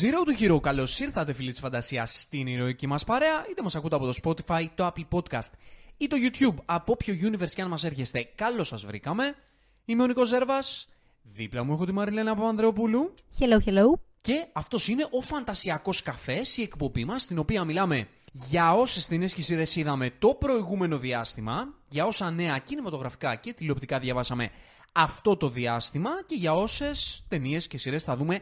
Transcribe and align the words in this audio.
Zero 0.00 0.24
to 0.24 0.42
Hero, 0.42 0.60
καλώς 0.60 1.00
ήρθατε 1.00 1.32
φίλοι 1.32 1.50
της 1.50 1.60
φαντασίας 1.60 2.20
στην 2.20 2.46
ηρωική 2.46 2.86
μας 2.86 3.04
παρέα, 3.04 3.46
είτε 3.50 3.62
μας 3.62 3.74
ακούτε 3.74 3.94
από 3.94 4.06
το 4.06 4.14
Spotify, 4.22 4.64
το 4.74 4.86
Apple 4.86 5.18
Podcast 5.18 5.50
ή 5.96 6.06
το 6.06 6.16
YouTube, 6.16 6.62
από 6.64 6.92
όποιο 6.92 7.14
universe 7.22 7.50
και 7.54 7.62
αν 7.62 7.68
μας 7.68 7.84
έρχεστε, 7.84 8.28
καλώς 8.34 8.68
σας 8.68 8.84
βρήκαμε. 8.84 9.34
Είμαι 9.84 10.02
ο 10.02 10.06
Νικό 10.06 10.24
Ζέρβας, 10.24 10.88
δίπλα 11.22 11.64
μου 11.64 11.72
έχω 11.72 11.84
τη 11.84 11.92
Μαριλένα 11.92 12.34
Παπανδρεοπούλου. 12.34 13.14
Hello, 13.38 13.68
hello. 13.68 13.84
και 14.20 14.46
αυτός 14.52 14.88
είναι 14.88 15.06
ο 15.10 15.20
Φαντασιακός 15.20 16.02
Καφές, 16.02 16.56
η 16.56 16.62
εκπομπή 16.62 17.04
μας, 17.04 17.22
στην 17.22 17.38
οποία 17.38 17.64
μιλάμε 17.64 18.08
για 18.32 18.74
όσε 18.74 19.08
ταινίε 19.08 19.28
και 19.28 19.42
σειρέ 19.42 19.64
είδαμε 19.74 20.10
το 20.18 20.28
προηγούμενο 20.28 20.98
διάστημα, 20.98 21.74
για 21.88 22.06
όσα 22.06 22.30
νέα 22.30 22.58
κινηματογραφικά 22.58 23.34
και 23.34 23.52
τηλεοπτικά 23.52 23.98
διαβάσαμε 23.98 24.50
αυτό 24.92 25.36
το 25.36 25.48
διάστημα 25.48 26.10
και 26.26 26.34
για 26.34 26.54
όσες 26.54 27.24
ταινίες 27.28 27.66
και 27.66 27.78
σειρές 27.78 28.04
θα 28.04 28.16
δούμε 28.16 28.40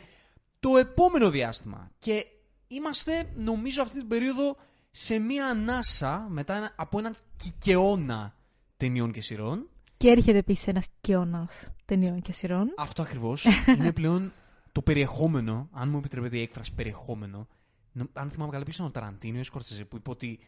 το 0.61 0.77
επόμενο 0.77 1.31
διάστημα. 1.31 1.91
Και 1.99 2.27
είμαστε, 2.69 3.29
νομίζω, 3.37 3.83
αυτή 3.83 3.99
την 3.99 4.09
περίοδο 4.09 4.57
σε 4.91 5.19
μία 5.19 5.47
ανάσα 5.47 6.27
μετά 6.29 6.55
ένα- 6.57 6.73
από 6.77 6.99
έναν 6.99 7.15
κικαιώνα 7.37 8.35
ταινιών 8.77 9.13
και 9.13 9.21
σειρών. 9.21 9.69
Και 9.97 10.09
έρχεται 10.09 10.39
επίσης 10.39 10.67
ένας 10.67 10.87
κοιόνα 11.01 11.49
ταινιών 11.85 12.21
και 12.23 12.33
σειρών. 12.33 12.73
Αυτό 12.77 13.03
ακριβώς 13.03 13.47
είναι 13.77 13.93
πλέον 13.93 14.33
το 14.73 14.83
περιεχόμενο, 14.83 15.69
αν 15.73 15.89
μου 15.89 15.99
επιτρέπετε 15.99 16.39
η 16.39 16.43
έκφραση 16.43 16.73
περιεχόμενο. 16.75 17.49
νο- 17.93 18.09
Αν 18.13 18.31
θυμάμαι 18.31 18.51
καλά, 18.53 18.65
πίσω 18.65 18.85
ο 18.85 18.91
Ταραντίνο 18.91 19.37
ή 19.37 19.41
ο 19.41 19.45
Σκορτσεζέ 19.45 19.85
που 19.85 19.97
είπε 19.97 20.11
ότι 20.11 20.39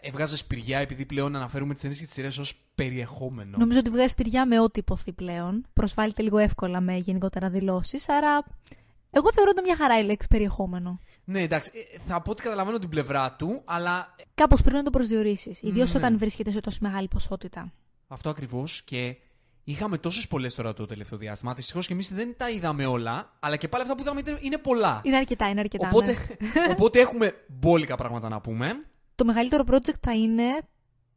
έβγαζε 0.00 0.36
σπηριά 0.36 0.78
επειδή 0.78 1.06
πλέον 1.06 1.36
αναφέρουμε 1.36 1.72
τις 1.72 1.82
ταινίες 1.82 2.00
και 2.00 2.04
τις 2.06 2.14
σειρές 2.14 2.38
ως 2.38 2.54
περιεχόμενο. 2.74 3.56
Νομίζω 3.58 3.78
ότι 3.78 3.90
βγάζει 3.90 4.14
τυριά 4.14 4.46
με 4.46 4.60
ό,τι 4.60 4.78
υποθεί 4.78 5.12
πλέον. 5.12 5.66
Προσβάλλεται 5.72 6.22
λίγο 6.22 6.38
εύκολα 6.38 6.80
με 6.80 6.96
γενικότερα 6.96 7.50
δηλώσεις. 7.50 8.08
Άρα, 8.08 8.44
εγώ 9.14 9.32
θεωρώ 9.32 9.50
ότι 9.54 9.62
μια 9.62 9.76
χαρά 9.76 9.98
η 9.98 10.04
λέξη 10.04 10.28
περιεχόμενο. 10.28 10.98
Ναι, 11.24 11.40
εντάξει, 11.42 11.70
ε, 11.74 11.98
θα 12.06 12.20
πω 12.22 12.30
ότι 12.30 12.42
καταλαβαίνω 12.42 12.78
την 12.78 12.88
πλευρά 12.88 13.32
του, 13.32 13.62
αλλά 13.64 14.14
Κάπως 14.34 14.60
πρέπει 14.60 14.76
να 14.76 14.82
το 14.82 14.90
προσδιορίσεις. 14.90 15.62
Ιδίως 15.62 15.92
Ναι. 15.92 15.98
όταν 15.98 16.18
βρίσκεται 16.18 16.50
σε 16.50 16.60
τόσο 16.60 16.78
μεγάλη 16.80 17.08
ποσότητα. 17.08 17.72
αυτό 18.08 18.28
ακριβώς 18.30 18.82
και 18.82 19.16
είχαμε 19.64 19.98
τόσες 19.98 20.28
πολλές 20.28 20.54
τώρα 20.54 20.72
το 20.72 20.86
τελευταίο 20.86 21.18
διάστημα. 21.18 21.54
Δυστυχώς 21.54 21.86
και 21.86 21.92
εμείς 21.92 22.12
δεν 22.14 22.34
τα 22.36 22.50
είδαμε 22.50 22.86
όλα, 22.86 23.32
αλλά 23.40 23.56
και 23.56 23.68
πάλι 23.68 23.82
αυτά 23.82 23.94
που 23.94 24.00
είδαμε 24.02 24.20
είναι- 24.26 24.38
είναι 24.40 24.58
πολλά. 24.58 25.00
Είναι 25.04 25.16
αρκετά, 25.16 25.48
είναι 25.48 25.60
αρκετά. 25.60 25.86
Οπότε, 25.88 26.12
ναι. 26.40 26.48
οπότε 26.72 27.00
έχουμε 27.00 27.34
μπόλικα 27.48 27.96
πράγματα 27.96 28.28
να 28.28 28.40
πούμε. 28.40 28.78
Το 29.14 29.24
μεγαλύτερο 29.24 29.64
project 29.70 29.98
θα 30.00 30.12
είναι 30.14 30.44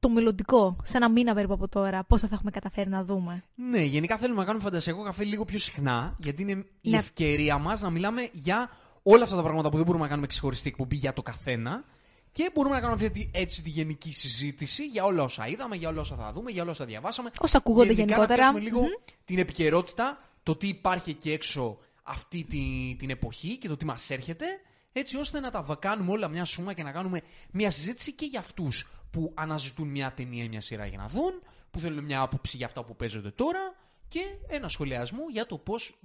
το 0.07 0.13
μελλοντικό. 0.13 0.75
Σε 0.83 0.97
ένα 0.97 1.09
μήνα 1.09 1.33
περίπου 1.33 1.53
από 1.53 1.67
τώρα. 1.67 2.03
Πόσα 2.03 2.27
θα 2.27 2.35
έχουμε 2.35 2.51
καταφέρει 2.51 2.89
να 2.89 3.03
δούμε. 3.03 3.43
Ναι, 3.55 3.81
γενικά 3.81 4.17
θέλουμε 4.17 4.39
να 4.39 4.45
κάνουμε 4.45 4.63
φαντασιακό 4.63 5.03
καφέ 5.03 5.23
λίγο 5.23 5.45
πιο 5.45 5.59
συχνά, 5.59 6.15
γιατί 6.19 6.41
είναι 6.41 6.65
η 6.81 6.89
Ναι. 6.89 6.97
ευκαιρία 6.97 7.57
μας 7.57 7.81
να 7.81 7.89
μιλάμε 7.89 8.29
για 8.31 8.69
όλα 9.03 9.23
αυτά 9.23 9.35
τα 9.35 9.41
πράγματα 9.41 9.69
που 9.69 9.75
δεν 9.75 9.85
μπορούμε 9.85 10.03
να 10.03 10.09
κάνουμε 10.09 10.27
ξεχωριστή 10.27 10.69
εκπομπή 10.69 10.95
για 10.95 11.13
το 11.13 11.21
καθένα. 11.21 11.83
Και 12.31 12.49
μπορούμε 12.53 12.75
να 12.75 12.81
κάνουμε 12.81 13.05
αυτή 13.05 13.19
τη- 13.19 13.39
έτσι 13.39 13.61
τη 13.63 13.69
γενική 13.69 14.11
συζήτηση 14.13 14.85
για 14.85 15.03
όλα 15.03 15.23
όσα 15.23 15.47
είδαμε, 15.47 15.75
για 15.75 15.89
όλα 15.89 16.01
όσα 16.01 16.15
θα 16.15 16.31
δούμε, 16.33 16.51
για 16.51 16.61
όλα 16.61 16.71
όσα 16.71 16.85
διαβάσαμε. 16.85 17.29
Όσα 17.39 17.57
ακούγονται 17.57 17.85
Γενικά 17.93 18.01
γενικότερα. 18.03 18.45
Να 18.45 18.51
πιάσουμε 18.59 18.79
λίγο 18.79 18.81
την 19.25 19.39
επικαιρότητα, 19.39 20.17
το 20.43 20.55
τι 20.55 20.67
υπάρχει 20.67 21.09
εκεί 21.09 21.31
έξω 21.31 21.77
αυτή 22.03 22.43
τη, 22.49 22.95
την 22.99 23.09
εποχή 23.09 23.57
και 23.57 23.67
το 23.67 23.77
τι 23.77 23.85
μας 23.85 24.09
έρχεται, 24.09 24.45
έτσι 24.91 25.17
ώστε 25.17 25.39
να 25.39 25.51
τα 25.51 25.61
βα- 25.61 25.75
κάνουμε 25.75 26.11
όλα 26.11 26.27
μια 26.27 26.45
σούμα 26.45 26.73
και 26.73 26.83
να 26.83 26.91
κάνουμε 26.91 27.21
μια 27.51 27.71
συζήτηση 27.71 28.13
και 28.13 28.25
για 28.25 28.39
αυτούς 28.39 28.87
που 29.15 29.31
αναζητούν 29.35 29.87
μια 29.87 30.13
ταινία 30.13 30.43
ή 30.43 30.47
μια 30.49 30.61
σειρά 30.61 30.85
για 30.85 30.97
να 30.97 31.07
δουν, 31.07 31.41
που 31.71 31.79
θέλουν 31.79 32.03
μια 32.03 32.21
άποψη 32.21 32.57
για 32.57 32.65
αυτά 32.65 32.83
που 32.83 32.95
παίζονται 32.95 33.31
τώρα 33.31 33.75
και 34.07 34.19
ένα 34.47 34.67
σχολιασμό 34.67 35.23
για 35.31 35.45
το 35.45 35.57
πώς 35.57 35.99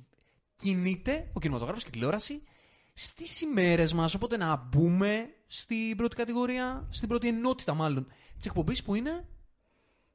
κινείται 0.56 1.30
ο 1.32 1.40
κινηματογράφος 1.40 1.82
και 1.82 1.88
η 1.88 1.92
τηλεόραση 1.92 2.42
στις 2.92 3.40
ημέρες 3.40 3.92
μας. 3.92 4.14
Οπότε 4.14 4.36
να 4.36 4.56
μπούμε 4.56 5.30
στην 5.46 5.96
πρώτη 5.96 6.16
κατηγορία, 6.16 6.86
στην 6.90 7.08
πρώτη 7.08 7.28
ενότητα 7.28 7.74
μάλλον 7.74 8.06
της 8.36 8.46
εκπομπής 8.46 8.82
που 8.82 8.94
είναι 8.94 9.28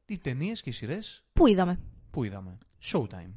οι 0.05 0.17
ταινίες 0.17 0.61
και 0.61 0.69
οι 0.69 0.73
σειρές 0.73 1.23
Πού 1.33 1.47
είδαμε; 1.47 1.79
που 2.11 2.23
είδαμε. 2.23 2.57
Showtime. 2.91 3.33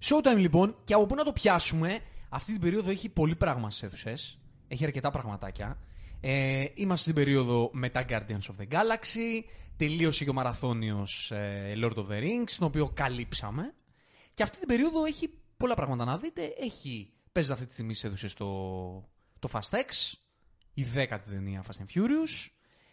Showtime 0.00 0.36
λοιπόν, 0.36 0.76
και 0.84 0.94
από 0.94 1.06
πού 1.06 1.14
να 1.14 1.24
το 1.24 1.32
πιάσουμε, 1.32 1.98
αυτή 2.28 2.52
την 2.52 2.60
περίοδο 2.60 2.90
έχει 2.90 3.08
πολύ 3.08 3.36
πράγμα 3.36 3.70
στις 3.70 3.82
αίθουσες. 3.82 4.38
Έχει 4.68 4.84
αρκετά 4.84 5.10
πραγματάκια. 5.10 5.78
Ε, 6.20 6.64
είμαστε 6.74 7.02
στην 7.02 7.14
περίοδο 7.14 7.70
μετά 7.72 8.04
Guardians 8.08 8.46
of 8.48 8.62
the 8.62 8.68
Galaxy. 8.68 9.42
Τελείωσε 9.76 10.24
και 10.24 10.30
ο 10.30 10.32
μαραθώνιος 10.32 11.30
ε, 11.30 11.72
Lord 11.82 11.94
of 11.94 12.06
the 12.06 12.20
Rings, 12.22 12.50
τον 12.58 12.66
οποίο 12.66 12.90
καλύψαμε. 12.94 13.74
Και 14.34 14.42
αυτή 14.42 14.58
την 14.58 14.68
περίοδο 14.68 15.04
έχει 15.04 15.30
πολλά 15.56 15.74
πράγματα 15.74 16.04
να 16.04 16.18
δείτε. 16.18 16.54
Έχει, 16.58 17.12
παίζει 17.32 17.52
αυτή 17.52 17.66
τη 17.66 17.72
στιγμή 17.72 17.94
στι 17.94 18.06
αίθουσες 18.06 18.34
το, 18.34 18.46
το 19.38 19.48
Fast 19.52 19.76
X, 19.76 20.12
η 20.74 20.82
δέκατη 20.82 21.30
ταινία 21.30 21.64
Fast 21.66 21.82
and 21.82 21.98
Furious. 21.98 22.48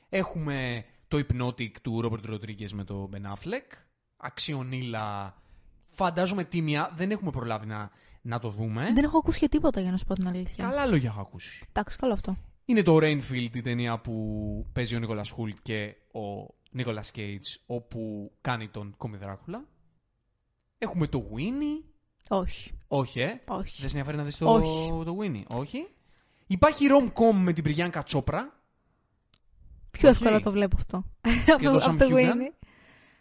Έχουμε 0.09 0.85
το 1.07 1.17
Hypnotic 1.17 1.71
του 1.81 2.01
Robert 2.03 2.33
Rodriguez 2.33 2.69
με 2.71 2.83
το 2.83 3.09
Ben 3.13 3.33
Affleck. 3.33 3.77
Αξιονίλα, 4.17 5.35
φαντάζομαι 5.85 6.43
τίμια, 6.43 6.91
δεν 6.95 7.11
έχουμε 7.11 7.31
προλάβει 7.31 7.65
να, 7.65 7.91
να 8.27 8.39
το 8.39 8.49
δούμε. 8.49 8.91
Δεν 8.93 9.03
έχω 9.03 9.17
ακούσει 9.17 9.39
και 9.39 9.49
τίποτα 9.49 9.81
για 9.81 9.91
να 9.91 9.97
σου 9.97 10.05
πω 10.05 10.13
την 10.13 10.27
αλήθεια. 10.27 10.63
Καλά 10.65 10.85
λόγια 10.85 11.09
έχω 11.09 11.21
ακούσει. 11.21 11.65
Εντάξει, 11.69 11.97
καλό 11.97 12.13
αυτό. 12.13 12.37
Είναι 12.65 12.81
το 12.81 12.95
Rainfield, 13.01 13.49
η 13.55 13.61
ταινία 13.61 13.99
που 13.99 14.65
παίζει 14.73 14.95
ο 14.95 14.99
Νίκολας 14.99 15.29
Χούλτ 15.29 15.57
και 15.61 15.95
ο 16.13 16.53
Νίκολας 16.71 17.11
Cage, 17.15 17.57
όπου 17.65 18.31
κάνει 18.41 18.67
τον 18.69 18.93
Κόμι 18.97 19.17
Δράκουλα. 19.17 19.65
Έχουμε 20.77 21.07
το 21.07 21.29
Winnie. 21.35 21.83
Όχι. 22.29 22.71
Όχι, 22.87 23.19
ε. 23.19 23.41
Όχι. 23.47 23.81
Δεν 23.81 23.89
σε 23.89 23.97
ενδιαφέρει 23.97 24.17
να 24.17 24.23
δεις 24.23 24.37
το, 24.37 24.53
Όχι. 24.53 24.89
το 25.05 25.17
Winnie. 25.21 25.57
Όχι. 25.57 25.87
Υπάρχει 26.47 26.85
rom-com 26.89 27.33
με 27.35 27.53
την 27.53 27.63
Πριάνκα 27.63 28.03
Τσόπρα. 28.03 28.59
Πιο 29.91 30.09
Όχι. 30.09 30.17
εύκολα 30.17 30.39
το 30.39 30.51
βλέπω 30.51 30.75
αυτό. 30.79 31.03
το 31.45 31.53
από 31.69 31.77
Sam 31.83 31.89
από 31.89 31.97
το 31.97 32.05
Heughan. 32.09 32.31
Winnie. 32.31 32.53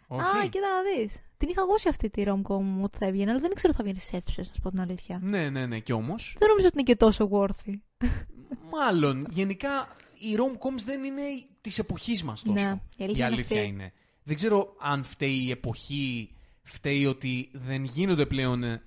Όχι. 0.07 0.21
Α, 0.37 0.47
κοίτα 0.49 0.67
να 0.69 0.81
δεις. 1.03 1.23
Την 1.37 1.49
είχα 1.49 1.61
εγώ 1.61 1.77
σε 1.77 1.89
αυτή 1.89 2.09
τη 2.09 2.23
rom-com 2.25 2.61
μου 2.61 2.81
ότι 2.83 2.97
θα 2.97 3.05
έβγαινε, 3.05 3.31
αλλά 3.31 3.39
δεν 3.39 3.51
ήξερα 3.51 3.69
ότι 3.69 3.77
θα 3.77 3.83
βγαίνει 3.83 3.99
σε 3.99 4.17
αίθουσες, 4.17 4.47
να 4.47 4.53
σου 4.53 4.61
πω 4.61 4.69
την 4.69 4.79
αλήθεια. 4.81 5.19
Ναι, 5.23 5.49
ναι, 5.49 5.65
ναι. 5.65 5.79
Και 5.79 5.93
όμως, 5.93 6.35
Δεν 6.39 6.47
νομίζω 6.49 6.67
ότι 6.67 6.75
είναι 6.79 6.87
και 6.87 6.95
τόσο 6.95 7.29
worthy. 7.31 7.73
μάλλον, 8.71 9.27
γενικά, 9.29 9.87
οι 10.13 10.35
rom-coms 10.37 10.83
δεν 10.85 11.03
είναι 11.03 11.21
της 11.61 11.79
εποχής 11.79 12.23
μας 12.23 12.41
τόσο. 12.43 12.53
Ναι, 12.63 12.81
η 12.97 13.03
αλήθεια 13.03 13.27
είναι 13.27 13.41
αυτή. 13.41 13.59
είναι. 13.59 13.91
Δεν 14.23 14.35
ξέρω 14.35 14.75
αν 14.79 15.03
φταίει 15.03 15.43
η 15.45 15.51
εποχή, 15.51 16.35
φταίει 16.63 17.05
ότι 17.05 17.49
δεν 17.53 17.83
γίνονται 17.83 18.25
πλέον 18.25 18.63
ε, 18.63 18.81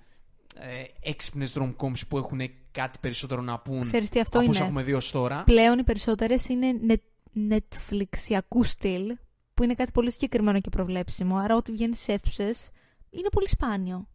έξυπνες 1.00 1.54
rom-coms 1.58 2.00
που 2.08 2.18
έχουν 2.18 2.40
κάτι 2.72 2.98
περισσότερο 3.00 3.42
να 3.42 3.58
πούν 3.58 3.80
Ξέρεις 3.80 4.10
τι 4.10 4.20
αυτό 4.20 4.38
από 4.38 4.48
όσα 4.48 4.58
είναι. 4.58 4.68
έχουμε 4.68 4.82
δει 4.82 4.92
ως 4.92 5.10
τώρα. 5.10 5.42
Πλέον 5.42 5.78
οι 5.78 5.82
περισσότερες 5.84 6.48
είναι 6.48 6.66
net- 6.88 7.52
Netflixιακού 7.52 8.64
στυλ, 8.64 9.16
που 9.58 9.64
είναι 9.64 9.74
κάτι 9.74 9.90
πολύ 9.92 10.10
συγκεκριμένο 10.12 10.60
και 10.60 10.70
προβλέψιμο. 10.70 11.36
Άρα, 11.36 11.54
ό,τι 11.56 11.72
βγαίνει 11.72 11.96
σε 11.96 12.12
αίθουσες 12.12 12.70
είναι 13.10 13.28
πολύ 13.32 13.48
σπάνιο. 13.48 14.08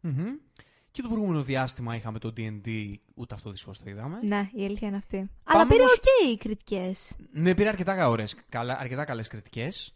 Μμμ. 0.00 0.24
Και 0.90 1.02
το 1.02 1.08
προηγούμενο 1.08 1.42
διάστημα 1.42 1.96
είχαμε 1.96 2.18
το 2.18 2.32
D&D, 2.36 2.92
ούτε 3.14 3.34
αυτό 3.34 3.50
δυστυχώς 3.50 3.78
το 3.78 3.90
είδαμε. 3.90 4.18
Ναι, 4.22 4.48
η 4.52 4.64
αλήθεια 4.64 4.88
είναι 4.88 4.96
αυτή. 4.96 5.30
Αλλά 5.44 5.66
πήρε 5.66 5.80
όμως- 5.80 5.92
οκ 5.94 6.30
οι 6.32 6.36
κριτικές. 6.36 7.12
Ναι, 7.32 7.54
πήρε 7.54 7.68
αρκετά, 7.68 8.08
ωραίες, 8.08 8.36
καλά, 8.48 8.78
αρκετά 8.78 9.04
καλές 9.04 9.28
κριτικές. 9.28 9.94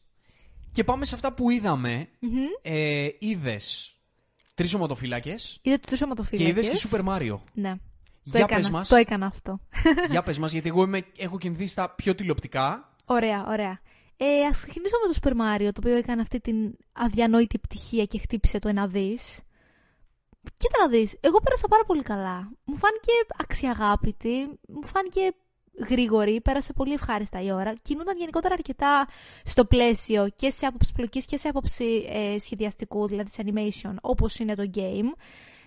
Και 0.71 0.85
πάμε 0.85 1.05
σε 1.05 1.15
αυτά 1.15 1.33
που 1.35 1.51
είδαμε. 1.51 2.09
Ε, 2.63 3.09
είδες 3.19 3.95
Τρεις 4.55 4.75
Σωματοφύλακες 4.75 5.59
Είδες 5.62 5.77
τους 5.78 5.87
Τρεις 5.87 5.99
Σωματοφύλακες. 5.99 6.49
είδες 6.51 6.69
και 6.69 6.89
Super 6.91 7.05
Mario. 7.05 7.39
Ναι. 7.53 7.75
Το 8.25 8.31
Για 8.37 8.41
έκανα, 8.41 8.61
πες 8.61 8.71
μας, 8.71 8.89
το 8.89 8.97
έκανα 8.97 9.27
αυτό. 9.27 9.61
για 10.11 10.23
πες 10.23 10.39
μας, 10.39 10.53
γιατί 10.53 10.69
εγώ 10.69 10.83
είμαι, 10.83 11.07
έχω 11.17 11.39
κινηθεί 11.39 11.67
στα 11.67 11.91
πιο 11.91 12.15
τηλεοπτικά. 12.15 12.95
Ωραία, 13.05 13.45
ωραία. 13.47 13.81
Ε, 14.23 14.47
ας 14.47 14.61
ξεκινήσω 14.61 14.97
με 15.07 15.13
το 15.13 15.19
Super 15.22 15.33
Mario, 15.33 15.71
το 15.72 15.81
οποίο 15.81 15.97
έκανε 15.97 16.21
αυτή 16.21 16.41
την 16.41 16.77
αδιανόητη 16.93 17.59
πτυχία 17.59 18.05
και 18.05 18.19
χτύπησε 18.19 18.59
το 18.59 18.69
ένα 18.69 18.87
δις. 18.87 19.43
Κοίτα 20.59 20.78
να 20.81 20.89
δεις, 20.89 21.17
εγώ 21.21 21.41
πέρασα 21.41 21.69
πάρα 21.69 21.84
πολύ 21.84 22.03
καλά. 22.03 22.51
Μου 22.65 22.77
φάνηκε 22.77 23.13
αξιαγάπητη, 23.37 24.59
μου 24.69 24.87
φάνηκε 24.87 25.33
γρήγορη, 25.89 26.41
πέρασε 26.41 26.72
πολύ 26.72 26.93
ευχάριστα 26.93 27.43
η 27.43 27.53
ώρα. 27.53 27.75
Κινούνταν 27.83 28.17
γενικότερα 28.17 28.55
αρκετά 28.55 29.07
στο 29.45 29.65
πλαίσιο 29.65 30.28
και 30.34 30.51
σε 30.51 30.66
άποψη 30.66 30.93
πλοκής 30.93 31.25
και 31.25 31.37
σε 31.37 31.49
άποψη 31.49 32.07
ε, 32.09 32.39
σχεδιαστικού, 32.39 33.07
δηλαδή 33.07 33.31
σε 33.31 33.43
animation, 33.45 33.95
όπως 34.01 34.39
είναι 34.39 34.55
το 34.55 34.71
game. 34.75 35.13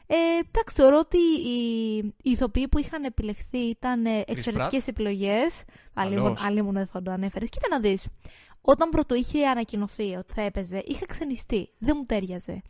Ε, 0.08 0.16
εντάξει, 0.48 0.76
θεωρώ 0.76 0.98
ότι 0.98 1.18
οι, 1.18 1.98
οι 1.98 2.32
ηθοποιοί 2.32 2.68
που 2.68 2.80
είχαν 2.80 3.04
επιλεχθεί 3.04 3.58
ήταν 3.58 4.06
ε, 4.06 4.24
εξαιρετικές 4.28 4.88
επιλογές. 4.88 5.64
Καλώς. 5.94 6.42
Αλίμονο 6.42 6.67
αν 6.67 6.74
δεν 6.74 6.88
θα 6.88 7.02
το 7.02 7.12
ανέφερες. 7.12 7.50
Κοίτα 7.50 7.68
να 7.70 7.80
δεις. 7.80 8.08
Όταν 8.62 8.90
πρώτο 8.90 9.16
είχε 9.16 9.48
ανακοινωθεί 9.48 10.16
ότι 10.16 10.34
θα 10.34 10.42
έπαιζε, 10.42 10.84
είχα 10.86 11.06
ξενιστεί. 11.06 11.70
Δεν 11.78 11.96
μου 11.98 12.06
ταίριαζε. 12.06 12.62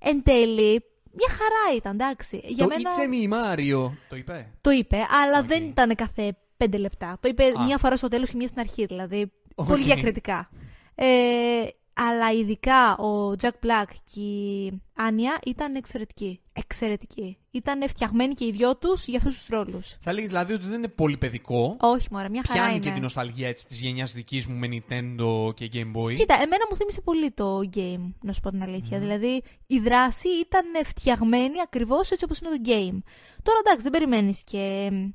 Εν 0.00 0.22
τέλει, 0.22 0.84
μια 1.12 1.28
χαρά 1.28 1.76
ήταν, 1.76 1.92
εντάξει. 1.92 2.40
Για 2.44 2.66
το 2.66 2.74
μένα 2.76 2.90
It's 2.90 3.12
me 3.12 3.32
Mario. 3.32 3.90
Το 4.08 4.16
είπε; 4.16 4.52
το 4.60 4.70
είπε, 4.70 4.96
αλλά 5.22 5.38
Οκ. 5.38 5.46
δεν 5.46 5.64
ήταν 5.64 5.94
κάθε 5.94 6.36
πέντε 6.56 6.76
λεπτά. 6.76 7.16
Το 7.20 7.28
είπε 7.28 7.44
Α. 7.44 7.64
μία 7.64 7.78
φορά 7.78 7.96
στο 7.96 8.08
τέλος 8.08 8.30
και 8.30 8.36
μία 8.36 8.48
στην 8.48 8.60
αρχή, 8.60 8.86
δηλαδή. 8.86 9.32
Οκ. 9.54 9.66
Πολύ 9.66 9.82
διακριτικά. 9.82 10.50
Ε, 10.94 11.06
Αλλά 12.08 12.32
ειδικά 12.32 12.96
ο 12.96 13.34
Jack 13.40 13.66
Black 13.66 13.86
και 14.12 14.20
η 14.20 14.80
Άνια 14.94 15.38
ήταν 15.46 15.74
εξαιρετικοί. 15.74 16.40
Εξαιρετικοί. 16.52 17.36
Ήταν 17.50 17.88
φτιαγμένοι 17.88 18.34
και 18.34 18.44
οι 18.44 18.50
δυο 18.50 18.76
τους 18.76 19.06
για 19.06 19.18
αυτούς 19.18 19.36
τους 19.38 19.46
ρόλους. 19.46 19.96
Θα 20.00 20.12
λέγει 20.12 20.26
δηλαδή 20.26 20.52
ότι 20.52 20.66
δεν 20.66 20.78
είναι 20.78 20.88
πολύ 20.88 21.16
παιδικό. 21.16 21.76
Όχι, 21.80 22.08
μωρέ, 22.10 22.28
μια 22.28 22.42
χαρά 22.46 22.60
Πιάνει 22.60 22.76
είναι. 22.76 22.84
και 22.84 22.92
την 22.92 23.02
νοσταλγία 23.02 23.48
έτσι 23.48 23.66
της 23.66 23.80
γενιάς 23.80 24.12
δικής 24.12 24.46
μου 24.46 24.56
με 24.56 24.68
Nintendo 24.70 25.54
και 25.54 25.70
Game 25.72 25.92
Boy. 25.96 26.14
Κοίτα, 26.14 26.34
εμένα 26.34 26.64
μου 26.70 26.76
θύμισε 26.76 27.00
πολύ 27.00 27.30
το 27.30 27.60
game, 27.74 28.12
να 28.22 28.32
σου 28.32 28.40
πω 28.40 28.50
την 28.50 28.62
αλήθεια. 28.62 28.98
Δηλαδή, 28.98 29.42
η 29.66 29.78
δράση 29.78 30.28
ήταν 30.28 30.64
φτιαγμένη 30.84 31.60
ακριβώς 31.62 32.10
έτσι 32.10 32.24
όπως 32.24 32.38
είναι 32.38 32.50
το 32.50 32.62
game. 32.64 33.02
Τώρα 33.42 33.58
εντάξει, 33.64 33.82
δεν 33.82 33.92
περιμένεις 33.92 34.42
και 34.44 34.88
μ, 34.92 35.08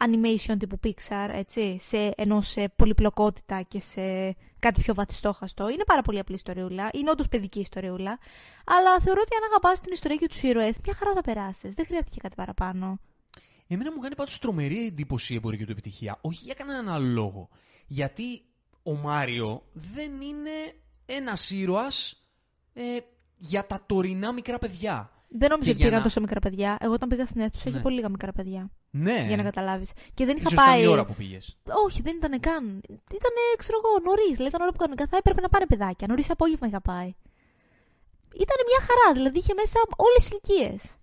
animation 0.00 0.54
τύπου 0.58 0.80
Pixar, 0.84 1.28
έτσι, 1.32 1.78
σε, 1.80 2.12
ενώ 2.16 2.40
σε 2.40 2.68
πολυπλοκότητα 2.76 3.62
και 3.62 3.80
σε 3.80 4.36
κάτι 4.58 4.80
πιο 4.80 4.94
βαθιστόχαστο. 4.94 5.68
Είναι 5.68 5.84
πάρα 5.84 6.02
πολύ 6.02 6.18
απλή 6.18 6.34
ιστοριούλα. 6.34 6.90
Είναι 6.92 7.10
όντως 7.10 7.28
παιδική 7.28 7.60
ιστοριούλα. 7.60 8.18
Αλλά 8.64 9.00
θεωρώ 9.00 9.20
ότι 9.20 9.36
αν 9.36 9.42
αγαπάς 9.50 9.80
την 9.80 9.92
ιστορία 9.92 10.16
και 10.16 10.26
τους 10.28 10.42
ήρωες, 10.42 10.76
μια 10.84 10.94
χαρά 10.94 11.12
θα 11.14 11.20
περάσεις. 11.20 11.74
Δεν 11.74 11.86
χρειάστηκε 11.86 12.18
κάτι 12.22 12.34
παραπάνω. 12.34 12.98
Εμένα 13.66 13.92
μου 13.92 13.98
κάνει 13.98 14.14
πάντως 14.14 14.38
τρομερή 14.38 14.86
εντύπωση 14.86 15.32
η 15.32 15.36
εμπορική 15.36 15.64
του 15.64 15.72
επιτυχία. 15.72 16.18
Όχι 16.20 16.44
για 16.44 16.54
κανέναν 16.54 16.88
άλλο 16.88 17.06
λόγο. 17.06 17.48
Γιατί 17.86 18.44
ο 18.82 18.94
Μάριο 18.94 19.62
δεν 19.72 20.20
είναι 20.20 20.50
ένας 21.06 21.50
ήρωας 21.50 22.24
ε, 22.72 22.82
για 23.36 23.66
τα 23.66 23.82
τωρινά 23.86 24.32
μικρά 24.32 24.58
παιδιά. 24.58 25.13
Δεν 25.36 25.48
νόμιζα 25.50 25.64
Και 25.68 25.70
ότι 25.70 25.76
για 25.76 25.84
πήγαν 25.86 25.98
να- 25.98 26.02
τόσο 26.08 26.20
μικρά 26.20 26.40
παιδιά. 26.40 26.76
Εγώ 26.80 26.92
όταν 26.92 27.08
πήγα 27.08 27.26
στην 27.26 27.40
αίθουσα 27.40 27.64
είχε 27.66 27.76
Ναι. 27.76 27.82
πολύ 27.82 27.94
λίγα 27.96 28.08
μικρά 28.08 28.32
παιδιά. 28.32 28.70
Ναι. 28.90 29.24
Για 29.28 29.36
να 29.36 29.42
καταλάβεις. 29.42 29.90
Και 30.14 30.24
δεν 30.24 30.36
είχα 30.36 30.44
Ίσως 30.46 30.52
ήταν 30.52 30.64
πάει. 30.66 30.82
η 30.82 30.86
ώρα 30.86 31.04
που 31.04 31.14
πήγες. 31.14 31.56
Όχι, 31.86 32.02
δεν 32.02 32.14
ήταν 32.16 32.40
καν. 32.40 32.64
Ήταν, 33.18 33.34
ξέρω 33.56 33.78
εγώ, 33.82 33.90
νωρίς. 34.04 34.30
Δηλαδή 34.36 34.48
ήταν 34.48 34.60
ώρα 34.60 34.70
που 34.70 34.78
κανονικά 34.78 35.06
θα 35.10 35.16
έπρεπε 35.16 35.40
να 35.40 35.48
πάνε 35.48 35.66
παιδάκια. 35.66 36.06
Νωρίς 36.08 36.30
απόγευμα 36.30 36.66
είχα 36.66 36.80
πάει. 36.80 37.10
Ήταν 38.44 38.58
μια 38.70 38.80
χαρά, 38.88 39.12
δηλαδή 39.12 39.38
είχε 39.38 39.54
μέσα 39.54 39.78
όλες 39.96 40.16
τις 40.22 40.28
ηλικίες. 40.30 40.94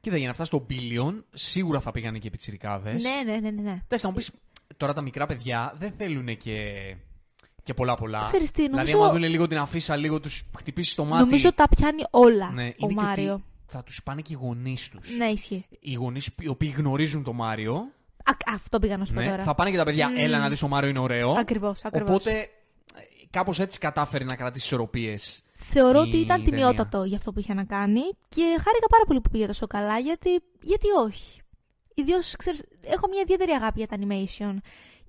Κοίτα, 0.00 0.16
για 0.16 0.26
να 0.26 0.34
φτάσεις 0.34 0.52
στο 0.54 0.66
billion, 0.70 1.22
σίγουρα 1.34 1.80
θα 1.80 1.90
πήγανε 1.90 2.18
και 2.18 2.30
πιτσιρικάδες. 2.30 3.02
Ναι, 3.02 3.32
ναι, 3.32 3.38
ναι, 3.40 3.50
ναι. 3.50 3.60
ναι. 3.62 3.70
Εντάξει, 3.70 3.98
θα 4.04 4.08
μου 4.08 4.14
πεις 4.14 4.30
τώρα 4.76 4.92
τα 4.92 5.00
μικρά 5.00 5.26
παιδιά 5.26 5.74
δεν 5.78 5.92
θέλουν 5.98 6.36
και, 6.36 6.60
και 7.62 7.74
πολλά 7.74 7.94
πολλά. 7.96 8.18
Ξέρεις 8.30 8.50
τι, 8.50 8.62
Δηλαδή, 8.62 8.76
νομίζω- 8.92 8.98
άμα 9.10 9.12
δουν 9.18 9.28
λίγο 9.30 9.46
την 9.46 9.58
αφίσα, 9.58 9.96
λίγο 9.96 10.20
τους 10.20 10.44
χτυπήσεις 10.58 10.94
το 10.94 11.04
μάτι. 11.04 11.24
Νομίζω 11.24 11.52
τα 11.52 11.68
πιάνει 11.68 12.02
όλα 12.10 12.50
ναι, 12.50 12.62
ο 12.62 12.66
είναι 12.76 12.94
και 12.94 13.00
Μάριο. 13.00 13.32
ότι 13.32 13.42
θα 13.66 13.82
τους 13.82 14.02
πάνε 14.02 14.20
και 14.20 14.32
οι 14.32 14.36
γονείς 14.40 14.88
τους. 14.88 15.16
Ναι, 15.16 15.24
ισχύει. 15.26 15.66
Οι 15.80 15.92
γονείς 15.94 16.30
οι 16.40 16.48
οποίοι 16.48 16.74
γνωρίζουν 16.76 17.24
τον 17.24 17.34
Μάριο. 17.34 17.74
Α, 18.24 18.32
αυτό 18.54 18.78
πήγα 18.78 18.96
να 18.96 19.04
σου 19.04 19.14
πω 19.14 19.20
Ναι, 19.20 19.28
τώρα. 19.30 19.42
θα 19.42 19.54
πάνε 19.54 19.70
και 19.70 19.76
τα 19.76 19.84
παιδιά, 19.84 20.08
Μμμ. 20.08 20.16
έλα 20.18 20.38
να 20.38 20.48
δεις 20.48 20.62
ο 20.62 20.68
Μάριο 20.68 20.88
είναι 20.88 20.98
ωραίο. 20.98 21.30
Ακριβώς, 21.30 21.84
ακριβώς. 21.84 22.08
Οπότε 22.10 22.48
κάπως 23.30 23.60
έτσι 23.60 23.78
κατάφερε 23.78 24.24
να 24.24 24.34
κρατήσει 24.36 24.64
ισορροπίες. 24.66 25.42
Θεωρώ 25.54 25.98
η 25.98 26.02
ότι 26.02 26.16
ήταν 26.16 26.36
ταινία. 26.44 26.44
τιμιότατο 26.50 27.04
για 27.04 27.16
αυτό 27.16 27.32
που 27.32 27.38
είχε 27.38 27.54
να 27.54 27.64
κάνει 27.64 28.00
και 28.28 28.42
χάρηκα 28.42 28.86
πάρα 28.90 29.04
πολύ 29.06 29.20
που 29.20 29.30
πήγε 29.30 29.46
τόσο 29.46 29.66
καλά 29.66 29.98
γιατί, 29.98 30.28
γιατί 30.62 30.86
όχι. 31.06 31.40
Ιδίω, 31.94 32.16
έχω 32.80 33.08
μια 33.08 33.20
ιδιαίτερη 33.22 33.50
αγάπη 33.50 33.78
για 33.78 33.86
τα 33.86 33.96
animation 34.00 34.56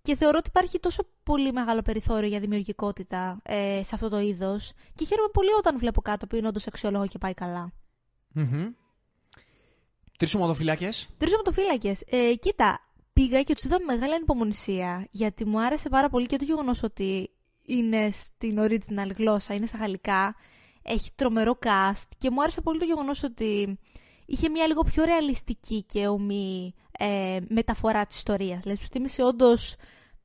και 0.01 0.15
θεωρώ 0.15 0.37
ότι 0.37 0.49
υπάρχει 0.49 0.79
τόσο 0.79 1.03
πολύ 1.23 1.51
μεγάλο 1.51 1.81
περιθώριο 1.81 2.27
για 2.27 2.39
δημιουργικότητα 2.39 3.39
ε, 3.43 3.81
σε 3.83 3.95
αυτό 3.95 4.09
το 4.09 4.19
είδος 4.19 4.71
και 4.95 5.05
χαίρομαι 5.05 5.29
πολύ 5.33 5.49
όταν 5.57 5.77
βλέπω 5.79 6.01
κάτι 6.01 6.27
που 6.27 6.35
είναι 6.35 6.47
όντως 6.47 6.67
αξιόλογο 6.67 7.07
και 7.07 7.17
πάει 7.17 7.33
καλά. 7.33 7.71
Τρεις 10.17 10.35
ομαδοφυλάκε. 10.35 10.89
Τρεις 11.17 11.33
οματοφύλακε. 11.33 11.93
Ε, 12.09 12.33
κοίτα, 12.35 12.79
πήγα 13.13 13.43
και 13.43 13.53
τους 13.53 13.63
είδα 13.63 13.79
με 13.79 13.85
μεγάλη 13.93 14.13
ανυπομονησία 14.13 15.07
γιατί 15.11 15.45
μου 15.45 15.61
άρεσε 15.61 15.89
πάρα 15.89 16.09
πολύ 16.09 16.25
και 16.25 16.37
το 16.37 16.43
γεγονός 16.43 16.83
ότι 16.83 17.29
είναι 17.65 18.09
στην 18.11 18.59
original 18.59 19.11
γλώσσα, 19.17 19.53
είναι 19.53 19.65
στα 19.65 19.77
γαλλικά. 19.77 20.35
Έχει 20.81 21.09
τρομερό 21.15 21.57
cast 21.61 22.07
και 22.17 22.31
μου 22.31 22.41
άρεσε 22.41 22.61
πολύ 22.61 22.79
το 22.79 22.85
γεγονός 22.85 23.23
ότι 23.23 23.79
είχε 24.25 24.49
μια 24.49 24.67
λίγο 24.67 24.83
πιο 24.83 25.03
ρεαλιστική 25.03 25.83
και 25.83 26.07
ομή 26.07 26.73
ε, 26.99 27.37
μεταφορά 27.47 28.05
της 28.05 28.17
ιστορίας. 28.17 28.61
Δηλαδή, 28.61 28.79
σου 28.79 28.87
θύμισε 28.91 29.23
όντως. 29.23 29.75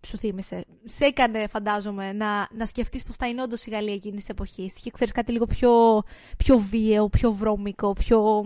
Σου 0.06 0.18
θύμισε. 0.18 0.64
Σε 0.84 1.04
έκανε, 1.04 1.46
φαντάζομαι, 1.48 2.12
να, 2.12 2.48
να 2.52 2.66
σκεφτείς 2.66 3.02
πώ 3.02 3.12
θα 3.12 3.28
είναι 3.28 3.42
όντως 3.42 3.66
η 3.66 3.70
Γαλλία 3.70 3.94
εκείνης 3.94 4.18
της 4.18 4.28
εποχής. 4.28 4.80
Και 4.80 4.90
ξέρεις 4.90 5.12
κάτι 5.12 5.32
λίγο 5.32 5.46
πιο, 5.46 6.02
πιο 6.36 6.58
βίαιο, 6.58 7.08
πιο 7.08 7.32
βρώμικο, 7.32 7.92
πιο. 7.92 8.44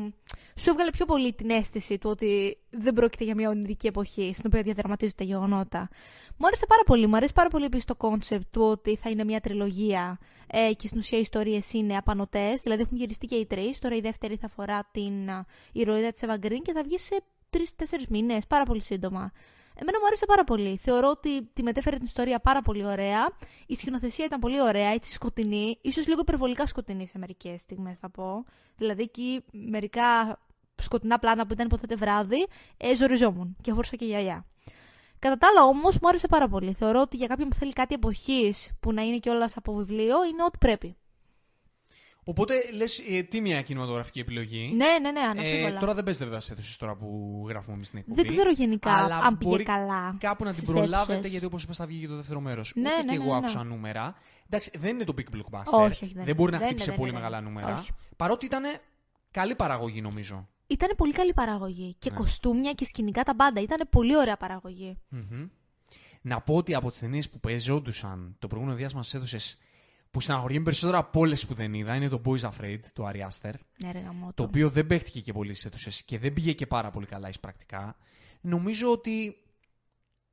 Σου 0.58 0.70
έβγαλε 0.70 0.90
πιο 0.90 1.06
πολύ 1.06 1.32
την 1.32 1.50
αίσθηση 1.50 1.98
του 1.98 2.10
ότι 2.10 2.58
δεν 2.70 2.92
πρόκειται 2.92 3.24
για 3.24 3.34
μια 3.34 3.48
ονειρική 3.48 3.86
εποχή 3.86 4.30
στην 4.32 4.44
οποία 4.46 4.62
διαδραματίζονται 4.62 5.24
τα 5.24 5.24
γεγονότα. 5.24 5.88
Μου 6.36 6.46
άρεσε 6.46 6.66
πάρα 6.66 6.82
πολύ. 6.86 7.06
Μου 7.06 7.16
αρέσει 7.16 7.32
πάρα 7.32 7.48
πολύ 7.48 7.64
επίσης 7.64 7.84
το 7.84 7.94
κόνσεπτ 7.94 8.44
του 8.50 8.62
ότι 8.62 8.96
θα 8.96 9.10
είναι 9.10 9.24
μια 9.24 9.40
τριλογία 9.40 10.18
ε, 10.46 10.72
και 10.72 10.86
στην 10.86 10.98
ουσία 10.98 11.18
οι 11.18 11.20
ιστορίες 11.20 11.72
είναι 11.72 11.96
απανωτές. 11.96 12.60
Δηλαδή 12.62 12.82
έχουν 12.82 12.96
γυριστεί 12.96 13.26
και 13.26 13.34
οι 13.34 13.46
τρεις. 13.46 13.78
Τώρα 13.78 13.96
η 13.96 14.00
δεύτερη 14.00 14.36
θα 14.36 14.46
αφορά 14.46 14.88
την 14.92 15.30
α, 15.30 15.46
ηρωίδα 15.72 16.10
της 16.10 16.22
Eva 16.26 16.46
Green 16.46 16.60
και 16.62 16.72
θα 16.72 16.82
βγει 16.82 16.98
σε 16.98 17.22
τρεις-τέσσερις 17.50 18.04
μήνες, 18.08 18.46
πάρα 18.46 18.64
πολύ 18.64 18.82
σύντομα. 18.82 19.32
Εμένα 19.78 19.98
μου 20.00 20.06
άρεσε 20.06 20.26
πάρα 20.26 20.44
πολύ. 20.44 20.76
Θεωρώ 20.76 21.08
ότι 21.08 21.42
τη 21.52 21.62
μετέφερε 21.62 21.96
την 21.96 22.04
ιστορία 22.04 22.40
πάρα 22.40 22.62
πολύ 22.62 22.84
ωραία. 22.84 23.28
Η 23.66 23.74
σκηνοθεσία 23.74 24.24
ήταν 24.24 24.40
πολύ 24.40 24.60
ωραία, 24.60 24.88
έτσι 24.88 25.12
σκοτεινή. 25.12 25.78
ίσως 25.80 26.06
λίγο 26.06 26.20
υπερβολικά 26.20 26.66
σκοτεινή 26.66 27.06
σε 27.06 27.18
μερικές 27.18 27.60
στιγμές, 27.60 27.98
θα 27.98 28.10
πω. 28.10 28.44
Δηλαδή 28.76 29.02
εκεί 29.02 29.44
μερικά 29.50 30.38
σκοτεινά 30.76 31.18
πλάνα 31.18 31.46
που 31.46 31.52
ήταν 31.52 31.66
υποτίθεται 31.66 31.94
βράδυ, 31.94 32.46
ε, 32.76 32.94
ζοριζόμουν 32.94 33.56
και 33.62 33.72
φόρησα 33.72 33.96
και 33.96 34.04
γυαλιά. 34.04 34.46
Κατά 35.18 35.36
τα 35.36 35.46
άλλα 35.46 35.64
όμως 35.64 35.98
μου 36.02 36.08
άρεσε 36.08 36.26
πάρα 36.26 36.48
πολύ. 36.48 36.72
Θεωρώ 36.72 37.00
ότι 37.00 37.16
για 37.16 37.26
κάποιον 37.26 37.48
που 37.48 37.56
θέλει 37.56 37.72
κάτι 37.72 37.94
εποχής 37.94 38.70
που 38.80 38.92
να 38.92 39.02
είναι 39.02 39.18
κιόλας 39.18 39.56
από 39.56 39.74
βιβλίο 39.74 40.24
είναι 40.24 40.42
ό,τι 40.42 40.58
πρέπει. 40.58 40.96
Οπότε 42.28 42.54
λες 42.72 42.98
ε, 43.08 43.22
τίμια 43.22 43.62
κινηματογραφική 43.62 44.20
επιλογή; 44.20 44.70
Ναι, 44.74 44.86
ναι, 45.02 45.10
ναι, 45.10 45.20
αναφίβολα. 45.20 45.76
Ε, 45.76 45.78
τώρα 45.80 45.94
δεν 45.94 46.04
παίζετε 46.04 46.24
βέβαια 46.24 46.40
σε 46.40 46.52
αίθουσες 46.52 46.76
τώρα 46.76 46.94
που 46.96 47.44
γράφουμε 47.48 47.74
εμείς 47.74 47.90
την 47.90 47.98
εκπομπή. 47.98 48.20
Δεν 48.22 48.30
ξέρω 48.30 48.50
γενικά 48.50 48.92
Αλλά 48.92 49.16
αν 49.16 49.38
πήγε 49.38 49.50
μπορεί 49.50 49.62
καλά. 49.62 50.16
Κάπου 50.20 50.44
να 50.44 50.50
την 50.52 50.62
στις 50.62 50.72
προλάβετε, 50.74 51.12
αίθουσες. 51.12 51.30
γιατί 51.30 51.46
όπως 51.46 51.62
είπα, 51.62 51.72
θα 51.72 51.86
βγει 51.86 52.00
και 52.00 52.06
το 52.06 52.16
δεύτερο 52.16 52.40
μέρος. 52.40 52.72
Ναι, 52.74 52.80
Ούτε 52.80 52.90
ναι, 53.02 53.12
και 53.12 53.18
ναι, 53.18 53.24
εγώ 53.24 53.32
ναι. 53.32 53.36
άκουσα 53.38 53.64
νούμερα. 53.64 54.14
Εντάξει, 54.46 54.70
δεν 54.78 54.90
είναι 54.94 55.04
το 55.04 55.14
big 55.16 55.34
blockbuster. 55.36 55.62
Όχι, 55.64 56.04
όχι, 56.04 56.12
δεν 56.14 56.22
είναι. 56.22 56.34
μπορεί 56.34 56.52
να 56.52 56.58
Δεν 56.58 56.66
χτύψει 56.68 56.88
είναι, 56.88 56.96
πολύ 56.98 57.10
δεν 57.10 57.20
είναι. 57.20 57.28
μεγάλα 57.30 57.48
νούμερα. 57.50 57.78
Όχι. 57.78 57.90
Παρότι 58.16 58.44
ήταν 58.46 58.62
καλή 59.30 59.54
παραγωγή, 59.54 60.00
νομίζω. 60.00 60.48
Ήταν 60.66 60.88
πολύ 60.96 61.12
καλή 61.12 61.32
παραγωγή. 61.32 61.96
Και 61.98 62.10
Ναι. 62.10 62.16
κοστούμια 62.16 62.72
και 62.72 62.84
σκηνικά 62.84 63.22
τα 63.22 63.36
πάντα. 63.36 63.60
Ήταν 63.60 63.86
πολύ 63.90 64.16
ωραία 64.16 64.36
παραγωγή. 64.36 64.98
Μμμ. 65.08 65.46
Να 66.22 66.40
πω 66.40 66.54
ότι 66.56 66.74
από 66.74 66.90
τις 66.90 66.98
ταινίες 66.98 67.30
που 67.30 67.40
παίζονταν 67.40 68.36
το 68.38 68.46
προηγούμενο 68.46 68.78
διάστημα 68.78 69.02
στι 69.02 69.16
αίθουσε 69.16 69.56
που 70.16 70.22
στεναχωριέμαι 70.22 70.64
περισσότερο 70.64 70.98
από 70.98 71.20
όλες 71.20 71.46
που 71.46 71.54
δεν 71.54 71.74
είδα 71.74 71.94
είναι 71.94 72.08
το 72.08 72.20
Boys 72.24 72.40
Afraid 72.40 72.78
του 72.94 73.10
Ari 73.12 73.16
Aster. 73.16 73.52
Ναι, 73.84 73.92
ρε 73.92 73.98
γαμώτο. 73.98 74.32
Το 74.34 74.42
οποίο 74.42 74.70
δεν 74.70 74.86
παίχτηκε 74.86 75.20
και 75.20 75.32
πολύ 75.32 75.52
στις 75.54 75.64
αίθουσες 75.64 76.02
και 76.02 76.18
δεν 76.18 76.32
πήγε 76.32 76.52
και 76.52 76.66
πάρα 76.66 76.90
πολύ 76.90 77.06
καλά 77.06 77.28
εις 77.28 77.40
πρακτικά. 77.40 77.96
Νομίζω 78.40 78.90
ότι 78.90 79.36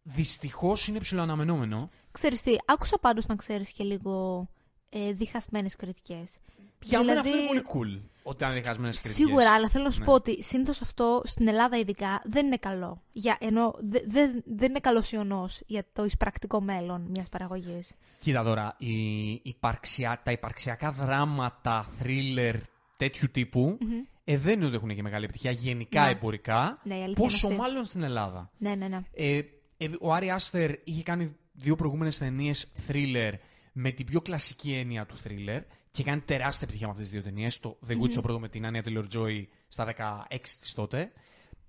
δυστυχώς 0.01 0.87
είναι 0.87 0.99
ψηλοαναμενόμενο. 0.99 1.89
Ξέρεις 2.11 2.41
τι, 2.41 2.55
άκουσα 2.65 2.97
πάντως 2.99 3.25
να 3.25 3.35
ξέρεις 3.35 3.71
και 3.71 3.83
λίγο 3.83 4.47
ε, 4.89 5.11
διχασμένες 5.11 5.75
κριτικές. 5.75 6.35
Για 6.83 7.03
μένα 7.03 7.21
Δηλαδή, 7.21 7.29
αυτό 7.29 7.53
είναι 7.53 7.61
πολύ 7.61 7.99
cool. 8.01 8.01
Όταν 8.25 8.49
είναι 8.51 8.59
διχασμένε 8.59 8.89
κριτικές. 8.91 9.13
Σίγουρα, 9.13 9.51
αλλά 9.53 9.69
θέλω 9.69 9.83
να 9.83 9.89
σου 9.91 9.99
Ναι. 9.99 10.05
πω 10.05 10.13
ότι 10.13 10.43
συνήθως 10.43 10.81
αυτό 10.81 11.21
στην 11.25 11.47
Ελλάδα 11.47 11.77
ειδικά 11.77 12.21
δεν 12.25 12.45
είναι 12.45 12.57
καλό. 12.57 13.01
Για, 13.11 13.37
ενώ 13.39 13.75
δε, 13.79 13.99
δε- 14.07 14.41
δεν 14.45 14.69
είναι 14.69 14.79
καλός 14.79 15.11
ιονό 15.11 15.49
για 15.65 15.85
το 15.93 16.03
εισπρακτικό 16.05 16.61
μέλλον 16.61 17.05
μιας 17.09 17.29
παραγωγής. 17.29 17.93
Κοίτα 18.17 18.43
τώρα, 18.43 18.75
η 18.77 19.31
υπαρξια... 19.43 20.21
τα 20.23 20.31
υπαρξιακά 20.31 20.91
δράματα, 20.91 21.89
thriller 22.03 22.53
τέτοιου 22.97 23.27
τύπου, 23.31 23.77
ε, 24.23 24.37
δεν 24.37 24.53
είναι 24.53 24.65
ότι 24.65 24.75
έχουν 24.75 24.95
και 24.95 25.01
μεγάλη 25.01 25.23
επιτυχία 25.23 25.51
γενικά 25.51 26.03
Ναι. 26.03 26.09
εμπορικά. 26.09 26.79
Ναι, 26.83 26.93
η 26.93 27.03
αλήθεια 27.03 27.05
είναι 27.05 27.29
πόσο 27.29 27.47
αυτή. 27.47 27.59
μάλλον 27.59 27.85
στην 27.85 28.03
Ελλάδα. 28.03 28.51
Ναι, 28.57 28.75
ναι, 28.75 28.87
ναι. 28.87 28.99
Ε, 29.13 29.37
ε, 29.77 29.89
ο 29.99 30.13
Άρη 30.13 30.31
Άστερ 30.31 30.71
είχε 30.83 31.03
κάνει 31.03 31.35
δύο 31.53 31.75
προηγούμενες 31.75 32.17
ταινίες 32.17 32.71
thriller 32.87 33.31
με 33.73 33.91
την 33.91 34.05
πιο 34.05 34.21
κλασική 34.21 34.71
έννοια 34.73 35.05
του 35.05 35.15
thriller 35.23 35.61
και 35.93 36.03
κάνει 36.03 36.21
τεράστια 36.21 36.61
επιτυχία 36.63 36.85
με 36.87 36.91
αυτές 36.91 37.09
τις 37.09 37.19
δύο 37.19 37.29
ταινίες. 37.29 37.59
Το 37.59 37.77
The 37.87 37.91
Witch 37.91 38.09
το 38.13 38.21
πρώτο 38.21 38.39
με 38.39 38.49
την 38.49 38.65
Άνια 38.65 38.83
Taylor 38.85 39.05
Joy 39.13 39.45
στα 39.67 39.85
16 39.85 40.37
της 40.59 40.73
τότε 40.73 41.11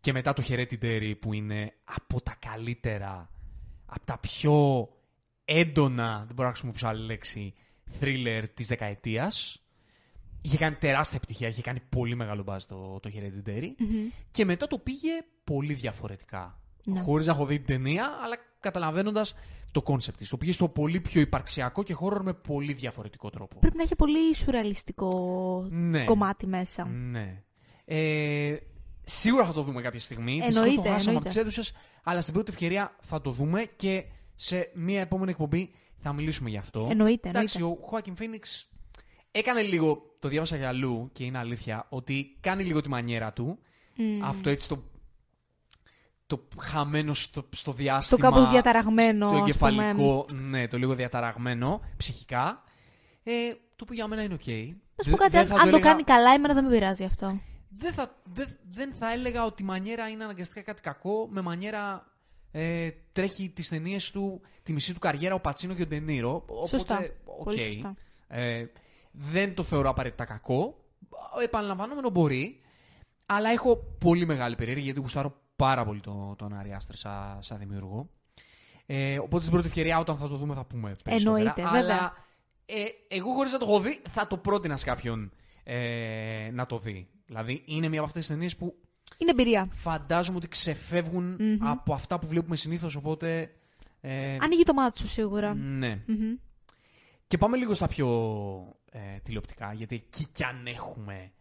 και 0.01 0.13
μετά 0.13 0.33
το 0.33 0.43
Hereditary 0.49 1.15
που 1.21 1.33
είναι 1.33 1.73
από 1.85 2.21
τα 2.21 2.37
καλύτερα, 2.39 3.31
από 3.87 4.07
τα 4.07 4.19
πιο 4.19 4.89
έντονα, 5.45 6.19
δεν 6.27 6.35
μπορώ 6.35 6.43
να 6.43 6.49
χρησιμοποιήσω 6.49 6.87
άλλη 6.87 7.05
λέξη, 7.05 7.55
thriller 8.01 8.45
της 8.55 8.67
δεκαετίας. 8.67 9.63
Είχε 10.41 10.57
κάνει 10.57 10.75
τεράστια 10.75 11.17
επιτυχία, 11.17 11.49
είχε 11.49 11.63
κάνει 11.63 11.81
πολύ 11.89 12.15
μεγάλο 12.15 12.43
μπάζ 12.43 12.65
το, 12.65 13.01
το 13.01 13.11
Hereditary. 13.15 13.69
Και 14.31 14.45
μετά 14.45 14.67
το 14.67 14.79
πήγε 14.79 15.25
πολύ 15.45 15.75
διαφορετικά. 15.75 16.61
Ναι. 16.85 17.01
Χωρίς 17.01 17.27
να 17.27 17.33
έχω 17.33 17.47
δει 17.47 17.57
την 17.57 17.67
ταινία, 17.67 18.19
αλλά 18.25 18.37
καταλαβαίνοντας 18.61 19.35
το 19.75 19.83
κόνσεπτ 19.83 20.19
της. 20.19 20.29
Το 20.29 20.37
πήγε 20.37 20.53
στο 20.53 20.69
πολύ 20.69 21.01
πιο 21.01 21.21
υπαρξιακό 21.21 21.83
και 21.83 21.93
χώρο 21.93 22.23
με 22.23 22.33
πολύ 22.33 22.73
διαφορετικό 22.73 23.31
τρόπο. 23.31 23.59
Πρέπει 23.59 23.77
να 23.77 23.83
έχει 23.83 23.95
πολύ 23.97 24.35
σουρεαλιστικό 24.35 25.67
Ναι. 25.71 26.05
κομμάτι 26.05 26.47
μέσα. 26.47 26.85
Ναι. 26.85 27.43
Ε, 27.85 28.57
σίγουρα 29.05 29.47
θα 29.47 29.53
το 29.53 29.63
δούμε 29.63 29.83
κάποια 29.83 30.01
στιγμή. 30.01 30.33
Εννοείται, 30.33 30.61
Δυστυχώς 30.63 30.85
το 30.85 30.91
χάσαμε 30.93 31.17
από 31.17 31.29
εννοείται. 31.29 31.51
τις 31.51 31.57
αίθουσες, 31.59 31.75
αλλά 32.03 32.21
στην 32.21 32.35
πρώτη 32.35 32.51
ευκαιρία 32.53 32.97
θα 33.01 33.21
το 33.21 33.31
δούμε 33.31 33.65
και 33.77 34.05
σε 34.35 34.71
μια 34.75 35.01
επόμενη 35.01 35.31
εκπομπή 35.31 35.71
θα 35.99 36.13
μιλήσουμε 36.13 36.51
γι' 36.51 36.57
αυτό. 36.59 36.89
Εννοείται, 36.91 37.29
Εντάξει, 37.29 37.63
ο 37.63 37.79
Joaquin 37.91 38.23
Phoenix 38.23 38.67
έκανε 39.31 39.63
λίγο, 39.63 40.17
το 40.19 40.29
διάβασα 40.29 40.57
κι 40.57 40.69
αλλού 40.69 41.09
και 41.13 41.25
είναι 41.25 41.39
αλήθεια, 41.39 41.87
ότι 41.89 42.37
κάνει 42.41 42.63
λίγο 42.65 42.81
τη 42.81 42.89
μανιέρα 42.89 43.33
του. 43.33 43.59
Μμ. 43.97 44.25
Αυτό 44.25 44.51
έτσι 44.51 44.69
το, 44.69 44.83
το 46.27 46.49
χαμένο 46.61 47.15
στο, 47.15 47.49
στο 47.51 47.71
Το 47.71 47.77
διάστημα. 47.77 48.21
κάπως 48.31 48.51
διαταραγμένο, 48.51 49.19
Το 49.19 49.27
ας 49.27 49.33
πούμε. 49.33 49.43
εγκεφαλικό, 49.43 50.27
ναι, 50.33 50.69
το 50.69 50.79
λίγο 50.79 50.95
διαταραγμένο 50.95 51.81
ψυχικά. 51.97 52.63
Ε, 53.23 53.33
το 53.77 53.85
που 53.85 53.93
για 53.93 54.07
μένα 54.07 54.23
είναι 54.23 54.35
οκ. 54.35 54.47
Να 54.97 55.05
σου 55.05 55.11
πω 55.11 55.17
κάτι, 55.17 55.37
αν, 55.37 55.53
αν 55.61 55.71
το 55.71 55.81
κάνει 55.81 56.03
καλά, 56.03 56.31
εμένα 56.33 56.55
δεν 56.55 56.65
με 56.65 56.71
πειράζει 56.71 57.05
αυτό. 57.05 57.41
Δεν 57.69 57.93
θα, 57.93 58.15
δεν, 58.23 58.47
δεν 58.71 58.93
θα 58.99 59.13
έλεγα 59.13 59.45
ότι 59.45 59.63
η 59.63 59.67
μανιέρα 59.67 60.09
είναι 60.09 60.25
αναγκαστικά 60.25 60.63
κάτι 60.63 60.83
κακό. 60.83 61.29
Με 61.31 61.41
μανιέρα 61.41 62.13
ε, 62.51 62.91
τρέχει 63.13 63.49
τις 63.51 63.69
ταινίες 63.69 64.11
του, 64.11 64.41
τη 64.63 64.73
μισή 64.73 64.93
του 64.93 64.99
καριέρα 64.99 65.35
ο 65.35 65.41
Πατσίνο 65.41 65.75
και 65.75 65.83
ο 65.83 65.87
Ντενίρο. 65.87 66.35
Οπότε, 66.35 66.67
Σωστά. 66.67 66.99
οκ. 67.25 67.45
Πολύ 67.45 67.63
σωστά. 67.63 67.95
Ε, 68.29 68.65
δεν 69.13 69.55
το 69.55 69.63
θεωρώ 69.63 69.89
απαραίτητα 69.89 70.25
κακό. 70.25 70.77
Επαναλαμβανόμενο 71.43 72.11
μπορεί. 72.11 72.61
Αλλά 73.27 73.51
έχω 73.51 73.77
πολύ 73.99 74.27
μεγάλη 74.27 74.55
περιέργεια 74.55 74.85
γιατί 74.85 75.01
γουστάρω 75.01 75.35
πάρα 75.57 75.85
πολύ 75.85 76.01
τον, 76.01 76.37
τον 76.37 76.55
Άρη 76.55 76.73
Άστερ 76.73 76.97
σαν, 76.97 77.39
σαν 77.43 77.59
δημιουργό. 77.59 78.09
Ε, 78.87 79.19
οπότε 79.19 79.41
στην 79.41 79.53
πρώτη 79.53 79.67
ευκαιρία, 79.69 79.99
όταν 79.99 80.17
θα 80.17 80.29
το 80.29 80.37
δούμε, 80.37 80.55
θα 80.55 80.65
πούμε 80.65 80.95
περισσότερα. 81.05 81.37
Εννοείται, 81.39 81.63
Αλλά 81.63 81.71
βέβαια. 81.81 82.13
ε, 82.67 82.85
εγώ 83.09 83.31
χωρίς 83.33 83.53
να 83.53 83.59
το 83.59 83.65
έχω 83.69 83.81
δει, 83.81 84.03
θα 84.11 84.27
το 84.27 84.37
πρότεινα 84.37 84.77
σε 84.77 84.85
κάποιον 84.85 85.33
ε, 85.65 86.51
να 86.53 86.67
το 86.67 86.79
δει. 86.79 87.09
Δηλαδή, 87.27 87.63
είναι 87.67 87.89
μια 87.89 87.99
από 87.99 88.09
αυτές 88.09 88.27
τις 88.27 88.35
ταινίες 88.35 88.57
που 88.57 88.75
Είναι 89.19 89.31
εμπειρία. 89.31 89.69
φαντάζομαι 89.73 90.37
ότι 90.37 90.49
ξεφευγουν 90.49 91.37
Μμμ. 91.39 91.67
από 91.69 91.95
αυτά 91.95 92.19
που 92.19 92.27
βλέπουμε 92.27 92.57
συνήθως. 92.57 92.95
Οπότε. 92.97 93.51
Ε, 94.01 94.37
Ανοίγει 94.41 94.63
το 94.63 94.73
μάτι 94.75 94.99
σου 94.99 95.09
σίγουρα. 95.09 95.55
ναι. 95.55 96.03
Μμμ. 96.07 96.35
Και 97.27 97.39
πάμε 97.39 97.57
λίγο 97.57 97.75
στα 97.75 97.87
πιο 97.89 98.09
ε, 98.91 98.99
τηλεοπτικά, 99.23 99.73
γιατί 99.73 99.95
εκεί 99.95 100.27
κι 100.33 100.45
αν 100.45 100.67
έχουμε 100.67 101.33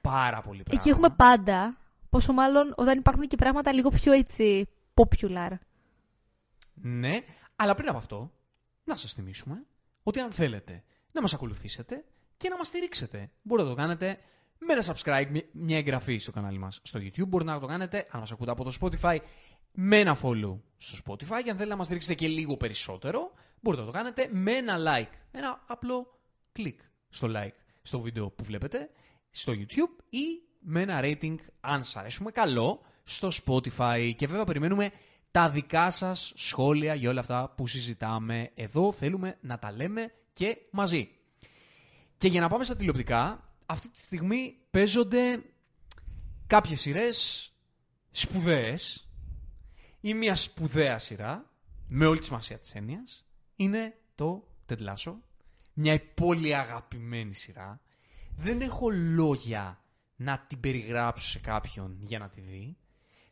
πάρα 0.00 0.40
πολύ 0.40 0.62
πράγματα. 0.62 0.72
Εκεί 0.80 0.88
έχουμε 0.88 1.10
πάντα. 1.16 1.76
Πόσο 2.10 2.32
μάλλον 2.32 2.72
όταν 2.76 2.98
υπάρχουν 2.98 3.26
και 3.26 3.36
πράγματα 3.36 3.72
λίγο 3.72 3.88
πιο 3.88 4.12
έτσι 4.12 4.66
popular. 4.94 5.50
Ναι, 6.74 7.18
αλλά 7.56 7.74
πριν 7.74 7.88
από 7.88 7.98
αυτό, 7.98 8.32
να 8.84 8.96
σας 8.96 9.12
θυμίσουμε 9.14 9.66
ότι 10.02 10.20
αν 10.20 10.30
θέλετε 10.32 10.84
να 11.12 11.20
μας 11.20 11.34
ακολουθήσετε 11.34 12.04
και 12.36 12.48
να 12.48 12.56
μας 12.56 12.66
στηρίξετε, 12.66 13.30
μπορείτε 13.42 13.68
να 13.68 13.74
το 13.74 13.80
κάνετε 13.80 14.18
με 14.58 14.72
ένα 14.72 14.84
subscribe, 14.84 15.26
μια- 15.30 15.44
μια 15.52 15.76
εγγραφή 15.76 16.18
στο 16.18 16.30
κανάλι 16.32 16.58
μας 16.58 16.80
στο 16.82 16.98
YouTube. 17.02 17.26
Μπορείτε 17.28 17.50
να 17.50 17.60
το 17.60 17.66
κάνετε, 17.66 18.06
αν 18.10 18.20
μας 18.20 18.32
ακούτε 18.32 18.50
από 18.50 18.64
το 18.64 18.72
Spotify, 18.80 19.18
με 19.72 19.98
ένα 19.98 20.18
follow 20.22 20.58
στο 20.76 20.98
Spotify. 21.06 21.40
Και 21.44 21.50
αν 21.50 21.56
θέλετε 21.56 21.64
να 21.64 21.76
μας 21.76 21.84
στηρίξετε 21.84 22.14
και 22.14 22.28
λίγο 22.28 22.56
περισσότερο, 22.56 23.32
μπορείτε 23.60 23.82
να 23.82 23.88
το 23.90 23.96
κάνετε 23.96 24.28
με 24.32 24.52
ένα 24.52 24.76
like. 24.78 25.12
Ένα 25.30 25.64
απλό 25.66 26.20
κλικ 26.52 26.80
στο 27.08 27.28
like 27.34 27.54
στο 27.82 28.00
βίντεο 28.00 28.30
που 28.30 28.44
βλέπετε 28.44 28.90
στο 29.30 29.52
YouTube 29.52 30.02
ή 30.08 30.24
με 30.60 30.80
ένα 30.80 31.00
rating, 31.02 31.34
αν 31.60 31.84
σας 31.84 31.96
αρέσουμε, 31.96 32.30
καλό 32.30 32.80
στο 33.04 33.28
Spotify. 33.44 34.12
Και 34.16 34.26
βέβαια 34.26 34.44
περιμένουμε 34.44 34.90
τα 35.30 35.50
δικά 35.50 35.90
σας 35.90 36.32
σχόλια 36.36 36.94
για 36.94 37.10
όλα 37.10 37.20
αυτά 37.20 37.52
που 37.56 37.66
συζητάμε 37.66 38.50
εδώ. 38.54 38.92
Θέλουμε 38.92 39.38
να 39.40 39.58
τα 39.58 39.72
λέμε 39.72 40.12
και 40.32 40.56
μαζί. 40.70 41.08
Και 42.16 42.28
για 42.28 42.40
να 42.40 42.48
πάμε 42.48 42.64
στα 42.64 42.76
τηλεοπτικά, 42.76 43.48
αυτή 43.66 43.88
τη 43.88 44.00
στιγμή 44.00 44.56
παίζονται 44.70 45.42
κάποιες 46.46 46.80
σειρές 46.80 47.50
σπουδαίες 48.10 49.08
ή 50.00 50.14
μια 50.14 50.36
σπουδαία 50.36 50.98
σειρά, 50.98 51.50
με 51.88 52.06
όλη 52.06 52.18
τη 52.18 52.24
σημασία 52.24 52.58
της 52.58 52.74
έννοιας, 52.74 53.26
είναι 53.56 53.94
το 54.14 54.44
Ted 54.68 54.78
Lasso. 54.78 55.14
Μια 55.72 56.02
πολύ 56.14 56.56
αγαπημένη 56.56 57.34
σειρά. 57.34 57.80
Δεν 58.36 58.60
έχω 58.60 58.90
λόγια 58.90 59.80
να 60.20 60.44
την 60.46 60.60
περιγράψω 60.60 61.28
σε 61.28 61.38
κάποιον 61.38 61.96
για 62.00 62.18
να 62.18 62.28
τη 62.28 62.40
δει. 62.40 62.76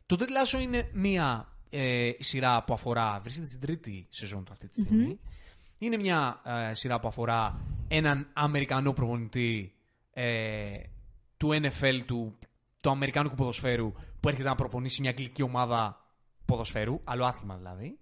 Το 0.05 0.17
Ted 0.19 0.23
Lasso 0.23 0.61
είναι 0.61 0.89
μια 0.93 1.53
ε, 1.69 2.11
σειρά 2.19 2.63
που 2.63 2.73
αφορά, 2.73 3.19
βρίσκεται 3.19 3.45
στην 3.47 3.59
τρίτη 3.59 4.07
σεζόν 4.09 4.43
του 4.43 4.51
αυτή 4.51 4.67
τη 4.67 4.81
στιγμη 4.81 5.19
Είναι 5.77 5.97
μια 5.97 6.41
ε, 6.45 6.73
σειρά 6.73 6.99
που 6.99 7.07
αφορά 7.07 7.61
έναν 7.87 8.29
Αμερικανό 8.33 8.93
προπονητή 8.93 9.73
ε, 10.13 10.79
του 11.37 11.49
NFL, 11.49 11.99
του, 12.05 12.37
του 12.81 12.89
Αμερικάνικου 12.89 13.35
ποδοσφαίρου, 13.35 13.91
που 14.19 14.27
έρχεται 14.27 14.49
να 14.49 14.55
προπονήσει 14.55 15.01
μια 15.01 15.09
αγγλική 15.09 15.41
ομάδα 15.41 16.05
ποδοσφαίρου, 16.45 17.01
άλλο 17.03 17.25
άθλημα 17.25 17.57
δηλαδή. 17.57 17.99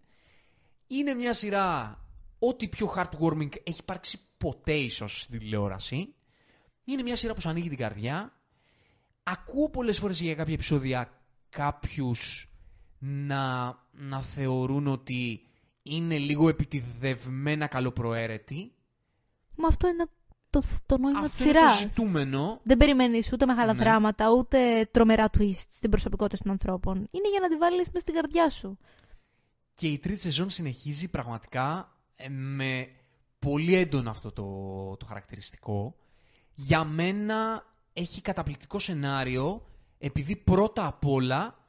Είναι 0.88 1.14
μια 1.14 1.34
σειρά 1.34 2.00
ό,τι 2.40 2.68
πιο 2.68 2.94
heartwarming 2.96 3.52
έχει 3.64 3.80
υπάρξει 3.80 4.20
ποτέ 4.38 4.74
ίσως 4.74 5.22
στην 5.22 5.40
τηλεόραση. 5.40 6.16
Είναι 6.84 7.02
μια 7.02 7.16
σειρά 7.16 7.34
που 7.34 7.42
σου 7.42 7.50
ανοίγει 7.50 7.70
την 7.70 7.78
καρδιά. 7.78 8.32
Ακούω 9.30 9.70
πολλές 9.70 10.00
φορές 10.00 10.22
για 10.22 10.36
κάποια 10.36 10.54
επεισόδια 10.54 11.12
κάποιους 11.50 12.50
να, 13.00 13.76
να 13.92 14.22
θεωρούν 14.22 14.88
ότι 14.88 15.42
είναι 15.84 16.18
λίγο 16.18 16.50
επιτιδευμένα 16.50 17.68
καλοπροαίρετοι. 17.68 18.72
Μα 19.56 19.68
αυτό 19.68 19.88
είναι 19.88 20.06
το, 20.50 20.64
το 20.86 20.98
νόημα 20.98 21.22
της 21.22 21.30
Αυτό 21.32 21.44
είναι 21.44 21.54
το 21.60 21.68
σειράς. 21.70 21.92
ζητούμενο. 21.94 22.60
Δεν 22.64 22.78
περιμένεις 22.78 23.34
ούτε 23.34 23.46
μεγάλα 23.46 23.74
Ναι. 23.74 23.80
δράματα, 23.80 24.30
ούτε 24.32 24.88
τρομερά 24.92 25.30
twists 25.38 25.66
στην 25.70 25.90
προσωπικότητα 25.90 26.44
των 26.44 26.52
ανθρώπων. 26.52 26.96
Είναι 26.96 27.30
για 27.30 27.40
να 27.40 27.48
τη 27.50 27.56
βάλεις 27.58 27.86
μέσα 27.88 28.00
στην 28.00 28.14
καρδιά 28.14 28.50
σου. 28.50 28.78
Και 29.74 29.88
η 29.88 29.98
τρίτη 30.00 30.20
σεζόν 30.20 30.50
συνεχίζει 30.50 31.08
πραγματικά 31.08 31.96
ε, 32.16 32.30
με 32.30 32.88
πολύ 33.40 33.76
έντονο 33.76 34.10
αυτό 34.10 34.32
το, 34.32 34.44
το 34.98 35.06
χαρακτηριστικό. 35.06 35.96
Για 36.54 36.84
μένα 36.84 37.66
έχει 37.98 38.22
καταπληκτικό 38.22 38.80
σενάριο 38.80 39.62
επειδή 39.98 40.36
πρώτα 40.36 40.86
απ' 40.88 41.06
όλα 41.06 41.66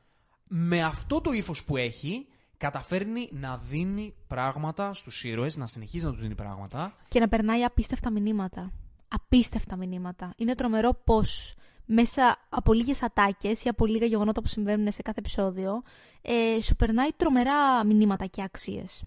με 0.48 0.82
αυτό 0.82 1.20
το 1.20 1.32
ύφος 1.32 1.64
που 1.64 1.76
έχει 1.76 2.26
καταφέρνει 2.56 3.28
να 3.32 3.56
δίνει 3.56 4.14
πράγματα 4.26 4.92
στους 4.92 5.24
ήρωες, 5.24 5.56
να 5.56 5.66
συνεχίζει 5.66 6.04
να 6.04 6.10
τους 6.10 6.20
δίνει 6.20 6.34
πράγματα. 6.34 6.96
Και 7.08 7.20
να 7.20 7.28
περνάει 7.28 7.64
απίστευτα 7.64 8.10
μηνύματα. 8.10 8.72
Απίστευτα 9.08 9.76
μηνύματα. 9.76 10.34
Είναι 10.36 10.54
τρομερό 10.54 11.00
πώς 11.04 11.54
μέσα 11.84 12.46
από 12.48 12.72
λίγες 12.72 13.02
ατάκες 13.02 13.64
ή 13.64 13.68
από 13.68 13.86
λίγα 13.86 14.06
γεγονότα 14.06 14.40
που 14.40 14.48
συμβαίνουν 14.48 14.92
σε 14.92 15.02
κάθε 15.02 15.18
επεισόδιο, 15.18 15.82
ε, 16.22 16.60
σου 16.62 16.76
περνάει 16.76 17.08
τρομερά 17.16 17.84
μηνύματα 17.84 18.26
και 18.26 18.42
αξίες. 18.42 19.02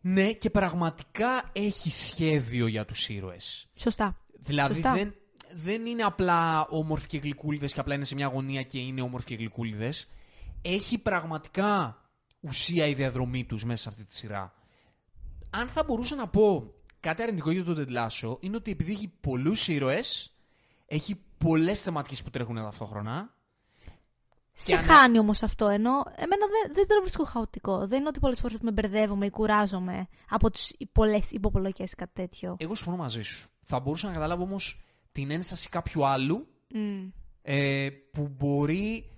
Ναι, 0.00 0.32
και 0.32 0.50
πραγματικά 0.50 1.50
έχει 1.52 1.90
σχέδιο 1.90 2.66
για 2.66 2.84
τους 2.84 3.08
ήρωες. 3.08 3.68
Σωστά. 3.76 4.16
Δηλαδή 4.42 4.74
Σωστά. 4.74 4.92
δεν, 4.92 5.14
δεν 5.54 5.86
είναι 5.86 6.02
απλά 6.02 6.66
όμορφοι 6.66 7.06
και 7.06 7.18
γλυκούλιδες 7.18 7.72
και 7.72 7.80
απλά 7.80 7.94
είναι 7.94 8.04
σε 8.04 8.14
μια 8.14 8.26
γωνία 8.26 8.62
και 8.62 8.78
είναι 8.78 9.02
όμορφοι 9.02 9.26
και 9.26 9.34
γλυκούλιδες. 9.34 10.08
Έχει 10.62 10.98
πραγματικά 10.98 11.96
ουσία 12.40 12.86
η 12.86 12.94
διαδρομή 12.94 13.44
τους 13.44 13.64
μέσα 13.64 13.82
σε 13.82 13.88
αυτή 13.88 14.04
τη 14.04 14.14
σειρά. 14.14 14.54
Αν 15.50 15.68
θα 15.68 15.84
μπορούσα 15.84 16.14
να 16.16 16.28
πω 16.28 16.74
κάτι 17.00 17.22
αρνητικό 17.22 17.50
για 17.50 17.64
το 17.64 17.74
Ted 17.78 17.90
Lasso, 17.90 18.36
είναι 18.40 18.56
ότι 18.56 18.70
επειδή 18.70 18.92
έχει 18.92 19.12
πολλούς 19.20 19.68
ήρωες, 19.68 20.34
έχει 20.86 21.20
πολλές 21.38 21.82
θεματικές 21.82 22.22
που 22.22 22.30
τρέχουν 22.30 22.56
ταυτόχρονα. 22.56 23.34
Σε 24.52 24.74
ανα- 24.74 24.82
χάνει 24.82 25.18
όμως 25.18 25.42
αυτό, 25.42 25.68
ενώ 25.68 25.90
εμένα 26.16 26.46
δεν, 26.46 26.72
δεν 26.74 26.86
το 26.86 27.00
βρίσκω 27.00 27.24
χαοτικό. 27.24 27.86
Δεν 27.86 27.98
είναι 27.98 28.08
ότι 28.08 28.20
πολλές 28.20 28.40
φορές 28.40 28.58
με 28.60 28.70
μπερδεύομαι 28.72 29.26
ή 29.26 29.30
κουράζομαι 29.30 30.08
από 30.28 30.50
τις 30.50 30.76
πολλέ 30.92 31.20
υποπολογέ 31.30 31.82
ή 31.84 31.94
κάτι 31.96 32.12
τέτοιο. 32.14 32.56
Εγώ 32.58 32.74
συμφωνώ 32.74 32.96
μαζί 32.96 33.22
σου. 33.22 33.48
Θα 33.64 33.80
μπορούσα 33.80 34.06
να 34.06 34.12
καταλάβω 34.12 34.42
όμως 34.42 34.80
την 35.12 35.30
ένσταση 35.30 35.68
κάποιου 35.68 36.06
άλλου 36.06 36.46
Μμ. 36.74 37.08
ε, 37.42 37.88
που 38.12 38.28
μπορεί 38.28 39.10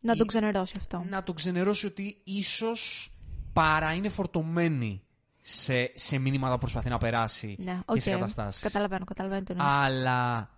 Να 0.00 0.12
η- 0.12 0.16
τον 0.16 0.26
ξενερώσει 0.26 0.74
αυτό. 0.76 1.04
να 1.08 1.22
τον 1.22 1.34
ξενερώσει 1.34 1.86
ότι 1.86 2.20
ίσως 2.24 3.10
παραείναι 3.52 4.08
φορτωμένη 4.08 5.02
σε, 5.42 5.90
σε 5.94 6.18
μηνύματα 6.18 6.52
που 6.54 6.60
προσπαθεί 6.60 6.88
να 6.88 6.98
περάσει 6.98 7.56
Ναι, 7.58 7.80
και 7.92 8.00
σε 8.00 8.10
οκ. 8.10 8.14
καταστάσεις. 8.18 8.62
Καταλαβαίνω, 8.62 9.04
καταλαβαίνω 9.04 9.44
τι 9.44 9.56
εννοείς. 9.58 9.72
Αλλά 9.78 10.50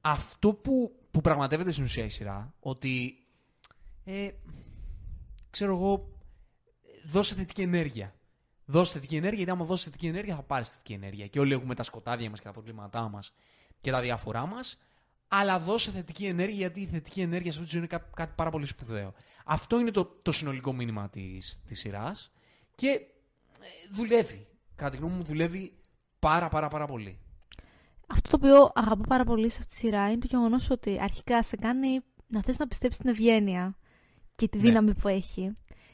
αυτό 0.00 0.52
που, 0.54 0.94
που 1.10 1.20
πραγματεύεται 1.20 1.70
στην 1.70 1.84
ουσία 1.84 2.04
η 2.04 2.08
σειρά, 2.08 2.54
ότι 2.60 3.14
ε, 4.04 4.28
ξέρω 5.50 5.74
εγώ, 5.74 6.08
δώσε 7.04 7.34
θετική 7.34 7.62
ενέργεια. 7.62 8.14
Δώσε 8.64 8.92
θετική 8.92 9.14
ενέργεια, 9.16 9.36
γιατί 9.36 9.50
άμα 9.52 9.64
δώσεις 9.64 9.84
θετική 9.84 10.06
ενέργεια 10.06 10.34
θα 10.36 10.42
πάρεις 10.42 10.68
θετική 10.68 10.92
ενέργεια. 10.92 11.26
Και 11.26 11.40
όλοι 11.40 11.52
έχουμε 11.52 11.74
τα 11.74 11.82
σκοτάδια 11.82 12.30
μας 12.30 12.38
και 12.38 12.44
τα 12.46 12.52
προβλήματά 12.52 13.08
μας 13.08 13.32
και 13.82 13.90
τα 13.90 14.00
διάφορά 14.00 14.46
μας. 14.46 14.78
Αλλά 15.28 15.58
δώσε 15.58 15.90
θετική 15.90 16.24
ενέργεια, 16.26 16.56
γιατί 16.56 16.80
η 16.80 16.86
θετική 16.86 17.20
ενέργεια 17.20 17.52
σε 17.52 17.58
αυτή 17.58 17.70
τη 17.70 17.76
ζωή 17.78 17.86
είναι 17.88 17.98
κά- 17.98 18.14
κάτι 18.16 18.32
πάρα 18.36 18.50
πολύ 18.50 18.66
σπουδαίο. 18.66 19.14
Αυτό 19.44 19.78
είναι 19.80 19.90
το, 19.90 20.04
το 20.22 20.32
συνολικό 20.32 20.72
μήνυμα 20.72 21.08
της 21.08 21.60
της 21.68 21.78
σειράς. 21.78 22.32
Και 22.74 22.88
ε, 22.88 23.00
δουλεύει. 23.90 24.46
Κατά 24.76 24.90
τη 24.90 24.96
γνώμη 24.96 25.14
μου, 25.14 25.22
δουλεύει 25.22 25.72
πάρα 26.18 26.48
πάρα 26.48 26.68
πάρα 26.68 26.86
πολύ. 26.86 27.18
Αυτό 28.06 28.30
το 28.38 28.46
οποίο 28.46 28.70
αγαπώ 28.74 29.02
πάρα 29.08 29.24
πολύ 29.24 29.48
σε 29.50 29.56
αυτή 29.60 29.70
τη 29.72 29.78
σειρά 29.78 30.06
είναι 30.10 30.18
το 30.18 30.26
γεγονός 30.30 30.70
ότι 30.70 30.98
αρχικά 31.00 31.42
σε 31.42 31.56
κάνει 31.56 32.00
να 32.26 32.42
θες 32.42 32.58
να 32.58 32.66
πιστέψεις 32.68 32.98
στην 32.98 33.10
ευγένεια 33.10 33.76
και 34.34 34.48
τη 34.48 34.56
Ναι. 34.56 34.62
δύναμη 34.62 34.94
που 34.94 35.08
έχει. 35.08 35.52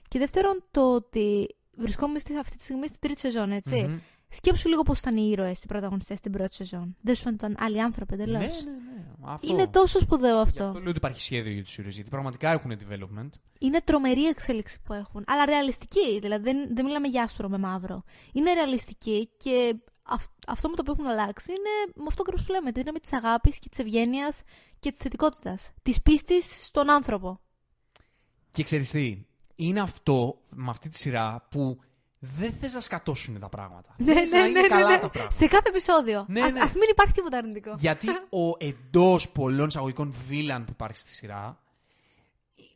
Και 0.09 0.19
δεύτερον, 0.19 0.65
το 0.71 0.95
ότι 0.95 1.57
βρισκόμαστε 1.77 2.39
αυτή 2.39 2.57
τη 2.57 2.63
στιγμή 2.63 2.87
στην 2.87 3.01
τρίτη 3.01 3.21
σεζόν, 3.21 3.51
έτσι. 3.53 3.83
Μμμ. 3.83 3.99
Σκέψου 4.31 4.69
λίγο 4.69 4.83
πώς 4.83 4.99
ήταν 4.99 5.17
οι 5.17 5.29
ήρωες 5.33 5.63
οι 5.63 5.67
πρωταγωνιστές 5.67 6.19
στην 6.19 6.33
πρώτη 6.33 6.55
σεζόν. 6.55 6.97
Δεν 7.01 7.15
σου 7.15 7.23
φαίνονταν 7.23 7.57
άλλοι 7.59 7.83
άνθρωποι 7.83 8.15
εντελώς; 8.15 8.41
Ναι, 8.65 8.71
ναι, 8.71 8.77
ναι. 8.77 9.05
Αυτό. 9.21 9.53
Είναι 9.53 9.67
τόσο 9.69 9.99
σπουδαίο 9.99 10.35
Γι' 10.37 10.43
αυτό. 10.43 10.65
αυτό 10.65 10.79
λέω 10.79 10.89
ότι 10.89 10.97
υπάρχει 10.99 11.21
σχέδιο 11.21 11.53
για 11.53 11.63
τους 11.65 11.79
ήρωες. 11.79 11.95
Γιατί 11.95 12.11
πραγματικά 12.11 12.51
έχουν 12.51 12.73
development. 12.73 13.29
Είναι 13.59 13.81
τρομερή 13.81 14.21
η 14.21 14.27
εξέλιξη 14.27 14.81
που 14.83 14.93
έχουν. 14.93 15.25
Αλλά 15.27 15.45
ρεαλιστική. 15.45 16.19
Δηλαδή 16.21 16.43
δεν, 16.43 16.75
δεν 16.75 16.85
μιλάμε 16.85 17.09
για 17.09 17.23
άστρο 17.23 17.49
με 17.49 17.59
μαύρο. 17.59 18.03
Είναι 18.33 18.53
ρεαλιστική 18.53 19.31
και 19.37 19.75
αυ- 20.03 20.31
αυτό 20.47 20.69
με 20.69 20.77
το 20.77 20.83
οποίο 20.87 20.95
έχουν 20.99 21.13
αλλάξει 21.19 21.51
είναι 21.51 21.93
με 21.95 22.05
αυτό 22.09 22.23
ακριβώς 22.23 22.47
που 22.47 22.53
λέμε. 22.53 22.73
Τη 22.73 22.81
δύναμη 22.81 22.99
της 22.99 23.13
αγάπης 23.13 23.59
και 23.59 23.69
της 23.69 23.79
ευγένειας 23.79 24.43
και 24.81 24.91
της 24.91 24.99
θετικότητας. 24.99 25.71
Της 25.83 26.03
πίστης 26.03 26.65
στον 26.67 26.91
άνθρωπο. 26.91 27.41
Και 28.51 28.63
ξέρεις 28.63 28.91
τι, 28.91 29.23
είναι 29.55 29.81
αυτό 29.81 30.41
με 30.49 30.71
αυτή 30.71 30.89
τη 30.89 30.99
σειρά 30.99 31.47
που 31.51 31.79
δεν 32.19 32.53
θες 32.61 32.75
να 32.75 32.81
σκατώσουν 32.81 33.39
τα 33.41 33.49
πράγματα. 33.49 33.95
Ναι, 33.97 34.13
Θες 34.15 34.31
ναι, 34.31 34.39
να 34.39 34.43
ναι, 34.43 34.49
είναι 34.49 34.61
ναι, 34.61 34.69
καλά 34.69 34.89
ναι. 34.89 34.99
τα 34.99 35.09
πράγματα. 35.11 35.37
Σε 35.37 35.47
κάθε 35.47 35.69
επεισόδιο. 35.69 36.25
Ναι, 36.29 36.41
ας, 36.41 36.53
ναι. 36.53 36.61
ας 36.61 36.75
μην 36.75 36.89
υπάρχει 36.91 37.13
τίποτα 37.13 37.39
αρνητικό. 37.39 37.75
Γιατί 37.79 38.09
ο 38.29 38.57
εντός 38.69 39.29
πολλών 39.29 39.67
εισαγωγικών 39.67 40.15
βίλαν 40.27 40.65
που 40.65 40.71
υπάρχει 40.73 40.99
στη 40.99 41.11
σειρά, 41.11 41.59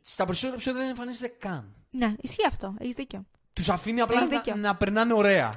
στα 0.01 0.25
περισσότερα 0.25 0.53
επεισόδια 0.53 0.79
δεν 0.81 0.89
εμφανίζεται 0.89 1.27
καν. 1.39 1.75
Ναι, 1.89 2.15
ισχύει 2.21 2.45
αυτό. 2.47 2.75
Έχεις 2.79 2.95
δίκιο. 2.95 3.25
Τους 3.53 3.69
αφήνει 3.69 4.01
απλά 4.01 4.17
Έχεις 4.17 4.29
να, 4.29 4.37
δίκιο. 4.37 4.55
να 4.55 4.75
περνάνε 4.75 5.13
ωραία. 5.13 5.53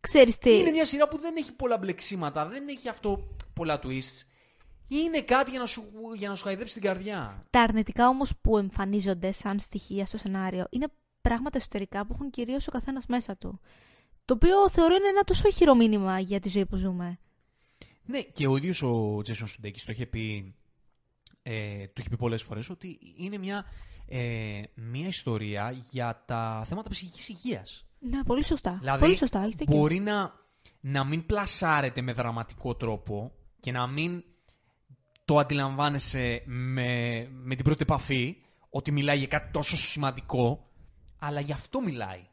Ξέρεις 0.00 0.38
τι. 0.38 0.58
Είναι 0.58 0.70
μια 0.70 0.84
σειρά 0.84 1.08
που 1.08 1.18
δεν 1.18 1.34
έχει 1.36 1.52
πολλά 1.52 1.78
μπλεξίματα, 1.78 2.46
δεν 2.46 2.68
έχει 2.68 2.88
αυτό 2.88 3.28
πολλά 3.54 3.80
twists. 3.82 4.24
Είναι 4.88 5.20
κάτι 5.20 5.50
για 5.50 5.60
να 5.60 5.66
σου, 5.66 5.84
για 6.14 6.28
να 6.28 6.34
σου 6.34 6.44
χαϊδέψει 6.44 6.74
την 6.74 6.82
καρδιά. 6.82 7.44
Τα 7.50 7.60
αρνητικά 7.60 8.08
όμως 8.08 8.32
που 8.42 8.58
εμφανίζονται 8.58 9.32
σαν 9.32 9.60
στοιχεία 9.60 10.06
στο 10.06 10.16
σενάριο 10.16 10.66
είναι 10.70 10.86
πράγματα 11.22 11.58
εσωτερικά 11.58 12.06
που 12.06 12.12
έχουν 12.14 12.30
κυρίως 12.30 12.68
ο 12.68 12.70
καθένας 12.70 13.06
μέσα 13.06 13.36
του. 13.36 13.60
Το 14.24 14.34
οποίο 14.34 14.70
θεωρώ 14.70 14.94
είναι 14.94 15.08
ένα 15.08 15.22
τόσο 15.22 15.50
χειρό 15.50 15.74
μήνυμα 15.74 16.18
για 16.18 16.40
τη 16.40 16.48
ζωή 16.48 16.66
που 16.66 16.76
ζούμε. 16.76 17.18
Ναι, 18.04 18.20
και 18.20 18.46
ο 18.46 18.56
ίδιος 18.56 18.82
ο 18.82 19.20
Τζέσον 19.22 19.48
Σουντέκη 19.48 19.84
το 19.84 19.92
είχε 19.92 20.06
πει, 20.06 20.54
ε, 21.42 21.86
το 21.86 21.92
είχε 21.96 22.08
πει 22.08 22.16
πολλές 22.16 22.42
φορές 22.42 22.70
ότι 22.70 22.98
είναι 23.16 23.38
μια, 23.38 23.64
ε, 24.06 24.62
μια 24.74 25.06
ιστορία 25.06 25.70
για 25.90 26.24
τα 26.26 26.64
θέματα 26.66 26.90
ψυχικής 26.90 27.28
υγείας. 27.28 27.86
Ναι, 27.98 28.24
πολύ 28.24 28.44
σωστά. 28.44 28.76
Δηλαδή, 28.80 29.00
πολύ 29.00 29.16
σωστά. 29.16 29.42
Έχεις 29.42 29.56
δίκιο. 29.56 29.76
μπορεί 29.76 29.98
να, 29.98 30.32
να 30.80 31.04
μην 31.04 31.26
πλασάρεται 31.26 32.00
με 32.00 32.12
δραματικό 32.12 32.74
τρόπο 32.74 33.32
και 33.60 33.72
να 33.72 33.86
μην 33.86 34.24
το 35.24 35.38
αντιλαμβάνεσαι 35.38 36.42
με, 36.46 37.28
με 37.30 37.54
την 37.54 37.64
πρώτη 37.64 37.82
επαφή 37.82 38.36
ότι 38.70 38.92
μιλάει 38.92 39.18
για 39.18 39.26
κάτι 39.26 39.50
τόσο 39.52 39.76
σημαντικό, 39.76 40.69
αλλά 41.20 41.40
γι' 41.40 41.52
αυτό 41.52 41.80
μιλάει. 41.80 42.28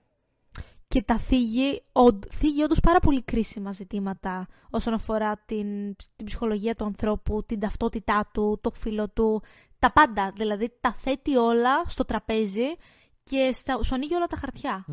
Και 0.88 1.02
τα 1.02 1.18
θίγει, 1.18 1.84
οντ, 1.92 2.24
θίγει 2.32 2.64
όντως 2.64 2.80
πάρα 2.80 3.00
πολύ 3.00 3.24
κρίσιμα 3.24 3.72
ζητήματα 3.72 4.48
όσον 4.70 4.94
αφορά 4.94 5.42
την, 5.46 5.96
την 6.16 6.26
ψυχολογία 6.26 6.76
του 6.76 6.86
ανθρώπου, 6.86 7.44
την 7.46 7.60
ταυτότητά 7.60 8.30
του, 8.34 8.60
το 8.62 8.72
φίλο 8.72 9.10
του, 9.10 9.42
τα 9.80 9.92
πάντα. 9.92 10.32
Δηλαδή 10.36 10.72
τα 10.80 10.92
θέτει 10.92 11.36
όλα 11.36 11.84
στο 11.88 12.06
τραπέζι 12.06 12.76
και 13.24 13.52
στα, 13.54 13.84
σου 13.84 13.96
ανοίγει 13.96 14.16
όλα 14.16 14.28
τα 14.28 14.36
χαρτιά. 14.38 14.86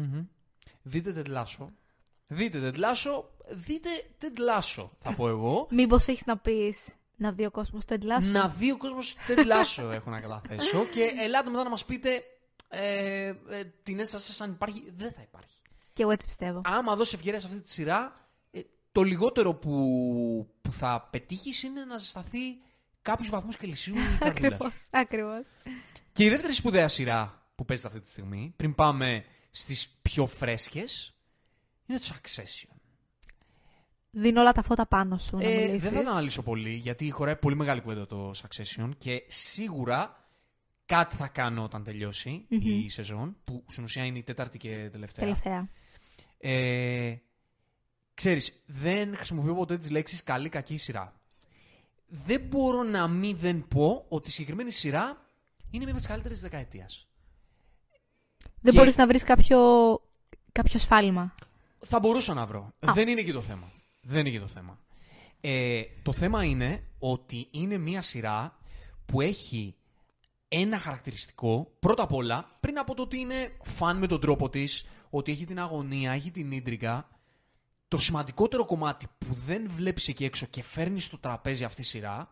Δείτε 0.83 1.13
τετλάσο. 1.13 1.71
Δείτε 2.27 2.61
τετλάσο. 2.61 3.29
Δείτε 3.51 3.89
τετλάσο, 4.19 4.91
θα 4.99 5.15
πω 5.15 5.29
εγώ. 5.29 5.67
Μήπως 5.71 6.07
έχεις 6.07 6.25
να 6.27 6.39
πεις 6.39 6.95
να 7.17 7.33
δει 7.33 7.45
ο 7.47 7.51
κόσμος 7.51 7.85
τεντλάσου. 7.85 8.31
να 8.31 8.49
δει 8.49 8.71
ο 8.71 8.77
κόσμος 8.77 9.17
τετλάσο 9.27 9.91
έχω 9.91 10.11
να 10.11 10.21
καταθέσω 10.21 10.85
και 10.85 11.13
ελάτε 11.19 11.51
μετά 11.51 11.63
να 11.63 11.71
μας 11.71 11.85
πείτε 11.85 12.23
ε, 12.69 13.27
ε, 13.51 13.65
την 13.83 13.99
ένστασή 13.99 14.27
σας 14.27 14.41
αν 14.41 14.51
υπάρχει. 14.51 14.93
Δεν 14.97 15.13
θα 15.13 15.23
υπάρχει. 15.23 15.57
Και 15.93 16.03
εγώ 16.03 16.11
έτσι 16.11 16.27
πιστεύω. 16.27 16.61
άμα 16.65 16.97
δώσει 16.97 17.15
ευκαιρία 17.17 17.41
σε 17.41 17.47
αυτή 17.47 17.61
τη 17.61 17.71
σειρά, 17.71 18.29
ε, 18.51 18.61
το 18.93 19.03
λιγότερο 19.03 19.55
που, 19.55 20.49
που 20.63 20.73
θα 20.73 21.09
πετύχεις 21.11 21.63
είναι 21.63 21.85
να 21.85 21.99
ζεσταθεί 21.99 22.39
κάποιους 23.03 23.31
βαθμούς 23.31 23.57
Κελσίου 23.57 23.95
η 23.95 24.19
καρδούλας 24.19 24.59
σου. 24.59 24.59
Ακριβώς, 24.61 24.89
ακριβώς. 24.91 25.47
Και 26.13 26.25
η 26.25 26.29
δεύτερη 26.29 26.53
σπουδαία 26.53 26.89
σειρά 26.89 27.43
που 27.55 27.65
παίζεται 27.65 27.89
αυτή 27.89 28.01
τη 28.01 28.09
στιγμή, 28.09 28.53
πριν 28.57 28.75
πάμε 28.75 29.25
στις 29.51 29.99
πιο 30.03 30.27
φρέσκες, 30.27 31.15
είναι 31.87 31.99
το 31.99 32.07
Succession. 32.15 32.69
Δίνω 34.11 34.41
όλα 34.41 34.53
τα 34.53 34.63
φώτα 34.63 34.87
πάνω 34.87 35.19
σου 35.19 35.37
να 35.37 35.45
Ε, 35.45 35.57
μιλήσεις. 35.57 35.83
δεν 35.83 35.93
θα 35.93 36.03
το 36.05 36.11
αναλύσω 36.11 36.43
πολύ, 36.43 36.75
γιατί 36.75 37.11
χωράει 37.11 37.37
πολύ 37.37 37.57
μεγάλη 37.57 37.81
κουβέντα 37.81 38.07
το 38.07 38.31
Succession 38.43 38.91
και 38.99 39.23
σίγουρα 39.27 40.24
κάτι 40.87 41.17
θα 41.17 41.29
κάνω 41.29 41.63
όταν 41.63 41.85
τελειώσει 41.85 42.47
η 42.49 42.89
σεζόν, 42.89 43.37
που 43.45 43.65
στην 43.69 43.85
ουσία 43.85 44.05
είναι 44.05 44.19
η 44.19 44.23
τέταρτη 44.23 44.59
και 44.59 44.89
τελευταία. 44.93 45.25
Τελευταία. 45.25 45.69
Ε, 46.39 47.17
ξέρεις, 48.15 48.63
δεν 48.67 49.17
χρησιμοποιώ 49.17 49.55
ποτέ 49.55 49.79
τις 49.79 49.91
λέξεις 49.91 50.23
καλή, 50.23 50.49
κακή 50.49 50.77
σειρά. 50.77 51.21
Δεν 52.07 52.41
μπορώ 52.41 52.83
να 52.83 53.09
μην 53.09 53.37
δεν 53.37 53.69
πω 53.69 54.05
ότι 54.09 54.29
η 54.29 54.33
συγκεκριμένη 54.33 54.71
σειρά 54.71 55.27
είναι 55.71 55.83
μία 55.85 55.93
από 55.93 55.97
τις 55.99 56.07
καλύτερες 56.07 56.41
της 56.41 56.49
δεκαετίας. 56.51 57.07
Δεν 58.61 58.73
Και- 58.73 58.79
μπορείς 58.79 58.97
να 58.97 59.07
βρεις 59.07 59.23
κάποιο, 59.23 59.59
κάποιο 60.53 60.79
σφάλμα. 60.79 61.35
Θα 61.79 61.99
μπορούσα 61.99 62.35
να 62.35 62.47
βρω. 62.47 62.73
Δεν 62.79 63.09
είναι 63.09 63.23
και 63.23 63.33
το 63.33 63.41
θέμα. 63.41 63.73
Δεν 64.03 64.19
είναι 64.19 64.31
και 64.31 64.41
το 64.41 64.47
θέμα. 64.47 64.79
Ε, 65.41 65.83
το 66.03 66.13
θέμα 66.13 66.45
είναι 66.45 66.83
ότι 66.99 67.49
είναι 67.51 67.77
μία 67.79 68.03
σειρά 68.03 68.59
που 69.07 69.21
έχει 69.21 69.75
ένα 70.57 70.79
χαρακτηριστικό, 70.79 71.77
πρώτα 71.81 72.03
απ' 72.03 72.13
όλα, 72.13 72.57
πριν 72.61 72.79
από 72.79 72.95
το 72.95 73.03
ότι 73.03 73.19
είναι 73.19 73.57
φαν 73.63 73.99
με 73.99 74.07
τον 74.07 74.21
τρόπο 74.21 74.49
της, 74.49 74.87
ότι 75.11 75.33
έχει 75.33 75.45
την 75.45 75.61
αγωνία, 75.61 76.13
έχει 76.13 76.31
την 76.31 76.53
ίντρικα, 76.53 77.09
το 77.89 77.99
σημαντικότερο 77.99 78.65
κομμάτι 78.65 79.07
που 79.19 79.35
δεν 79.35 79.71
βλέπεις 79.71 80.09
εκεί 80.09 80.25
έξω 80.25 80.47
και 80.47 80.63
φέρνεις 80.63 81.05
στο 81.05 81.19
τραπέζι 81.19 81.65
αυτή 81.65 81.81
η 81.81 81.85
σειρά, 81.85 82.31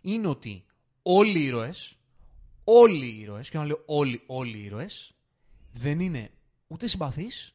είναι 0.00 0.26
ότι 0.26 0.64
όλοι 1.02 1.38
οι 1.38 1.44
ήρωες, 1.44 1.98
όλοι 2.64 3.06
οι 3.06 3.20
ήρωες, 3.20 3.48
και 3.50 3.56
όταν 3.56 3.68
λέω 3.68 3.82
όλοι, 3.86 4.22
όλοι 4.26 4.58
οι 4.58 4.64
ήρωες, 4.64 5.14
δεν 5.72 6.00
είναι 6.00 6.30
ούτε 6.66 6.86
συμπαθείς, 6.86 7.54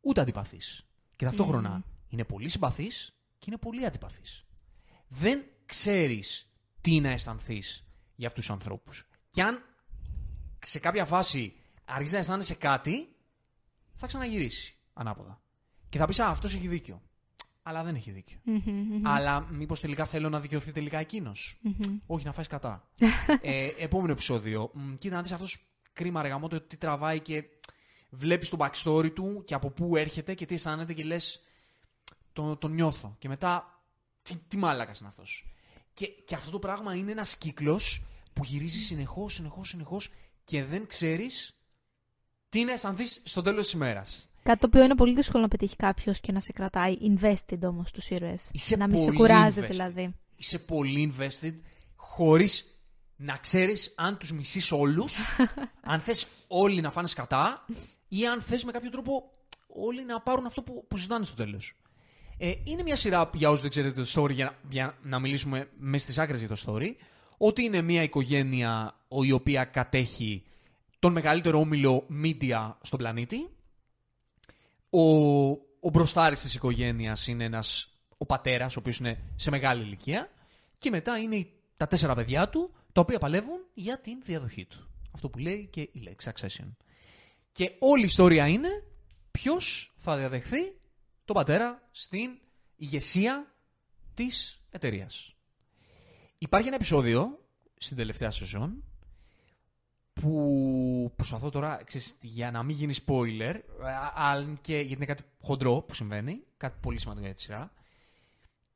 ούτε 0.00 0.20
αντιπαθείς. 0.20 0.86
Και 1.16 1.24
ταυτόχρονα 1.24 1.84
είναι 2.08 2.24
πολύ 2.24 2.48
συμπαθείς 2.48 3.14
και 3.38 3.44
είναι 3.48 3.58
πολύ 3.58 3.86
αντιπαθείς. 3.86 4.44
Δεν 5.08 5.44
ξέρεις 5.66 6.50
τι 6.80 7.00
να 7.00 7.10
αισθανθείς 7.10 7.84
για 8.16 8.26
αυτούς 8.26 8.46
τους 8.46 8.54
ανθρώπους. 8.54 9.06
Και 9.32 9.42
αν 9.42 9.62
σε 10.58 10.78
κάποια 10.78 11.04
φάση 11.04 11.52
αρχίσει 11.84 12.12
να 12.12 12.18
αισθάνεσαι 12.18 12.54
κάτι, 12.54 13.08
θα 13.94 14.06
ξαναγυρίσει 14.06 14.76
ανάποδα. 14.92 15.40
Και 15.88 15.98
θα 15.98 16.06
πεις, 16.06 16.18
α, 16.18 16.28
αυτός 16.28 16.54
έχει 16.54 16.68
δίκιο. 16.68 17.02
Αλλά 17.62 17.82
δεν 17.82 17.94
έχει 17.94 18.10
δίκιο. 18.10 18.38
Αλλά 19.02 19.40
μήπως 19.50 19.80
τελικά 19.80 20.04
θέλω 20.06 20.28
να 20.28 20.40
δικαιωθεί 20.40 20.72
τελικά 20.72 20.98
εκείνος. 20.98 21.60
Όχι, 22.06 22.24
να 22.24 22.32
φάει 22.32 22.46
κατά. 22.46 22.88
ε, 23.40 23.68
επόμενο 23.78 24.12
επεισόδιο. 24.12 24.70
Μ, 24.74 24.94
κοίτα 24.94 25.16
να 25.16 25.22
δεις 25.22 25.32
αυτός 25.32 25.64
κρίμα 25.92 26.22
ρε 26.22 26.28
γαμώτο, 26.28 26.60
τι 26.60 26.76
τραβάει 26.76 27.20
και 27.20 27.44
βλέπεις 28.10 28.48
το 28.48 28.56
backstory 28.60 29.12
του 29.14 29.42
και 29.46 29.54
από 29.54 29.70
πού 29.70 29.96
έρχεται 29.96 30.34
και 30.34 30.46
τι 30.46 30.54
αισθάνεται 30.54 30.92
και 30.92 31.04
λες 31.04 31.40
τον, 32.32 32.58
τον 32.58 32.72
νιώθω. 32.72 33.16
Και 33.18 33.28
μετά, 33.28 33.82
τι, 34.22 34.36
τι 34.36 34.56
μάλακας 34.56 34.98
είναι 34.98 35.08
αυτός. 35.08 35.46
Και, 35.92 36.06
και 36.06 36.34
αυτό 36.34 36.50
το 36.50 36.58
πράγμα 36.58 36.94
είναι 36.94 37.10
ένας 37.10 37.36
κύκλος 37.36 38.06
που 38.32 38.44
γυρίζει 38.44 38.78
συνεχώς, 38.78 39.34
συνεχώς, 39.34 39.68
συνεχώς 39.68 40.10
και 40.44 40.64
δεν 40.64 40.86
ξέρεις 40.86 41.56
τι 42.48 42.64
να 42.64 42.72
αισθανθείς 42.72 43.22
στο 43.24 43.42
τέλος 43.42 43.64
της 43.64 43.72
ημέρας. 43.72 44.30
Κάτι 44.42 44.60
το 44.60 44.66
οποίο 44.66 44.84
είναι 44.84 44.94
πολύ 44.94 45.14
δύσκολο 45.14 45.42
να 45.42 45.48
πετύχει 45.48 45.76
κάποιος 45.76 46.20
και 46.20 46.32
να 46.32 46.40
σε 46.40 46.52
κρατάει 46.52 46.96
invested 47.00 47.58
όμως 47.62 47.88
στους 47.88 48.10
ήρωες. 48.10 48.48
Είσαι 48.52 48.76
Να 48.76 48.86
μην 48.86 48.96
σε 48.96 49.04
πολύ 49.04 49.16
κουράζει 49.16 49.60
invested. 49.62 49.68
δηλαδή. 49.70 50.14
Είσαι 50.36 50.58
πολύ 50.58 51.14
invested 51.18 51.54
χωρίς 51.96 52.64
να 53.16 53.36
ξέρεις 53.36 53.92
αν 53.96 54.18
τους 54.18 54.32
μισείς 54.32 54.72
όλους, 54.72 55.18
αν 55.92 56.00
θες 56.00 56.26
όλοι 56.46 56.80
να 56.80 56.90
φάνε 56.90 57.08
κατά 57.14 57.64
ή 58.08 58.26
αν 58.26 58.40
θες 58.42 58.64
με 58.64 58.72
κάποιο 58.72 58.90
τρόπο 58.90 59.30
όλοι 59.66 60.04
να 60.04 60.20
πάρουν 60.20 60.46
αυτό 60.46 60.62
που, 60.62 60.86
που 60.88 60.96
ζητάνε 60.96 61.24
στο 61.24 61.34
τέλος. 61.36 61.76
Ε, 62.38 62.52
είναι 62.64 62.82
μια 62.82 62.96
σειρά, 62.96 63.30
για 63.34 63.48
όσους 63.48 63.60
δεν 63.62 63.70
ξέρετε 63.70 64.02
το 64.04 64.22
story, 64.22 64.30
για, 64.32 64.44
να- 64.44 64.58
για 64.70 64.98
να 65.02 65.18
μιλήσουμε 65.18 65.68
μες 65.78 66.02
στις 66.02 66.18
άκρες 66.18 66.38
για 66.38 66.48
το 66.48 66.56
story, 66.66 66.88
ότι 67.44 67.62
είναι 67.62 67.82
μια 67.82 68.02
οικογένεια 68.02 68.96
ο- 69.08 69.22
η 69.24 69.32
οποία 69.32 69.64
κατέχει 69.64 70.42
τον 70.98 71.12
μεγαλύτερο 71.12 71.58
όμιλο 71.58 72.06
media 72.24 72.74
στον 72.82 72.98
πλανήτη. 72.98 73.48
Ο, 74.90 75.02
ο 75.80 75.90
μπροστάρης 75.92 76.40
της 76.40 76.54
οικογένειας 76.54 77.26
είναι 77.26 77.44
ένας, 77.44 77.88
ο 78.18 78.26
πατέρας, 78.26 78.76
ο 78.76 78.78
οποίος 78.78 78.98
είναι 78.98 79.18
σε 79.36 79.50
μεγάλη 79.50 79.82
ηλικία. 79.82 80.30
Και 80.78 80.90
μετά 80.90 81.18
είναι 81.18 81.36
οι- 81.36 81.52
τα 81.76 81.86
τέσσερα 81.86 82.14
παιδιά 82.14 82.48
του, 82.48 82.74
τα 82.92 83.00
οποία 83.00 83.18
παλεύουν 83.18 83.60
για 83.74 84.00
την 84.00 84.20
διαδοχή 84.24 84.64
του. 84.64 84.88
Αυτό 85.12 85.28
που 85.28 85.38
λέει 85.38 85.68
και 85.72 85.80
η 85.92 86.00
λέξη 86.00 86.30
succession. 86.34 86.72
Και 87.52 87.72
όλη 87.78 88.02
η 88.02 88.06
ιστορία 88.06 88.46
είναι 88.48 88.68
ποιος 89.30 89.94
θα 89.98 90.16
διαδεχθεί 90.16 90.72
τον 91.24 91.36
πατέρα 91.36 91.88
στην 91.90 92.38
ηγεσία 92.76 93.54
της 94.14 94.60
εταιρείας. 94.70 95.31
Υπάρχει 96.42 96.66
ένα 96.66 96.76
επεισόδιο 96.76 97.38
στην 97.78 97.96
τελευταία 97.96 98.30
σεζόν 98.30 98.84
που 100.12 101.12
προσπαθώ 101.16 101.50
τώρα, 101.50 101.80
ξέρεις, 101.84 102.14
για 102.20 102.50
να 102.50 102.62
μην 102.62 102.76
γίνει 102.76 102.94
spoiler, 103.06 103.54
αν 104.14 104.58
και 104.60 104.76
γιατί 104.76 104.92
είναι 104.92 105.04
κάτι 105.04 105.22
χοντρό 105.42 105.80
που 105.80 105.94
συμβαίνει, 105.94 106.42
κάτι 106.56 106.78
πολύ 106.80 107.00
σημαντικό 107.00 107.26
για 107.26 107.34
τη 107.34 107.40
σειρά, 107.40 107.72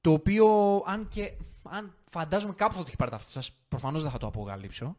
το 0.00 0.12
οποίο, 0.12 0.46
αν 0.87 1.09
και 1.09 1.33
αν 1.62 1.94
φαντάζομαι 2.11 2.52
κάπου 2.52 2.72
θα 2.72 2.79
το 2.79 2.85
έχει 2.87 2.96
πάρει 2.96 3.11
τα 3.11 3.16
αυτή 3.16 3.31
σας, 3.31 3.52
προφανώς 3.68 4.02
δεν 4.02 4.11
θα 4.11 4.18
το 4.18 4.26
αποκαλύψω. 4.26 4.96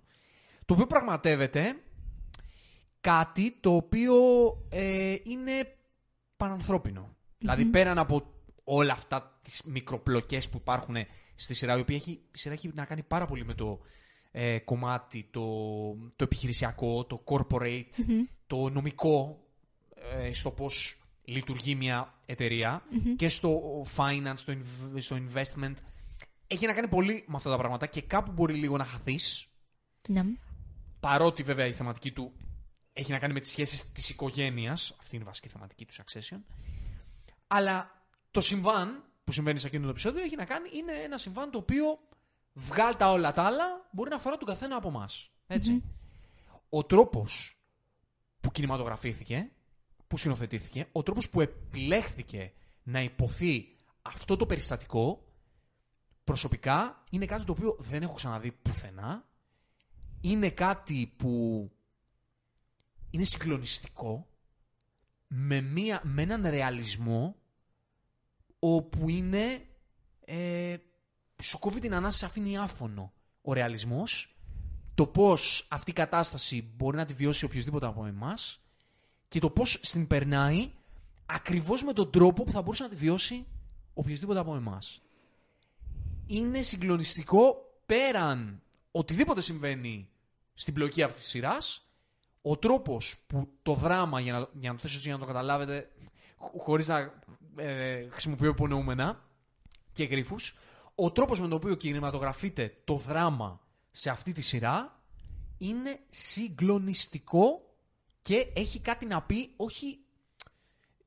Το 0.66 0.74
οποίο 0.74 0.88
πραγματεύεται 0.88 1.76
κάτι 3.02 3.58
το 3.60 3.76
οποίο 3.76 4.16
ε, 4.70 5.16
είναι 5.24 5.76
πανανθρώπινο. 6.38 7.16
Δηλαδή 7.38 7.66
πέραν 7.66 7.98
από 7.98 8.34
όλα 8.64 8.94
αυτά 8.94 9.40
τις 9.42 9.64
μικροπλοκές 9.64 10.50
που 10.50 10.58
υπάρχουν 10.58 10.96
στη 11.40 11.54
σειρά, 11.54 11.78
η 11.78 11.80
οποία 11.80 11.96
έχει, 11.96 12.12
η 12.12 12.38
σειρά 12.38 12.54
έχει 12.54 12.72
να 12.74 12.86
κάνει 12.86 13.04
πάρα 13.04 13.26
πολύ 13.26 13.46
με 13.46 13.54
το 13.54 13.80
ε, 14.32 14.60
κομμάτι, 14.60 15.28
το, 15.32 15.42
το 16.16 16.24
επιχειρησιακό, 16.24 17.06
το 17.06 17.24
corporate, 17.26 17.92
το 18.48 18.70
νομικό, 18.70 19.48
ε, 19.96 20.34
στο 20.34 20.52
πώς 20.52 21.02
λειτουργεί 21.24 21.76
μια 21.76 22.14
εταιρεια 22.26 22.84
και 23.16 23.30
στο 23.30 23.62
finance, 23.96 24.34
στο, 24.36 24.54
στο 24.96 25.16
investment. 25.16 25.74
Έχει 26.48 26.66
να 26.66 26.74
κάνει 26.74 26.88
πολύ 26.88 27.24
με 27.28 27.36
αυτά 27.36 27.50
τα 27.50 27.58
πράγματα 27.58 27.86
και 27.86 28.02
κάπου 28.02 28.32
μπορεί 28.32 28.54
λίγο 28.54 28.78
να 28.78 28.86
χαθείς. 28.86 29.48
Ναι. 30.08 30.22
Παρότι 31.00 31.44
βέβαια 31.44 31.66
η 31.66 31.74
θεματική 31.74 32.12
του 32.12 32.34
έχει 32.94 33.12
να 33.12 33.20
κάνει 33.20 33.34
με 33.34 33.40
τις 33.40 33.50
σχέσεις 33.52 33.92
της 33.92 34.10
οικογένειας. 34.10 34.96
Αυτή 35.00 35.16
είναι 35.16 35.24
η 35.24 35.28
βασική 35.28 35.50
θεματική 35.50 35.86
του 35.86 35.94
Succession. 35.94 36.42
Αλλά 37.48 38.06
το 38.32 38.42
συμβάν 38.42 39.07
που 39.28 39.34
συμβαίνει 39.34 39.60
σε 39.60 39.68
εκείνο 39.68 39.84
το 39.84 39.90
επεισόδιο 39.90 40.24
έχει 40.24 40.36
να 40.36 40.46
κάνει, 40.46 40.70
είναι 40.74 40.92
ένα 40.92 41.18
συμβάν 41.18 41.52
το 41.52 41.58
οποίο 41.58 42.00
βγάλει 42.54 42.96
τα 42.96 43.12
όλα 43.12 43.34
τα 43.34 43.44
άλλα, 43.44 43.90
μπορεί 43.92 44.10
να 44.10 44.16
αφορά 44.16 44.38
τον 44.38 44.48
καθένα 44.48 44.76
από 44.76 44.88
εμάς. 44.88 45.32
ετσι 45.48 45.84
Ο 46.70 46.84
τρόπος 46.84 47.60
που 48.40 48.52
κινηματογραφήθηκε, 48.52 49.52
που 50.08 50.18
συνοθετήθηκε, 50.18 50.88
ο 50.92 51.04
τρόπος 51.04 51.30
που 51.30 51.42
επιλέχθηκε 51.42 52.54
να 52.84 53.02
υποθεί 53.02 53.76
αυτό 54.02 54.38
το 54.38 54.46
περιστατικό, 54.46 55.28
προσωπικά 56.24 57.04
είναι 57.10 57.26
κάτι 57.26 57.44
το 57.46 57.52
οποίο 57.52 57.76
δεν 57.80 58.02
έχω 58.02 58.14
ξαναδεί 58.14 58.52
πουθενά. 58.52 59.26
Είναι 60.22 60.50
κάτι 60.50 61.14
που 61.18 61.32
είναι 63.10 63.24
συγκλονιστικό 63.24 64.28
με, 65.28 65.62
μία, 65.62 66.02
με 66.04 66.22
έναν 66.22 66.42
ρεαλισμό 66.50 67.36
όπου 68.60 69.10
είναι 69.10 69.62
ε, 70.26 70.76
σου 71.42 71.60
κόβει 71.60 71.80
την 71.80 71.94
ανάσα, 71.94 72.26
αφήνει 72.26 72.58
άφωνο 72.58 73.14
ο 73.42 73.54
ρεαλισμός 73.54 74.36
το 74.96 75.06
πώς 75.08 75.68
αυτή 75.70 75.92
η 75.92 75.94
κατάσταση 75.94 76.72
μπορεί 76.76 76.98
να 76.98 77.06
τη 77.06 77.14
βιώσει 77.14 77.46
οποιοδήποτε 77.46 77.86
από 77.86 78.06
εμάς 78.06 78.62
και 79.28 79.40
το 79.40 79.50
πώς 79.50 79.80
στην 79.82 80.08
περνάει 80.08 80.72
ακριβώς 81.26 81.84
με 81.84 81.94
τον 81.94 82.12
τρόπο 82.12 82.44
που 82.44 82.52
θα 82.52 82.62
μπορούσε 82.62 82.84
να 82.84 82.90
τη 82.90 82.96
βιώσει 82.96 83.46
οποιοδήποτε 83.94 84.40
από 84.40 84.56
εμάς. 84.56 85.02
Είναι 86.26 86.62
συγκλονιστικό 86.62 87.56
πέραν 87.86 88.62
οτιδήποτε 88.92 89.42
συμβαίνει 89.42 90.10
στην 90.54 90.74
πλοκή 90.74 91.04
αυτής 91.04 91.22
της 91.22 91.30
σειράς 91.30 91.88
ο 92.42 92.58
τρόπος 92.58 93.24
που 93.28 93.50
το 93.64 93.74
δράμα, 93.74 94.20
για 94.20 94.34
να, 94.34 94.50
για 94.54 94.70
να 94.70 94.76
το 94.76 94.82
θέσω 94.82 94.96
έτσι 94.96 95.08
για 95.08 95.18
να 95.18 95.26
το 95.26 95.26
καταλάβετε, 95.26 95.92
χωρίς 96.58 96.88
να 96.88 97.14
ε, 97.58 98.08
χρησιμοποιώ 98.10 98.50
υπονοούμενα 98.50 99.26
και 99.92 100.04
γρήφου, 100.04 100.36
ο 100.96 101.12
τρόπος 101.12 101.40
με 101.40 101.48
τον 101.48 101.58
οποίο 101.58 101.76
κινηματογραφείται 101.76 102.78
το 102.84 102.96
δράμα 102.96 103.62
σε 103.92 104.10
αυτή 104.10 104.32
τη 104.32 104.42
σειρά 104.42 105.02
είναι 105.58 106.00
συγκλονιστικό 106.10 107.76
και 108.22 108.52
έχει 108.56 108.80
κάτι 108.80 109.06
να 109.06 109.22
πει, 109.22 109.54
όχι 109.56 110.00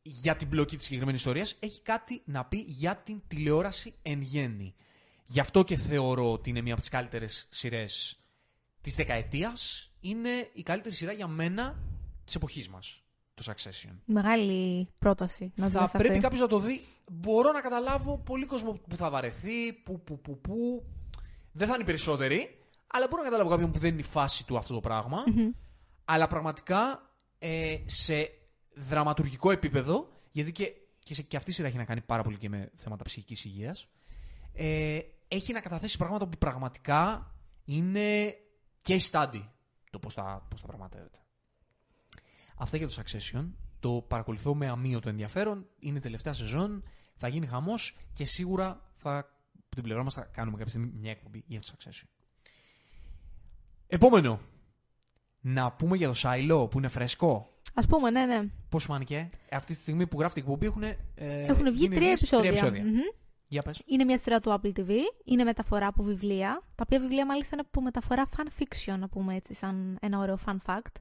για 0.03 0.37
την 0.37 0.49
πλοκή 0.49 0.77
της 0.77 0.85
συγκεκριμένης 0.85 1.21
ιστορίας, 1.21 1.57
έχει 1.61 1.83
κάτι 1.83 2.23
να 2.25 2.45
πει 2.45 2.65
για 2.67 2.97
την 2.97 3.23
τηλεόραση 3.29 3.95
εν 4.03 4.21
γέννη. 4.21 4.75
Γι' 5.25 5.41
αυτό 5.41 5.65
και 5.65 5.77
θεωρώ 5.77 6.33
ότι 6.33 6.51
είναι 6.51 6.61
μία 6.61 6.73
από 6.73 6.81
τις 6.81 6.91
καλύτερες 6.91 7.47
σειρές 7.51 8.21
της 8.81 8.95
δεκαετίας 8.95 9.91
είναι 10.01 10.51
η 10.53 10.63
καλύτερη 10.63 10.95
σειρά 10.95 11.13
για 11.13 11.27
μένα 11.27 11.79
της 12.25 12.35
εποχής 12.35 12.69
μας. 12.69 13.03
Το 13.44 13.53
Succession. 13.53 13.92
Μεγάλη 14.05 14.88
πρόταση 14.98 15.53
να 15.55 15.68
Θα 15.68 15.98
πρέπει 15.98 16.18
κάποιος 16.18 16.40
να 16.40 16.46
το 16.46 16.59
δει. 16.59 16.81
Μπορώ 17.11 17.53
να 17.53 17.61
καταλάβω 17.61 18.18
πολύ 18.18 18.46
κόσμο 18.46 18.72
που 18.72 18.96
θα 18.96 19.11
βαρεθεί, 19.11 19.72
που, 19.72 20.00
που, 20.00 20.20
που, 20.20 20.40
που. 20.40 20.85
Δεν 21.53 21.66
θα 21.66 21.72
είναι 21.72 21.83
οι 21.83 21.87
περισσότεροι, 21.87 22.59
αλλά 22.87 23.07
μπορώ 23.07 23.22
να 23.22 23.29
καταλάβω 23.29 23.50
κάποιον 23.50 23.70
που 23.72 23.79
δεν 23.79 23.90
είναι 23.90 24.00
η 24.00 24.05
φάση 24.05 24.46
του 24.46 24.57
αυτό 24.57 24.74
το 24.74 24.81
πραγμα 24.81 25.24
Αλλά 26.05 26.29
πραγματικά 26.29 27.11
ε, 27.38 27.76
σε 27.85 28.31
δραματουργικό 28.74 29.50
επίπεδο, 29.50 30.09
γιατί 30.31 30.53
και, 30.53 30.72
και, 30.98 31.14
σε, 31.14 31.22
και 31.22 31.37
αυτή 31.37 31.50
η 31.50 31.55
σειρά 31.55 31.68
έχει 31.68 31.76
να 31.76 31.85
κάνει 31.85 32.00
πάρα 32.00 32.22
πολύ 32.22 32.37
και 32.37 32.48
με 32.48 32.70
θέματα 32.74 33.05
ψυχικής 33.05 33.44
υγείας, 33.44 33.88
ε, 34.53 34.98
έχει 35.29 35.53
να 35.53 35.61
καταθέσει 35.61 35.96
πράγματα 35.96 36.26
που 36.26 36.38
πραγματικά 36.38 37.35
είναι 37.64 38.35
case 38.88 39.11
study 39.11 39.42
το 39.90 39.98
πώς 39.98 40.14
θα, 40.14 40.46
πώς 40.50 40.61
θα 40.61 40.66
πραγματεύεται. 40.66 41.18
Αυτά 42.61 42.77
για 42.77 42.88
το 42.88 42.94
Succession. 42.96 43.51
Το 43.81 44.05
παρακολουθώ 44.09 44.55
με 44.55 44.68
αμύωτο 44.68 45.09
ενδιαφέρον. 45.09 45.66
Είναι 45.79 46.01
τελευταία 46.01 46.33
σεζόν. 46.33 46.83
Θα 47.16 47.29
γίνει 47.29 47.46
χαμός 47.46 47.96
και 48.12 48.25
σίγουρα 48.25 48.90
θα, 48.94 49.18
από 49.18 49.75
την 49.75 49.83
πλευρά 49.83 50.03
μας 50.03 50.14
θα 50.14 50.23
κάνουμε 50.33 50.57
κάποια 50.57 50.70
στιγμή 50.70 50.92
μια 50.99 51.11
εκπομπή 51.11 51.44
για 51.46 51.61
το 51.61 51.66
Succession. 51.73 52.09
Επόμενο. 53.87 54.40
Να 55.40 55.73
πούμε 55.73 55.96
για 55.96 56.09
το 56.09 56.14
Σάιλο 56.14 56.68
που 56.68 56.79
είναι 56.79 56.88
φρέσκο. 56.88 57.49
Α 57.75 57.87
πούμε, 57.87 58.11
ναι, 58.11 58.27
ναι. 58.27 58.40
Πώς 58.68 58.83
σου 58.83 58.88
φάνηκε. 58.88 59.31
Αυτή 59.51 59.75
τη 59.75 59.81
στιγμή 59.81 60.07
που 60.07 60.18
γράφει 60.18 60.35
την 60.35 60.42
εκπομπή 60.42 60.66
έχουν, 60.66 60.83
ε, 60.83 60.96
έχουν 61.14 61.73
βγει 61.73 61.88
τρία 61.88 62.11
επεισόδια. 62.11 62.53
Τρία 62.53 62.68
επεισόδια. 62.68 62.92
Για 63.46 63.62
πες. 63.62 63.83
Είναι 63.85 64.05
μια 64.05 64.18
σειρά 64.18 64.40
του 64.40 64.61
Apple 64.61 64.79
TV. 64.79 64.90
Είναι 65.25 65.44
μεταφορά 65.44 65.87
από 65.87 66.03
βιβλία. 66.03 66.62
Τα 66.75 66.83
οποία 66.87 67.01
βιβλία 67.01 67.27
μάλιστα 67.27 67.51
είναι 67.53 67.64
από 67.66 67.83
μεταφορά 67.83 68.29
fan 68.37 68.46
fiction, 68.62 68.99
να 68.99 69.09
πούμε 69.09 69.35
έτσι, 69.35 69.55
σαν 69.55 69.99
ένα 70.01 70.18
ωραίο 70.18 70.38
fun 70.46 70.57
fact. 70.66 70.96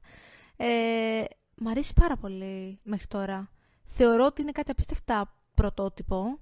Ε, 0.56 1.24
μ' 1.60 1.68
αρέσει 1.68 1.92
πάρα 1.94 2.16
πολύ 2.16 2.80
μέχρι 2.82 3.06
τώρα. 3.06 3.50
Θεωρώ 3.84 4.24
ότι 4.24 4.42
είναι 4.42 4.52
κάτι 4.52 4.70
απίστευτα 4.70 5.34
πρωτότυπο. 5.54 6.38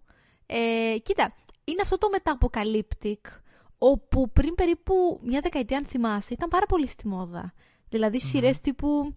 Ε, 0.47 0.97
κοίτα, 1.03 1.35
είναι 1.65 1.81
αυτό 1.83 1.99
το 1.99 2.09
μεταποκαλύπτικ, 2.09 3.27
όπου 3.79 4.31
πριν 4.33 4.55
περίπου 4.55 5.21
μια 5.23 5.41
δεκαετία, 5.41 5.79
αν 5.79 5.85
θυμάσαι, 5.85 6.33
ήταν 6.33 6.49
πάρα 6.49 6.67
πολύ 6.67 6.87
στη 6.87 7.09
μόδα. 7.09 7.53
Δηλαδή 7.89 8.21
σειρές 8.21 8.61
τύπου... 8.61 9.15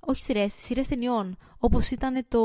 Όχι 0.00 0.22
σειρές, 0.22 0.52
σειρές 0.56 0.86
ταινιών. 0.88 1.36
Όπως 1.58 1.90
ήταν 1.90 2.24
το 2.28 2.40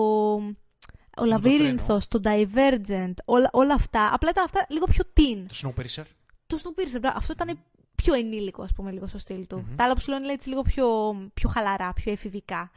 ο 1.17 1.25
Λαβύρινθος, 1.25 2.07
το 2.07 2.19
Divergent, 2.23 3.13
όλα, 3.25 3.49
όλα 3.51 3.73
αυτά. 3.73 4.13
Απλά 4.13 4.29
ήταν 4.29 4.43
αυτά 4.43 4.65
λίγο 4.69 4.85
πιο 4.85 5.03
teen. 5.13 5.45
Το 5.47 5.55
Snowpiercer. 5.61 6.03
Το 6.47 6.59
Snowpiercer, 6.63 7.11
αυτό 7.15 7.33
ήταν 7.33 7.59
πιο 8.07 8.15
ενήλικο, 8.15 8.63
ας 8.63 8.73
πούμε, 8.73 8.91
λίγο 8.91 9.07
στο 9.07 9.17
στυλ 9.17 9.47
του. 9.47 9.67
Τα 9.75 9.83
άλλα 9.83 9.93
που 9.93 9.99
σου 9.99 10.11
λένε 10.11 10.31
έτσι 10.31 10.49
λίγο 10.49 10.61
πιο, 10.61 11.15
πιο 11.33 11.49
χαλαρά, 11.49 11.93
πιο 11.93 12.11
εφηβικά. 12.11 12.71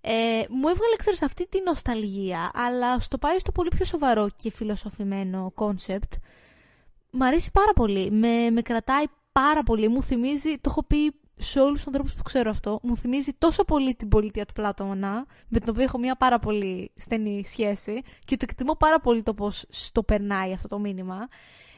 Ε, 0.00 0.12
μου 0.48 0.68
έβγαλε, 0.68 0.96
ξέρεις, 0.96 1.22
αυτή 1.22 1.48
τη 1.48 1.62
νοσταλγία, 1.62 2.50
αλλά 2.54 2.98
στο 2.98 3.18
πάει 3.18 3.38
στο 3.38 3.52
πολύ 3.52 3.68
πιο 3.68 3.84
σοβαρό 3.84 4.28
και 4.36 4.50
φιλοσοφημένο 4.50 5.52
κόνσεπτ. 5.54 6.12
Μ' 7.10 7.22
αρέσει 7.22 7.50
πάρα 7.52 7.72
πολύ. 7.72 8.10
Με, 8.10 8.50
με 8.50 8.62
κρατάει 8.62 9.04
πάρα 9.32 9.62
πολύ. 9.62 9.88
Μου 9.88 10.02
θυμίζει, 10.02 10.52
το 10.54 10.70
έχω 10.70 10.82
πει 10.82 11.14
σε 11.36 11.60
όλους 11.60 11.76
τους 11.76 11.86
ανθρώπους 11.86 12.14
που 12.14 12.22
ξέρω 12.22 12.50
αυτό, 12.50 12.80
μου 12.82 12.96
θυμίζει 12.96 13.32
τόσο 13.38 13.64
πολύ 13.64 13.94
την 13.94 14.08
πολιτεία 14.08 14.46
του 14.46 14.52
Πλάτωνα, 14.52 15.26
με 15.48 15.58
την 15.58 15.68
οποία 15.68 15.84
έχω 15.84 15.98
μια 15.98 16.16
πάρα 16.16 16.38
πολύ 16.38 16.92
στενή 16.94 17.44
σχέση 17.44 18.02
και 18.24 18.36
το 18.36 18.46
εκτιμώ 18.48 18.74
πάρα 18.74 19.00
πολύ 19.00 19.22
το 19.22 19.34
πώς 19.34 19.64
στο 19.68 20.02
περνάει 20.02 20.52
αυτό 20.52 20.68
το 20.68 20.78
μήνυμα. 20.78 21.28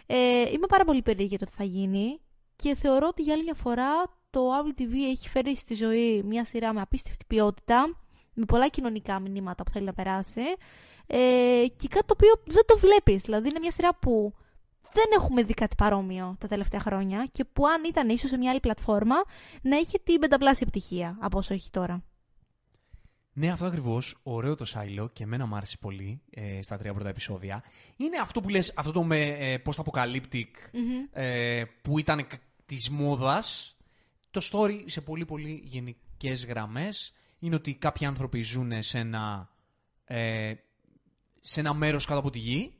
Ε, 0.07 0.17
είμαι 0.53 0.67
πάρα 0.69 0.85
πολύ 0.85 1.03
περίεργη 1.03 1.29
για 1.29 1.39
το 1.39 1.45
τι 1.45 1.53
θα 1.53 1.65
γίνει 1.65 2.21
και 2.63 2.75
θεωρώ 2.75 3.07
ότι 3.07 3.23
για 3.23 3.33
άλλη 3.35 3.43
μια 3.43 3.55
φορά 3.55 3.91
το 4.31 4.41
Apple 4.59 4.81
TV 4.81 4.93
έχει 5.11 5.29
φέρει 5.29 5.57
στη 5.57 5.75
ζωή 5.75 6.23
μια 6.23 6.45
σειρά 6.45 6.73
με 6.73 6.81
απίστευτη 6.81 7.25
ποιότητα, 7.27 7.97
με 8.35 8.45
πολλά 8.45 8.69
κοινωνικά 8.69 9.21
μηνύματα 9.21 9.63
που 9.63 9.71
θέλει 9.71 9.85
να 9.85 9.93
περάσει 9.93 10.43
ε, 11.07 11.65
και 11.77 11.89
κάτι 11.89 12.07
το 12.07 12.15
οποίο 12.17 12.43
δεν 12.45 12.63
το 12.67 12.79
βλέπεις. 12.79 13.23
Δηλαδή 13.23 13.49
είναι 13.49 13.59
μια 13.59 13.71
σειρά 13.71 13.95
που 13.95 14.35
δεν 14.93 15.05
έχουμε 15.17 15.43
δει 15.43 15.55
κάτι 15.55 15.75
παρόμοιο 15.75 16.37
τα 16.41 16.49
τελευταία 16.49 16.81
χρόνια 16.81 17.29
και 17.31 17.45
που 17.45 17.67
αν 17.67 17.85
ήταν 17.85 18.09
ίσως 18.09 18.31
σε 18.31 18.37
μια 18.37 18.51
άλλη 18.51 18.61
πλατφόρμα 18.61 19.17
να 19.63 19.77
είχε 19.77 19.99
την 20.05 20.19
πενταπλάσια 20.19 20.67
επιτυχία 20.71 21.17
από 21.21 21.39
όσο 21.39 21.55
έχει 21.55 21.71
τώρα. 21.71 22.03
Ναι, 23.39 23.51
αυτό 23.51 23.65
ακριβώς. 23.65 24.19
Ωραίο 24.23 24.55
το 24.55 24.65
Σάιλο 24.65 25.09
και 25.09 25.23
εμένα 25.23 25.47
μου 25.47 25.57
άρεσε 25.57 25.77
πολύ 25.81 26.23
ε, 26.31 26.63
στα 26.63 26.77
τρία 26.77 26.95
πρώτα 26.95 27.09
επεισόδια. 27.09 27.65
Είναι 27.97 28.17
αυτό 28.17 28.41
που 28.41 28.49
λες, 28.49 28.73
αυτό 28.77 28.93
το 28.93 29.03
με 29.03 29.21
ε, 29.23 29.63
post-apocalyptic 29.65 30.51
ε, 31.13 31.65
που 31.83 31.99
ήταν 31.99 32.27
της 32.67 32.91
μόδας. 32.91 33.77
Το 34.31 34.41
story 34.51 34.83
σε 34.87 35.01
πολύ 35.01 35.25
πολύ 35.25 35.63
γενικές 35.65 36.47
γραμμές 36.47 37.15
είναι 37.39 37.55
ότι 37.55 37.75
κάποιοι 37.75 38.07
άνθρωποι 38.07 38.43
ζουν 38.43 38.83
σε 38.83 38.99
ένα, 38.99 39.51
ε, 40.05 40.55
σε 41.41 41.61
ένα 41.61 41.75
μέρος 41.75 42.05
κάτω 42.05 42.19
από 42.19 42.31
τη 42.31 42.39
γη 42.39 42.75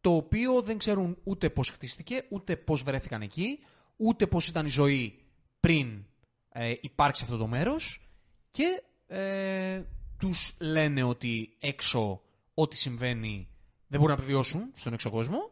το 0.00 0.14
οποίο 0.14 0.62
δεν 0.62 0.78
ξέρουν 0.78 1.18
ούτε 1.24 1.50
πώς 1.50 1.70
χτίστηκε, 1.70 2.24
ούτε 2.30 2.56
πώς 2.56 2.82
βρέθηκαν 2.82 3.22
εκεί, 3.22 3.58
ούτε 3.96 4.26
πώς 4.26 4.48
ήταν 4.48 4.66
η 4.66 4.70
ζωή 4.70 5.24
πριν 5.60 6.04
ε, 6.48 6.74
υπάρξει 6.80 7.22
αυτό 7.24 7.36
το 7.36 7.46
μέρος 7.46 8.10
και 8.50 8.82
ε, 9.12 9.82
τους 10.18 10.54
λένε 10.60 11.02
ότι 11.02 11.56
έξω 11.60 12.22
ό,τι 12.54 12.76
συμβαίνει 12.76 13.48
δεν 13.86 14.00
μπορούν 14.00 14.16
να 14.16 14.22
επιβιώσουν 14.22 14.72
στον 14.74 14.92
έξω 14.92 15.10
κόσμο, 15.10 15.50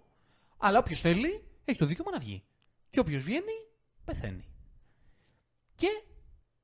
αλλά 0.56 0.78
όποιος 0.78 1.00
θέλει 1.00 1.44
έχει 1.64 1.78
το 1.78 1.86
δικαίωμα 1.86 2.10
να 2.10 2.18
βγει. 2.18 2.42
Και 2.90 3.00
όποιος 3.00 3.22
βγαίνει, 3.22 3.66
πεθαίνει. 4.04 4.44
Και 5.74 5.88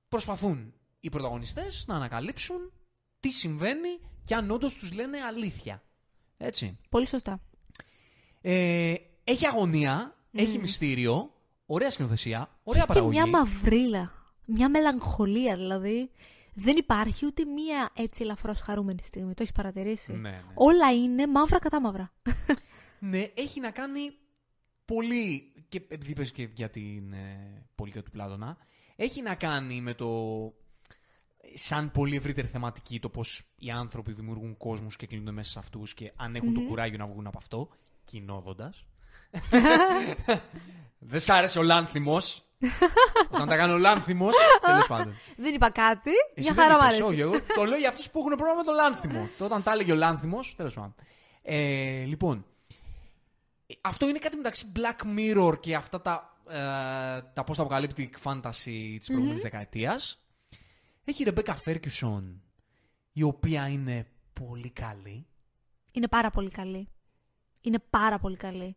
προσπαθούν 0.08 0.74
οι 1.00 1.08
πρωταγωνιστές 1.08 1.84
να 1.86 1.94
ανακαλύψουν 1.94 2.72
τι 3.20 3.30
συμβαίνει 3.30 3.98
και 4.24 4.34
αν 4.34 4.50
όντως 4.50 4.74
τους 4.74 4.92
λένε 4.92 5.18
αλήθεια. 5.20 5.82
Έτσι. 6.36 6.78
Πολύ 6.88 7.06
σωστά. 7.08 7.40
Ε, 8.40 8.94
έχει 9.24 9.46
αγωνία, 9.46 10.16
έχει 10.32 10.58
μυστήριο, 10.58 11.30
ωραία 11.66 11.90
σκηνοθεσία, 11.90 12.58
ωραία 12.62 12.80
και 12.82 12.88
παραγωγή. 12.88 13.16
μια 13.16 13.26
μαυρίλα. 13.26 14.12
Μια 14.46 14.68
μελαγχολία 14.68 15.56
δηλαδή. 15.56 16.10
Δεν 16.58 16.76
υπάρχει 16.76 17.26
ούτε 17.26 17.44
μία 17.44 17.90
έτσι 17.94 18.22
ελαφρώς 18.22 18.60
χαρούμενη 18.60 19.02
στιγμή. 19.02 19.34
Το 19.34 19.42
έχεις 19.42 19.54
παρατηρήσει; 19.54 20.12
Ναι, 20.12 20.30
ναι. 20.30 20.42
Όλα 20.54 20.92
είναι 20.92 21.26
μαύρα 21.26 21.58
κατά 21.58 21.80
μαύρα. 21.80 22.12
Ναι, 22.98 23.26
έχει 23.34 23.60
να 23.60 23.70
κάνει 23.70 24.00
πολύ. 24.84 25.52
και 25.68 25.76
επειδή 25.88 26.10
είπες 26.10 26.32
και 26.32 26.48
για 26.54 26.70
την 26.70 27.12
ε, 27.12 27.66
πολιτεία 27.74 28.02
του 28.02 28.10
Πλάτωνα, 28.10 28.56
έχει 28.96 29.22
να 29.22 29.34
κάνει 29.34 29.80
με 29.80 29.94
το. 29.94 30.08
σαν 31.54 31.90
πολύ 31.90 32.16
ευρύτερη 32.16 32.46
θεματική 32.46 33.00
το 33.00 33.08
πώς 33.08 33.42
οι 33.56 33.70
άνθρωποι 33.70 34.12
δημιουργούν 34.12 34.56
κόσμους 34.56 34.96
και 34.96 35.06
κλείνονται 35.06 35.30
μέσα 35.30 35.50
σε 35.50 35.58
αυτούς 35.58 35.94
και 35.94 36.12
αν 36.16 36.34
εχουν 36.34 36.54
το 36.54 36.60
κουράγιο 36.60 36.98
να 36.98 37.06
βγουν 37.06 37.26
από 37.26 37.38
αυτό, 37.38 37.68
κοινόδοντας. 38.04 38.86
Δεν 40.98 41.20
σ' 41.20 41.28
άρεσε 41.28 41.58
ο 41.58 41.62
Λάνθιμος. 41.62 42.45
Όταν 43.30 43.48
τα 43.48 43.56
κάνω 43.56 43.76
Λάνθιμος, 43.76 44.34
τέλος 44.66 44.86
πάντων. 44.86 45.14
δεν 45.36 45.54
είπα 45.54 45.70
κάτι. 45.70 46.10
Εσύ 46.34 46.52
μια 46.52 46.62
χαρά 46.62 46.78
δεν 46.78 46.88
μου 46.90 46.94
είπες, 46.94 47.06
αρέσει. 47.06 47.10
όχι, 47.10 47.20
εγώ 47.20 47.40
το 47.54 47.64
λέω 47.64 47.78
για 47.78 47.88
αυτούς 47.88 48.10
που 48.10 48.18
έχουν 48.18 48.30
πρόβλημα 48.30 48.54
με 48.54 48.62
το 48.62 48.72
λάνθιμο. 48.72 49.28
Το 49.38 49.44
Όταν 49.48 49.62
τα 49.62 49.72
έλεγε 49.72 49.92
ο 49.92 49.94
λάνθιμος, 49.94 50.54
τέλος 50.56 50.74
πάντων. 50.74 50.94
Ε, 51.42 52.04
λοιπόν, 52.04 52.46
ε, 53.66 53.74
αυτό 53.80 54.08
είναι 54.08 54.18
κάτι 54.18 54.36
μεταξύ 54.36 54.72
Black 54.76 55.18
Mirror 55.18 55.60
και 55.60 55.74
αυτά 55.74 56.00
τα, 56.00 56.36
ε, 56.48 56.56
τα 57.34 57.44
post-apocalyptic 57.46 58.08
fantasy 58.22 58.94
της 58.98 59.06
προηγούμενης 59.06 59.42
δεκαετίας. 59.42 60.20
Έχει 61.04 61.22
η 61.22 61.32
Rebecca 61.34 61.54
Ferguson, 61.64 62.22
η 63.12 63.22
οποία 63.22 63.68
είναι 63.68 64.06
πολύ 64.32 64.70
καλή. 64.70 65.26
Είναι 65.92 66.08
πάρα 66.08 66.30
πολύ 66.30 66.50
καλή. 66.50 66.88
Είναι 67.60 67.78
πάρα 67.90 68.18
πολύ 68.18 68.36
καλή. 68.36 68.76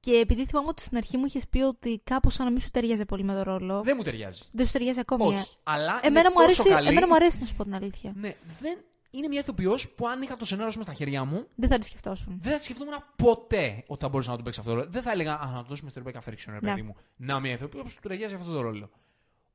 Και 0.00 0.12
επειδή 0.14 0.46
θυμάμαι 0.46 0.68
ότι 0.68 0.82
στην 0.82 0.96
αρχή 0.96 1.16
μου 1.16 1.24
είχες 1.24 1.48
πει 1.48 1.60
ότι 1.60 2.00
κάπως 2.04 2.34
σαν 2.34 2.44
να 2.44 2.50
μην 2.50 2.60
σου 2.60 2.70
ταιριάζει 2.70 3.04
πολύ 3.04 3.22
με 3.24 3.32
το 3.34 3.42
ρόλο. 3.42 3.82
Δεν 3.82 3.94
μου 3.96 4.02
ταιριάζει. 4.02 4.40
Δεν 4.52 4.66
σου 4.66 4.72
ταιριάζει 4.72 5.00
ακόμη. 5.00 5.34
ε. 5.34 5.38
Όχι, 5.38 5.56
αλλά 5.62 6.00
Εμένα 6.02 6.20
είναι 6.20 6.28
μου, 6.28 6.34
τόσο 6.46 6.60
αρέσει, 6.62 6.68
καλή. 6.74 6.88
εμένα 6.88 7.06
μου 7.06 7.14
αρέσει 7.14 7.40
να 7.40 7.46
σου 7.46 7.54
πω 7.56 7.64
την 7.64 7.74
αλήθεια. 7.74 8.12
Ναι, 8.16 8.34
δεν... 8.60 8.78
Είναι 9.12 9.28
μια 9.28 9.40
ηθοποιός 9.40 9.88
που 9.90 10.08
αν 10.08 10.22
είχα 10.22 10.36
το 10.36 10.44
σενάριο 10.44 10.66
μέσα 10.76 10.82
στα 10.82 10.92
χέρια 10.92 11.24
μου, 11.24 11.46
Δεν 11.54 11.68
θα 11.70 11.78
τη 11.78 11.86
σκεφτόσουν. 11.86 12.38
Δεν 12.42 12.52
θα 12.52 12.58
τη 12.58 12.64
σκεφτόμουν 12.64 12.94
ποτέ 13.16 13.84
ότι 13.86 14.00
θα 14.02 14.08
μπορούσα 14.08 14.28
να 14.30 14.34
τον 14.34 14.44
παίξει 14.44 14.60
αυτό 14.60 14.72
το 14.72 14.78
ρόλο. 14.78 14.90
Δεν 14.92 15.02
θα 15.02 15.10
έλεγα 15.10 15.34
Α, 15.40 15.46
να 15.46 15.62
το 15.62 15.66
δώσουμε 15.68 15.90
στην 15.90 16.02
Ρεμπέκα 16.02 16.20
Φέριξον, 16.24 16.54
ρε 16.54 16.60
Ναι. 16.62 16.68
παιδί 16.70 16.82
μου. 16.82 16.96
Να 17.16 17.40
μια 17.40 17.52
ηθοποιός 17.52 17.82
που 17.94 18.00
του 18.02 18.08
ταιριάζει 18.08 18.34
αυτό 18.34 18.52
το 18.52 18.60
ρόλο. 18.60 18.90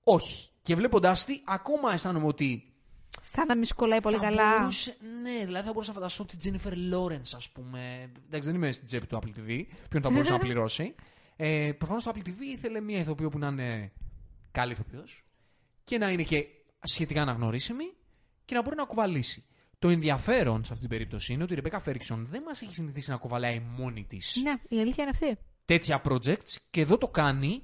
Όχι. 0.04 0.50
Και 0.62 0.76
βλέποντάς 0.76 1.26
τη, 1.26 1.42
ακόμα 1.46 1.94
αισθάνομαι 1.94 2.28
ότι. 2.28 2.75
Σαν 3.32 3.48
να 3.48 3.56
μην 3.56 3.66
σου 3.66 3.76
κολλάει 3.76 4.02
πολύ 4.02 4.16
θα 4.18 4.22
καλά. 4.24 4.58
Μπορούσε, 4.58 4.96
ναι, 5.22 5.46
δηλαδή 5.46 5.66
θα 5.66 5.72
μπορούσα 5.74 5.92
να 5.92 5.98
φανταστώ 5.98 6.26
τη 6.26 6.38
Jennifer 6.44 6.72
Lawrence, 6.94 7.32
ας 7.36 7.50
πούμε. 7.50 8.12
Εντάξει, 8.26 8.48
δεν 8.48 8.56
είμαι 8.56 8.72
στην 8.72 8.86
τσέπη 8.86 9.08
του 9.08 9.20
Apple 9.24 9.40
TV. 9.40 9.64
Ποιον 9.90 10.02
θα 10.02 10.10
μπορούσε 10.10 10.32
να 10.32 10.38
πληρώσει. 10.48 10.96
Ε, 11.36 11.72
Προφανώς 11.78 12.04
το 12.04 12.12
Apple 12.16 12.28
TV 12.28 12.40
ήθελε 12.56 12.80
μια 12.82 13.00
ηθοποιό 13.00 13.30
που 13.30 13.38
να 13.38 13.48
είναι 13.48 13.92
καλή 14.52 14.72
ηθοποιός 14.72 15.24
και 15.84 15.98
να 15.98 16.10
είναι 16.12 16.24
και 16.24 16.46
σχετικά 16.84 17.22
αναγνωρίσιμη 17.22 17.86
και 18.46 18.56
να 18.56 18.62
μπορεί 18.62 18.76
να 18.76 18.84
κουβαλήσει. 18.86 19.44
Το 19.80 19.90
ενδιαφέρον 19.90 20.64
σε 20.64 20.74
αυτή 20.74 20.80
την 20.88 20.90
περίπτωση 20.98 21.34
είναι 21.34 21.44
ότι 21.44 21.52
η 21.52 21.56
Ρεμπέκα 21.56 21.80
Φέριξον 21.80 22.28
δεν 22.30 22.42
μας 22.42 22.62
έχει 22.62 22.74
συνηθίσει 22.74 23.10
να 23.10 23.18
κουβαλάει 23.18 23.60
μόνη 23.78 24.04
της 24.10 24.36
Ναι, 24.44 24.78
η 24.78 24.80
αλήθεια 24.80 25.04
είναι 25.04 25.12
αυτή. 25.14 25.38
τέτοια 25.66 26.02
projects 26.10 26.56
και 26.72 26.82
εδώ 26.82 26.98
το 26.98 27.08
κάνει 27.08 27.64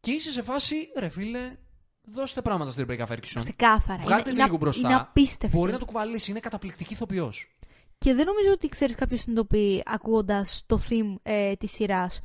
και 0.00 0.10
είσαι 0.10 0.30
σε 0.30 0.42
φάση, 0.42 0.74
ρε 0.98 1.08
φίλε, 1.08 1.56
δώστε 2.04 2.42
πράγματα 2.42 2.70
στην 2.70 2.84
Ρεμπέκα 2.86 3.06
Φέριξον. 3.06 3.42
Ξεκάθαρα. 3.42 4.02
Βγάλτε 4.02 4.30
είναι, 4.30 4.38
λίγο 4.38 4.48
είναι, 4.48 4.58
μπροστά. 4.58 4.88
είναι 4.88 4.98
απίστευτη. 4.98 5.56
Μπορεί 5.56 5.72
να 5.72 5.78
το 5.78 5.84
κουβαλήσει, 5.84 6.30
είναι 6.30 6.40
καταπληκτική 6.40 6.92
ηθοποιός. 6.92 7.56
Και 7.98 8.14
δεν 8.14 8.26
νομίζω 8.26 8.52
ότι 8.52 8.68
ξέρεις 8.68 8.94
κάποιος 8.94 9.20
συνειδητοποιεί 9.20 9.82
ακούγοντας 9.84 10.62
το 10.66 10.78
theme 10.88 11.14
ε, 11.22 11.54
της 11.54 11.70
σειράς 11.70 12.20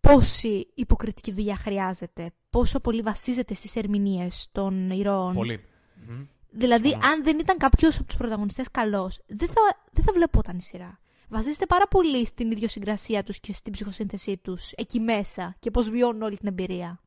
πόση 0.00 0.66
υποκριτική 0.74 1.32
δουλειά 1.32 1.56
χρειάζεται. 1.56 2.32
Πόσο 2.50 2.80
πολύ 2.80 3.02
βασίζεται 3.02 3.54
στις 3.54 3.76
ερμηνείες 3.76 4.48
των 4.52 4.90
ηρώων. 4.90 5.34
Πολύ. 5.34 5.64
Μμμ. 6.08 6.26
Δηλαδή, 6.50 6.88
Συμφωνώ. 6.88 7.12
αν 7.12 7.24
δεν 7.24 7.38
ήταν 7.38 7.56
κάποιος 7.56 7.96
από 7.96 8.06
τους 8.06 8.16
πρωταγωνιστές 8.16 8.70
καλός, 8.70 9.20
δεν 9.26 9.48
θα, 9.48 9.60
δεν 9.92 10.04
θα 10.04 10.12
βλεπόταν 10.12 10.56
η 10.56 10.62
σειρά. 10.62 10.98
Βασίζεται 11.28 11.66
πάρα 11.66 11.88
πολύ 11.88 12.26
στην 12.26 12.50
ιδιοσυγκρασία 12.50 13.22
τους 13.22 13.40
και 13.40 13.52
στην 13.52 13.72
ψυχοσύνθεσή 13.72 14.36
τους 14.36 14.72
εκεί 14.72 15.00
μέσα 15.00 15.56
και 15.58 15.70
πώς 15.70 15.90
βιώνουν 15.90 16.22
όλη 16.22 16.36
την 16.36 16.48
εμπειρία. 16.48 17.00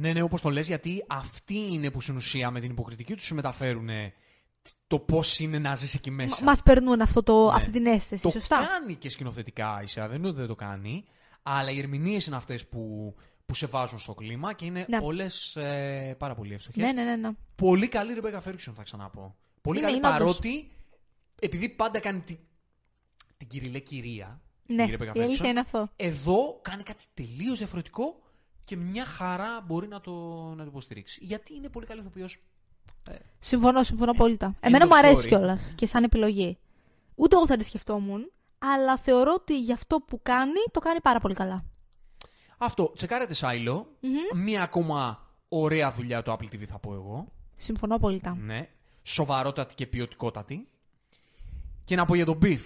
Ναι, 0.00 0.12
ναι, 0.12 0.22
όπως 0.22 0.40
το 0.40 0.50
λες, 0.50 0.66
γιατί 0.66 1.04
αυτοί 1.08 1.58
είναι 1.72 1.90
που 1.90 2.00
στην 2.00 2.16
ουσία 2.16 2.50
με 2.50 2.60
την 2.60 2.70
υποκριτική 2.70 3.14
τους 3.14 3.24
σου 3.24 3.34
μεταφέρουν 3.34 3.88
το 4.86 4.98
πώς 4.98 5.38
είναι 5.38 5.58
να 5.58 5.74
ζεις 5.74 5.94
εκεί 5.94 6.10
μέσα. 6.10 6.44
Μα 6.44 6.52
περνούν 6.64 7.00
αυτό 7.00 7.22
το, 7.22 7.46
Ναι. 7.46 7.54
αυτή 7.54 7.70
την 7.70 7.86
αίσθηση, 7.86 8.22
το 8.22 8.30
σωστά; 8.30 8.56
κάνει 8.78 8.94
και 8.94 9.08
σκηνοθετικά 9.10 9.80
η 9.82 9.86
σειρά, 9.86 10.08
δεν 10.08 10.18
είναι 10.18 10.28
ότι 10.28 10.36
δεν 10.36 10.46
το 10.46 10.54
κάνει, 10.54 11.04
αλλά 11.42 11.70
οι 11.70 11.78
ερμηνείες 11.78 12.26
είναι 12.26 12.36
αυτές 12.36 12.66
που, 12.66 13.14
που 13.46 13.54
σε 13.54 13.66
βάζουν 13.66 13.98
στο 13.98 14.14
κλίμα 14.14 14.52
και 14.52 14.64
είναι 14.64 14.86
Ναι. 14.88 14.98
όλες 15.02 15.56
ε, 15.56 16.14
πάρα 16.18 16.34
πολύ 16.34 16.54
εύστοχες. 16.54 16.82
Ναι, 16.82 16.92
ναι, 16.92 17.02
ναι, 17.04 17.16
ναι. 17.16 17.30
Πολύ 17.54 17.88
καλή 17.88 18.20
Rebecca 18.22 18.48
Ferguson, 18.48 18.72
θα 18.74 18.82
ξαναπώ. 18.82 19.36
Πολύ 19.60 19.78
Είναι, 19.78 19.86
καλή 19.86 19.98
είναι 19.98 20.08
όντως. 20.08 20.18
παρότι, 20.38 20.70
επειδή 21.40 21.68
πάντα 21.68 21.98
κάνει 22.00 22.20
τη, 22.20 22.38
την 23.36 23.48
κυριλέ 23.48 23.78
κυρία, 23.78 24.40
Ναι, 24.66 24.82
η 24.84 24.96
Rebecca 24.98 25.16
η 25.16 25.20
αλήθεια 25.20 25.44
Ferguson, 25.46 25.48
είναι 25.50 25.60
αυτό. 25.60 25.88
εδώ 25.96 26.58
κάνει 26.62 26.82
κάτι 26.82 27.04
τελείως 27.14 27.58
διαφορετικό 27.58 28.20
και 28.68 28.76
μια 28.76 29.04
χαρά 29.04 29.64
μπορεί 29.66 29.88
να 29.88 30.00
το, 30.00 30.12
να 30.56 30.62
το 30.62 30.68
υποστηρίξει. 30.68 31.18
Γιατί 31.22 31.54
είναι 31.54 31.68
πολύ 31.68 31.86
καλή 31.86 32.00
ηθοποιός. 32.00 32.38
Συμφωνώ, 33.38 33.82
συμφωνώ 33.82 34.10
απόλυτα. 34.10 34.54
Εμένα 34.60 34.84
of 34.84 34.88
μου 34.88 34.96
αρέσει 34.96 35.22
story. 35.24 35.28
κιόλας 35.28 35.72
και 35.74 35.86
σαν 35.86 36.04
επιλογή. 36.04 36.58
Ούτε 37.14 37.36
εγώ 37.36 37.46
θα 37.46 37.56
τη 37.56 37.64
σκεφτόμουν, 37.64 38.32
αλλά 38.58 38.96
θεωρώ 38.96 39.32
ότι 39.34 39.60
για 39.60 39.74
αυτό 39.74 40.00
που 40.00 40.20
κάνει, 40.22 40.60
το 40.72 40.80
κάνει 40.80 41.00
πάρα 41.00 41.20
πολύ 41.20 41.34
καλά. 41.34 41.64
Αυτό, 42.58 42.92
τσεκάρετε 42.96 43.34
Σάιλο. 43.34 43.96
Μμμ. 44.00 44.42
Μία 44.42 44.62
ακόμα 44.62 45.26
ωραία 45.48 45.92
δουλειά 45.92 46.22
το 46.22 46.32
Apple 46.32 46.54
TV 46.54 46.64
θα 46.66 46.78
πω 46.78 46.94
εγώ. 46.94 47.32
Συμφωνώ 47.56 47.94
απόλυτα. 47.94 48.36
Ναι. 48.40 48.68
Σοβαρότατη 49.02 49.74
και 49.74 49.86
ποιοτικότατη. 49.86 50.68
Και 51.84 51.96
να 51.96 52.04
πω 52.04 52.14
για 52.14 52.24
τον 52.24 52.38
Beef. 52.42 52.60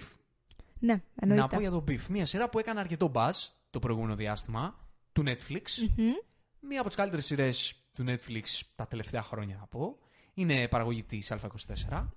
Ναι, 0.79 1.01
εννοείται. 1.15 1.43
Να 1.43 1.47
πω 1.47 1.59
για 1.59 1.71
τον 1.71 1.83
Beef. 1.87 2.01
Μία 2.09 2.25
σειρά 2.25 2.49
που 2.49 2.59
έκανε 2.59 2.79
αρκετό 2.79 3.11
buzz 3.15 3.31
το 3.69 3.79
προηγούμενο 3.79 4.15
διάστημα 4.15 4.82
του 5.13 5.23
Netflix. 5.25 5.63
Μμμ. 5.97 6.13
Μία 6.59 6.79
από 6.79 6.87
τις 6.87 6.97
καλύτερες 6.97 7.25
σειρές 7.25 7.83
του 7.93 8.03
Netflix 8.07 8.43
τα 8.75 8.87
τελευταία 8.87 9.23
χρόνια, 9.23 9.57
θα 9.57 9.67
πω. 9.67 9.97
Είναι 10.33 10.67
παραγωγή 10.67 11.03
της 11.03 11.31
Α24. 11.31 12.07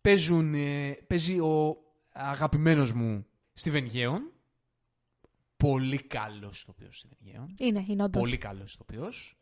Παίζουν, 0.00 0.54
ε, 0.54 0.90
παίζει 1.06 1.38
ο 1.38 1.76
αγαπημένος 2.12 2.92
μου 2.92 3.26
Steven 3.60 3.86
Yeun. 3.92 4.18
Πολύ 5.56 5.98
καλός 5.98 6.60
ηθοποιός 6.60 7.04
Steven 7.06 7.26
Yeun. 7.28 7.46
Είναι, 7.58 7.84
είναι 7.88 8.02
όντως. 8.02 8.22
Πολύ 8.22 8.38
καλός 8.38 8.72
ηθοποιός. 8.72 9.38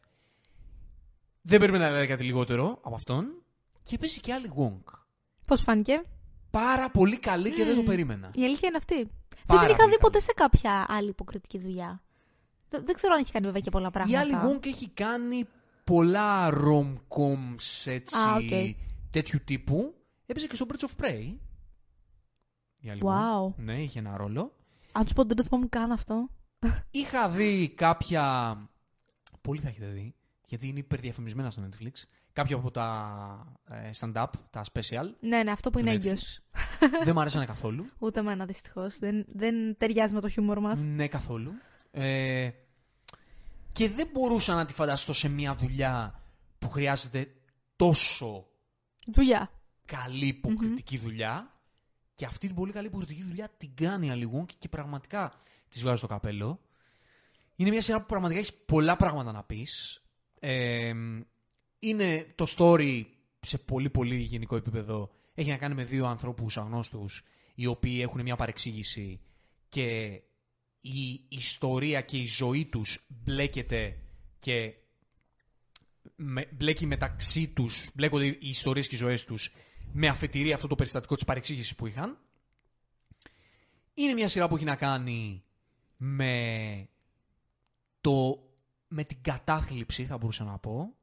Δεν 1.43 1.59
περίμενα 1.61 1.91
να 1.91 1.97
λέει 1.97 2.07
κάτι 2.07 2.25
λιγότερο 2.25 2.79
από 2.83 2.95
αυτόν. 2.95 3.43
Και 3.83 3.99
παίζει 3.99 4.21
και 4.21 4.33
η 4.33 4.38
Ali 4.38 4.53
Wong. 4.57 4.93
Πώς 5.45 5.63
φάνηκε; 5.63 6.03
Πάρα 6.51 6.91
πολύ 6.91 7.19
καλή 7.19 7.51
και 7.51 7.65
δεν 7.65 7.75
το 7.77 7.83
περίμενα. 7.83 8.31
Η 8.35 8.45
αλήθεια 8.45 8.69
είναι 8.69 8.77
αυτή. 8.77 8.95
Πάρα 8.95 9.11
δεν 9.47 9.59
την 9.59 9.69
είχα 9.69 9.77
πολύ 9.77 9.91
δει 9.91 9.99
ποτέ 9.99 10.19
καλή. 10.19 10.23
σε 10.23 10.33
κάποια 10.33 10.87
άλλη 10.89 11.09
υποκριτική 11.09 11.59
δουλειά. 11.59 12.03
Δεν, 12.73 12.85
δεν 12.85 12.95
ξέρω 12.95 13.13
αν 13.15 13.21
έχει 13.21 13.33
κάνει 13.33 13.45
βέβαια 13.45 13.61
και 13.61 13.71
πολλά 13.71 13.87
Η 13.87 13.91
πράγματα. 13.91 14.21
Ali 14.21 14.35
Wong 14.45 14.67
έχει 14.67 14.89
κάνει 14.89 15.45
πολλά 15.85 16.49
rom-coms 16.51 17.85
έτσι, 17.85 18.17
Α, 18.17 18.35
οκ. 18.35 18.77
τέτοιου 19.11 19.41
τύπου. 19.45 19.95
Έπαιζε 20.27 20.47
και 20.47 20.55
στο 20.55 20.67
Birds 20.69 20.85
of 20.85 21.05
Prey. 21.05 21.35
Η 22.79 22.91
Ali 22.91 23.01
Wow. 23.05 23.47
Wong. 23.49 23.55
Ναι, 23.57 23.83
είχε 23.83 23.99
ένα 23.99 24.17
ρόλο. 24.17 24.53
Να 24.93 25.05
σου 25.05 25.13
πω 25.15 25.25
δεν 25.25 25.37
το 25.37 25.43
θυμάμαι 25.43 25.67
καν 25.67 25.93
αυτό. 25.93 26.29
Είχα 26.91 27.29
δει 27.31 27.69
κάποια. 27.77 28.57
Πολύ 29.41 29.61
θα 29.61 29.69
έχετε 29.69 29.87
δει, 29.87 30.15
γιατί 30.47 30.69
είναι 30.69 30.79
υπερδιαφημισμένα 30.79 31.51
στο 31.51 31.63
Netflix. 31.69 31.91
Κάποια 32.33 32.57
από 32.57 32.71
τα 32.71 33.59
ε, 33.71 33.91
stand-up, 34.01 34.27
τα 34.51 34.65
special. 34.73 35.07
Ναι, 35.21 35.43
ναι, 35.43 35.51
αυτό 35.51 35.71
που 35.71 35.79
του 35.79 35.85
είναι 35.87 35.91
Netflix. 35.97 36.05
έγκυος. 36.05 36.41
Δεν 37.05 37.13
μου 37.15 37.21
αρέσανε 37.21 37.45
καθόλου. 37.45 37.85
Ούτε 37.99 38.21
εμένα 38.21 38.45
δυστυχώς. 38.47 38.99
Δεν, 38.99 39.25
δεν 39.29 39.77
ταιριάζει 39.79 40.15
με 40.15 40.21
το 40.21 40.29
χιούμορ 40.29 40.61
μας. 40.61 40.85
Ναι, 40.85 41.09
καθόλου. 41.09 41.53
Ε, 41.91 42.49
και 43.73 43.89
δεν 43.89 44.09
μπορούσα 44.13 44.55
να 44.55 44.65
τη 44.65 44.75
φανταστώ 44.75 45.13
σε 45.13 45.29
μια 45.29 45.55
δουλειά 45.55 46.23
που 46.59 46.69
χρειάζεται 46.69 47.35
τόσο 47.77 48.47
Δουλειά. 49.07 49.51
καλή 49.85 50.27
υποκριτική 50.27 50.99
δουλειά. 50.99 51.61
Και 52.15 52.25
αυτή 52.25 52.47
την 52.47 52.57
πολύ 52.57 52.73
καλή 52.73 52.87
υποκριτική 52.87 53.23
δουλειά 53.23 53.49
την 53.57 53.75
κάνει 53.75 54.11
αλληγούν 54.11 54.47
και, 54.47 54.55
και 54.59 54.69
πραγματικά 54.69 55.33
της 55.69 55.83
βγάζει 55.83 56.01
το 56.01 56.07
καπέλο. 56.07 56.61
Είναι 57.57 57.71
μια 57.71 57.83
σειρά 57.83 58.01
που 58.01 58.07
πραγματικά 58.07 58.41
έχεις 58.41 58.55
πολλά 58.55 58.97
πράγματα 58.97 59.33
να 59.33 59.43
πεις. 59.43 60.03
Ε, 60.41 60.93
είναι 61.79 62.33
το 62.35 62.47
story 62.57 63.05
σε 63.41 63.59
πολύ 63.59 63.91
πολύ 63.91 64.17
γενικό 64.17 64.57
επίπεδο. 64.57 65.11
Έχει 65.35 65.51
να 65.51 65.57
κάνει 65.57 65.75
με 65.75 65.85
δύο 65.85 66.07
ανθρώπους 66.07 66.57
αγνώστους 66.57 67.25
οι 67.55 67.67
οποίοι 67.67 67.99
έχουν 68.03 68.23
μια 68.23 68.37
παρεξήγηση 68.37 69.21
και 69.69 70.21
η 70.83 71.25
ιστορία 71.29 72.01
και 72.01 72.17
η 72.17 72.25
ζωή 72.25 72.67
τους 72.67 73.07
μπλέκεται 73.09 73.99
και 74.39 74.75
με, 76.17 76.49
μπλέκει 76.53 76.87
μεταξύ 76.87 77.49
τους, 77.49 77.91
μπλέκονται 77.95 78.27
οι 78.27 78.39
ιστορίες 78.41 78.89
και 78.89 78.95
οι 78.95 78.99
ζωές 78.99 79.25
τους 79.25 79.55
με 79.93 80.09
αφετηρία 80.09 80.55
αυτό 80.55 80.67
το 80.67 80.75
περιστατικό 80.75 81.15
της 81.15 81.25
παρεξήγησης 81.25 81.75
που 81.75 81.87
είχαν. 81.87 82.19
Είναι 83.95 84.13
μια 84.13 84.29
σειρά 84.29 84.49
που 84.49 84.57
έχει 84.57 84.65
να 84.65 84.77
κάνει 84.77 85.45
με, 85.97 86.89
το, 88.01 88.43
με 88.89 89.05
την 89.05 89.19
κατάθλιψη, 89.23 90.05
θα 90.07 90.19
μπορούσα 90.19 90.45
να 90.45 90.59
πω. 90.59 90.95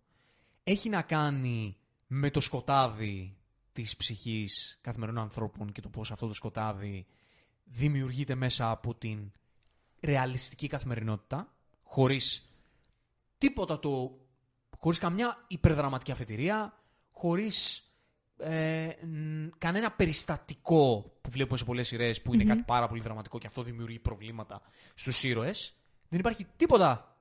Έχει 0.64 0.90
να 0.90 1.02
κάνει 1.02 1.78
με 2.08 2.32
το 2.32 2.40
σκοτάδι 2.40 3.38
της 3.72 3.96
ψυχής 3.96 4.80
καθημερινών 4.82 5.24
ανθρώπων 5.24 5.72
και 5.72 5.82
το 5.82 5.90
πώς 5.90 6.12
αυτό 6.12 6.28
το 6.28 6.34
σκοτάδι 6.34 7.06
δημιουργείται 7.64 8.36
μέσα 8.36 8.70
από 8.70 8.96
την 8.96 9.32
ρεαλιστική 10.02 10.68
καθημερινότητα, 10.68 11.54
χωρίς 11.84 12.50
τίποτα 13.38 13.80
το... 13.80 14.20
χωρίς 14.78 15.00
καμιά 15.00 15.46
υπερδραματική 15.48 16.12
αφετηρία, 16.12 16.74
χωρίς 17.12 17.84
ε, 18.38 18.90
κανένα 19.58 19.92
περιστατικό 19.92 21.14
που 21.22 21.30
βλέπουμε 21.30 21.58
σε 21.58 21.66
πολλές 21.66 21.88
σειρές 21.88 22.22
που 22.22 22.34
είναι 22.34 22.44
κάτι 22.44 22.64
πάρα 22.68 22.88
πολύ 22.88 23.02
δραματικό 23.02 23.38
και 23.38 23.48
αυτό 23.48 23.64
δημιουργεί 23.64 24.00
προβλήματα 24.00 24.62
στους 24.94 25.24
ήρωες. 25.24 25.76
Δεν 26.10 26.20
υπάρχει 26.20 26.46
τίποτα 26.56 27.18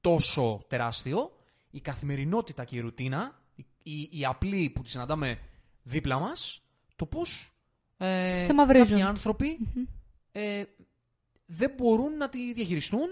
τόσο 0.00 0.64
τεράστιο. 0.68 1.32
Η 1.70 1.80
καθημερινότητα 1.80 2.64
και 2.64 2.76
η 2.76 2.80
ρουτίνα, 2.80 3.42
η, 3.82 4.08
η, 4.10 4.24
απλή 4.24 4.70
που 4.70 4.82
τη 4.82 4.90
συναντάμε 4.90 5.38
δίπλα 5.82 6.18
μας, 6.18 6.62
το 6.96 7.06
πώς 7.06 7.52
ε, 7.96 8.46
κάποιοι 8.46 9.02
άνθρωποι 9.02 9.58
ε, 10.32 10.62
δεν 11.50 11.72
μπορούν 11.76 12.16
να 12.16 12.28
τη 12.28 12.52
διαχειριστούν 12.52 13.08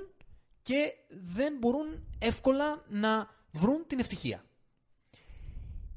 και 0.62 0.92
δεν 1.09 1.57
μπορούν 1.59 2.07
εύκολα 2.18 2.85
να 2.88 3.31
βρουν 3.51 3.87
την 3.87 3.99
ευτυχία. 3.99 4.44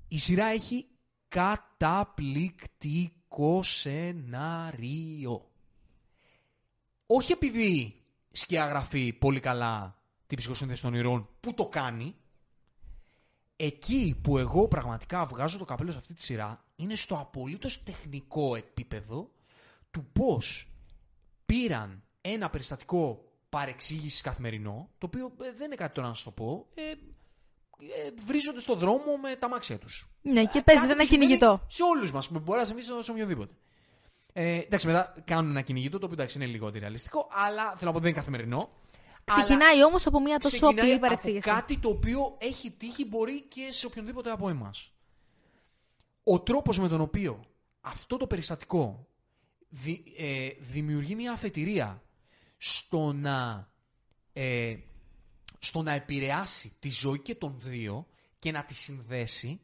Η 0.07 0.19
σειρά 0.19 0.45
έχει 0.45 0.87
καταπληκτικό 1.27 3.63
σενάριο. 3.63 5.49
Όχι 7.05 7.31
επειδή 7.31 8.03
σκιαγραφεί 8.31 9.13
πολύ 9.13 9.39
καλά 9.39 10.03
την 10.27 10.37
ψυχοσύνθεση 10.37 10.81
των 10.81 10.93
ηρών 10.93 11.29
που 11.39 11.53
το 11.53 11.67
κάνει, 11.67 12.15
εκεί 13.55 14.19
που 14.23 14.37
εγώ 14.37 14.67
πραγματικά 14.67 15.25
βγάζω 15.25 15.57
το 15.57 15.65
καπέλο 15.65 15.91
σε 15.91 15.97
αυτή 15.97 16.13
τη 16.13 16.21
σειρά 16.21 16.65
είναι 16.75 16.95
στο 16.95 17.15
απολύτως 17.15 17.83
τεχνικό 17.83 18.55
επίπεδο 18.55 19.31
του 19.91 20.05
πώς 20.13 20.69
πήραν 21.45 22.03
ένα 22.33 22.49
περιστατικό 22.49 23.23
παρεξήγησης 23.49 24.21
καθημερινό, 24.21 24.89
το 24.97 25.05
οποίο 25.05 25.25
ε, 25.41 25.51
δεν 25.57 25.65
είναι 25.65 25.75
κάτι 25.75 25.93
τώρα 25.93 26.07
να 26.07 26.13
σου 26.13 26.23
το 26.23 26.31
πω, 26.31 26.67
ε, 26.73 26.81
ε, 26.81 28.11
βρίζονται 28.25 28.59
στο 28.59 28.75
δρόμο 28.75 29.17
με 29.21 29.35
τα 29.35 29.49
μάξια 29.49 29.77
τους. 29.77 30.11
Ναι, 30.21 30.45
και 30.45 30.61
παίζεται 30.61 30.91
ένα 30.91 31.05
κυνηγητό. 31.05 31.61
Σε 31.67 31.83
όλους 31.83 32.11
μας, 32.11 32.27
που 32.27 32.39
μπορεί 32.39 32.59
να 32.59 32.65
συμβεί 32.65 32.81
σε 32.81 33.11
οποιοδήποτε. 33.11 33.53
Ε, 34.33 34.57
εντάξει, 34.57 34.87
μετά 34.87 35.15
κάνουν 35.25 35.51
ένα 35.51 35.61
κυνηγητό, 35.61 35.99
το 35.99 36.05
οποίο 36.05 36.17
εντάξει 36.19 36.37
είναι 36.37 36.47
λιγότερο 36.47 36.79
ρεαλιστικό, 36.79 37.27
αλλά 37.31 37.63
θέλω 37.63 37.91
να 37.91 37.91
πω 37.91 37.99
δεν 37.99 38.09
είναι 38.09 38.17
καθημερινό. 38.17 38.69
Ξεκινάει 39.23 39.83
όμως 39.83 40.05
από 40.07 40.19
μια 40.19 40.37
τόσο 40.37 40.67
απλή 40.67 40.99
παρεξήγηση. 40.99 41.49
Από 41.49 41.59
κάτι 41.59 41.77
το 41.77 41.89
οποίο 41.89 42.35
έχει 42.37 42.71
τύχει 42.71 43.05
μπορεί 43.05 43.41
και 43.41 43.67
σε 43.71 43.85
οποιονδήποτε 43.85 44.31
από 44.31 44.49
εμάς. 44.49 44.91
Ο 46.23 46.39
τρόπος 46.39 46.79
με 46.79 46.87
τον 46.87 47.01
οποίο 47.01 47.43
αυτό 47.81 48.17
το 48.17 48.27
περιστατικό 48.27 49.07
ε, 50.17 50.49
δημιουργεί 50.59 51.15
μια 51.15 51.31
αφετηρία 51.31 52.01
στο 52.61 53.13
να, 53.13 53.69
ε, 54.33 54.75
στο 55.59 55.81
να 55.81 55.93
επηρεάσει 55.93 56.75
τη 56.79 56.89
ζωή 56.89 57.19
και 57.19 57.35
των 57.35 57.55
δύο 57.59 58.07
και 58.39 58.51
να 58.51 58.65
τη 58.65 58.73
συνδέσει, 58.73 59.61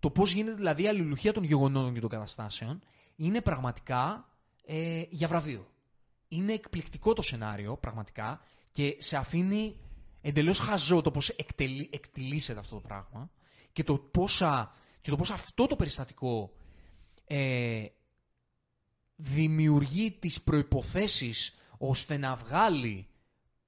το 0.00 0.10
πώς 0.10 0.32
γίνεται 0.32 0.54
δηλαδή 0.56 0.82
η 0.82 0.88
αλληλουχία 0.88 1.32
των 1.32 1.44
γεγονότων 1.44 1.94
και 1.94 2.00
των 2.00 2.08
καταστάσεων, 2.08 2.82
είναι 3.16 3.40
πραγματικά 3.40 4.28
ε, 4.66 5.02
για 5.08 5.28
βραβείο. 5.28 5.70
Είναι 6.28 6.52
εκπληκτικό 6.52 7.12
το 7.12 7.22
σενάριο, 7.22 7.76
πραγματικά, 7.76 8.40
και 8.70 8.96
σε 8.98 9.16
αφήνει 9.16 9.76
εντελώς 10.20 10.58
χαζό 10.58 11.00
το 11.00 11.10
πώς 11.10 11.28
εκτελεί, 11.28 11.88
εκτελήσεται 11.92 12.58
αυτό 12.58 12.74
το 12.74 12.80
πράγμα 12.80 13.30
και 13.72 13.84
το, 13.84 13.98
πόσα, 13.98 14.74
και 15.00 15.10
το 15.10 15.16
πώς 15.16 15.30
αυτό 15.30 15.66
το 15.66 15.76
περιστατικό 15.76 16.52
ε, 17.24 17.84
δημιουργεί 19.16 20.10
τις 20.10 20.42
προϋποθέσεις 20.42 21.54
ώστε 21.78 22.16
να 22.16 22.34
βγάλει 22.34 23.08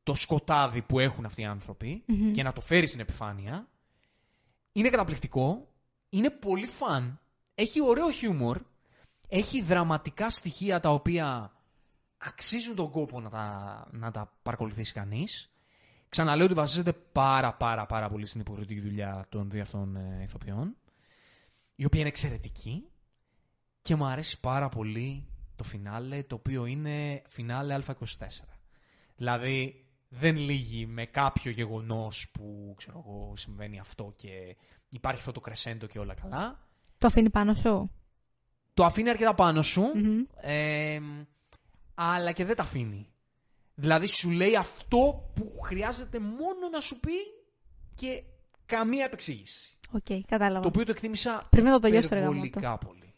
το 0.03 0.14
σκοτάδι 0.14 0.83
που 0.83 0.99
έχουν 0.99 1.25
αυτοί 1.25 1.40
οι 1.40 1.44
ανθρωποι 1.44 2.05
και 2.35 2.42
να 2.42 2.53
το 2.53 2.61
φέρει 2.61 2.87
στην 2.87 3.01
επιφάνεια. 3.01 3.68
Είναι 4.73 4.88
καταπληκτικό, 4.88 5.68
είναι 6.09 6.31
πολύ 6.31 6.66
φαν, 6.66 7.20
έχει 7.55 7.83
ωραίο 7.83 8.11
χιούμορ, 8.11 8.61
έχει 9.29 9.62
δραματικά 9.62 10.31
στοιχεία 10.31 10.81
τα 10.81 10.90
οποία 10.90 11.53
αξίζουν 12.18 12.75
τον 12.75 12.90
κόπο 12.90 13.20
να 13.20 13.31
τα, 13.31 13.87
να 13.90 14.11
τα 14.11 14.33
παρακολουθήσει 14.42 14.92
κανείς. 14.92 15.51
Ξαναλέω 16.09 16.44
ότι 16.44 16.55
βασίζεται 16.55 16.92
πάρα 16.92 17.55
πάρα 17.55 17.87
πάρα 17.87 18.09
πολύ 18.09 18.27
στην 18.27 18.40
υποχρεωτική 18.40 18.81
δουλειά 18.81 19.27
των 19.29 19.51
δύο 19.51 19.62
αυτών 19.62 19.96
ε, 19.96 20.23
ηθοποιών, 20.23 20.77
η 21.75 21.85
οποία 21.85 22.01
είναι 22.01 22.09
εξαιρετική 22.09 22.88
και 23.83 23.94
μου 23.96 24.05
αρέσει 24.05 24.40
πάρα 24.40 24.68
πολύ 24.68 25.29
το 25.61 25.68
φινάλε, 25.68 26.23
το 26.23 26.35
οποίο 26.35 26.66
είναι 26.66 27.23
φινάλε 27.29 27.79
Α24. 27.87 27.94
Δηλαδή, 29.16 29.85
δεν 30.09 30.37
λύγει 30.37 30.87
με 30.87 31.07
κάποιο 31.07 31.51
γεγονός 31.51 32.31
που, 32.31 32.75
ξέρω 32.77 33.05
εγώ, 33.07 33.33
συμβαίνει 33.37 33.79
αυτό 33.79 34.12
και 34.16 34.57
υπάρχει 34.88 35.18
αυτό 35.18 35.33
το 35.33 35.40
κρεσέντο 35.40 35.87
και 35.87 35.99
όλα 35.99 36.14
καλά. 36.14 36.59
Το 36.99 37.07
αφήνει 37.07 37.31
πάνω 37.31 37.55
σου; 37.55 37.90
Το 38.75 38.85
αφήνει 38.85 39.11
αρκετά 39.11 39.35
πάνω 39.35 39.62
σου, 39.62 39.83
αλλά 41.94 42.33
και 42.33 42.44
δεν 42.44 42.57
τα 42.57 42.62
αφήνει. 42.62 43.07
Δηλαδή, 43.75 44.07
σου 44.07 44.31
λέει 44.31 44.57
αυτό 44.57 45.31
που 45.35 45.61
χρειάζεται 45.62 46.18
μόνο 46.18 46.68
να 46.73 46.81
σου 46.81 47.01
πει 47.01 47.12
και 47.94 48.23
καμία 48.66 49.05
επεξήγηση. 49.05 49.79
Οκ, 49.92 50.05
okay, 50.09 50.20
κατάλαβα. 50.27 50.61
Το 50.61 50.68
οποίο 50.68 50.85
το 50.85 50.90
εκτίμησα 50.90 51.46
Πριν 51.51 51.81
το 51.81 51.88
υπερβολικά 51.88 52.79
πολύ. 52.79 53.14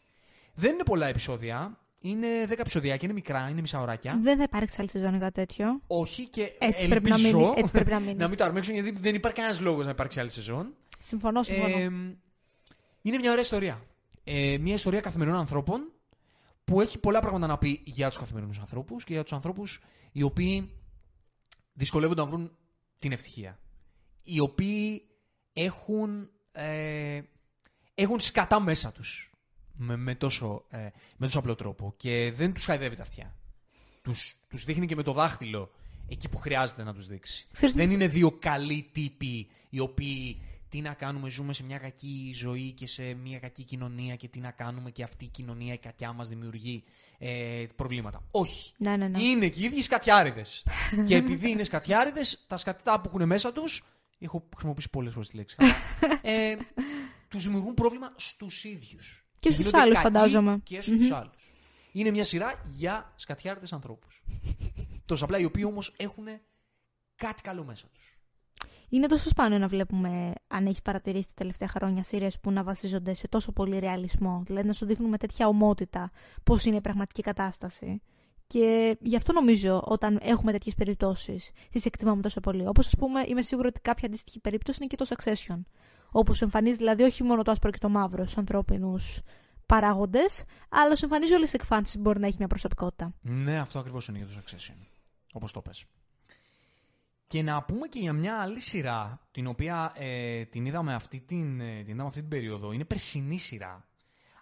Δεν 0.55 0.73
είναι 0.73 0.85
πολλά 0.85 1.07
επεισόδια. 1.07 1.77
Είναι 2.05 2.27
10 2.49 2.51
επεισόδια 2.59 2.97
και 2.97 3.05
είναι 3.05 3.15
μικρά, 3.15 3.49
είναι 3.49 3.61
μισά 3.61 3.81
ωράκια. 3.81 4.19
Δεν 4.23 4.37
θα 4.37 4.43
υπάρξει 4.43 4.77
άλλη 4.79 4.91
σεζόν 4.91 5.19
κάτι 5.19 5.33
τέτοιο. 5.33 5.81
Όχι 5.87 6.27
και 6.27 6.43
έτσι 6.59 6.85
ελπίζω 6.85 6.89
πρέπει 6.89 7.09
να 7.09 7.19
μείνει. 7.19 7.53
Έτσι 7.57 7.73
πρέπει 7.73 7.91
να, 7.91 7.99
μείνει. 8.07 8.15
να 8.15 8.29
μην 8.29 8.39
το 8.39 8.45
αρμέξουν 8.45 8.75
γιατί 8.75 8.91
δεν 9.01 9.15
υπάρχει 9.15 9.37
κανένας 9.39 9.61
λόγος 9.61 9.85
να 9.85 9.91
υπάρξει 9.91 10.21
άλλη 10.21 10.31
σεζόν. 10.31 10.75
Συμφωνώ, 10.99 11.43
συμφωνώ. 11.43 11.79
Ε, 11.79 11.83
είναι 13.03 13.17
μια 13.19 13.31
ωραία 13.31 13.43
ιστορία. 13.43 13.83
Ε, 14.25 14.59
μια 14.59 14.75
ιστορία 14.75 15.01
καθημερινών 15.01 15.39
ανθρώπων 15.39 15.93
που 16.65 16.81
έχει 16.81 16.99
πολλά 16.99 17.21
πράγματα 17.21 17.47
να 17.47 17.59
πει 17.59 17.81
για 17.85 18.09
τους 18.09 18.19
καθημερινούς 18.19 18.59
ανθρώπους 18.59 19.05
και 19.05 19.13
για 19.13 19.23
τους 19.23 19.33
ανθρώπους 19.33 19.81
οι 20.13 20.23
οποίοι 20.23 20.71
δυσκολεύονται 21.73 22.21
να 22.21 22.27
βρουν 22.27 22.57
την 22.99 23.13
ευτυχία. 23.13 23.59
Οι 24.23 24.41
οποίοι 24.41 25.07
έχουν, 25.53 26.31
ε, 26.53 27.21
έχουν 27.95 28.21
σκατά 28.21 28.61
μέσα 28.61 28.93
τους 28.93 29.32
με, 29.83 29.97
με, 29.97 30.15
τόσο, 30.15 30.65
ε, 30.71 30.79
με 31.17 31.27
τόσο 31.27 31.39
απλό 31.39 31.55
τρόπο 31.55 31.95
και 31.97 32.33
δεν 32.35 32.53
τους 32.53 32.65
χαϊδεύει 32.65 32.97
τα 32.97 33.03
αυτιά. 33.03 33.35
Τους, 34.03 34.37
τους 34.49 34.65
δείχνει 34.65 34.87
και 34.87 34.97
με 34.97 35.03
το 35.03 35.13
δάχτυλο 35.13 35.71
εκεί 36.09 36.29
που 36.29 36.39
χρειάζεται 36.39 36.83
να 36.83 36.95
τους 36.95 37.07
δείξει. 37.07 37.47
Δεν 37.75 37.91
είναι 37.91 38.07
δύο 38.07 38.31
καλοί 38.31 38.91
τύποι 38.93 39.49
οι 39.71 39.79
οποίοι 39.79 40.41
τι 40.69 40.81
να 40.81 40.95
κάνουμε, 40.95 41.31
ζούμε 41.31 41.53
σε 41.53 41.65
μια 41.65 41.79
κακή 41.79 42.33
ζωή 42.35 42.73
και 42.73 42.87
σε 42.87 43.15
μια 43.15 43.39
κακή 43.39 43.65
κοινωνία 43.65 44.17
και 44.17 44.29
τι 44.29 44.41
να 44.41 44.51
κάνουμε 44.51 44.91
και 44.91 45.03
αυτή 45.03 45.25
η 45.25 45.29
κοινωνία, 45.29 45.73
η 45.73 45.79
κακιά 45.79 46.13
μας 46.13 46.29
δημιουργεί 46.29 46.85
ε, 47.19 47.65
προβλήματα. 47.77 48.23
Όχι. 48.31 48.73
Ναι, 48.77 48.97
ναι, 48.97 49.09
ναι. 49.09 49.23
Είναι 49.23 49.49
και 49.49 49.61
οι 49.61 49.65
ίδιοι 49.65 49.83
σκατιάριδες. 49.83 50.65
και 51.07 51.17
επειδή 51.17 51.51
είναι 51.51 51.65
σκατιάριδες, 51.65 52.45
τα 52.47 52.57
σκατιτά 52.57 53.01
που 53.01 53.11
έχουν 53.15 53.27
μέσα 53.27 53.53
τους, 53.53 53.85
έχω 54.19 54.49
χρησιμοποιήσει 54.53 54.91
πολλές 54.91 55.13
φορές 55.13 55.29
τη 55.29 55.37
λέξη, 55.37 55.57
ε, 56.23 56.57
τους 57.29 57.45
δημιουργούν 57.45 57.75
πρόβλημα 57.75 58.11
στους 58.17 58.65
ίδιους. 58.65 59.22
Και 59.43 59.51
στους 59.53 59.75
άλλους, 59.75 59.99
φαντάζομαι. 59.99 60.61
Και 60.65 60.83
στους 60.83 61.11
άλλους. 61.11 61.51
Είναι 61.93 62.11
μια 62.11 62.25
σειρά 62.25 62.55
για 62.77 63.13
σκατιάρτες 63.17 63.73
ανθρώπους. 63.73 64.23
Τόσο 65.07 65.25
απλά 65.25 65.39
οι 65.39 65.45
οποίοι 65.45 65.65
όμως 65.67 65.95
έχουν 65.97 66.25
κάτι 67.17 67.43
καλό 67.43 67.65
μέσα 67.65 67.87
τους. 67.93 68.19
Είναι 68.89 69.07
τόσο 69.07 69.29
σπάνιο 69.29 69.59
να 69.59 69.69
βλέπουμε, 69.69 70.33
αν 70.49 70.67
έχεις 70.67 70.83
παρατηρήσει 70.83 71.27
τα 71.27 71.35
τελευταία 71.37 71.69
χρόνια, 71.69 72.03
σειρές 72.03 72.41
που 72.41 72.51
να 72.51 72.63
βασίζονται 72.63 73.15
σε 73.15 73.29
τόσο 73.29 73.53
πολύ 73.53 73.79
ρεαλισμό. 73.79 74.43
Δηλαδή 74.47 74.67
να 74.67 74.73
σου 74.73 74.87
δείχνουν 74.87 75.09
με 75.09 75.17
τέτοια 75.19 75.47
ομότητα 75.47 76.11
πώς 76.45 76.65
είναι 76.65 76.77
η 76.77 76.81
πραγματική 76.81 77.23
κατάσταση. 77.23 78.03
Και 78.47 78.97
γι' 79.01 79.17
αυτό 79.17 79.33
νομίζω 79.33 79.83
όταν 79.85 80.19
έχουμε 80.23 80.53
τέτοιες 80.53 80.75
περιπτώσεις, 80.75 81.51
τις 81.71 81.85
εκτιμάμε 81.87 82.23
τόσο 82.23 82.41
πολύ. 82.41 82.67
Όπως 82.67 82.87
ας 82.87 82.95
πούμε, 82.99 83.25
είμαι 83.27 83.43
σίγουρη 83.43 83.69
ότι 83.69 83.81
κάποια 83.81 84.09
αντίστοιχη 84.09 84.41
περίπτωση 84.41 84.79
είναι 84.81 84.95
και 84.97 84.97
το 84.97 85.07
Succession 85.09 85.61
Όπου 86.13 86.35
σου 86.35 86.45
εμφανίζει 86.45 86.77
δηλαδή 86.77 87.03
όχι 87.03 87.23
μόνο 87.23 87.43
το 87.43 87.51
άσπρο 87.51 87.71
και 87.71 87.79
το 87.79 87.89
μαύρο 87.89 88.23
στους 88.23 88.37
ανθρώπινους 88.39 89.21
παράγοντες, 89.67 90.45
αλλά 90.69 90.97
σου 90.97 91.05
εμφανίζει 91.05 91.33
όλες 91.33 91.51
τις 91.51 91.61
εκφάνσεις 91.61 91.95
που 91.95 92.01
μπορεί 92.01 92.21
να 92.21 92.27
έχει 92.27 92.37
μια 92.39 92.47
προσωπικότητα. 92.47 93.15
Ναι, 93.21 93.59
αυτό 93.59 93.79
ακριβώς 93.79 94.09
είναι 94.09 94.19
για 94.19 94.27
το 94.27 94.33
Succession. 94.39 94.87
Όπως 95.33 95.53
το 95.53 95.61
πες. 95.61 95.85
Και 97.27 97.43
να 97.43 97.63
πούμε 97.63 97.87
και 97.87 97.99
για 97.99 98.13
μια 98.13 98.41
άλλη 98.41 98.61
σειρά, 98.61 99.21
την 99.31 99.47
οποία 99.47 99.93
ε, 99.97 100.45
την, 100.45 100.67
είδαμε 100.67 100.95
αυτή 100.95 101.21
την, 101.21 101.61
ε, 101.61 101.83
την 101.83 101.95
είδαμε 101.95 102.09
αυτή 102.09 102.21
την 102.21 102.29
περίοδο. 102.29 102.73
Είναι 102.73 102.85
περσινή 102.85 103.39
σειρά. 103.39 103.87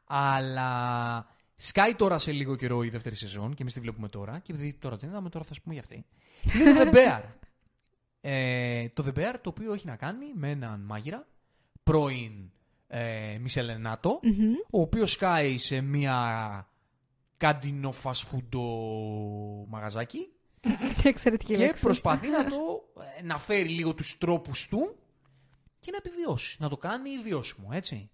Αλλά 0.04 1.26
σκάει 1.56 1.94
τώρα 1.94 2.18
σε 2.18 2.32
λίγο 2.32 2.56
καιρό 2.56 2.82
η 2.82 2.88
δεύτερη 2.88 3.14
σεζόν 3.14 3.54
και 3.54 3.62
εμείς 3.62 3.74
τη 3.74 3.80
βλέπουμε 3.80 4.08
τώρα. 4.08 4.38
Και 4.38 4.52
επειδή 4.52 4.74
τώρα 4.74 4.96
την 4.96 5.08
είδαμε, 5.08 5.28
τώρα 5.28 5.44
θα 5.44 5.54
σου 5.54 5.62
πούμε 5.62 5.74
για 5.74 5.82
αυτή. 5.82 6.04
Είναι 6.60 6.84
το 6.84 6.90
The 6.90 6.94
Bear. 6.94 7.22
Ε, 8.22 8.88
το 8.88 9.04
The 9.06 9.18
Bear 9.18 9.34
το 9.42 9.48
οποίο 9.48 9.72
έχει 9.72 9.86
να 9.86 9.96
κάνει 9.96 10.26
με 10.34 10.50
έναν 10.50 10.80
μάγειρα, 10.80 11.26
πρώην 11.90 12.50
ε, 12.88 13.38
Μισελενάτο, 13.40 14.20
Μμμ. 14.22 14.52
ο 14.70 14.80
οποίος 14.80 15.10
σκάει 15.12 15.58
σε 15.58 15.80
μια 15.80 16.18
κάντινο 17.36 17.92
φασφούντο 17.92 18.60
μαγαζάκι 19.68 20.28
Εξαιρετική 21.04 21.52
και 21.52 21.58
λέξη. 21.58 21.82
προσπαθεί 21.82 22.28
να 22.28 22.44
το 22.50 22.56
ε, 23.18 23.22
να 23.22 23.38
φέρει 23.38 23.68
λίγο 23.68 23.94
τους 23.94 24.18
τρόπους 24.18 24.68
του 24.68 24.94
και 25.80 25.90
να 25.90 25.96
επιβιώσει, 25.96 26.56
να 26.60 26.68
το 26.68 26.76
κάνει 26.76 27.10
βιώσιμο, 27.24 27.68
έτσι. 27.72 28.10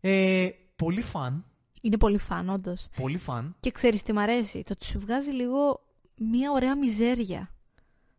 Ε, 0.00 0.48
πολύ 0.76 1.02
φαν, 1.02 1.44
Είναι 1.80 1.96
πολύ 1.96 2.18
φαν, 2.18 2.48
όντως. 2.48 2.88
πολύ 2.96 3.18
φαν. 3.18 3.56
Και 3.60 3.70
ξέρεις 3.70 4.02
τι 4.02 4.12
μ' 4.12 4.18
αρέσει. 4.18 4.62
Το 4.62 4.72
ότι 4.72 4.84
σου 4.84 5.00
βγάζει 5.00 5.30
λίγο 5.30 5.84
μια 6.16 6.50
ωραία 6.52 6.76
μιζέρια 6.76 7.54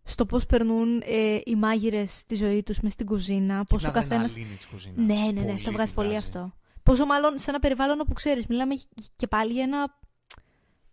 στο 0.04 0.26
πώς 0.26 0.45
περνούν 0.45 1.01
ε, 1.06 1.39
οι 1.45 1.56
μάγειρες 1.56 2.24
τη 2.26 2.36
ζωή 2.36 2.64
τους 2.64 2.80
μες 2.80 2.93
στην 2.93 3.06
κουζίνα. 3.06 3.64
Πώ 3.64 3.78
Την 3.78 3.88
ο 3.88 3.91
καθένα. 3.91 4.16
αδρεναλίνη 4.24 4.56
της 4.56 4.66
κουζίνας. 4.66 4.97
Ναι, 4.97 5.32
ναι, 5.41 5.51
ναι, 5.51 5.58
στο 5.58 5.72
βγάζει 5.72 5.93
πολύ 5.93 6.16
αυτό. 6.16 6.54
Πόσο 6.84 7.06
μάλλον 7.06 7.39
σε 7.39 7.49
ένα 7.49 7.60
περιβάλλον 7.60 7.99
όπου 7.99 8.14
ξέρεις, 8.14 8.47
μιλάμε 8.47 8.76
και 9.16 9.28
πάλι 9.28 9.54
για 9.54 9.64
ένα, 9.64 9.99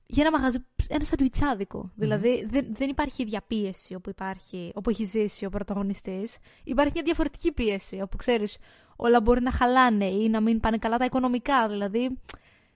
για 0.07 0.27
ένα 0.27 0.39
μαγαζί, 0.39 0.59
ένα 0.89 1.05
σαντουιτσάδικο. 1.05 1.91
Δηλαδή 1.95 2.47
δεν, 2.51 2.67
δεν 2.71 2.89
υπάρχει 2.89 3.23
ίδια 3.23 3.43
πίεση 3.47 3.95
όπου, 3.95 4.11
υπάρχει, 4.11 4.73
όπου 4.75 4.91
έχει 4.91 5.05
ζήσει 5.05 5.45
ο 5.45 5.51
πρωταγωνιστής. 5.51 6.37
Υπάρχει 6.65 6.93
μια 6.95 7.03
διαφορετική 7.03 7.53
πίεση 7.53 8.01
όπου 8.01 8.17
ξέρεις 8.17 8.57
όλα 8.97 9.21
μπορεί 9.21 9.41
να 9.41 9.51
χαλάνε 9.51 10.07
ή 10.07 10.29
να 10.29 10.41
μην 10.41 10.61
πάνε 10.61 10.79
καλά 10.79 10.97
τα 10.97 11.05
οικονομικά. 11.05 11.69
Δηλαδή 11.69 12.19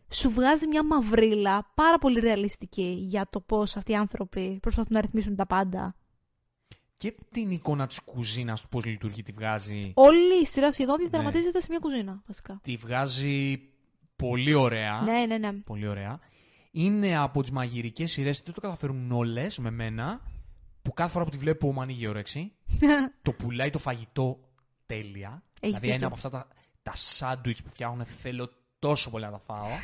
σου 0.09 0.30
βγάζει 0.30 0.66
μια 0.66 0.85
μαυρίλα 0.85 1.70
πάρα 1.74 1.99
πολύ 1.99 2.20
ρεαλιστική 2.20 2.97
για 3.01 3.26
το 3.30 3.41
πώς 3.41 3.76
αυτοί 3.76 3.93
οι 3.93 3.97
άνθρωποι 3.97 4.59
προσπαθούν 4.62 4.93
να 4.95 5.01
ρυθμίσουν 5.01 5.37
τα 5.37 5.47
πάντα. 5.47 5.95
Και 7.05 7.14
την 7.30 7.50
εικόνα 7.50 7.86
της 7.86 8.00
κουζίνας, 8.00 8.61
του 8.61 8.68
πώς 8.68 8.84
λειτουργεί, 8.84 9.22
τη 9.22 9.32
βγάζει, 9.32 9.92
Όλη 9.94 10.40
η 10.42 10.46
σειρά 10.46 10.72
σχεδόν 10.72 10.96
Ναι. 10.96 11.09
διαδραματίζεται 11.09 11.61
σε 11.61 11.66
μια 11.70 11.78
κουζίνα, 11.78 12.22
βασικά. 12.26 12.61
τη 12.62 12.76
βγάζει 12.76 13.61
πολύ 14.16 14.55
ωραία. 14.55 15.00
Ναι, 15.00 15.26
ναι, 15.26 15.38
ναι. 15.38 15.52
Πολύ 15.52 15.86
ωραία. 15.86 16.20
Είναι 16.70 17.16
από 17.16 17.42
τις 17.42 17.50
μαγειρικές 17.50 18.12
σειρές, 18.12 18.42
δεν 18.42 18.55
το 18.55 18.61
καταφέρουν 18.61 19.12
όλες 19.12 19.59
με 19.59 19.70
μένα, 19.70 20.20
που 20.82 20.92
κάθε 20.92 21.11
φορά 21.11 21.24
που 21.24 21.30
τη 21.30 21.36
βλέπω 21.36 21.72
μου 21.72 21.80
ανοίγει 21.80 22.02
η 22.02 22.07
όρεξη. 22.07 22.52
το 23.22 23.32
πουλάει 23.32 23.70
το 23.70 23.78
φαγητό 23.78 24.40
τέλεια. 24.86 25.42
Έχεις 25.61 25.78
δηλαδή 25.78 25.80
δίκιο. 25.80 25.94
ένα 25.94 26.07
από 26.07 26.14
αυτά 26.14 26.30
τα, 26.30 26.48
τα 26.82 26.92
σάντουιτς 26.94 27.62
που 27.62 27.70
φτιάχνουν 27.70 28.05
θέλω 28.05 28.48
τόσο 28.78 29.11
πολύ 29.11 29.24
να 29.24 29.30
τα 29.30 29.38
φάω. 29.38 29.68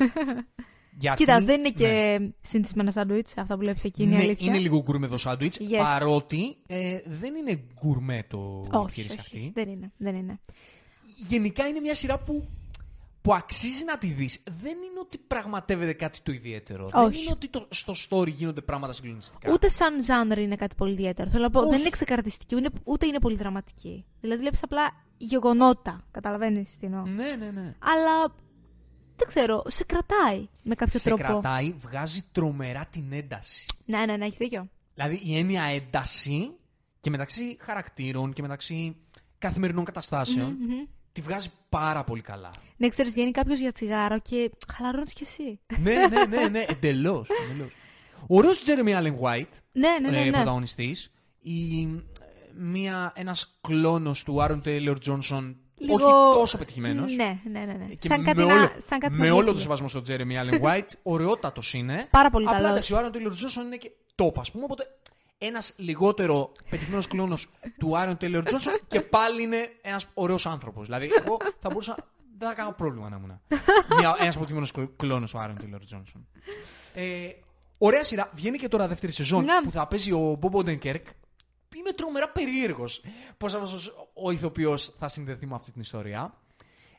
Γιατί, 0.99 1.17
Κοίτα, 1.17 1.41
δεν 1.41 1.59
είναι 1.59 1.69
ναι. 1.69 1.71
και 1.71 2.21
συνηθισμένα 2.41 2.91
σάντουιτς, 2.91 3.37
αυτά 3.37 3.55
που 3.55 3.61
βλέπεις 3.61 3.85
εκεί 3.85 4.03
είναι 4.03 4.17
Ναι, 4.17 4.23
αλήθεια. 4.23 4.47
είναι 4.49 4.59
λίγο 4.59 4.83
γκουρμέ 4.83 5.07
το 5.07 5.17
σάντουιτς, 5.17 5.59
Yes. 5.61 5.77
παρότι 5.79 6.57
ε, 6.67 6.99
δεν 7.05 7.35
είναι 7.35 7.61
γκουρμέ 7.81 8.25
το 8.29 8.39
όχι, 8.39 8.83
επιχείρηση 8.83 9.13
όχι, 9.13 9.21
αυτή. 9.21 9.51
δεν 9.55 9.69
είναι, 9.69 9.93
δεν 9.97 10.15
είναι. 10.15 10.41
Γενικά 11.29 11.67
είναι 11.67 11.81
μια 11.81 11.95
σειρά 11.95 12.19
που, 12.19 12.49
που 13.23 13.35
αξίζει 13.35 13.85
να 13.85 13.99
τη 13.99 14.07
δεις. 14.07 14.43
Δεν 14.63 14.73
είναι 14.77 15.01
ότι 15.01 15.19
πραγματεύεται 15.19 15.93
κάτι 15.93 16.21
το 16.23 16.33
ιδιαίτερο. 16.33 16.89
Δεν 16.93 17.03
Όχι. 17.05 17.21
είναι 17.23 17.31
ότι 17.33 17.49
το, 17.49 17.67
στο 17.71 17.95
story 18.09 18.29
γίνονται 18.29 18.61
πράγματα 18.61 18.93
συγκλονιστικά. 18.93 19.53
Ούτε 19.53 19.69
σαν 19.69 20.03
ζάνρ 20.05 20.39
είναι 20.39 20.57
κάτι 20.57 20.75
πολύ 20.75 20.93
ιδιαίτερο. 20.93 21.31
Θέλω 21.31 21.43
να 21.43 21.51
πω, 21.51 21.61
Όχι. 21.61 21.71
δεν 21.71 21.81
είναι 21.81 21.91
ξεκαρδιστική, 21.91 22.55
ούτε, 22.55 22.71
ούτε 22.85 23.07
είναι 23.07 23.19
πολύ 23.19 23.37
δραματική. 23.37 24.05
Δηλαδή 24.21 24.41
βλέπεις 24.41 24.63
απλά 24.63 24.93
γεγονότα, 25.19 26.05
καταλαβαίνεις 26.11 26.77
τι 26.79 26.87
εννοώ. 26.87 27.03
Ναι, 27.05 27.37
ναι, 27.39 27.51
ναι. 27.51 27.75
Αλλά, 27.79 28.35
δεν 29.21 29.29
ξέρω, 29.29 29.63
σε 29.67 29.85
κρατάει 29.85 30.49
με 30.63 30.75
κάποιο 30.75 30.99
Σε 30.99 31.09
τρόπο. 31.09 31.23
κρατάει, 31.23 31.75
βγάζει 31.81 32.23
τρομερά 32.33 32.87
την 32.91 33.05
ένταση. 33.13 33.65
Ναι, 33.85 34.05
ναι, 34.05 34.17
ναι, 34.17 34.25
έχεις 34.25 34.39
δίκιο. 34.39 34.69
Δηλαδή 34.95 35.21
η 35.25 35.37
έννοια 35.39 35.63
ένταση 35.63 36.51
και 37.01 37.11
μεταξύ 37.11 37.57
χαρακτήρων 37.61 38.33
και 38.33 38.43
μεταξύ 38.43 38.97
καθημερινών 39.39 39.85
καταστάσεων 39.85 40.57
Μμμ. 40.61 40.85
τη 41.13 41.21
βγάζει 41.21 41.49
πάρα 41.69 42.05
πολύ 42.05 42.21
καλά. 42.21 42.51
Ναι, 42.77 42.89
ξέρεις, 42.89 43.13
βγαίνει 43.13 43.31
κάποιος 43.31 43.59
για 43.59 43.73
τσιγάρο 43.73 44.19
και 44.19 44.51
χαλαρώνεις 44.73 45.13
κι 45.13 45.23
εσύ. 45.23 45.61
ναι, 45.83 46.07
ναι, 46.07 46.25
ναι, 46.25 46.49
ναι, 46.49 46.65
εντελώς. 46.69 47.29
Ωραίος 48.27 48.63
Τζέρεμι 48.63 48.93
Allen 48.97 49.15
White, 49.21 49.55
ναι, 49.73 49.89
ναι, 50.01 50.11
ναι. 50.11 50.21
ε, 50.21 50.25
ναι. 50.25 50.31
πρωταγωνιστής. 50.31 51.11
Η, 51.41 51.83
ε, 51.83 51.87
μία, 52.59 53.13
ένας 53.17 53.59
κλόνος 53.61 54.23
του 54.23 54.43
Άρον 54.43 54.63
Τέιλορ 54.63 54.99
Τζόνσον, 54.99 55.57
Λίγο- 55.81 55.95
όχι 56.29 56.39
τόσο 56.39 56.59
πετυχημένος. 56.59 57.15
Ναι, 57.15 57.39
ναι, 57.51 57.59
ναι. 57.59 57.65
ναι. 57.73 57.85
Και 57.99 58.09
σαν 58.09 58.21
με, 58.21 58.25
κάτι 58.27 58.43
όλο, 58.43 58.55
να, 58.55 58.71
σαν 58.87 58.99
κάτι 58.99 59.13
με 59.15 59.19
να 59.27 59.33
όλο 59.33 59.35
το 59.35 59.43
διέφυγε. 59.43 59.63
σεβασμό 59.63 59.89
στον 59.89 60.03
Τζέρεμι 60.03 60.35
Allen 60.39 60.61
White, 60.67 60.89
ωραιότατος 61.03 61.75
είναι. 61.75 62.07
Πάρα 62.11 62.31
πολύ 62.31 62.45
Απλά 62.45 62.57
καλός. 62.57 62.71
εντάξει, 62.71 62.95
ο 62.95 62.97
Άρον 62.99 63.13
Τέιλορ 63.13 63.35
Τζόνσον 63.35 63.67
είναι 63.67 63.77
και 63.77 63.91
top, 64.17 64.33
ας 64.39 64.51
πούμε. 64.51 64.65
Οπότε 64.65 64.85
ένας 65.39 65.73
λιγότερο 65.77 66.53
πετυχημένος 66.71 67.07
κλόνος 67.07 67.51
του 67.79 67.97
Άρον 67.99 68.17
Τέιλορ 68.17 68.43
Τζόνσον 68.45 68.79
και 68.87 69.01
πάλι 69.01 69.43
είναι 69.43 69.69
ένας 69.83 70.07
ωραίος 70.15 70.47
άνθρωπος. 70.47 70.85
Δηλαδή, 70.87 71.11
εγώ 71.27 71.37
θα 71.61 71.69
μπορούσα. 71.69 71.97
Δεν 72.39 72.49
θα 72.49 72.55
κάνω 72.55 72.73
πρόβλημα 72.73 73.09
να 73.09 73.17
ήμουν. 73.17 73.41
Ένας 74.21 74.35
αποτυχημένος 74.35 74.73
κλόνος 74.97 75.31
του 75.31 75.39
Άρον 75.39 75.57
Τέιλορ 75.59 75.85
Τζόνσον. 75.85 76.27
Ε, 76.95 77.05
ωραία 77.79 78.03
σειρά. 78.03 78.31
Βγαίνει 78.35 78.59
και 78.59 78.69
τώρα 78.69 78.89
δεύτερη 78.89 79.13
σεζόν 79.13 79.45
Ναι. 79.45 79.61
που 79.65 79.71
θα 79.71 79.87
παίζει 79.87 80.13
ο 80.13 80.37
Μπομπ 80.41 80.55
Οντενκέρκ. 80.55 81.07
Είμαι 81.77 81.93
τρομερά 81.93 82.31
περίεργος 82.33 83.03
πώς 83.37 83.55
αυτός 83.55 83.93
ο 84.15 84.31
ηθοποιός 84.31 84.95
θα 84.99 85.09
συνδεθεί 85.09 85.47
με 85.47 85.55
αυτή 85.55 85.73
την 85.73 85.81
ιστορία. 85.81 86.41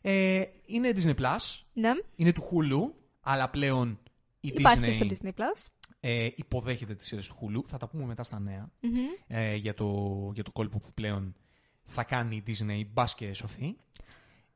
Ε, 0.01 0.43
είναι 0.65 0.91
Disney 0.95 1.15
Plus, 1.15 1.37
Ναι, 1.73 1.91
είναι 2.15 2.33
του 2.33 2.43
Hulu, 2.51 2.93
αλλά 3.21 3.49
πλέον 3.49 3.99
η 4.39 4.47
υπάρχει 4.57 4.79
Disney 4.85 4.93
στο 4.93 5.07
Disney 5.09 5.39
Plus. 5.39 5.65
ε, 5.99 6.29
υποδέχεται 6.35 6.95
τις 6.95 7.07
σειρές 7.07 7.27
του 7.27 7.35
Hulu. 7.41 7.63
Θα 7.67 7.77
τα 7.77 7.87
πούμε 7.87 8.05
μετά 8.05 8.23
στα 8.23 8.39
νέα 8.39 8.71
Μμμ. 8.79 8.95
ε, 9.27 9.55
για, 9.55 9.73
το, 9.73 9.87
για 10.33 10.43
το 10.43 10.51
κόλπο 10.51 10.79
που 10.79 10.93
πλέον 10.93 11.35
θα 11.83 12.03
κάνει 12.03 12.35
η 12.35 12.43
Disney 12.47 12.81
μπας 12.91 13.15
και 13.15 13.33
σωθεί. 13.33 13.77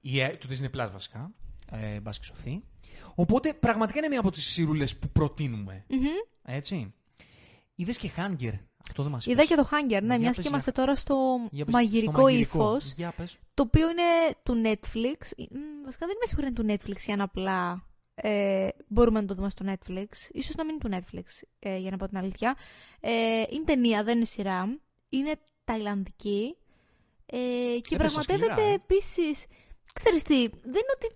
Ή, 0.02 0.20
ε, 0.20 0.38
το 0.38 0.48
Disney 0.50 0.76
Plus 0.76 0.90
βασικά. 0.92 1.32
Ε, 1.72 2.00
μπας 2.00 2.20
και 2.20 2.26
σωθεί. 2.26 2.64
Οπότε 3.16 3.54
πραγματικά 3.54 3.98
είναι 4.00 4.08
μία 4.08 4.20
από 4.20 4.32
τις 4.32 4.46
σειρούλες 4.46 4.98
που 4.98 5.10
προτείνουμε. 5.10 5.86
Μμμ. 5.90 6.06
Έτσι. 6.44 6.94
Είδες 7.76 7.98
και 7.98 8.12
Hunger; 8.18 8.54
Αυτό 8.90 9.04
δεν 9.04 9.12
μας 9.12 9.26
Είδα 9.26 9.44
είπες. 9.44 9.48
και 9.48 9.62
το 9.62 9.70
Hunger, 9.72 9.90
ναι, 9.90 9.98
Για 9.98 10.18
μιας 10.18 10.20
πες, 10.20 10.36
και 10.36 10.42
για- 10.42 10.50
είμαστε 10.50 10.72
τώρα 10.72 10.96
στο 10.96 11.40
Για 11.52 11.66
πες, 11.66 11.74
μαγειρικό, 11.74 12.12
στο 12.12 12.22
μαγειρικό. 12.22 12.58
ύφος. 12.76 12.92
Για 12.94 13.14
πες. 13.18 13.38
Το 13.54 13.64
οποίο 13.64 13.90
είναι 13.90 14.36
του 14.44 14.54
Netflix. 14.66 15.48
Μ, 15.52 15.84
Βασικά 15.86 16.06
δεν 16.08 16.16
είμαι 16.16 16.26
σίγουρη 16.26 16.48
είναι 16.48 16.56
του 16.56 16.66
Netflix 16.84 17.08
ή 17.08 17.12
αν 17.12 17.22
απλά 17.22 17.86
ε, 18.16 18.68
μπορούμε 18.88 19.22
να 19.22 19.28
το 19.28 19.34
δούμε 19.34 19.50
στο 19.50 19.66
Netflix. 19.68 20.08
Ίσως 20.32 20.56
να 20.56 20.66
μην 20.66 20.80
είναι 20.84 21.02
του 21.02 21.06
Netflix, 21.12 21.44
ε, 21.60 21.78
για 21.78 21.92
να 21.92 21.98
πω 21.98 22.08
την 22.08 22.18
αλήθεια. 22.18 22.56
Ε, 23.00 23.44
είναι 23.50 23.64
ταινία, 23.66 24.04
δεν 24.04 24.16
είναι 24.16 24.26
σειρά. 24.26 24.80
Είναι 25.10 25.36
ταϊλανδική. 25.64 26.56
Ε, 27.26 27.38
και 27.82 27.96
Έπεσα 27.96 27.98
πραγματεύεται 28.14 28.54
σκληρά, 28.54 28.70
ε. 28.70 28.74
επίσης... 28.74 29.46
Ξέρεις 29.94 30.22
τι, 30.22 30.48
δεν 30.48 30.64
είναι 30.64 30.94
ότι 30.96 31.16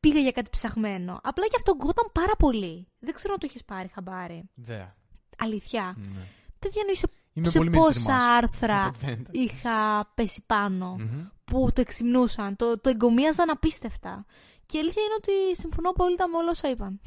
πήγα 0.00 0.20
για 0.20 0.30
κάτι 0.32 0.48
ψαχμένο. 0.50 1.20
Απλά 1.22 1.44
γι' 1.44 1.56
αυτό 1.56 1.72
γκόταν 1.74 2.08
πάρα 2.12 2.36
πολύ. 2.38 2.86
Δεν 2.98 3.14
ξέρω 3.14 3.32
αν 3.32 3.38
το 3.38 3.46
έχεις 3.50 3.64
πάρει 3.64 3.88
χαμπάρι. 3.94 4.50
Δέα. 4.54 4.96
Αλήθεια. 5.38 5.94
Ναι. 5.98 6.20
Δεν 6.62 6.70
διανοεί 6.72 6.94
σε, 6.94 7.06
Είμαι 7.32 7.48
σε 7.48 7.58
πολύ 7.58 7.70
πόσα 7.70 8.12
mainstream 8.16 8.36
άρθρα 8.42 8.82
Αυτό 8.82 8.98
φαίνεται. 8.98 9.30
είχα 9.32 10.10
πέσει 10.14 10.42
πάνω 10.46 10.96
Μμμ. 10.98 11.24
που 11.44 11.70
το 11.74 11.80
εξυμνούσαν, 11.80 12.56
το, 12.56 12.80
το 12.80 12.88
εγκομίαζαν 12.90 13.50
απίστευτα. 13.50 14.24
Και 14.66 14.76
η 14.76 14.80
αλήθεια 14.80 15.02
είναι 15.02 15.14
ότι 15.16 15.60
συμφωνώ 15.60 15.90
απόλυτα 15.90 16.28
με 16.28 16.36
όλα 16.36 16.50
όσα 16.50 16.68
είπαν. 16.70 17.00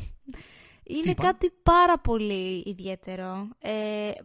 Είναι 0.83 1.11
είπαν; 1.11 1.25
κάτι 1.25 1.51
πάρα 1.63 1.99
πολύ 1.99 2.63
ιδιαίτερο. 2.65 3.47
Ε, 3.59 3.71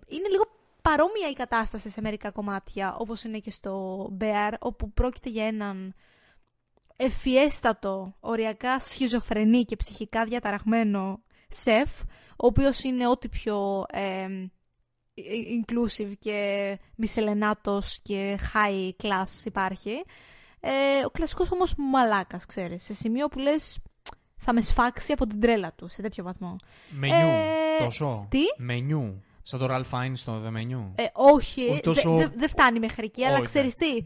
είναι 0.08 0.28
λίγο 0.30 0.44
παρόμοια 0.82 1.28
η 1.30 1.32
κατάσταση 1.32 1.90
σε 1.90 2.00
μερικά 2.00 2.30
κομμάτια, 2.30 2.96
όπως 2.98 3.24
είναι 3.24 3.38
και 3.38 3.50
στο 3.50 4.04
Bear, 4.20 4.52
όπου 4.58 4.92
πρόκειται 4.92 5.28
για 5.28 5.46
έναν 5.46 5.94
ευφιέστατο, 6.96 8.14
οριακά 8.20 8.78
σχιζοφρενή 8.80 9.64
και 9.64 9.76
ψυχικά 9.76 10.24
διαταραγμένο 10.24 11.22
σεφ, 11.48 12.00
ο 12.30 12.46
οποίος 12.46 12.82
είναι 12.82 13.08
ό,τι 13.08 13.28
πιο 13.28 13.84
ε, 13.88 14.28
inclusive 15.60 16.12
και 16.18 16.78
μισελενάτος 16.96 17.98
και 18.02 18.38
high 18.54 18.90
class 19.04 19.44
υπάρχει. 19.44 20.02
Ε, 20.60 20.70
ο 21.06 21.10
κλασικός 21.10 21.50
όμως 21.52 21.74
μαλάκας, 21.76 22.46
ξέρεις, 22.46 22.84
σε 22.84 22.94
σημείο 22.94 23.28
που 23.28 23.38
λες 23.38 23.78
θα 24.36 24.52
με 24.52 24.60
σφάξει 24.60 25.12
από 25.12 25.26
την 25.26 25.40
τρέλα 25.40 25.72
του, 25.72 25.88
σε 25.88 26.02
τέτοιο 26.02 26.24
βαθμό. 26.24 26.56
Menu. 26.90 27.16
Ε, 27.28 27.84
Τόσο. 27.84 28.26
τι; 28.30 28.40
Menu. 28.56 29.22
Σαν 29.42 29.58
το 29.60 29.66
Ralph 29.70 29.90
Fiennes 29.98 30.12
στο 30.14 30.42
The 30.44 30.48
Menu. 30.48 30.90
Ε, 30.94 31.04
όχι, 31.12 31.60
Όχι 31.62 31.70
δεν 31.72 31.80
τόσο- 31.82 32.16
δε, 32.16 32.26
δε 32.36 32.48
φτάνει 32.48 32.78
μέχρι 32.78 33.04
εκεί, 33.04 33.24
αλλά 33.24 33.36
Όχι, 33.36 33.44
ξέρεις 33.44 33.74
τι, 33.74 34.02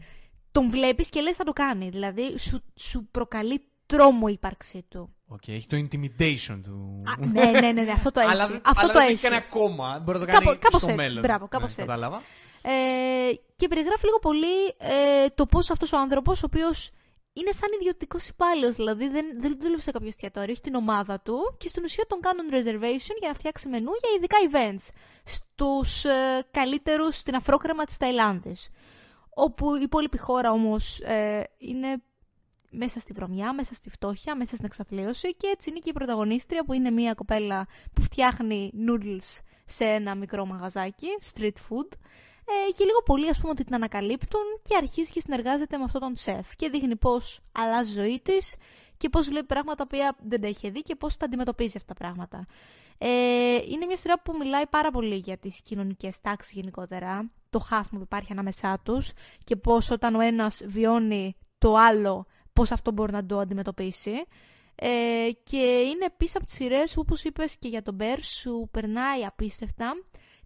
τον 0.51 0.69
βλέπεις 0.69 1.09
και 1.09 1.21
λες 1.21 1.35
θα 1.35 1.43
το 1.43 1.53
κάνει. 1.53 1.89
Δηλαδή 1.89 2.37
σου, 2.37 2.59
σου 2.75 3.07
προκαλεί 3.11 3.61
τρόμο 3.85 4.25
η 4.29 4.31
ύπαρξή 4.31 4.85
του. 4.89 5.15
Οκ, 5.27 5.47
έχει 5.47 5.67
το 5.67 5.77
intimidation 5.77 6.59
του. 6.63 7.03
Α, 7.05 7.25
ναι, 7.25 7.45
ναι, 7.45 7.71
ναι, 7.71 7.81
ναι, 7.81 7.91
αυτό 7.91 8.11
το 8.11 8.19
έχει. 8.21 8.29
αλλά 8.29 8.43
αυτό 8.43 8.61
αλλά 8.75 8.93
το 8.93 8.99
δεν 8.99 9.07
έχει. 9.09 9.21
κάνει 9.21 9.35
ακόμα. 9.35 9.99
Μπορεί 10.03 10.19
να 10.19 10.25
το 10.25 10.31
κάνει 10.31 10.45
Κάπω- 10.45 10.59
κάπως 10.61 10.81
στο 10.81 10.91
έτσι. 10.91 11.01
μέλλον. 11.03 11.21
Μπράβο, 11.21 11.47
κάπως 11.47 11.75
ναι, 11.77 11.83
έτσι. 11.83 11.95
Κατάλαβα. 11.95 12.21
Ε, 12.61 12.71
και 13.55 13.67
περιγράφει 13.67 14.05
λίγο 14.05 14.19
πολύ 14.19 14.67
ε, 14.77 15.25
το 15.35 15.45
πώς 15.45 15.69
αυτός 15.69 15.91
ο 15.93 15.97
άνθρωπος, 15.97 16.43
ο 16.43 16.45
οποίος 16.45 16.91
είναι 17.33 17.51
σαν 17.51 17.69
ιδιωτικός 17.79 18.27
υπάλληλος. 18.27 18.75
Δηλαδή 18.75 19.07
δεν, 19.09 19.25
δεν 19.39 19.57
δούλευε 19.61 19.81
σε 19.81 19.91
κάποιο 19.91 20.07
εστιατόριο, 20.07 20.51
έχει 20.51 20.61
την 20.61 20.75
ομάδα 20.75 21.19
του 21.21 21.55
και 21.57 21.67
στην 21.67 21.83
ουσία 21.83 22.05
τον 22.07 22.19
κάνουν 22.19 22.45
reservation 22.51 23.15
για 23.19 23.27
να 23.27 23.33
φτιάξει 23.33 23.67
μενού 23.69 23.91
για 24.01 24.09
ειδικά 24.17 24.37
events 24.49 24.95
στους 25.23 26.03
ε, 26.05 26.45
καλύτερους 26.51 27.17
στην 27.17 27.35
αφρόκρεμα 27.35 27.83
της 27.83 27.97
Ταϊλάνδης. 27.97 28.69
Όπου 29.29 29.75
η 29.75 29.79
υπόλοιπη 29.81 30.17
χώρα 30.17 30.51
όμως 30.51 30.99
ε, 30.99 31.43
είναι 31.57 32.03
μέσα 32.75 32.99
στη 32.99 33.13
βρωμιά, 33.13 33.53
μέσα 33.53 33.73
στη 33.73 33.89
φτώχεια, 33.89 34.35
μέσα 34.35 34.53
στην 34.53 34.65
εξαθλίωση 34.65 35.35
και 35.35 35.47
έτσι 35.47 35.69
είναι 35.69 35.79
και 35.79 35.89
η 35.89 35.93
πρωταγωνίστρια 35.93 36.63
που 36.65 36.73
είναι 36.73 36.89
μια 36.89 37.13
κοπέλα 37.13 37.67
που 37.93 38.01
φτιάχνει 38.01 38.71
noodles 38.87 39.39
σε 39.65 39.83
ένα 39.83 40.15
μικρό 40.15 40.45
μαγαζάκι, 40.45 41.07
street 41.33 41.57
food 41.69 41.89
ε, 42.45 42.71
και 42.77 42.83
λίγο 42.83 43.01
πολύ 43.05 43.29
ας 43.29 43.37
πούμε 43.39 43.49
ότι 43.51 43.63
την 43.63 43.75
ανακαλύπτουν 43.75 44.41
και 44.61 44.75
αρχίζει 44.75 45.11
και 45.11 45.19
συνεργάζεται 45.19 45.77
με 45.77 45.83
αυτόν 45.83 46.01
τον 46.01 46.15
σεφ 46.15 46.55
και 46.55 46.69
δείχνει 46.69 46.95
πώς 46.95 47.39
αλλάζει 47.51 47.91
η 47.91 47.93
ζωή 47.93 48.19
της 48.23 48.55
και 48.97 49.09
πώς 49.09 49.27
βλέπει 49.27 49.45
πράγματα 49.45 49.87
που 49.87 49.97
δεν 50.27 50.41
τα 50.41 50.47
είχε 50.47 50.69
δει 50.69 50.81
και 50.81 50.95
πώς 50.95 51.17
τα 51.17 51.25
αντιμετωπίζει 51.25 51.77
αυτά 51.77 51.93
τα 51.93 51.99
πράγματα. 51.99 52.45
Ε, 52.97 53.07
είναι 53.71 53.85
μια 53.85 53.97
σειρά 53.97 54.19
που 54.19 54.35
μιλάει 54.39 54.67
πάρα 54.67 54.91
πολύ 54.91 55.15
για 55.15 55.37
τις 55.37 55.61
κοινωνικές 55.61 56.21
τάξεις 56.21 56.51
γενικότερα, 56.53 57.31
το 57.49 57.59
χάσμα 57.59 57.97
που 57.97 58.03
υπάρχει 58.03 58.31
ανάμεσά 58.31 58.79
τους 58.83 59.11
και 59.43 59.55
πώς 59.55 59.91
όταν 59.91 60.15
ο 60.15 60.19
ένας 60.19 60.63
βιώνει 60.65 61.35
το 61.57 61.75
άλλο, 61.75 62.25
πώς 62.55 62.71
αυτό 62.71 62.91
μπορεί 62.91 63.11
να 63.11 63.25
το 63.25 63.39
αντιμετωπίσει. 63.39 64.13
Ε, 64.75 65.29
και 65.43 65.57
είναι 65.57 66.05
επίσης 66.05 66.35
από 66.35 66.45
τις 66.45 66.53
σειρές, 66.53 66.97
όπως 66.97 67.23
είπες 67.23 67.57
και 67.57 67.67
για 67.67 67.81
τον 67.81 67.93
Μπέρ, 67.93 68.21
σου 68.23 68.67
περνάει 68.71 69.25
απίστευτα 69.25 69.93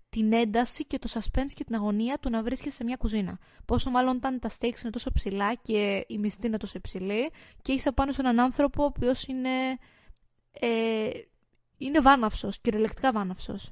την 0.09 0.33
ένταση 0.33 0.85
και 0.85 0.99
το 0.99 1.09
suspense 1.13 1.51
και 1.53 1.63
την 1.63 1.75
αγωνία 1.75 2.17
του 2.19 2.29
να 2.29 2.43
βρίσκεσαι 2.43 2.75
σε 2.75 2.83
μια 2.83 2.95
κουζίνα. 2.95 3.39
Πόσο 3.65 3.89
μάλλον 3.89 4.15
όταν 4.15 4.39
τα 4.39 4.49
stakes 4.49 4.81
είναι 4.81 4.91
τόσο 4.91 5.11
ψηλά 5.11 5.53
και 5.53 6.05
η 6.07 6.17
μισθή 6.17 6.47
είναι 6.47 6.57
τόσο 6.57 6.77
υψηλή 6.77 7.31
και 7.61 7.71
είσαι 7.71 7.89
απάνω 7.89 8.11
σε 8.11 8.21
έναν 8.21 8.39
άνθρωπο 8.39 8.83
ο 8.83 8.85
οποίος 8.85 9.27
είναι, 9.27 9.49
ε, 10.51 11.09
είναι 11.77 11.99
βάναυσος, 11.99 12.59
κυριολεκτικά 12.59 13.11
βάναυσος. 13.11 13.71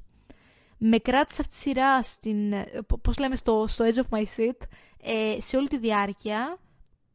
Με 0.77 0.97
κράτησε 0.97 1.41
αυτή 1.41 1.53
τη 1.53 1.59
σειρά 1.61 2.03
στην, 2.03 2.53
ε, 2.53 2.65
π- 2.87 2.97
πώς 3.01 3.17
λέμε, 3.17 3.35
στο, 3.35 3.65
στο 3.67 3.85
edge 3.85 3.97
of 3.97 4.17
my 4.17 4.23
seat 4.37 4.57
ε, 5.01 5.37
σε 5.41 5.57
όλη 5.57 5.67
τη 5.67 5.77
διάρκεια 5.77 6.59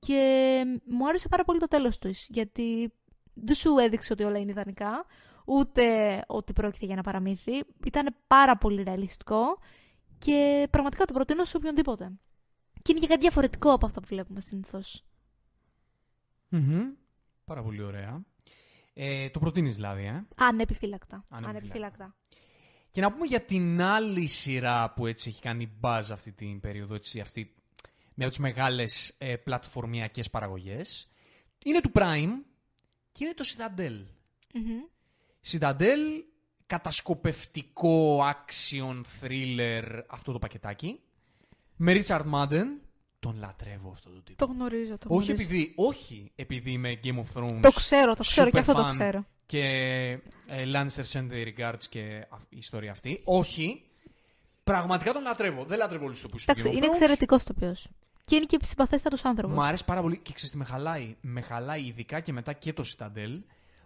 και 0.07 0.63
μου 0.85 1.09
άρεσε 1.09 1.29
πάρα 1.29 1.45
πολύ 1.45 1.59
το 1.59 1.69
τέλος 1.69 1.99
τους 1.99 2.27
γιατί 2.29 2.93
δεν 3.35 3.55
σου 3.55 3.79
έδειξε 3.79 4.13
ότι 4.13 4.23
όλα 4.25 4.39
είναι 4.39 4.51
ιδανικά 4.51 5.07
ούτε 5.45 5.85
ότι 6.27 6.53
πρόκειται 6.53 6.85
για 6.85 6.95
ένα 6.95 7.03
παραμύθι. 7.03 7.65
Ήταν 7.87 8.17
πάρα 8.27 8.57
πολύ 8.57 8.83
ρεαλιστικό 8.83 9.59
και 10.19 10.69
πραγματικά 10.71 11.05
το 11.05 11.13
προτείνω 11.13 11.45
σε 11.45 11.57
οποιονδήποτε. 11.57 12.13
Και 12.83 12.93
είναι 12.93 13.01
και 13.01 13.07
κάτι 13.07 13.21
διαφορετικό 13.21 13.73
από 13.73 13.87
αυτά 13.87 14.01
που 14.01 14.07
βλέπουμε 14.11 14.41
συνήθως. 14.41 15.05
Μμμ. 16.49 16.83
Πάρα 17.45 17.63
πολύ 17.63 17.83
ωραία. 17.83 18.25
Ε, 18.95 19.31
το 19.31 19.39
προτείνεις 19.39 19.75
δηλαδή, 19.75 20.05
ε; 20.05 20.27
Ανεπιφύλακτα. 20.37 21.25
Ανεπιφύλακτα. 21.31 21.49
Ανεπιφύλακτα. 21.49 22.15
Και 22.91 23.01
να 23.01 23.13
πούμε 23.13 23.27
για 23.27 23.41
την 23.41 23.81
άλλη 23.81 24.27
σειρά 24.27 24.93
που 24.93 25.07
έτσι 25.07 25.29
έχει 25.29 25.41
κάνει 25.41 25.79
buzz 25.81 26.03
αυτή 26.11 26.33
την 26.33 26.61
περίοδο, 26.61 26.95
έτσι, 26.95 27.21
αυτή, 27.21 27.55
μια 28.15 28.27
από 28.27 28.29
τις 28.37 28.39
μεγάλες 28.39 29.15
ε, 29.19 29.37
πλατφορμιακές 29.37 30.31
παραγωγές. 30.31 31.09
Είναι 31.65 31.81
του 31.81 31.91
Prime 31.95 32.31
και 33.13 33.25
είναι 33.25 33.35
το 33.35 33.45
Citadel. 33.57 34.05
Μμμ. 34.55 34.81
Citadel, 35.51 36.23
κατασκοπευτικό 36.67 38.19
action 38.25 39.01
thriller 39.21 39.83
αυτό 40.09 40.33
το 40.33 40.39
πακετάκι. 40.39 41.01
Με 41.77 41.93
Richard 42.07 42.25
Madden. 42.33 42.65
Τον 43.19 43.37
λατρεύω 43.39 43.91
αυτό 43.91 44.11
το 44.11 44.21
τύπο. 44.23 44.47
Το 44.47 44.53
γνωρίζω, 44.53 44.99
το 44.99 45.07
όχι, 45.15 45.25
γνωρίζω. 45.25 45.33
επειδή, 45.33 45.73
όχι 45.77 46.33
επειδή 46.35 46.71
είμαι 46.71 47.01
Game 47.05 47.17
of 47.17 47.25
Thrones. 47.43 47.59
Το 47.63 47.71
ξέρω, 47.73 48.15
το 48.15 48.23
ξέρω 48.23 48.49
super 48.49 48.53
και 48.53 48.59
αυτό 48.59 48.73
το 48.73 48.87
fan 48.87 48.89
ξέρω. 48.89 49.25
Και 49.47 49.61
ε, 50.47 50.65
Lannister 50.75 51.05
send 51.13 51.31
the 51.31 51.53
regards 51.57 51.85
και 51.89 52.27
α, 52.31 52.37
η 52.49 52.57
ιστορία 52.57 52.91
αυτή. 52.91 53.21
Όχι. 53.25 53.83
Πραγματικά 54.65 55.13
τον 55.13 55.23
λατρεύω. 55.23 55.65
Δεν 55.65 55.79
λατρεύω 55.79 56.05
όλους 56.05 56.21
τους 56.21 56.31
τοπίου 56.31 56.45
του 56.45 56.51
Εντάξει, 56.51 56.69
Game 56.69 56.73
of 56.73 56.77
είναι 56.77 56.87
Thrones. 56.87 56.91
εξαιρετικός 57.01 57.45
τοπίο. 57.45 57.77
Και 58.25 58.37
είναι 58.37 58.45
και 58.45 58.59
συμπαθέστατος 58.63 59.25
άνθρωπος. 59.25 59.57
Μου 59.57 59.63
αρέσει 59.65 59.85
πάρα 59.85 60.01
πολύ 60.01 60.19
και 60.19 60.33
ξέρεις 60.33 60.51
τι 60.51 60.57
με 60.59 60.65
χαλάει; 60.65 61.17
Με 61.21 61.41
χαλάει 61.41 61.83
ειδικά 61.87 62.21
και 62.21 62.33
μετά 62.33 62.53
και 62.53 62.73
το 62.73 62.85
Citadel 62.97 63.41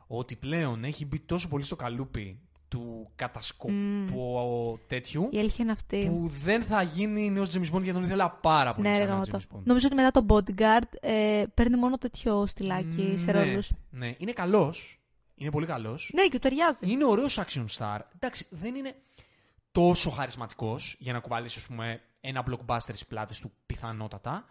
ότι 0.07 0.37
πλέον 0.37 0.85
έχει 0.85 1.05
μπει 1.07 1.19
τόσο 1.21 1.49
πολύ 1.49 1.65
στο 1.65 1.77
καλούπι 1.77 2.41
του 2.69 3.07
κατασκοπού 3.17 4.79
τέτοιου 4.87 5.29
Η 5.33 5.39
αλήθεια 5.39 5.65
είναι 5.65 5.73
αυτή. 5.73 6.07
που 6.11 6.31
δεν 6.45 6.63
θα 6.63 6.83
γίνει 6.83 7.31
νέος 7.31 7.49
James 7.55 7.61
Bond 7.75 7.83
γιατί 7.83 7.93
τον 7.93 8.03
ήθελα 8.05 8.31
πάρα 8.31 8.75
πολύ 8.75 8.89
Ναι, 8.89 8.95
σαν 8.95 9.03
ρε 9.03 9.09
νέο 9.11 9.15
γαμώτο. 9.23 9.39
James 9.39 9.57
Bond. 9.57 9.61
Νομίζω 9.65 9.87
ότι 9.87 9.95
μετά 9.97 10.11
το 10.23 10.27
bodyguard 10.29 10.89
ε, 11.01 11.45
παίρνει 11.55 11.77
μόνο 11.77 11.99
τέτοιο 11.99 12.47
στυλάκι 12.47 13.15
σε 13.17 13.33
ναι, 13.33 13.45
ρόλους. 13.45 13.73
ναι, 13.91 14.15
είναι 14.19 14.33
καλός. 14.33 15.01
Είναι 15.35 15.51
πολύ 15.51 15.67
καλός. 15.67 16.11
Ναι, 16.15 16.23
και 16.23 16.31
του 16.31 16.39
ταιριάζει. 16.39 16.91
Είναι 16.91 17.05
ωραίος 17.05 17.41
action 17.41 17.65
star. 17.79 17.99
Εντάξει, 18.15 18.47
δεν 18.51 18.75
είναι 18.75 18.95
τόσο 19.73 20.11
χαρισματικός 20.11 20.97
για 20.99 21.13
να 21.13 21.19
κουβαλήσεις, 21.19 21.57
ας 21.63 21.67
πούμε, 21.69 22.01
ένα 22.21 22.45
blockbuster 22.49 22.79
στις 22.81 23.07
πλάτες 23.07 23.39
του 23.41 23.53
πιθανότατα. 23.67 24.45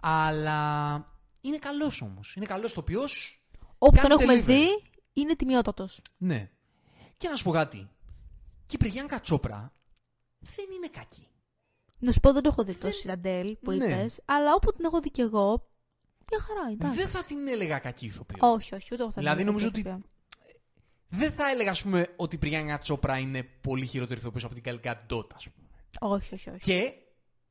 Αλλά 0.00 0.94
είναι 1.40 1.56
καλός 1.58 2.02
όμως. 2.02 2.36
Είναι 2.36 2.46
καλός 2.46 2.72
τοπιός. 2.72 3.44
Όπου 3.78 3.96
κάνει 3.96 4.08
τον 4.08 4.18
έχουμε 4.20 4.38
delivery. 4.38 4.44
δει, 4.44 4.66
είναι 5.12 5.36
τιμιότατος. 5.36 6.00
Ναι. 6.16 6.50
Και 7.16 7.28
να 7.28 7.36
σου 7.36 7.44
πω 7.44 7.50
κάτι. 7.50 7.88
Και 8.66 8.74
η 8.74 8.88
Πριάνκα 8.88 9.20
Τσόπρα 9.20 9.72
δεν 10.38 10.64
είναι 10.76 10.88
κακή. 10.88 11.26
Να 11.98 12.12
σου 12.12 12.20
πω, 12.20 12.32
δεν 12.32 12.42
το 12.42 12.48
έχω 12.52 12.62
δει 12.64 12.74
το 12.74 12.90
Σιραντέλ 12.90 13.56
που 13.56 13.70
Ναι. 13.70 13.84
είπες, 13.84 14.20
αλλά 14.24 14.54
όπου 14.54 14.72
την 14.72 14.84
έχω 14.84 15.00
δει 15.00 15.10
κι 15.10 15.20
εγώ, 15.20 15.68
μια 16.30 16.40
χαρά, 16.40 16.72
εντάξει. 16.72 16.96
Δεν 16.98 17.08
θα 17.08 17.24
την 17.24 17.48
έλεγα 17.48 17.78
κακή 17.78 18.06
ηθοποιό. 18.06 18.36
Όχι, 18.40 18.74
όχι, 18.74 18.88
ούτε 18.92 19.02
εγώ 19.02 19.12
θα 19.12 19.20
την 19.20 19.22
Δηλαδή, 19.22 19.40
έλεγα 19.40 19.44
νομίζω 19.44 19.70
τέτοιο. 19.70 20.00
Δεν 21.08 21.32
θα 21.32 21.48
έλεγα, 21.50 21.70
ας 21.70 21.82
πούμε, 21.82 22.06
ότι 22.16 22.34
η 22.34 22.38
Πριάνκα 22.38 22.78
Τσόπρα 22.78 23.18
είναι 23.18 23.42
πολύ 23.42 23.86
χειρότερη 23.86 24.20
ηθοποιός 24.20 24.44
από 24.44 24.54
την 24.54 24.62
Καλικά 24.62 25.02
Ντότα, 25.06 25.36
ας 25.36 25.48
πούμε. 25.48 25.68
Όχι, 26.14 26.34
όχι, 26.34 26.48
όχι. 26.50 26.58
Και 26.58 26.92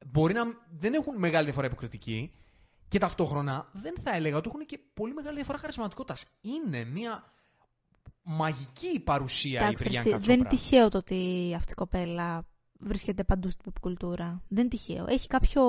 μπορεί 0.05 0.33
να 0.33 0.41
δεν 0.77 0.93
έχουν 0.93 1.17
μεγάλη 1.17 1.45
διαφορά 1.45 1.67
υποκριτική 1.67 2.33
και 2.87 2.97
ταυτόχρονα 2.99 3.69
δεν 3.71 3.93
θα 4.03 4.15
έλεγα 4.15 4.37
ότι 4.37 4.49
έχουν 4.53 4.65
και 4.65 4.79
πολύ 4.93 5.13
μεγάλη 5.13 5.35
διαφορά 5.35 5.57
χαρισματικότητας. 5.57 6.25
Είναι 6.41 6.83
μια 6.83 7.23
μαγική 8.23 8.99
παρουσία 8.99 9.59
η 9.59 9.63
Εντάξει, 9.63 9.83
Πριάνκα 9.83 9.99
εσύ, 9.99 10.09
Τσόπρα. 10.09 10.25
δεν 10.25 10.39
είναι 10.39 10.49
τυχαίο 10.49 10.89
το 10.89 10.97
ότι 10.97 11.51
αυτή 11.55 11.71
η 11.71 11.75
κοπέλα 11.75 12.45
βρίσκεται 12.79 13.23
παντού 13.23 13.49
στην 13.49 13.61
pop 13.71 13.75
κουλτούρα. 13.81 14.41
Δεν 14.47 14.59
είναι 14.59 14.69
τυχαίο. 14.69 15.05
Έχει 15.07 15.27
κάποιο, 15.27 15.63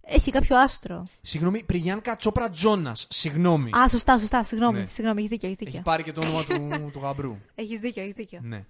έχει 0.00 0.30
κάποιο 0.30 0.58
άστρο. 0.58 1.06
Συγγνώμη, 1.20 1.64
Πριάνκα 1.64 2.16
Τσόπρα 2.16 2.50
Τζόνας. 2.50 3.06
Συγγνώμη. 3.10 3.70
Α, 3.78 3.88
σωστά, 3.88 4.18
σωστά. 4.18 4.44
Συγγνώμη, 4.44 4.78
Ναι. 4.78 4.86
συγγνώμη, 4.86 5.18
έχεις 5.18 5.30
δίκιο. 5.30 5.48
Έχεις 5.48 5.60
Έχει 5.60 5.70
δίκιο. 5.70 5.82
πάρει 5.84 6.02
και 6.02 6.12
το 6.12 6.20
όνομα 6.20 6.44
του, 6.44 6.90
του 6.92 6.98
γαμπρού. 7.02 7.36
Έχεις 7.54 7.80
δίκιο, 7.80 8.02
έχεις 8.02 8.14
δίκιο. 8.14 8.40
Ναι. 8.42 8.64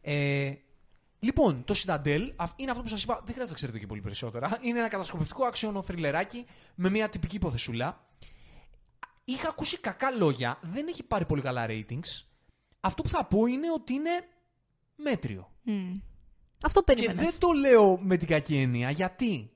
Ε, 0.00 0.52
λοιπόν, 1.24 1.64
το 1.64 1.74
Citadel 1.86 2.32
αυ- 2.36 2.60
είναι 2.60 2.70
αυτό 2.70 2.82
που 2.82 2.88
σας 2.88 3.02
είπα. 3.02 3.14
Δεν 3.14 3.22
χρειάζεται 3.24 3.48
να 3.48 3.54
ξέρετε 3.54 3.78
και 3.78 3.86
πολύ 3.86 4.00
περισσότερα. 4.00 4.58
Είναι 4.60 4.78
ένα 4.78 4.88
κατασκοπευτικό 4.88 5.44
άξιο 5.44 5.82
θρυλεράκι 5.82 6.46
με 6.74 6.90
μια 6.90 7.08
τυπική 7.08 7.36
υποθεσούλα. 7.36 8.06
Είχα 9.24 9.48
ακούσει 9.48 9.78
κακά 9.78 10.10
λόγια. 10.10 10.58
Δεν 10.62 10.86
έχει 10.88 11.02
πάρει 11.02 11.24
πολύ 11.26 11.42
καλά 11.42 11.66
ratings. 11.68 12.24
Αυτό 12.80 13.02
που 13.02 13.08
θα 13.08 13.24
πω 13.24 13.46
είναι 13.46 13.70
ότι 13.74 13.92
είναι 13.92 14.10
μέτριο. 14.96 15.50
Μμ. 15.62 15.98
Αυτό 16.62 16.82
Και 16.82 16.94
περίμενες. 16.94 17.24
δεν 17.24 17.38
το 17.38 17.52
λέω 17.52 17.98
με 17.98 18.16
την 18.16 18.28
κακή 18.28 18.56
έννοια. 18.56 18.90
Γιατί 18.90 19.50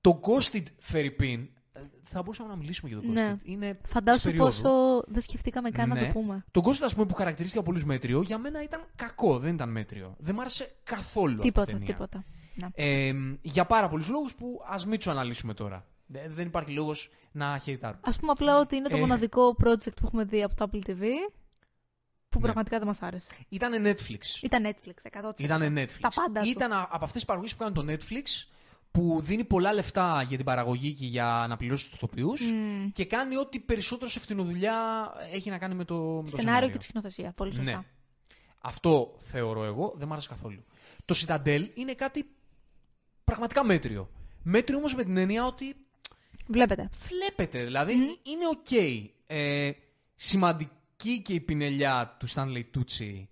το 0.00 0.20
Ghosted 0.24 0.62
Ferripin. 0.92 1.46
Ε, 1.76 1.86
Θα 2.02 2.22
μπορούσαμε 2.22 2.48
να 2.48 2.56
μιλήσουμε 2.56 2.90
για 2.90 3.00
το 3.00 3.06
Ghosted. 3.08 3.12
Ναι. 3.12 3.34
Είναι 3.44 3.78
Φαντάσου 3.86 4.16
της 4.18 4.24
περίοδου. 4.26 4.62
πόσο 4.62 5.04
δεν 5.06 5.22
σκεφτήκαμε 5.22 5.70
καν 5.70 5.88
να 5.88 5.94
Ναι. 5.94 6.06
το 6.06 6.12
πούμε. 6.12 6.44
Το 6.50 6.62
Ghost, 6.64 6.80
ας 6.82 6.94
πούμε, 6.94 7.06
που 7.06 7.14
χαρακτηρίστηκε 7.14 7.58
από 7.58 7.66
πολλούς 7.70 7.84
μέτριο, 7.84 8.22
για 8.22 8.38
μένα 8.38 8.62
ήταν 8.62 8.84
κακό, 8.96 9.38
δεν 9.38 9.54
ήταν 9.54 9.68
μέτριο. 9.68 10.14
Δεν 10.18 10.34
μ' 10.34 10.40
άρεσε 10.40 10.74
καθόλου 10.84 11.34
αυτή 11.34 11.46
η 11.46 11.50
Τίποτα, 11.50 11.72
ταινία. 11.72 11.86
τίποτα. 11.86 12.24
Ναι. 12.54 12.68
Ε, 12.74 13.12
για 13.42 13.64
πάρα 13.64 13.88
πολλούς 13.88 14.08
λόγους 14.08 14.34
που 14.34 14.60
ας 14.68 14.86
μην 14.86 14.96
τους 14.98 15.06
αναλύσουμε 15.06 15.54
τώρα. 15.54 15.86
Δε- 16.06 16.28
Δεν 16.28 16.46
υπάρχει 16.46 16.72
λόγος 16.72 17.10
να 17.32 17.58
χαιρετάρουμε. 17.58 18.00
Α 18.04 18.18
πούμε 18.18 18.32
απλά 18.32 18.58
ότι 18.60 18.76
είναι 18.76 18.88
το 18.88 18.96
Ε. 18.96 19.00
μοναδικό 19.00 19.56
project 19.64 19.96
που 20.00 20.06
έχουμε 20.06 20.24
δει 20.24 20.42
από 20.42 20.54
το 20.54 20.68
Apple 20.72 20.80
TV 20.90 21.00
που 22.28 22.38
Ναι. 22.38 22.44
πραγματικά 22.44 22.78
δεν 22.78 22.86
μας 22.86 23.02
άρεσε. 23.02 23.30
Ήταν 23.48 23.84
Netflix. 23.86 24.42
Ήταν 24.42 24.66
Netflix, 24.66 24.94
100%. 25.02 25.44
Ήταν 25.44 25.74
Netflix. 25.78 25.88
Στα 25.90 26.08
πάντα 26.14 26.40
του. 26.40 26.48
Ήταν 26.48 26.72
α- 26.72 26.82
από 26.90 27.04
αυτές 27.04 27.12
τις 27.12 27.24
παραγωγές 27.24 27.56
που 27.56 27.64
κάνουν 27.64 27.86
το 27.86 27.92
Netflix 27.92 28.24
που 28.96 29.20
δίνει 29.20 29.44
πολλά 29.44 29.72
λεφτά 29.72 30.22
για 30.28 30.36
την 30.36 30.46
παραγωγή 30.46 30.92
και 30.92 31.06
για 31.06 31.46
να 31.48 31.56
πληρώσει 31.56 31.84
τους 31.84 31.94
ηθοποιούς 31.94 32.32
Μμ. 32.54 32.90
και 32.92 33.04
κάνει 33.04 33.36
ό,τι 33.36 33.58
περισσότερο 33.58 34.10
σε 34.10 34.20
φτηνοδουλειά 34.20 35.12
έχει 35.32 35.50
να 35.50 35.58
κάνει 35.58 35.74
με 35.74 35.84
το, 35.84 35.94
με 36.24 36.30
το 36.30 36.36
Σενάριο 36.36 36.68
και 36.68 36.78
τη 36.78 36.84
σκηνοθεσία. 36.84 37.32
Πολύ 37.32 37.54
σωστά. 37.54 37.70
Ναι. 37.70 37.84
Αυτό 38.60 39.16
θεωρώ 39.18 39.64
εγώ, 39.64 39.94
δεν 39.96 40.08
μ' 40.08 40.12
άρεσε 40.12 40.28
καθόλου. 40.28 40.64
Το 41.04 41.14
Citadel 41.26 41.66
είναι 41.74 41.94
κάτι 41.94 42.28
πραγματικά 43.24 43.64
μέτριο. 43.64 44.10
Μέτριο 44.42 44.78
όμως 44.78 44.94
με 44.94 45.04
την 45.04 45.16
έννοια 45.16 45.44
ότι 45.44 45.76
Βλέπεται. 46.46 46.88
Βλέπεται, 47.08 47.64
δηλαδή 47.64 47.92
είναι 48.22 48.46
οκ. 48.50 48.72
Ε, 49.26 49.70
σημαντική 50.14 51.22
και 51.22 51.32
η 51.32 51.40
πινελιά 51.40 52.16
του 52.18 52.28
Stanley 52.28 52.64
Tucci, 52.74 53.24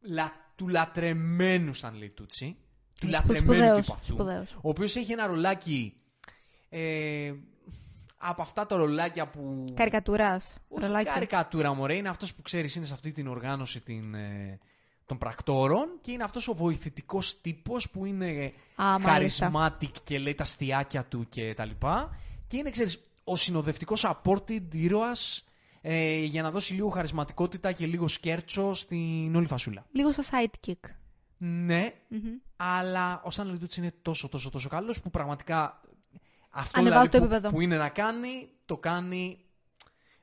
λα, 0.00 0.32
του 0.56 0.68
λατρεμένου 0.68 1.76
Stanley 1.76 2.10
Tucci, 2.20 2.54
του 3.02 3.08
λατρεμένου 3.08 3.52
σπουδαίος, 3.52 3.80
τύπου 3.80 3.92
αυτού, 3.92 4.12
σπουδαίος. 4.12 4.52
ο 4.54 4.68
οποίος 4.68 4.96
έχει 4.96 5.12
ένα 5.12 5.26
ρολάκι 5.26 5.94
ε, 6.68 7.32
από 8.16 8.42
αυτά 8.42 8.66
τα 8.66 8.76
ρολάκια 8.76 9.26
που... 9.28 9.64
Καρικατούρας. 9.74 10.54
Όχι 10.68 11.04
καρικατούρα, 11.04 11.74
μωρέ. 11.74 11.96
Είναι 11.96 12.08
αυτός 12.08 12.34
που 12.34 12.42
ξέρεις 12.42 12.74
είναι 12.74 12.86
σε 12.86 12.94
αυτή 12.94 13.12
την 13.12 13.28
οργάνωση 13.28 13.80
την, 13.80 14.14
ε, 14.14 14.58
των 15.06 15.18
πρακτόρων 15.18 15.88
και 16.00 16.12
είναι 16.12 16.24
αυτός 16.24 16.48
ο 16.48 16.54
βοηθητικός 16.54 17.40
τύπος 17.40 17.90
που 17.90 18.04
είναι 18.04 18.52
Α, 18.82 18.98
μάλιστα. 18.98 19.50
charismatic 19.54 19.90
και 20.04 20.18
λέει 20.18 20.34
τα 20.34 20.42
αστιάκια 20.42 21.04
του 21.04 21.26
και 21.28 21.54
τα 21.54 21.64
λοιπά. 21.64 22.16
Και 22.46 22.56
είναι, 22.56 22.70
ξέρεις, 22.70 23.00
ο 23.24 23.36
συνοδευτικός 23.36 24.06
supported 24.06 24.74
ήρωας 24.74 25.44
ε, 25.80 26.18
για 26.18 26.42
να 26.42 26.50
δώσει 26.50 26.74
λίγο 26.74 26.88
χαρισματικότητα 26.88 27.72
και 27.72 27.86
λίγο 27.86 28.08
σκέρτσο 28.08 28.74
στην 28.74 29.36
όλη 29.36 29.46
φασούλα. 29.46 29.86
Λίγο 29.92 30.12
σαν 30.12 30.24
sidekick. 30.30 30.90
Ναι, 31.44 31.92
αλλά 32.56 33.22
ο 33.24 33.28
Stanley 33.34 33.58
Tucci 33.62 33.76
είναι 33.76 33.94
τόσο 34.02 34.28
τόσο 34.28 34.50
τόσο 34.50 34.68
καλός 34.68 35.00
που 35.00 35.10
πραγματικά 35.10 35.80
αυτό 36.50 36.80
Ανεβάζει 36.80 37.08
δηλαδή, 37.08 37.08
το 37.08 37.18
που, 37.18 37.24
επίπεδο. 37.34 37.54
που 37.54 37.60
είναι 37.60 37.76
να 37.76 37.88
κάνει, 37.88 38.48
το 38.64 38.76
κάνει 38.76 39.38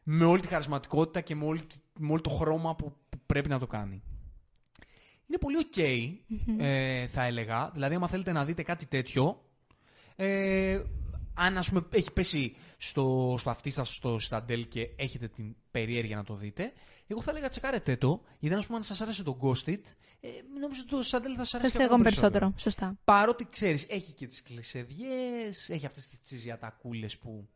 με 0.03 0.25
όλη 0.25 0.41
τη 0.41 0.47
χαρισματικότητα 0.47 1.21
και 1.21 1.35
με, 1.35 1.45
όλη, 1.45 1.63
τη- 1.65 1.75
με 1.99 2.11
όλο 2.11 2.21
το 2.21 2.29
χρώμα 2.29 2.75
που, 2.75 2.93
που 3.09 3.19
πρέπει 3.25 3.49
να 3.49 3.59
το 3.59 3.67
κάνει. 3.67 4.03
Είναι 5.27 5.37
πολύ 5.39 5.57
οκ, 5.57 5.77
ε, 6.57 7.07
θα 7.07 7.23
έλεγα. 7.23 7.69
Δηλαδή, 7.73 7.95
άμα 7.95 8.07
θέλετε 8.07 8.31
να 8.31 8.45
δείτε 8.45 8.63
κάτι 8.63 8.85
τέτοιο, 8.85 9.43
ε, 10.15 10.81
αν 11.33 11.57
ας 11.57 11.69
πούμε 11.69 11.85
έχει 11.89 12.11
πέσει 12.13 12.55
στο, 12.77 13.35
στο 13.39 13.49
αυτί 13.49 13.69
σας 13.69 13.95
στο 13.95 14.19
Σταντέλ 14.19 14.67
και 14.67 14.89
έχετε 14.95 15.27
την 15.27 15.55
περιέργεια 15.71 16.15
να 16.15 16.23
το 16.23 16.35
δείτε, 16.35 16.73
εγώ 17.13 17.21
θα 17.21 17.31
έλεγα 17.31 17.49
τσεκάρετε 17.49 17.95
το, 17.97 18.21
γιατί 18.39 18.53
αν, 18.55 18.59
ας 18.61 18.65
πούμε, 18.65 18.77
αν 18.77 18.83
σας 18.83 19.01
άρεσε 19.01 19.23
το 19.23 19.37
Ghosted, 19.41 19.81
ε, 20.19 20.27
νομίζω 20.59 20.81
ότι 20.81 20.89
το 20.95 21.01
Σταντέλ 21.03 21.33
θα 21.37 21.43
σας 21.43 21.49
Θα 21.49 21.57
αρέσει 21.57 21.71
είστε 21.71 21.83
ακόμα 21.83 22.01
εγώ 22.01 22.09
περισσότερο. 22.09 22.53
Σωστά. 22.57 22.97
Παρότι 23.03 23.47
ξέρεις, 23.51 23.85
έχει 23.89 24.13
και 24.13 24.25
τις 24.25 24.41
κλεισεδιές, 24.41 25.69
έχει 25.69 25.85
αυτές 25.85 26.07
τις 26.07 26.21
τσιζιατακούλες 26.21 27.17
που 27.17 27.49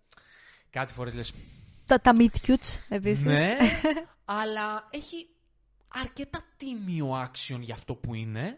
κάτι 0.70 0.94
φορές 0.94 1.14
λες 1.16 1.34
Τα, 1.86 2.00
τα 2.02 2.14
meet 2.18 2.48
cutes 2.48 2.80
επίσης. 2.90 3.24
ναι, 3.24 3.58
αλλά 4.42 4.88
έχει 4.92 5.28
αρκετά 5.88 6.42
τίμιο 6.58 7.24
action 7.24 7.60
για 7.60 7.74
αυτό 7.74 7.96
που 7.96 8.14
είναι. 8.14 8.58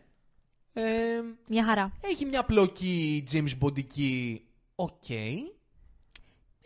Ε, 0.73 1.21
Μια 1.47 1.65
χαρά. 1.65 1.91
έχει 2.01 2.25
μια 2.25 2.43
πλοκή 2.45 3.23
James 3.31 3.51
Bond-ική, 3.59 4.39
οκ. 4.75 5.03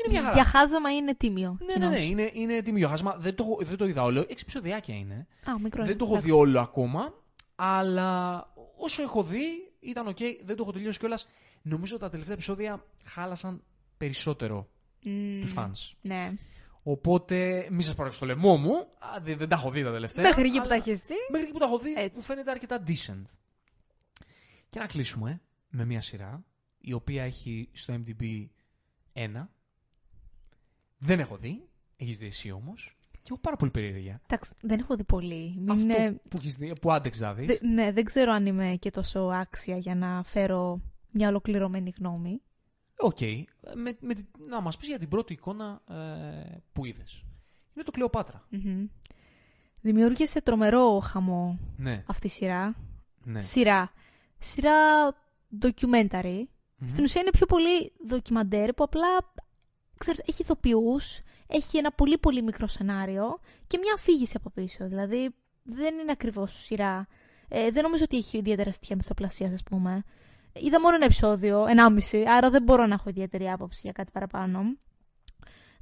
Είναι 0.06 0.12
μια 0.14 0.22
χαρά. 0.22 0.34
Για 0.34 0.43
χάζαμα 0.45 0.95
είναι 0.95 1.16
τίμιο. 1.16 1.58
Ναι, 1.60 1.66
ναι, 1.66 1.74
κοινώς. 1.74 1.89
ναι, 1.89 2.02
είναι, 2.02 2.30
είναι 2.34 2.62
τίμιο 2.62 2.88
χάζεμα. 2.88 3.15
Δεν 3.20 3.36
το, 3.36 3.58
δεν 3.62 3.78
το 3.78 3.86
είδα 3.88 4.04
όλο. 4.04 4.20
Έξι 4.20 4.38
επεισοδιάκια 4.41 4.95
είναι. 4.95 5.28
Α, 5.50 5.60
μικρό 5.60 5.82
Δεν 5.82 5.89
είναι. 5.89 6.00
το 6.00 6.06
έχω 6.06 6.14
δει 6.14 6.20
Εντάξει. 6.20 6.39
όλο 6.39 6.60
ακόμα. 6.60 7.14
Αλλά 7.56 8.39
όσο 8.78 9.02
έχω 9.02 9.24
δει, 9.24 9.72
ήταν 9.80 10.08
οκ. 10.08 10.18
Δεν 10.43 10.56
το 10.56 10.62
έχω 10.64 10.72
τελειώσει 10.72 11.00
κιόλας. 11.00 11.28
Νομίζω 11.62 11.97
τα 11.97 12.10
τελευταία 12.10 12.34
επεισόδια 12.34 12.86
χάλασαν 13.04 13.64
περισσότερο 13.97 14.70
Μμμ, 15.04 15.41
τους 15.41 15.54
fans. 15.58 15.95
Ναι. 16.02 16.32
Οπότε, 16.84 17.68
μη 17.72 17.84
σας 17.84 17.95
πάρω 17.95 18.12
στο 18.12 18.26
λαιμό 18.26 18.58
μου. 18.58 18.74
Α, 18.76 19.20
δεν, 19.22 19.38
δεν 19.38 19.50
τα 19.50 19.56
έχω 19.56 19.70
δει 19.72 19.84
τα 19.84 19.91
τελευταία. 19.91 20.24
Μέχρι 20.24 20.41
εκεί 20.41 20.52
που 20.52 20.60
αλλά 20.60 20.68
τα 20.70 20.76
έχεις 20.76 21.00
δει; 21.04 21.14
Μέχρι 21.30 21.43
εκεί 21.45 21.54
που 21.54 21.60
τα 21.60 21.66
έχω 21.66 21.78
δει, 21.80 21.93
Έτσι. 21.97 22.18
μου 22.18 22.22
φαίνεται 22.24 22.52
αρκετά 22.52 22.84
decent. 22.88 23.24
Και 24.70 24.80
να 24.80 24.86
κλείσουμε 24.86 25.41
με 25.70 25.86
μια 25.86 26.02
σειρά 26.02 26.43
η 26.80 26.93
οποία 26.93 27.24
έχει 27.24 27.70
στο 27.74 27.93
IMDb 27.93 28.45
ένα. 29.14 29.50
Δεν 31.00 31.20
έχω 31.20 31.38
δει. 31.38 31.68
Έχεις 31.97 32.18
δει 32.18 32.26
εσύ 32.26 32.52
όμως. 32.52 32.97
Και 33.12 33.28
έχω 33.32 33.39
πάρα 33.39 33.56
πολύ 33.56 33.72
περιέργεια. 33.72 34.22
Εντάξει, 34.28 34.54
δεν 34.62 34.80
έχω 34.80 34.95
δει 34.95 35.04
πολύ. 35.04 35.54
Μην 35.58 35.70
Αυτό 35.72 35.84
είναι- 35.84 36.22
που, 36.30 36.38
έχεις 36.38 36.56
δει, 36.56 36.74
που 36.82 36.91
άντεξε 36.91 37.24
να 37.24 37.34
δεις. 37.34 37.47
Δε- 37.47 37.68
ναι, 37.68 37.91
δεν 37.91 38.04
ξέρω 38.04 38.32
αν 38.32 38.45
είμαι 38.45 38.76
και 38.80 38.91
τόσο 38.91 39.20
άξια 39.20 39.78
για 39.78 39.95
να 39.95 40.24
φέρω 40.24 40.82
μια 41.12 41.28
ολοκληρωμένη 41.28 41.93
γνώμη. 41.97 42.41
Οκ. 42.97 43.18
Με, 43.76 43.97
με, 44.00 44.14
τη- 44.14 44.26
να 44.50 44.62
μας 44.62 44.78
πεις 44.78 44.88
για 44.88 45.00
την 45.00 45.10
πρώτη 45.10 45.34
εικόνα 45.34 45.82
ε, 45.89 46.58
που 46.74 46.86
είδες. 46.86 47.24
Είναι 47.76 47.84
το 47.84 47.91
Κλεοπάτρα. 47.91 48.45
Μμμ. 48.50 48.86
Δημιούργησε 49.82 50.41
τρομερό 50.41 51.00
χαμό 51.00 51.60
Ναι, 51.78 52.04
αυτή 52.08 52.28
η 52.28 52.30
σειρά. 52.30 52.76
ναι. 53.24 53.41
Σειρά. 53.41 53.91
Σειρά 54.38 54.74
documentary. 55.62 56.43
Μμμ. 56.78 56.88
Στην 56.88 57.04
ουσία 57.04 57.22
είναι 57.22 57.30
πιο 57.30 57.45
πολύ 57.45 57.91
ντοκιμαντέρ 58.08 58.74
που 58.74 58.84
απλά 58.84 59.08
ξέρεις, 60.00 60.20
έχει 60.26 60.41
ηθοποιούς, 60.41 61.20
έχει 61.47 61.78
ένα 61.78 61.91
πολύ 61.91 62.18
πολύ 62.18 62.41
μικρό 62.41 62.68
σενάριο 62.68 63.39
και 63.68 63.78
μια 63.78 63.93
αφήγηση 63.93 64.34
από 64.36 64.50
πίσω. 64.50 64.88
Δηλαδή 64.88 65.36
δεν 65.64 65.97
είναι 65.97 66.12
ακριβώς 66.12 66.64
σειρά. 66.66 67.08
Ε, 67.47 67.72
δεν 67.72 67.84
νομίζω 67.84 68.04
ότι 68.04 68.18
έχει 68.18 68.38
ιδιαίτερα 68.38 68.72
στοιχεία 68.72 68.95
μυθοπλασίας, 68.95 69.54
ας 69.54 69.64
πούμε. 69.64 70.04
Είδα 70.54 70.82
μόνο 70.82 70.95
ένα 70.95 71.06
επεισόδιο, 71.06 71.66
ενάμιση, 71.68 72.24
άρα 72.28 72.50
δεν 72.50 72.64
μπορώ 72.64 72.86
να 72.86 72.93
έχω 72.93 73.10
ιδιαίτερη 73.10 73.50
άποψη 73.50 73.80
για 73.84 73.91
κάτι 73.91 74.12
παραπάνω. 74.12 74.60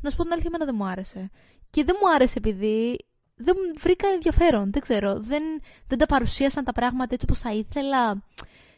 Να 0.01 0.09
σου 0.09 0.15
πω 0.15 0.23
την 0.23 0.31
αλήθεια, 0.31 0.49
εμένα 0.53 0.71
δεν 0.71 0.75
μου 0.77 0.87
άρεσε. 0.87 1.29
Και 1.69 1.83
δεν 1.83 1.95
μου 2.01 2.09
άρεσε 2.09 2.37
επειδή 2.37 2.97
δεν 3.35 3.55
μου 3.57 3.79
βρήκα 3.79 4.07
ενδιαφέρον. 4.07 4.71
Δεν 4.71 4.81
ξέρω. 4.81 5.19
Δεν, 5.19 5.43
δεν 5.87 5.97
τα 5.97 6.05
παρουσίασαν 6.05 6.63
τα 6.63 6.71
πράγματα 6.71 7.13
έτσι 7.13 7.25
όπως 7.29 7.39
θα 7.39 7.53
ήθελα. 7.53 8.23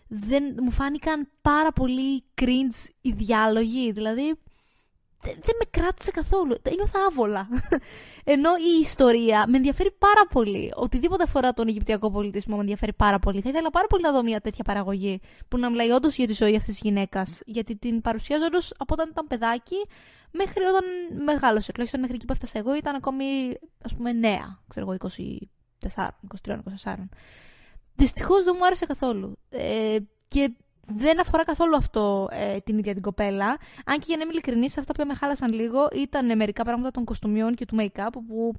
Δεν, 0.08 0.58
μου 0.62 0.72
φάνηκαν 0.72 1.30
πάρα 1.42 1.72
πολύ 1.72 2.24
cringe 2.42 2.90
οι 3.02 3.12
διάλογοι. 3.12 3.92
Δηλαδή, 3.92 4.40
δεν, 5.22 5.34
δεν 5.42 5.56
με 5.60 5.82
κράτησε 5.82 6.12
καθόλου. 6.12 6.56
Τα 6.62 6.72
Νιώθα 6.76 7.00
άβολα. 7.08 7.48
Ενώ 8.24 8.50
η 8.56 8.80
ιστορία 8.82 9.46
με 9.48 9.58
ενδιαφέρει 9.58 9.92
πάρα 9.92 10.28
πολύ. 10.30 10.72
Οτιδήποτε 10.76 11.24
αφορά 11.24 11.54
τον 11.54 11.68
Αιγυπτιακό 11.68 12.12
πολιτισμό 12.12 12.56
με 12.56 12.62
ενδιαφέρει 12.62 12.94
πάρα 12.94 13.20
πολύ. 13.20 13.42
Θα 13.42 13.50
ήθελα 13.50 13.70
πάρα 13.70 13.88
πολύ 13.88 14.04
να 14.04 14.12
δω 14.12 14.24
μια 14.24 14.42
τέτοια 14.42 14.64
παραγωγή 14.64 15.22
που 15.48 15.58
να 15.58 15.70
μιλάει 15.70 15.90
όντως 15.90 16.16
για 16.16 16.28
τη 16.28 16.34
ζωή 16.34 16.56
αυτής 16.56 16.74
της 16.74 16.80
γυναίκας. 16.80 17.42
Γιατί 17.46 17.76
την 17.76 18.02
παρουσιάζω 18.02 18.46
όντω 18.46 18.58
από 18.78 18.94
όταν 18.94 19.10
ήταν 19.10 19.28
παιδάκι 19.28 19.76
μέχρι 20.32 20.64
όταν 20.64 20.84
μεγάλωσε. 21.24 21.72
Τουλάχιστον 21.72 22.02
μέχρι 22.02 22.16
εκεί 22.16 22.26
που 22.26 22.32
έφτασα 22.32 22.58
εγώ 22.58 22.76
ήταν 22.76 22.96
ακόμη 22.96 23.26
ας 23.84 23.96
πούμε 23.96 24.12
νέα. 24.12 24.60
Ξέρω 24.68 24.86
εγώ, 24.90 25.10
24, 25.90 26.08
23, 26.46 26.58
24. 26.84 26.96
Δυστυχώς 27.96 28.44
δεν 28.44 28.56
μου 28.58 28.66
άρεσε 28.66 28.86
καθόλου. 28.86 29.38
Ε, 29.50 29.98
και 30.28 30.52
δεν 30.96 31.20
αφορά 31.20 31.44
καθόλου 31.44 31.76
αυτό 31.76 32.28
ε, 32.32 32.58
την 32.60 32.78
ίδια 32.78 32.94
την 32.94 33.02
κοπέλα. 33.02 33.46
Αν 33.86 33.98
και 34.00 34.04
για 34.08 34.16
να 34.18 34.22
είμαι 34.24 34.32
ειλικρινής, 34.32 34.78
αυτά 34.78 34.94
που 34.94 35.04
με 35.08 35.14
χάλασαν 35.16 35.54
λίγο 35.54 35.88
ήταν 35.96 36.36
μερικά 36.38 36.64
πράγματα 36.64 36.92
των 36.92 37.04
κοστούμιων 37.04 37.56
και 37.56 37.66
του 37.66 37.76
make-up 37.80 38.10
που 38.28 38.54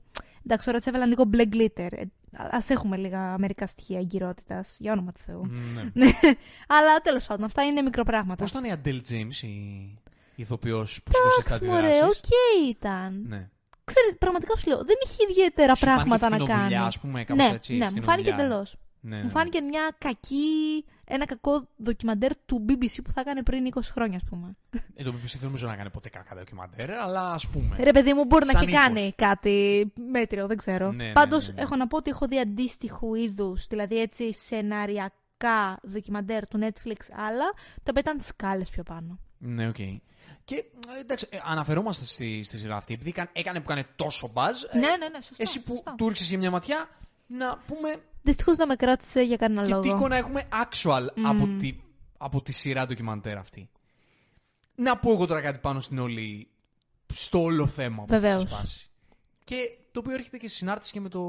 εντάξει, 0.44 0.66
τώρα 0.66 0.78
τις 0.78 0.86
έβαλαν 0.86 1.08
λίγο 1.08 1.24
μπλε 1.24 1.44
glitter. 1.52 1.88
Α 2.36 2.58
έχουμε 2.68 2.96
λίγα 2.96 3.38
μερικά 3.38 3.66
στοιχεία 3.66 3.98
εγκυρότητας, 3.98 4.76
για 4.78 4.92
όνομα 4.92 5.12
του 5.12 5.20
Θεού. 5.26 5.46
Ναι. 5.74 5.90
Ναι. 6.04 6.10
Αλλά 6.76 6.96
τέλος 7.02 7.26
πάντων, 7.26 7.44
αυτά 7.44 7.64
είναι 7.64 7.82
μικροπράγματα. 7.82 8.36
Πώς 8.42 8.50
ήταν 8.50 8.64
η 8.64 8.72
Adele 8.72 9.02
James, 9.10 9.42
η 9.42 10.42
ηθοποιός 10.42 11.00
που 11.04 11.12
σήκωσε 11.14 11.40
τις 11.42 11.46
Εντάξει, 11.56 11.64
μωρέ, 11.64 11.86
αντιδράσεις. 11.86 12.16
οκ 12.18 12.68
ήταν. 12.70 13.24
Ναι. 13.28 13.48
Ξέρετε, 13.84 14.14
πραγματικά 14.18 14.56
σου 14.56 14.68
λέω, 14.68 14.78
δεν 14.84 14.96
είχε 15.04 15.16
ιδιαίτερα 15.30 15.74
Σου 15.74 15.84
πράγματα 15.84 16.10
να 16.10 16.18
φάνηκε 16.18 16.36
κάνει. 16.36 16.50
φτηνοδουλειά, 16.52 16.84
ας 16.84 16.98
πούμε, 16.98 17.24
κάπως 17.24 17.44
ναι, 17.44 17.54
έτσι, 17.54 17.76
ναι, 17.76 17.84
μου 17.84 18.02
φάνηκε 18.02 18.02
φτηνοδουλειά. 18.02 18.44
εντελώς. 18.44 18.76
Ναι, 19.00 19.10
ναι, 19.10 19.16
Μου 19.16 19.24
ναι. 19.24 19.30
φάνηκε 19.30 19.60
μια 19.60 19.90
κακή, 19.98 20.84
ένα 21.12 21.24
κακό 21.26 21.68
ντοκιμαντέρ 21.82 22.32
του 22.46 22.64
BBC 22.68 22.98
που 23.04 23.12
θα 23.12 23.20
έκανε 23.20 23.42
πριν 23.42 23.72
20 23.74 23.80
χρόνια, 23.92 24.16
ας 24.16 24.22
πούμε. 24.30 24.56
Ε, 24.94 25.02
το 25.04 25.10
BBC 25.10 25.24
δεν 25.32 25.40
νομίζω 25.42 25.66
να 25.66 25.76
κάνει 25.76 25.90
ποτέ 25.90 26.08
κακά 26.08 26.34
ντοκιμαντέρ, 26.34 26.90
αλλά 26.90 27.32
ας 27.32 27.46
πούμε. 27.46 27.76
Ρε 27.80 27.90
παιδί 27.92 28.12
μου, 28.14 28.24
μπορεί 28.24 28.46
να 28.46 28.52
Σαν 28.52 28.60
έχει 28.62 28.70
ύφος. 28.70 28.82
κάνει 28.84 29.12
κάτι 29.16 29.92
μέτριο, 30.12 30.46
δεν 30.46 30.56
ξέρω. 30.56 30.92
Ναι, 30.92 31.04
ναι, 31.06 31.12
Πάντως, 31.12 31.48
ναι, 31.48 31.54
ναι. 31.54 31.60
έχω 31.62 31.76
να 31.76 31.86
πω 31.86 31.96
ότι 31.96 32.10
έχω 32.10 32.26
δει 32.26 32.38
αντίστοιχου 32.38 33.14
είδους, 33.14 33.66
δηλαδή 33.66 34.00
έτσι 34.00 34.32
σεναριακά 34.94 35.80
ντοκιμαντέρ 35.90 36.46
του 36.48 36.58
Netflix 36.62 36.96
άλλα, 37.16 37.44
τα 37.82 37.90
οποία 37.90 38.00
ήταν 38.00 38.20
σκάλες 38.20 38.70
πιο 38.70 38.82
πάνω. 38.82 39.18
Ναι, 39.38 39.68
οκ. 39.68 39.76
Και 40.44 40.54
ε, 40.96 41.00
εντάξει, 41.00 41.26
ε, 41.30 41.38
αναφερόμαστε 41.44 42.04
στη, 42.04 42.42
στη 42.44 42.58
σειρά 42.58 42.76
αυτή, 42.76 42.94
επειδή 42.94 43.12
καν- 43.12 43.30
έκανε 43.32 43.58
που 43.60 43.70
έκανε 43.70 43.86
τόσο 43.96 44.30
μπαζ. 44.32 44.62
ε, 44.62 44.78
ναι, 44.78 44.86
ναι, 44.86 45.08
ναι, 45.08 45.20
σωστά. 45.22 45.34
εσύ 45.42 45.62
που 45.62 45.72
σωστά. 45.74 45.94
του 45.96 46.08
έριξες 46.08 46.28
για 46.28 46.38
μια 46.38 46.50
ματιά, 46.50 46.88
να 47.32 47.58
πούμε 47.66 48.02
Δυστυχώς 48.22 48.56
δεν 48.56 48.68
με 48.68 48.76
κράτησε 48.76 49.22
για 49.22 49.36
κανένα 49.36 49.62
και 49.62 49.68
λόγο. 49.68 49.80
τι 49.82 49.88
εικόνα 49.88 50.16
έχουμε 50.16 50.48
actual 50.50 51.06
Μμμ. 51.16 51.26
από, 51.26 51.46
τη, 51.60 51.76
από 52.18 52.42
τη 52.42 52.52
σειρά 52.52 52.86
ντοκιμαντέρ 52.86 53.36
αυτή. 53.36 53.70
Να 54.74 54.98
πω 54.98 55.12
εγώ 55.12 55.26
τώρα 55.26 55.40
κάτι 55.40 55.58
πάνω 55.58 55.80
στην 55.80 55.98
όλη, 55.98 56.48
στο 57.14 57.42
όλο 57.42 57.66
θέμα 57.66 58.02
που 58.02 58.06
Βεβαίως. 58.08 58.42
έχει 58.42 58.52
σπάσει. 58.54 58.90
Και 59.44 59.56
το 59.92 60.00
οποίο 60.00 60.14
έρχεται 60.14 60.36
και 60.36 60.48
σε 60.48 60.54
συνάρτηση 60.56 60.92
και 60.92 61.00
με 61.00 61.08
το 61.08 61.20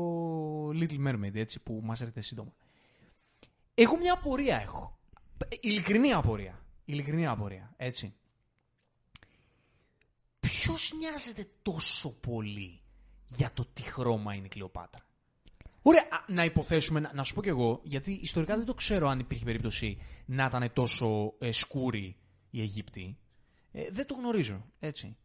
Little 0.70 1.08
Mermaid, 1.08 1.36
έτσι, 1.36 1.60
που 1.60 1.80
μας 1.84 2.00
έρχεται 2.02 2.22
σύντομα. 2.22 2.54
Εγώ 3.74 3.98
μια 3.98 4.14
απορία 4.14 4.60
έχω. 4.62 5.00
Ε, 5.48 5.56
Ειλικρινή 5.60 6.14
απορία. 6.14 6.66
Ειλικρινή 6.86 7.28
απορία, 7.28 7.74
έτσι. 7.78 8.14
Ποιος 10.40 10.94
νοιάζεται 10.98 11.48
τόσο 11.62 12.20
πολύ 12.20 12.82
για 13.28 13.52
το 13.54 13.66
τι 13.74 13.82
χρώμα 13.82 14.34
είναι 14.34 14.46
η 14.46 14.50
Κλεοπάτρα; 14.50 15.06
Ωραία, 15.82 16.08
α, 16.10 16.24
να 16.28 16.44
υποθέσουμε, 16.44 17.00
να, 17.00 17.12
να 17.14 17.24
σου 17.24 17.34
πω 17.34 17.42
κι 17.42 17.50
εγώ, 17.50 17.82
γιατί 17.84 18.12
ιστορικά 18.12 18.56
δεν 18.56 18.66
το 18.66 18.74
ξέρω 18.74 19.08
αν 19.08 19.20
υπήρχε 19.20 19.46
περίπτωση 19.46 19.98
να 20.26 20.46
ήταν 20.46 20.74
τόσο 20.74 21.34
ε, 21.40 21.52
σκούροι 21.52 22.18
οι 22.50 22.62
Αιγύπτιοι. 22.62 23.18
Ε, 23.72 23.88
δεν 23.92 24.06
το 24.08 24.14
γνωρίζω, 24.14 24.66
έτσι. 24.80 25.18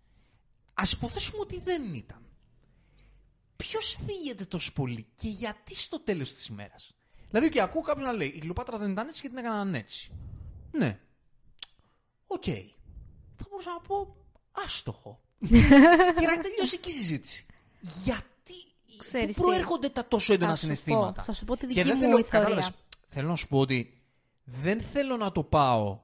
Ας 0.74 0.92
υποθέσουμε 0.92 1.40
ότι 1.40 1.60
δεν 1.60 1.94
ήταν. 1.94 2.20
Ποιος 3.56 3.96
θίγεται 4.06 4.44
τόσο 4.44 4.72
πολύ 4.72 5.06
και 5.14 5.28
γιατί 5.28 5.74
στο 5.74 6.00
τέλος 6.00 6.34
της 6.34 6.46
ημέρας; 6.46 6.94
Δηλαδή 7.30 7.48
και 7.48 7.60
ακούω 7.60 7.82
κάποιον 7.82 8.06
να 8.06 8.12
λέει 8.12 8.28
η 8.28 8.38
Κλεοπάτρα 8.38 8.78
δεν 8.78 8.90
ήταν 8.90 9.08
έτσι 9.08 9.22
και 9.22 9.28
την 9.28 9.36
έκαναν 9.36 9.74
έτσι. 9.74 10.10
Ναι. 10.70 11.00
Οκ. 12.26 12.44
Θα 13.36 13.46
μπορούσα 13.50 13.70
να 13.70 13.80
πω 13.80 14.16
άστοχο. 14.50 15.20
και 16.18 16.26
να 16.26 16.40
τελειώσει 16.40 16.74
εκεί 16.74 16.88
η 16.88 16.92
συζήτηση. 16.92 17.46
Γιατί 17.80 18.35
Ξέρεις 18.96 19.36
πού 19.36 19.42
τι. 19.42 19.46
προέρχονται 19.46 19.88
τα 19.88 20.06
τόσο 20.06 20.32
έντονα 20.32 20.50
Θα 20.50 20.56
σου 20.56 20.66
πω, 20.66 20.74
συναισθήματα; 20.74 21.22
θα 21.22 21.32
σου 21.32 21.44
πω 21.44 21.56
τη 21.56 21.66
Και 21.66 21.66
δική 21.66 21.82
δεν 21.82 21.96
μου 21.96 22.00
θέλω, 22.02 22.16
θεωρία. 22.16 22.30
κατάλαβες, 22.30 22.70
θέλω 23.06 23.28
να 23.28 23.36
σου 23.36 23.48
πω 23.48 23.58
ότι 23.58 24.02
δεν 24.44 24.80
θέλω 24.80 25.16
να 25.16 25.32
το 25.32 25.42
πάω 25.42 26.00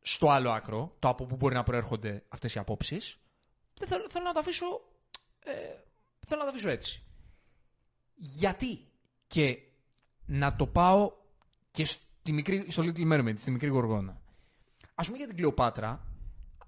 στο 0.00 0.30
άλλο 0.30 0.50
άκρο, 0.50 0.96
το 0.98 1.08
από 1.08 1.24
πού 1.24 1.36
μπορεί 1.36 1.54
να 1.54 1.62
προέρχονται 1.62 2.24
αυτές 2.28 2.54
οι 2.54 2.58
απόψεις. 2.58 3.18
Δεν 3.74 3.88
θέλω, 3.88 4.06
θέλω 4.10 4.24
να 4.24 4.32
το 4.32 4.38
αφήσω, 4.38 4.66
ε, 5.44 5.52
θέλω 6.26 6.40
να 6.40 6.46
το 6.46 6.50
αφήσω 6.50 6.68
έτσι. 6.68 7.02
Γιατί 8.14 8.88
και 9.26 9.58
να 10.26 10.56
το 10.56 10.66
πάω 10.66 11.12
και 11.70 11.84
στη 11.84 12.32
μικρή, 12.32 12.66
στο 12.70 12.82
Little 12.86 13.12
Mermaid, 13.12 13.38
στη 13.38 13.50
μικρή 13.50 13.68
Γοργόνα. 13.68 14.20
Ας 14.94 15.06
πούμε 15.06 15.18
για 15.18 15.26
την 15.26 15.36
Κλεοπάτρα, 15.36 16.06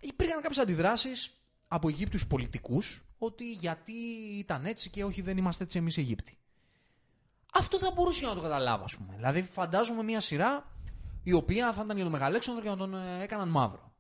υπήρχαν 0.01 0.43
κάποιες 0.43 0.63
αντιδράσεις 0.63 1.41
από 1.69 1.89
Αιγύπτιους 1.89 2.27
πολιτικούς 2.27 3.06
ότι 3.19 3.51
γιατί 3.53 3.93
ήταν 4.39 4.65
έτσι 4.67 4.91
και 4.91 5.05
όχι 5.05 5.21
δεν 5.23 5.37
είμαστε 5.37 5.65
έτσι 5.65 5.79
εμείς 5.79 5.97
οι 5.97 6.01
Αιγύπτιοι. 6.01 6.37
Αυτό 7.53 7.79
θα 7.79 7.91
μπορούσα 7.95 8.27
να 8.29 8.35
το 8.35 8.41
καταλάβω, 8.41 8.85
ας 8.85 8.97
πούμε. 8.97 9.13
Δηλαδή, 9.17 9.43
φαντάζομαι 9.43 10.03
μια 10.03 10.21
σειρά 10.21 10.73
η 11.23 11.33
οποία 11.33 11.73
θα 11.73 11.83
ήταν 11.85 11.95
για 11.97 12.05
τον 12.05 12.13
Μεγαλέξανδρο 12.13 12.63
και 12.63 12.69
να 12.69 12.77
τον 12.77 12.95
ε, 12.95 13.23
έκαναν 13.23 13.49
μαύρο. 13.49 13.93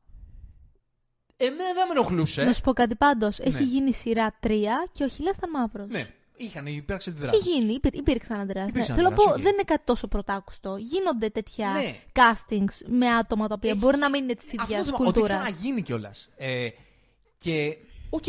Εμένα 1.37 1.73
δεν 1.75 1.87
με 1.87 1.93
ενοχλούσε. 1.93 2.45
Να 2.45 2.53
σου 2.53 2.61
πω 2.61 2.73
κάτι 2.73 2.95
πάντως. 2.95 3.39
Έχει 3.39 3.51
Ναι. 3.59 3.61
γίνει 3.69 3.93
σειρά 3.93 4.39
Τροία 4.43 4.49
και 4.93 5.05
ο 5.05 5.09
Αχιλλέας 5.09 5.37
ήταν 5.37 5.51
μαύρος. 5.51 5.89
Ναι, 5.89 6.11
είχαν 6.37 6.67
υπάρξει 6.67 7.11
Έχει 7.11 7.19
αντιδράσεις. 7.19 7.49
γίνει, 7.51 7.73
υπήρ, 7.73 7.95
υπήρξαν 7.95 8.41
αντιδράσεις. 8.41 8.73
Ναι. 8.73 8.81
Υπήρξαν 8.81 8.97
Θέλω 8.97 9.09
να 9.09 9.15
πω, 9.15 9.23
αντιδράσεις, 9.23 9.45
οκ. 9.45 9.49
δεν 9.49 9.53
είναι 9.55 9.63
κάτι 9.73 9.85
τόσο 9.85 10.09
πρωτάκουστο. 10.09 10.77
Γίνονται 10.77 11.29
τέτοια 11.31 11.71
Ναι. 11.71 11.97
castings 12.13 12.87
με 12.87 13.09
άτομα 13.09 13.47
τα 13.49 13.55
οποία 13.55 13.71
Έχει- 13.71 13.79
μπορεί 13.79 13.97
να 13.97 14.11
μην 14.11 14.23
είναι 14.23 14.35
της 14.35 14.51
Αυτό 14.51 14.63
ίδιας 14.63 14.79
το 14.79 14.97
θέμα, 14.97 15.09
ότι 15.09 15.19
κουλτούρας. 15.21 15.31
ξαναγίνει 15.43 15.83
κιόλας. 15.83 16.29
Ε, 16.37 16.69
και, 17.39 17.77
οκ, 18.11 18.25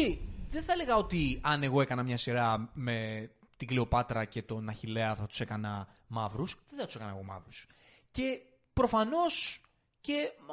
δεν 0.50 0.64
θα 0.64 0.74
έλεγα 0.74 0.96
ότι 0.96 1.40
αν 1.44 1.64
εγώ 1.64 1.82
έκανα 1.82 2.04
μια 2.04 2.18
σειρά 2.18 2.70
με 2.74 3.30
την 3.58 3.68
Κλεοπάτρα 3.68 4.26
και 4.26 4.42
τον 4.42 4.70
Αχιλλέα 4.70 5.16
θα 5.16 5.26
τους 5.26 5.40
έκανα 5.40 5.88
μαύρους. 6.08 6.58
Δεν 6.70 6.80
θα 6.80 6.86
τους 6.86 6.96
έκανα 6.96 7.12
εγώ 7.12 7.24
μαύρους. 7.24 7.68
Και 8.12 8.42
προφανώς 8.74 9.62
και 10.02 10.32
μ, 10.40 10.52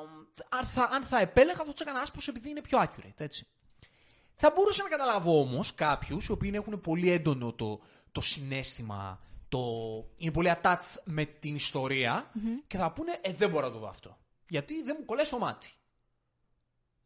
αν 0.48 0.64
θα, 0.64 0.88
αν 0.92 1.04
θα 1.04 1.18
επέλεγα 1.18 1.64
θα 1.64 1.72
τους 1.72 1.80
έκανα 1.80 2.00
άσπρους 2.00 2.28
επειδή 2.28 2.50
είναι 2.50 2.60
πιο 2.60 2.78
accurate, 2.82 3.20
έτσι. 3.20 3.46
Θα 4.34 4.52
μπορούσα 4.54 4.82
να 4.82 4.88
καταλάβω 4.88 5.40
όμως 5.40 5.74
κάποιους 5.74 6.26
οι 6.26 6.32
οποίοι 6.32 6.50
έχουν 6.54 6.80
πολύ 6.80 7.10
έντονο 7.10 7.52
το, 7.52 7.80
το 8.12 8.20
συναίσθημα, 8.20 9.18
το, 9.48 9.60
είναι 10.16 10.32
πολύ 10.32 10.52
attached 10.62 11.00
με 11.04 11.24
την 11.24 11.54
ιστορία 11.54 12.30
και 12.66 12.76
θα 12.76 12.92
πούνε 12.92 13.18
Ε, 13.20 13.32
δεν 13.32 13.50
μπορώ 13.50 13.66
να 13.66 13.72
το 13.72 13.78
δω 13.78 13.88
αυτό. 13.88 14.18
Γιατί 14.48 14.82
δεν 14.82 14.96
μου 14.98 15.04
κολλάει 15.04 15.24
στο 15.24 15.38
μάτι. 15.38 15.70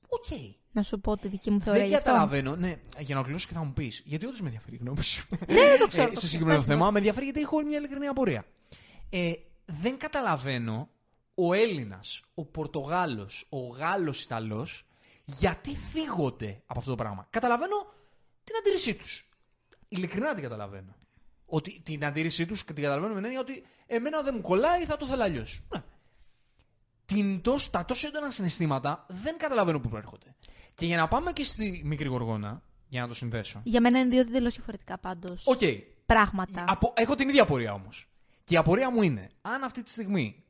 Οκ. 0.09 0.27
Να 0.73 0.83
σου 0.83 1.01
πω 1.01 1.17
τη 1.17 1.29
δική 1.29 1.51
μου 1.51 1.61
θεωρία 1.61 1.81
Δεν 1.81 1.89
γι' 1.91 1.97
αυτό. 1.97 2.09
καταλαβαίνω. 2.11 2.57
Ναι, 2.57 2.69
για 2.99 3.07
να 3.09 3.15
ολοκληρώσω 3.15 3.47
και 3.49 3.55
θα 3.55 3.65
μου 3.65 3.73
πεις. 3.73 4.03
Γιατί 4.05 4.27
όντως 4.27 4.41
με 4.41 4.47
ενδιαφέρει 4.47 4.75
η 4.75 4.79
γνώμη 4.79 5.03
σου. 5.03 5.27
Ναι, 5.31 5.55
δεν 5.55 5.79
το 5.79 5.87
ξέρω. 5.87 6.03
Ε, 6.03 6.07
το 6.07 6.21
σε 6.21 6.27
ξέρω. 6.27 6.27
συγκεκριμένο 6.27 6.59
Πες 6.59 6.67
θέμα, 6.69 6.83
μας. 6.85 6.93
με 6.93 6.99
ενδιαφέρει 6.99 7.25
γιατί 7.25 7.41
έχω 7.41 7.63
μια 7.63 7.79
ειλικρινή 7.79 8.07
απορία. 8.07 8.45
Ε, 9.11 9.33
δεν 9.65 9.99
καταλαβαίνω 9.99 10.89
ο 11.35 11.53
Έλληνας, 11.53 12.23
ο 12.35 12.45
Πορτογάλος, 12.45 13.47
ο 13.49 13.59
Γάλλος 13.67 14.23
Ιταλός 14.23 14.87
γιατί 15.25 15.71
θίγονται 15.75 16.63
από 16.67 16.79
αυτό 16.79 16.91
το 16.91 16.97
πράγμα. 16.97 17.27
Καταλαβαίνω 17.31 17.77
την 18.45 18.57
αντίρρησή 18.59 18.95
τους. 18.95 19.31
Ειλικρινά 19.89 20.35
την 20.35 20.43
καταλαβαίνω. 20.43 20.97
Ότι 21.47 21.81
την 21.85 22.05
αντίρρησή 22.05 22.47
τους 22.47 22.65
την 22.65 22.75
καταλαβαίνω 22.75 23.09
με 23.09 23.15
την 23.15 23.25
έννοια 23.25 23.41
ότι 23.41 23.67
εμένα 23.87 24.23
δεν 24.23 24.35
μου 24.37 24.41
κολλάει, 24.43 24.85
θα 24.85 24.97
το 24.97 25.05
ήθελα 25.07 25.25
αλλιώς. 25.25 25.63
Ναι. 25.75 25.83
Την 27.05 27.41
τόσ- 27.43 27.71
τα 27.71 27.85
τόσο 27.85 28.07
έντονα 28.07 28.31
συναισθήματα 28.31 29.07
δεν 29.09 29.37
καταλαβαίνω 29.39 29.81
πού 29.81 29.89
προέρχονται. 29.89 30.35
Και 30.79 30.87
για 30.87 30.97
να 30.97 31.09
πάμε 31.09 31.33
και 31.33 31.45
στη 31.45 31.83
μικρή 31.85 32.09
γοργόνα, 32.09 32.63
για 32.89 33.01
να 33.01 33.09
το 33.09 33.15
συνδέσω. 33.15 33.61
Για 33.65 33.81
μένα 33.81 33.99
είναι 33.99 34.09
δύο 34.09 34.31
τελείως 34.31 34.51
διαφορετικά 34.51 34.99
πάντως. 34.99 35.47
Οκ. 35.47 35.61
Πράγματα. 36.07 36.65
Από, 36.69 36.93
έχω 36.97 37.15
την 37.15 37.29
ίδια 37.29 37.43
απορία 37.43 37.73
όμως. 37.73 38.09
Και 38.45 38.55
η 38.55 38.57
απορία 38.57 38.91
μου 38.91 39.03
είναι, 39.03 39.31
αν 39.43 39.63
αυτή 39.63 39.83
τη 39.83 39.91
στιγμή 39.91 40.45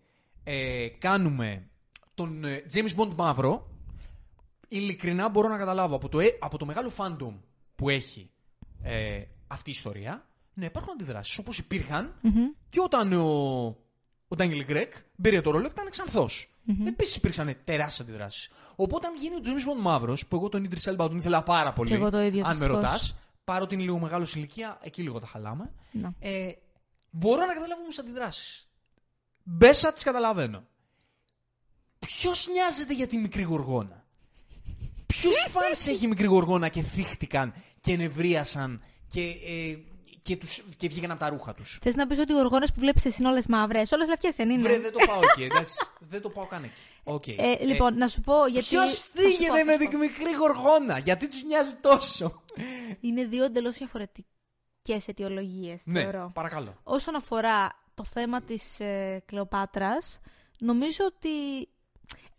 ε, 0.44 0.88
κάνουμε 0.88 1.68
τον 2.14 2.44
ε, 2.44 2.64
James 2.72 2.94
Bond 2.96 3.14
μαύρο, 3.16 3.70
ειλικρινά 4.68 5.28
μπορώ 5.28 5.48
να 5.48 5.58
καταλάβω 5.58 5.96
από 5.96 6.08
το, 6.08 6.20
ε, 6.20 6.36
από 6.40 6.58
το 6.58 6.66
μεγάλο 6.66 6.90
fandom 6.96 7.34
που 7.76 7.88
έχει 7.88 8.30
ε, 8.82 9.22
αυτή 9.46 9.70
η 9.70 9.72
ιστορία, 9.72 10.26
να 10.54 10.64
υπάρχουν 10.64 10.92
αντιδράσεις 10.92 11.38
όπως 11.38 11.58
υπήρχαν 11.58 12.14
και 12.68 12.80
όταν 12.80 13.12
ο, 13.12 13.26
ο 14.28 14.36
Daniel 14.36 14.64
Γκρέκ 14.64 14.92
πήρε 15.22 15.40
το 15.40 15.50
ρόλο 15.50 15.64
και 15.64 15.72
ήταν 15.72 15.88
ξανθός. 16.74 16.92
Επίσης 16.92 17.14
υπήρξαν 17.16 17.56
τεράστιες 17.64 18.08
αντιδράσεις. 18.08 18.48
Οπότε, 18.76 19.06
αν 19.06 19.14
γίνει 19.14 19.34
ο 19.34 19.40
James 19.44 19.72
Bond 19.78 19.80
μαύρος, 19.82 20.26
που 20.26 20.36
εγώ 20.36 20.48
τον 20.48 20.68
Idris 20.70 20.90
Elba 20.92 20.96
τον 20.96 21.16
ήθελα 21.16 21.42
πάρα 21.42 21.72
πολύ, 21.72 21.88
Κι 21.88 21.94
εγώ 21.94 22.10
το 22.10 22.20
ίδιο, 22.20 22.40
αν 22.46 22.56
με 22.56 22.66
δυστυχώς. 22.66 22.82
ρωτάς, 22.82 23.14
παρότι 23.44 23.74
είναι 23.74 23.82
λίγο 23.82 23.98
μεγάλος 23.98 24.30
σε 24.30 24.38
ηλικία, 24.38 24.78
εκεί 24.82 25.02
λίγο 25.02 25.18
τα 25.18 25.26
χαλάμε. 25.26 25.72
Να. 25.92 26.12
Ε, 26.18 26.50
μπορώ 27.10 27.40
να 27.46 27.52
καταλάβω 27.54 27.80
όμως 27.80 27.94
τις 27.94 28.04
αντιδράσεις. 28.04 28.68
Μπέσα 29.42 29.92
τις 29.92 30.02
καταλαβαίνω. 30.02 30.62
Ποιος 31.98 32.48
νοιάζεται 32.48 32.94
για 32.94 33.06
τη 33.06 33.16
μικρή 33.16 33.42
γοργόνα; 33.42 34.04
Ποιου 35.06 35.30
φαν 35.52 35.72
έχει 35.72 36.04
η 36.04 36.08
μικρή 36.08 36.26
γοργόνα 36.26 36.68
και 36.68 36.82
θύχτηκαν 36.82 37.54
και 37.80 37.96
νευρίασαν 37.96 38.82
και, 39.08 39.20
ε, 39.22 39.78
και, 40.22 40.36
τους, 40.36 40.62
και 40.76 40.88
βγήκαν 40.88 41.10
από 41.10 41.20
τα 41.20 41.28
ρούχα 41.28 41.54
τους. 41.54 41.78
Θες 41.82 41.94
να 41.94 42.06
πεις 42.06 42.18
ότι 42.18 42.32
οι 42.32 42.34
γοργόνε 42.34 42.66
που 42.66 42.80
βλέπεις 42.80 43.04
εσύ 43.04 43.16
είναι 43.20 43.30
όλες 43.30 43.46
μαύρες; 43.46 43.92
Όλες 43.92 44.08
λευκέ 44.08 44.28
δεν 44.36 44.50
είναι. 44.50 44.62
Βρε, 44.62 44.78
δεν 44.78 44.92
το 44.92 44.98
πάω 45.06 45.20
εκεί, 45.22 45.42
εντάξει. 45.42 45.74
δεν 45.98 46.22
το 46.22 46.28
πάω 46.30 46.46
καν 46.46 46.62
εκεί. 46.64 46.72
Okay. 47.04 47.34
Ε, 47.38 47.64
λοιπόν, 47.64 47.98
να 47.98 48.08
σου 48.08 48.20
πω 48.20 48.46
γιατί. 48.46 48.66
Ποιος 48.68 48.90
θα 48.90 48.96
σου 48.96 49.12
πω, 49.14 49.20
θίγεται 49.20 49.58
θα 49.58 49.64
με 49.64 49.72
σου 49.72 49.78
πω. 49.78 49.88
την 49.88 49.98
μικρή 49.98 50.32
γοργόνα, 50.32 50.98
γιατί 50.98 51.26
τους 51.26 51.42
νοιάζει 51.42 51.74
τόσο; 51.74 52.42
Είναι 53.00 53.24
δύο 53.24 53.44
εντελώς 53.44 53.76
διαφορετικές 53.76 55.08
αιτιολογίες, 55.08 55.82
ναι, 55.84 56.00
θεωρώ. 56.02 56.30
παρακαλώ. 56.34 56.80
Όσον 56.82 57.14
αφορά 57.14 57.68
το 57.94 58.04
θέμα 58.04 58.42
της 58.42 58.80
ε, 58.80 59.22
Κλεοπάτρας, 59.26 60.20
νομίζω 60.58 61.04
ότι 61.04 61.28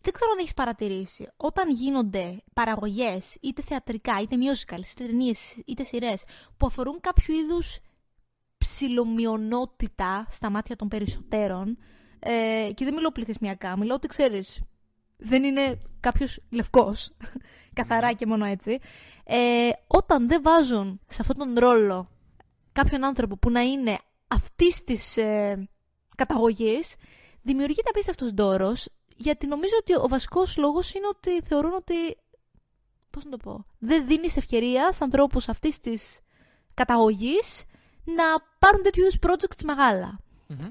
δεν 0.01 0.13
ξέρω 0.13 0.31
αν 0.31 0.37
έχεις 0.37 0.53
παρατηρήσει. 0.53 1.27
Όταν 1.37 1.69
γίνονται 1.69 2.43
παραγωγές, 2.53 3.37
είτε 3.41 3.61
θεατρικά, 3.61 4.21
είτε 4.21 4.35
musicals, 4.35 4.91
είτε 4.91 5.05
ταινίες, 5.05 5.55
είτε 5.65 5.83
σειρές, 5.83 6.23
που 6.57 6.65
αφορούν 6.65 6.99
κάποιο 7.01 7.35
είδους 7.35 7.79
ψιλομειονότητα 8.57 10.27
στα 10.29 10.49
μάτια 10.49 10.75
των 10.75 10.87
περισσότερων, 10.87 11.77
ε, 12.19 12.69
και 12.73 12.85
δεν 12.85 12.93
μιλώ 12.93 13.11
πληθυσμιακά, 13.11 13.77
μιλώ 13.77 13.93
ότι 13.93 14.07
ξέρεις, 14.07 14.61
δεν 15.17 15.43
είναι 15.43 15.81
κάποιος 15.99 16.39
λευκός, 16.49 17.15
καθαρά 17.79 18.13
και 18.13 18.25
μόνο 18.25 18.45
έτσι, 18.45 18.79
ε, 19.23 19.69
όταν 19.87 20.27
δεν 20.27 20.41
βάζουν 20.41 21.01
σε 21.07 21.17
αυτόν 21.21 21.37
τον 21.37 21.53
ρόλο 21.57 22.09
κάποιον 22.71 23.03
άνθρωπο 23.03 23.37
που 23.37 23.49
να 23.49 23.61
είναι 23.61 23.97
αυτής 24.27 24.83
της 24.83 25.17
ε, 25.17 25.69
καταγωγής, 26.15 26.95
δημιουργείται 27.41 27.89
απίστευτος 27.89 28.33
ντόρος, 28.33 28.87
γιατί 29.19 29.47
νομίζω 29.47 29.73
ότι 29.79 29.93
ο 29.95 30.07
βασικός 30.07 30.57
λόγος 30.57 30.93
είναι 30.93 31.07
ότι 31.07 31.41
θεωρούν 31.41 31.73
ότι. 31.73 32.17
Πώς 33.09 33.23
να 33.23 33.29
το 33.29 33.37
πω. 33.37 33.65
Δεν 33.79 34.07
δίνεις 34.07 34.37
ευκαιρία 34.37 34.85
στους 34.85 35.01
ανθρώπους 35.01 35.49
αυτής 35.49 35.79
της 35.79 36.19
καταγωγής 36.73 37.65
να 38.03 38.23
πάρουν 38.59 38.83
τέτοιου 38.83 39.01
είδους 39.01 39.17
projects 39.21 39.63
μεγάλα. 39.63 40.19
Μμμ. 40.47 40.69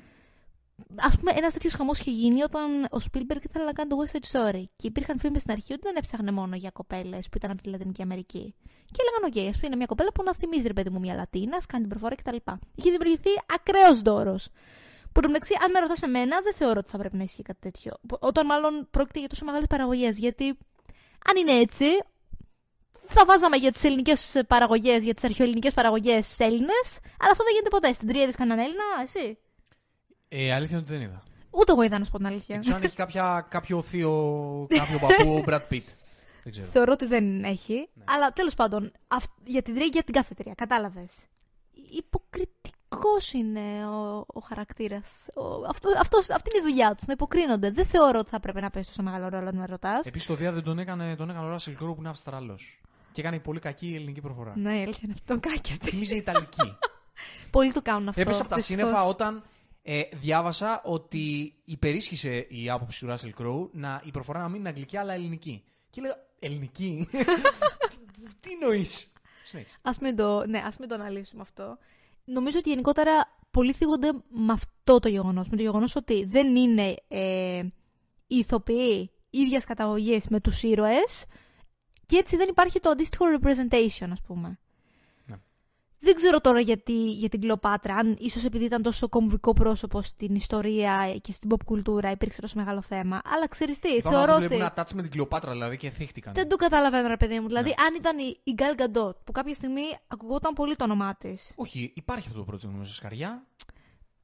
Α 0.96 1.10
πούμε, 1.16 1.32
ένας 1.34 1.52
τέτοιος 1.52 1.74
χαμός 1.74 1.98
είχε 1.98 2.10
γίνει 2.10 2.42
όταν 2.42 2.84
ο 2.84 2.96
Spielberg 3.10 3.42
ήθελε 3.48 3.64
να 3.64 3.72
κάνει 3.72 3.90
το 3.90 3.96
West 4.02 4.16
Side 4.16 4.30
Story. 4.32 4.62
Και 4.76 4.86
υπήρχαν 4.86 5.18
φήμε 5.18 5.38
στην 5.38 5.52
αρχή 5.52 5.72
ότι 5.72 5.82
δεν 5.82 5.96
έψαχνε 5.96 6.30
μόνο 6.30 6.56
για 6.56 6.70
κοπέλες 6.70 7.28
που 7.28 7.36
ήταν 7.36 7.50
από 7.50 7.62
τη 7.62 7.68
Λατινική 7.68 8.02
Αμερική. 8.02 8.54
Και 8.64 9.02
έλεγαν, 9.02 9.32
OK, 9.32 9.48
ας 9.48 9.54
πούμε, 9.54 9.66
είναι 9.66 9.76
μια 9.76 9.86
κοπέλα 9.86 10.12
που 10.12 10.22
να 10.22 10.34
θυμίζει, 10.34 10.66
ρε 10.66 10.72
παιδί 10.72 10.90
μου, 10.90 10.98
μια 10.98 11.14
Λατίνας, 11.14 11.66
κάνει 11.66 11.82
την 11.86 11.92
προφορά 11.92 12.14
κτλ. 12.14 12.36
Είχε 12.74 12.90
δημιουργηθεί 12.90 13.30
ακραίος 13.54 14.02
δώρος. 14.02 14.48
Που 15.18 15.24
εν 15.24 15.30
τω 15.32 15.38
μεταξύ, 15.38 15.64
αν 15.64 15.70
με 15.70 15.78
ρωτάς 15.80 16.02
εμένα, 16.02 16.40
δεν 16.42 16.54
θεωρώ 16.54 16.78
ότι 16.78 16.90
θα 16.90 16.98
πρέπει 16.98 17.16
να 17.16 17.22
ισχύει 17.22 17.42
κάτι 17.42 17.58
τέτοιο. 17.60 17.92
Όταν 18.18 18.46
μάλλον 18.46 18.86
πρόκειται 18.90 19.18
για 19.18 19.28
τόσο 19.28 19.44
μεγάλες 19.44 19.66
παραγωγές. 19.68 20.18
Γιατί 20.18 20.44
αν 21.28 21.36
είναι 21.36 21.52
έτσι, 21.52 21.84
θα 23.06 23.24
βάζαμε 23.24 23.56
για 23.56 23.72
τις 23.72 23.84
ελληνικές 23.84 24.42
παραγωγές, 24.46 25.02
για 25.02 25.14
τις 25.14 25.24
αρχαιοελληνικές 25.24 25.74
παραγωγές 25.74 26.40
Έλληνες, 26.40 26.98
αλλά 27.20 27.30
αυτό 27.30 27.44
δεν 27.44 27.52
γίνεται 27.52 27.68
ποτέ. 27.70 27.92
Στην 27.92 28.08
τρία 28.08 28.30
κανέναν 28.30 28.64
Έλληνα, 28.64 28.82
εσύ. 29.02 29.38
Ε, 30.28 30.52
αλήθεια 30.54 30.76
είναι 30.76 30.86
ότι 30.86 30.96
δεν 30.98 31.00
είδα. 31.08 31.22
Ούτε 31.50 31.72
εγώ 31.72 31.82
είδα 31.82 31.98
να 31.98 32.04
σου 32.04 32.10
πω 32.10 32.16
την 32.16 32.26
αλήθεια. 32.26 32.54
Δεν 32.54 32.60
ξέρω 32.60 32.76
αν 32.76 32.82
έχει 32.82 32.96
κάποια, 32.96 33.46
κάποιο 33.50 33.82
θείο, 33.82 34.66
κάποιο 34.68 34.98
παππού, 34.98 35.34
ο 35.34 35.44
Brad 35.48 35.62
Pitt. 35.72 35.86
Δεν 36.42 36.52
ξέρω. 36.52 36.66
Θεωρώ 36.66 36.92
ότι 36.92 37.06
δεν 37.06 37.44
έχει. 37.44 37.88
Ναι. 37.94 38.04
Αλλά 38.06 38.32
τέλος 38.32 38.54
πάντων, 38.54 38.92
αυ- 39.08 39.32
για 39.44 39.62
την 39.62 39.74
τρία 39.74 39.84
και 39.86 39.90
για 39.92 40.02
την 40.04 40.14
κάθε 40.14 40.34
τρία. 40.34 40.54
Κατάλαβες. 40.54 41.24
Υποκριτικό 41.96 42.77
Κακός 42.88 43.32
είναι 43.32 43.86
ο, 43.86 44.24
ο 44.26 44.40
χαρακτήρας. 44.40 45.28
Ο, 45.34 45.64
αυτό, 45.68 45.88
αυτός, 45.98 46.30
αυτή 46.30 46.50
είναι 46.56 46.68
η 46.68 46.70
δουλειά 46.70 46.94
τους, 46.94 47.06
να 47.06 47.12
υποκρίνονται. 47.12 47.70
Δεν 47.70 47.86
θεωρώ 47.86 48.18
ότι 48.18 48.30
θα 48.30 48.40
πρέπει 48.40 48.60
να 48.60 48.70
παίζει 48.70 48.88
τόσο 48.88 49.02
μεγάλο 49.02 49.28
ρόλο 49.28 49.44
να 49.44 49.52
με 49.60 49.66
ρωτάς. 49.66 50.06
Επίσης 50.06 50.26
το 50.28 50.34
Δία 50.34 50.52
δεν 50.52 50.62
τον 50.62 50.78
έκανε, 50.78 51.16
τον 51.16 51.30
έκανε 51.30 51.46
ο 51.46 51.54
Russell 51.54 51.70
Crowe 51.70 51.94
που 51.94 51.96
είναι 51.98 52.08
Αυστραλός. 52.08 52.80
Και 53.12 53.20
έκανε 53.20 53.38
πολύ 53.38 53.58
κακή 53.60 53.92
ελληνική 53.94 54.20
προφορά. 54.20 54.52
Ναι, 54.56 54.78
η 54.78 54.82
αλήθεια 54.82 55.00
είναι 55.04 55.12
αυτό. 55.12 55.24
Τον 55.26 55.40
κάκιστη. 55.40 55.90
Θυμίζει 55.90 56.16
Ιταλική. 56.16 56.76
Πολλοί 57.50 57.72
το 57.72 57.82
κάνουν 57.82 58.08
αυτό. 58.08 58.20
Έπεσε 58.20 58.40
από 58.40 58.50
τα 58.50 58.56
δυστυχώς. 58.56 58.84
σύννεφα 58.84 59.04
όταν 59.08 59.42
ε, 59.82 60.02
διάβασα 60.12 60.82
ότι 60.84 61.54
υπερίσχυσε 61.64 62.46
η 62.48 62.70
άποψη 62.70 63.06
του 63.06 63.14
Russell 63.14 63.42
Crowe 63.42 63.68
να 63.72 64.00
η 64.04 64.10
προφορά 64.10 64.40
να 64.40 64.48
μην 64.48 64.60
είναι 64.60 64.68
αγγλική 64.68 64.96
αλλά 64.96 65.12
ελληνική. 65.12 65.64
Και 65.90 66.00
λέω, 66.00 66.12
Ελληνική; 66.40 67.08
Τι- 68.12 68.34
Τι 68.40 68.50
εννοείς; 68.60 69.12
Ας 69.82 69.98
μην, 69.98 70.16
το, 70.16 70.46
ναι, 70.46 70.62
ας 70.66 70.76
μην 70.76 70.88
το 70.88 70.94
αναλύσουμε 70.94 71.42
αυτό. 71.42 71.78
Νομίζω 72.30 72.58
ότι 72.58 72.68
γενικότερα 72.68 73.38
πολλοί 73.50 73.72
θίγονται 73.72 74.12
με 74.28 74.52
αυτό 74.52 74.98
το 74.98 75.08
γεγονός. 75.08 75.48
Με 75.48 75.56
το 75.56 75.62
γεγονός 75.62 75.96
ότι 75.96 76.24
δεν 76.24 76.56
είναι 76.56 76.96
ε, 77.08 77.58
οι 78.26 78.36
ηθοποιοί 78.36 79.10
ίδιας 79.30 79.64
καταγωγής 79.64 80.28
με 80.28 80.40
τους 80.40 80.62
ήρωες 80.62 81.24
και 82.06 82.16
έτσι 82.16 82.36
δεν 82.36 82.48
υπάρχει 82.48 82.80
το 82.80 82.90
αντίστοιχο 82.90 83.24
representation, 83.40 84.08
ας 84.12 84.20
πούμε. 84.26 84.58
Ναι. 86.00 86.06
Δεν 86.08 86.14
ξέρω 86.14 86.40
τώρα 86.40 86.60
γιατί 86.60 87.10
για 87.10 87.28
την 87.28 87.40
Κλεοπάτρα, 87.40 87.94
αν 87.94 88.16
ίσως 88.18 88.44
επειδή 88.44 88.64
ήταν 88.64 88.82
τόσο 88.82 89.08
κομβικό 89.08 89.52
πρόσωπο 89.52 90.02
στην 90.02 90.34
ιστορία 90.34 91.18
και 91.20 91.32
στην 91.32 91.50
pop 91.52 91.64
κουλτούρα 91.64 92.10
υπήρξε 92.10 92.40
τόσο 92.40 92.54
μεγάλο 92.58 92.82
θέμα. 92.82 93.20
Αλλά 93.24 93.48
ξέρεις 93.48 93.78
τι, 93.78 93.88
Θεωρώ 94.00 94.16
θεωρώ 94.16 94.34
ότι. 94.34 94.44
ότι... 94.44 94.54
Βλέπουν 94.54 94.72
attach 94.76 94.92
με 94.94 95.02
την 95.02 95.10
Κλεοπάτρα 95.10 95.52
δηλαδή 95.52 95.76
και 95.76 95.90
θύχτηκαν. 95.90 96.34
Δεν 96.34 96.48
το 96.48 96.56
καταλαβαίνω, 96.56 97.08
ρε 97.08 97.16
παιδί 97.16 97.40
μου. 97.40 97.46
Δηλαδή, 97.46 97.68
Ναι. 97.68 97.74
αν 97.86 97.94
ήταν 97.94 98.18
η, 98.18 98.40
η 98.44 98.54
Gal 98.58 98.80
Gadot, 98.80 99.14
που 99.24 99.32
κάποια 99.32 99.54
στιγμή 99.54 99.82
ακουγόταν 100.06 100.52
πολύ 100.54 100.76
το 100.76 100.84
όνομά 100.84 101.14
της. 101.16 101.52
Όχι, 101.56 101.92
υπάρχει 101.94 102.28
αυτό 102.28 102.44
το 102.44 102.52
project 102.52 102.64
νομίζω 102.70 102.90
σε 102.90 102.94
σκαριά. 102.96 103.46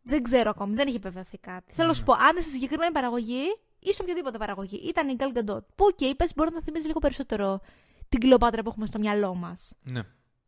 Δεν 0.02 0.22
ξέρω 0.22 0.50
ακόμη, 0.50 0.74
δεν 0.74 0.86
έχει 0.86 0.96
επιβεβαιωθεί 0.96 1.38
κάτι. 1.38 1.72
Θέλω 1.74 1.88
να 1.88 1.94
σου 1.94 2.02
πω, 2.02 2.12
αν 2.12 2.42
σε 2.42 2.48
συγκεκριμένη 2.48 2.92
παραγωγή 2.92 3.42
ή 3.78 3.92
σε 3.92 4.02
οποιαδήποτε 4.02 4.38
παραγωγή 4.38 4.76
ήταν 4.76 5.08
η 5.08 5.16
Gal 5.18 5.38
Gadot, 5.38 5.64
που 5.74 5.84
οκ, 5.84 5.98
okay, 6.00 6.26
μπορεί 6.36 6.50
να 6.52 6.62
θυμίζει 6.62 6.86
λίγο 6.86 6.98
περισσότερο 6.98 7.60
την 8.08 8.20
Κλεοπάτρα 8.20 8.62
που 8.62 8.68
έχουμε 8.68 8.86
στο 8.86 8.98
μυαλό 8.98 9.34
μας. 9.34 9.72
Ναι. 9.82 10.02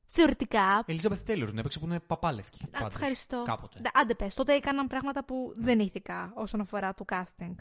Θεωρητικά. 0.06 0.84
Elizabeth 0.86 1.30
Taylor 1.30 1.44
την 1.46 1.58
έπαιξε 1.58 1.78
που 1.78 1.86
είναι 1.86 2.00
πάλλευκη. 2.00 2.64
Α, 2.64 2.68
πάντως, 2.78 2.94
ευχαριστώ. 2.94 3.42
Κάποτε. 3.46 3.78
Ντα- 3.80 3.90
Άντε 3.94 4.14
πες, 4.14 4.34
τότε 4.34 4.54
έκαναν 4.54 4.86
πράγματα 4.86 5.24
που 5.24 5.52
δεν 5.56 5.80
ήθικα 5.80 6.32
όσον 6.34 6.60
αφορά 6.60 6.94
το 6.94 7.04
casting. 7.12 7.54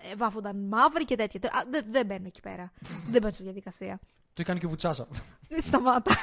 Ε, 0.00 0.16
βάφονταν 0.16 0.56
μαύροι 0.56 1.04
και 1.04 1.16
τέτοια. 1.16 1.40
Α, 1.50 1.62
δεν, 1.70 1.84
δεν 1.88 2.06
μπαίνω 2.06 2.26
εκεί 2.26 2.40
πέρα. 2.40 2.72
δεν 3.10 3.20
μπαίνω 3.20 3.32
στη 3.32 3.42
διαδικασία. 3.42 3.98
Το 4.32 4.40
έκανε 4.42 4.58
και 4.58 4.66
ο 4.66 4.68
Βουτσάς. 4.68 5.08
Σταμάτα. 5.60 6.14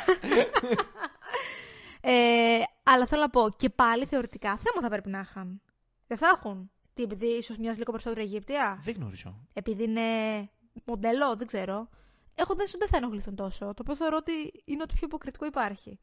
ε, 2.02 2.60
αλλά 2.84 3.06
θέλω 3.06 3.22
να 3.22 3.30
πω, 3.30 3.50
και 3.58 3.70
πάλι 3.70 4.06
θεωρητικά 4.06 4.58
θέματα 4.58 4.90
πρέπει 4.90 5.10
να 5.10 5.20
είχαν. 5.20 5.62
Δεν 6.08 6.18
θα 6.18 6.28
έχουν. 6.28 6.72
Τι, 6.94 7.04
επειδή 7.04 7.26
ίσως 7.26 7.58
μοιάζει 7.58 7.78
λίγο 7.78 7.92
περισσότερο 7.92 8.22
Αιγύπτια; 8.22 8.80
Δεν 8.84 8.96
γνωρίζω. 8.96 9.36
Επειδή 9.54 9.84
είναι 9.84 10.02
μοντέλο, 10.86 11.36
δεν 11.36 11.48
ξέρω. 11.48 11.90
Έχω 12.36 12.56
δει 12.56 12.62
ότι 12.62 12.78
δεν 12.78 12.88
θα 12.88 12.98
ενοχληθούν 12.98 13.36
τόσο. 13.36 13.66
Το 13.66 13.82
οποίο 13.82 13.96
θεωρώ 13.96 14.18
ότι 14.18 14.64
είναι 14.66 14.82
ότι 14.82 14.94
πιο 14.94 15.08
υποκριτικό 15.08 15.46
υπάρχει. 15.46 16.00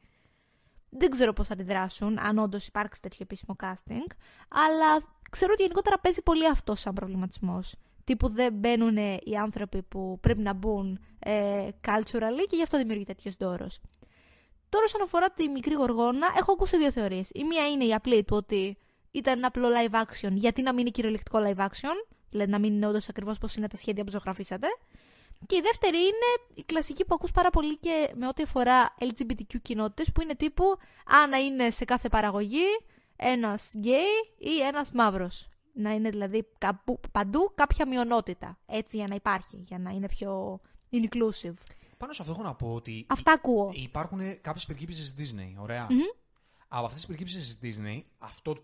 Δεν 0.88 1.10
ξέρω 1.10 1.32
πώς 1.32 1.46
θα 1.46 1.52
αντιδράσουν, 1.52 2.18
αν 2.18 2.38
όντως 2.38 2.66
υπάρξει 2.66 3.02
τέτοιο 3.02 3.18
επίσημο 3.20 3.56
casting. 3.62 4.12
Αλλά 4.48 5.02
ξέρω 5.30 5.52
ότι 5.52 5.62
γενικότερα 5.62 5.98
παίζει 5.98 6.22
πολύ 6.22 6.48
αυτό 6.48 6.74
σαν 6.74 6.94
προβληματισμός. 6.94 7.74
Τύπου 8.04 8.28
δεν 8.28 8.52
μπαίνουν 8.52 8.96
οι 9.24 9.36
άνθρωποι 9.36 9.82
που 9.82 10.18
πρέπει 10.20 10.40
να 10.40 10.52
μπουν 10.52 10.98
ε, 11.18 11.68
culturally 11.86 12.44
και 12.48 12.56
γι' 12.56 12.62
αυτό 12.62 12.78
δημιουργεί 12.78 13.04
τέτοιος 13.04 13.36
δώρος. 13.36 13.80
Τώρα, 14.68 14.84
όσον 14.84 15.02
αφορά 15.02 15.30
τη 15.30 15.48
μικρή 15.48 15.74
γοργόνα, 15.74 16.26
έχω 16.36 16.52
ακούσει 16.52 16.76
δύο 16.76 16.90
θεωρίες. 16.90 17.30
Η 17.32 17.44
μία 17.44 17.68
είναι 17.68 17.84
η 17.84 17.94
απλή 17.94 18.24
του 18.24 18.36
ότι 18.36 18.76
ήταν 19.10 19.38
ένα 19.38 19.46
απλό 19.46 19.68
live 19.68 19.94
action, 20.02 20.32
γιατί 20.32 20.62
να 20.62 20.70
μην 20.70 20.80
είναι 20.80 20.90
κυριολεκτικό 20.90 21.38
live 21.42 21.60
action, 21.60 22.06
δηλαδή 22.30 22.50
να 22.50 22.58
μην 22.58 22.74
είναι 22.74 22.86
όντως 22.86 23.08
ακριβώς 23.08 23.38
πώς 23.38 23.56
είναι 23.56 23.68
τα 23.68 23.76
σχέδια 23.76 24.04
που 24.04 24.10
ζωγραφίσατε. 24.10 24.66
Και 25.46 25.56
η 25.56 25.60
δεύτερη 25.60 25.96
είναι 25.96 26.54
η 26.54 26.62
κλασική 26.62 27.04
που 27.04 27.14
ακούς 27.14 27.30
πάρα 27.30 27.50
πολύ 27.50 27.78
και 27.78 28.12
με 28.14 28.26
ό,τι 28.28 28.42
αφορά 28.42 28.94
LGBTQ 29.00 29.54
κοινότητες, 29.62 30.12
που 30.12 30.22
είναι 30.22 30.34
τύπου 30.34 30.64
α, 31.14 31.26
να 31.26 31.36
είναι 31.36 31.70
σε 31.70 31.84
κάθε 31.84 32.08
παραγωγή 32.08 32.64
ένας 33.16 33.72
γκέι 33.76 34.34
ή 34.38 34.60
ένας 34.60 34.90
μαύρος. 34.92 35.48
Να 35.74 35.90
είναι 35.92 36.10
δηλαδή 36.10 36.46
κάπου, 36.58 37.00
παντού 37.12 37.52
κάποια 37.54 37.88
μειονότητα. 37.88 38.58
Έτσι 38.66 38.96
για 38.96 39.06
να 39.08 39.14
υπάρχει, 39.14 39.56
για 39.66 39.78
να 39.78 39.90
είναι 39.90 40.08
πιο 40.08 40.60
inclusive. 40.90 41.54
Πάνω 41.96 42.12
σε 42.12 42.22
αυτό 42.22 42.32
έχω 42.34 42.42
να 42.42 42.54
πω 42.54 42.74
ότι 42.74 43.06
Αυτά 43.08 43.32
ακούω. 43.32 43.70
υπάρχουν 43.74 44.40
κάποιες 44.40 44.66
περικύψεις 44.66 45.14
της 45.14 45.32
Disney. 45.34 45.54
Ωραία. 45.62 45.86
Μμμ. 45.90 45.98
Από 46.68 46.84
αυτές 46.84 46.94
τις 46.98 47.06
περικύψεις 47.06 47.58
της 47.58 47.76
Disney, 47.76 48.02
αυτό 48.18 48.56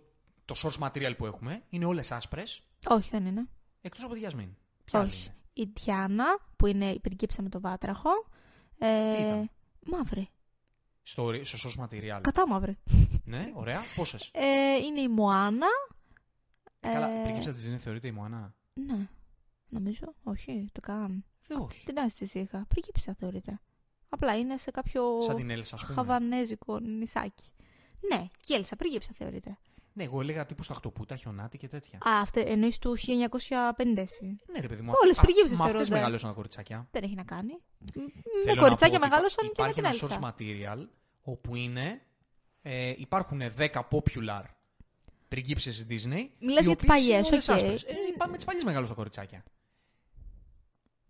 το 0.44 0.54
source 0.62 0.88
material 0.88 1.14
που 1.16 1.26
έχουμε 1.26 1.62
είναι 1.68 1.84
όλες 1.84 2.12
άσπρες 2.12 2.62
Όχι, 2.88 3.08
δεν 3.12 3.26
είναι. 3.26 3.48
εκτός 3.80 4.04
από 4.04 4.12
τη 4.12 4.18
Γιασμίν. 4.18 4.48
Ποια 4.84 4.98
άλλη 5.00 5.08
Όχι. 5.08 5.24
είναι; 5.26 5.34
Η 5.58 5.68
Τιάνα, 5.68 6.38
που 6.56 6.66
είναι 6.66 6.90
η 6.90 7.00
πριγκίψα 7.00 7.42
με 7.42 7.48
το 7.48 7.60
βάτραχο. 7.60 8.10
Ε, 8.78 9.14
Τι 9.16 9.22
ήταν; 9.22 9.50
μαύρη. 9.86 10.28
Στο, 11.02 11.32
στο 11.44 11.68
source 11.68 11.84
material. 11.84 12.20
Κατά 12.20 12.48
μαύρη. 12.48 12.78
ναι, 13.24 13.52
ωραία. 13.54 13.80
Πόσε. 13.96 14.18
Ε, 14.32 14.74
είναι 14.76 15.00
η 15.00 15.08
Μωάνα. 15.08 15.66
Καλά, 16.80 17.08
Ε, 17.10 17.18
η 17.18 17.22
περικύψη 17.22 17.52
τη 17.52 17.60
Disney 17.74 17.78
θεωρείται 17.78 18.06
η 18.06 18.10
Μωανά. 18.10 18.54
Ναι. 18.74 19.08
Νομίζω. 19.68 20.14
Όχι, 20.22 20.68
το 20.72 20.80
καν. 20.80 21.24
Δεν 21.46 21.58
όχι. 21.58 21.84
Τι 21.84 21.92
αίσθηση 22.00 22.38
είχα. 22.38 22.64
Πριγκίψα 22.68 23.14
θεωρείται. 23.14 23.60
Απλά 24.08 24.38
είναι 24.38 24.56
σε 24.56 24.70
κάποιο 24.70 25.20
Σαν 25.22 25.36
την 25.36 25.50
Έλσα, 25.50 25.74
ας 25.74 25.82
πούμε. 25.82 25.94
χαβανέζικο 25.94 26.78
νησάκι. 26.78 27.50
Ναι, 28.12 28.26
και 28.40 28.52
η 28.52 28.56
Έλσα 28.56 28.76
πριγκίπισσα 28.76 29.10
θεωρείται. 29.14 29.58
Ναι, 29.98 30.04
εγώ 30.04 30.20
έλεγα 30.20 30.46
τύπου 30.46 30.62
Σταχτοπούτα, 30.62 31.16
Χιονάτη 31.16 31.58
και 31.58 31.68
τέτοια. 31.68 31.98
Α, 31.98 32.20
αυτή 32.20 32.40
εννοείς 32.40 32.78
του 32.78 32.96
1950. 32.96 34.00
εσύ. 34.02 34.38
Ναι, 34.52 34.60
ρε 34.60 34.68
παιδί 34.68 34.82
μου. 34.82 34.92
Όλες 35.02 35.18
α- 35.18 35.20
πριγκίπισσες 35.20 35.50
Μα 35.58 35.64
αυτές 35.64 35.70
θεωρούνται. 35.76 35.94
μεγάλωσαν 35.94 36.28
τα 36.28 36.34
κοριτσάκια. 36.34 36.88
Δεν 36.90 37.02
έχει 37.02 37.14
να 37.14 37.22
κάνει. 37.24 37.52
Μ, 37.52 38.00
Με 38.00 38.10
Θέλω 38.44 38.54
να 38.54 38.60
κοριτσάκια 38.60 38.98
πω 38.98 39.04
ότι 39.04 39.08
μεγάλωσαν 39.10 39.44
και 39.44 39.62
με 39.62 39.68
υπάρχει 39.68 39.74
την 39.74 39.84
ένα 39.84 39.94
Έλσα. 39.94 40.08
source 40.08 40.24
material 40.28 40.86
όπου 41.22 41.54
είναι, 41.56 42.00
ε, 42.62 42.92
υπάρχουν 42.96 43.40
10 43.56 43.88
popular 43.90 44.42
πριγκίπισσες 45.28 45.76
της 45.76 46.04
Disney. 46.04 46.28
Μιλάς 46.38 46.64
οι 46.64 46.66
για 46.66 46.76
τις 46.76 46.84
οποίες 46.84 46.86
παλιές, 46.86 47.18
είναι 47.26 47.28
όλες 47.32 47.48
οκ. 47.48 47.54
άσπρες. 47.54 47.82
Ε, 47.82 47.94
πάμε 48.18 48.36
τις 48.36 48.44
παλιές 48.44 48.64
μεγάλωσαν 48.64 48.90
τα 48.94 48.96
κοριτσάκια. 49.00 49.44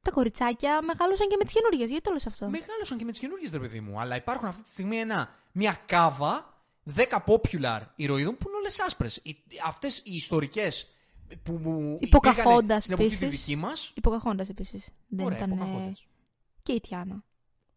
Τα 0.03 0.11
κοριτσάκια 0.11 0.83
μεγάλωσαν 0.83 1.29
και 1.29 1.37
με 1.39 1.45
τις 1.45 1.53
καινούργιες. 1.53 1.89
Γιατί 1.89 2.03
το 2.05 2.13
λες 2.13 2.27
αυτό; 2.27 2.49
Μεγάλωσαν 2.49 2.99
και 2.99 3.05
με 3.05 3.11
τις 3.11 3.21
καινούργιες, 3.21 3.51
ρε 3.53 3.59
παιδί 3.59 3.81
μου. 3.81 4.01
Αλλά 4.01 4.17
υπάρχουν 4.17 4.49
αυτή 4.49 4.63
τη 4.63 4.69
στιγμή 4.69 4.97
ένα, 4.99 5.35
μια 5.53 5.79
κάβα 5.87 6.58
10 6.97 7.03
popular 7.27 7.81
ηρωίδων 7.97 8.37
που 8.37 8.49
είναι 8.49 8.57
όλες 8.57 8.81
άσπρες. 8.81 9.21
Οι, 9.23 9.37
αυτές 9.65 9.99
οι 9.99 10.15
ιστορικές 10.15 10.89
που 11.43 11.53
μου 11.53 11.99
Η 12.01 12.09
Pocahontas 12.13 12.27
υπήρχαν 12.37 12.81
στην 12.81 12.93
εποχή 12.95 13.09
επίσης. 13.17 13.41
δική 13.45 13.57
μας. 13.57 13.93
Η 13.97 14.01
Pocahontas 14.01 14.47
επίσης. 14.51 14.89
Δεν 15.09 15.27
Ωραία, 15.27 15.39
ήταν. 15.39 15.51
ε, 15.51 15.57
Pocahontas. 15.61 16.07
Και 16.63 16.73
η 16.73 16.81
Τιάνα. 16.81 17.25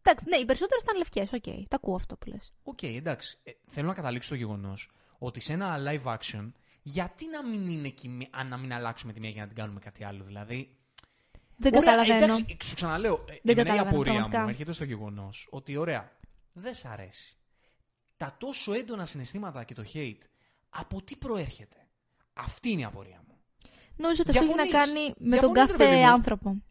Εντάξει, 0.04 0.24
ναι, 0.28 0.36
οι 0.36 0.44
περισσότερες 0.44 0.82
ήταν 0.82 0.96
λευκές. 0.96 1.32
Οκ, 1.32 1.42
τα 1.68 1.76
ακούω 1.76 1.94
αυτό 1.94 2.16
που 2.16 2.28
λες. 2.28 2.52
Οκ, 2.62 2.82
εντάξει. 2.82 3.38
Ε, 3.42 3.50
θέλω 3.66 3.86
να 3.86 3.94
καταλήξω 3.94 4.26
στο 4.26 4.34
γεγονός 4.36 4.90
ότι 5.18 5.40
σε 5.40 5.52
ένα 5.52 5.76
live 5.88 6.16
action, 6.16 6.52
γιατί 6.82 7.24
να 7.28 7.46
μην, 7.46 7.68
είναι 7.68 7.88
και, 7.88 8.08
η 8.08 8.10
μία- 8.10 8.28
αν 8.30 8.48
να 8.48 8.56
μην 8.56 8.72
αλλάξουμε 8.72 9.12
τη 9.12 9.20
μία 9.20 9.30
για 9.30 9.40
να 9.42 9.46
την 9.48 9.56
κάνουμε 9.56 9.80
κάτι 9.80 10.04
άλλο. 10.04 10.24
Δηλαδή. 10.24 10.76
Δεν 11.56 11.74
ωραία, 11.74 11.90
καταλαβαίνω. 11.90 12.24
Εντάξει, 12.34 12.56
σου 12.68 12.74
ξαναλέω. 12.74 13.14
ε, 13.14 13.16
Δεν 13.26 13.38
εμένα 13.42 13.60
η 13.60 13.64
καταλαβαίνω, 13.64 13.88
απορία 13.90 14.12
πραγματικά. 14.12 14.42
μου 14.42 14.48
έρχεται 14.48 14.72
στο 14.72 14.84
γεγονός 14.84 15.46
ότι 15.50 15.76
ωραία, 15.76 16.12
δεν 16.52 16.74
σ' 16.74 16.84
αρέσει. 16.84 17.36
Τα 18.22 18.36
τόσο 18.38 18.72
έντονα 18.72 19.06
συναισθήματα 19.06 19.64
και 19.64 19.74
το 19.74 19.84
hate, 19.94 20.18
από 20.70 21.02
τι 21.02 21.16
προέρχεται; 21.16 21.76
Αυτή 22.32 22.70
είναι 22.70 22.80
η 22.80 22.84
απορία 22.84 23.22
μου. 23.28 23.36
Νομίζω 23.96 24.22
ότι 24.26 24.38
αυτό 24.38 24.50
έχει 24.50 24.56
να 24.56 24.62
Διαφωνείς. 24.64 24.92
κάνει 24.94 25.14
με 25.18 25.36
τον 25.36 25.52
Διαφωνείς, 25.52 25.70
ρε 25.70 25.76
κάθε 25.76 25.76
παιδί 25.76 26.04
μου. 26.06 26.12
άνθρωπο. 26.12 26.62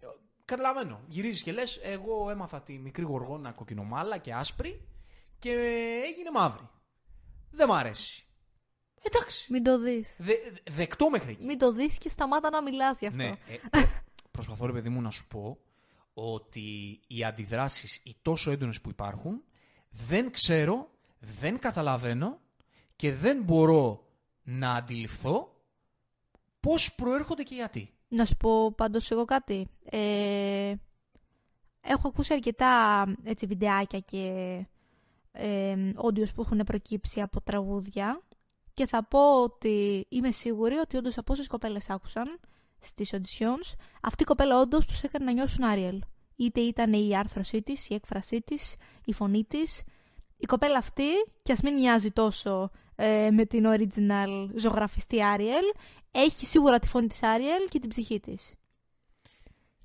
Καταλαβαίνω. 0.45 1.01
Γυρίζεις 1.07 1.43
και 1.43 1.51
λες: 1.51 1.79
Εγώ 1.83 2.29
έμαθα 2.29 2.61
τη 2.61 2.77
μικρή 2.77 3.03
γοργόνα 3.03 3.51
κοκκινομάλα 3.51 4.17
και 4.17 4.33
άσπρη 4.33 4.87
και 5.39 5.51
έγινε 6.09 6.31
μαύρη. 6.33 6.69
Δεν 7.51 7.67
μ' 7.67 7.71
αρέσει. 7.73 8.25
Εντάξει. 9.01 9.51
Μην 9.51 9.63
το 9.63 9.79
δεις. 9.79 10.15
Δε, 10.19 10.33
δεκτό 10.71 11.09
μέχρι 11.09 11.31
εκεί. 11.31 11.45
Μην 11.45 11.57
το 11.57 11.71
δεις 11.71 11.97
και 11.97 12.09
σταμάτα 12.09 12.49
να 12.49 12.61
μιλάς 12.61 12.99
γι' 12.99 13.05
αυτό. 13.07 13.23
Ναι. 13.23 13.29
Ε, 13.29 13.55
προ- 13.69 13.89
προσπαθώ, 14.31 14.65
ρε 14.65 14.71
παιδί 14.71 14.89
μου, 14.89 15.01
να 15.01 15.09
σου 15.09 15.27
πω 15.27 15.57
ότι 16.13 16.99
οι 17.07 17.23
αντιδράσεις, 17.23 17.99
οι 18.03 18.15
τόσο 18.21 18.51
έντονες 18.51 18.81
που 18.81 18.89
υπάρχουν, 18.89 19.43
δεν 19.89 20.31
ξέρω, 20.31 20.89
δεν 21.21 21.59
καταλαβαίνω 21.59 22.39
και 22.95 23.13
δεν 23.13 23.43
μπορώ 23.43 24.05
να 24.43 24.73
αντιληφθώ 24.73 25.55
πώς 26.59 26.95
προέρχονται 26.95 27.43
και 27.43 27.55
γιατί. 27.55 27.93
Να 28.07 28.25
σου 28.25 28.37
πω 28.37 28.71
πάντως 28.71 29.11
εγώ 29.11 29.25
κάτι. 29.25 29.67
Ε, 29.83 30.73
έχω 31.81 32.07
ακούσει 32.07 32.33
αρκετά 32.33 33.03
έτσι, 33.23 33.45
βιντεάκια 33.45 33.99
και 33.99 34.25
ε, 35.31 35.75
audios 35.95 36.33
που 36.35 36.41
έχουν 36.41 36.61
προκύψει 36.65 37.21
από 37.21 37.41
τραγούδια 37.41 38.21
και 38.73 38.87
θα 38.87 39.03
πω 39.03 39.43
ότι 39.43 40.05
είμαι 40.09 40.31
σίγουρη 40.31 40.75
ότι 40.75 40.97
όντως 40.97 41.17
από 41.17 41.33
όσες 41.33 41.47
κοπέλες 41.47 41.89
άκουσαν 41.89 42.39
στις 42.79 43.13
auditions, 43.13 43.73
αυτή 44.01 44.23
η 44.23 44.25
κοπέλα 44.25 44.59
όντως 44.59 44.85
τους 44.85 45.01
έκανε 45.01 45.25
να 45.25 45.31
νιώσουν 45.31 45.63
Άριελ. 45.63 46.01
Είτε 46.35 46.61
ήταν 46.61 46.93
η 46.93 47.17
άρθρωσή 47.17 47.61
της, 47.61 47.89
η 47.89 47.93
έκφρασή 47.93 48.41
της, 48.41 48.75
η 49.05 49.13
φωνή 49.13 49.43
της. 49.43 49.81
Η 50.41 50.45
κοπέλα 50.45 50.77
αυτή, 50.77 51.03
κι 51.41 51.51
ας 51.51 51.61
μην 51.61 51.73
μοιάζει 51.73 52.11
τόσο 52.11 52.71
ε, 52.95 53.29
με 53.31 53.45
την 53.45 53.65
original 53.67 54.49
ζωγραφιστή 54.55 55.17
Ariel. 55.37 55.77
Έχει 56.11 56.45
σίγουρα 56.45 56.79
τη 56.79 56.87
φωνή 56.87 57.07
της 57.07 57.19
Ariel 57.21 57.69
και 57.69 57.79
την 57.79 57.89
ψυχή 57.89 58.19
της. 58.19 58.53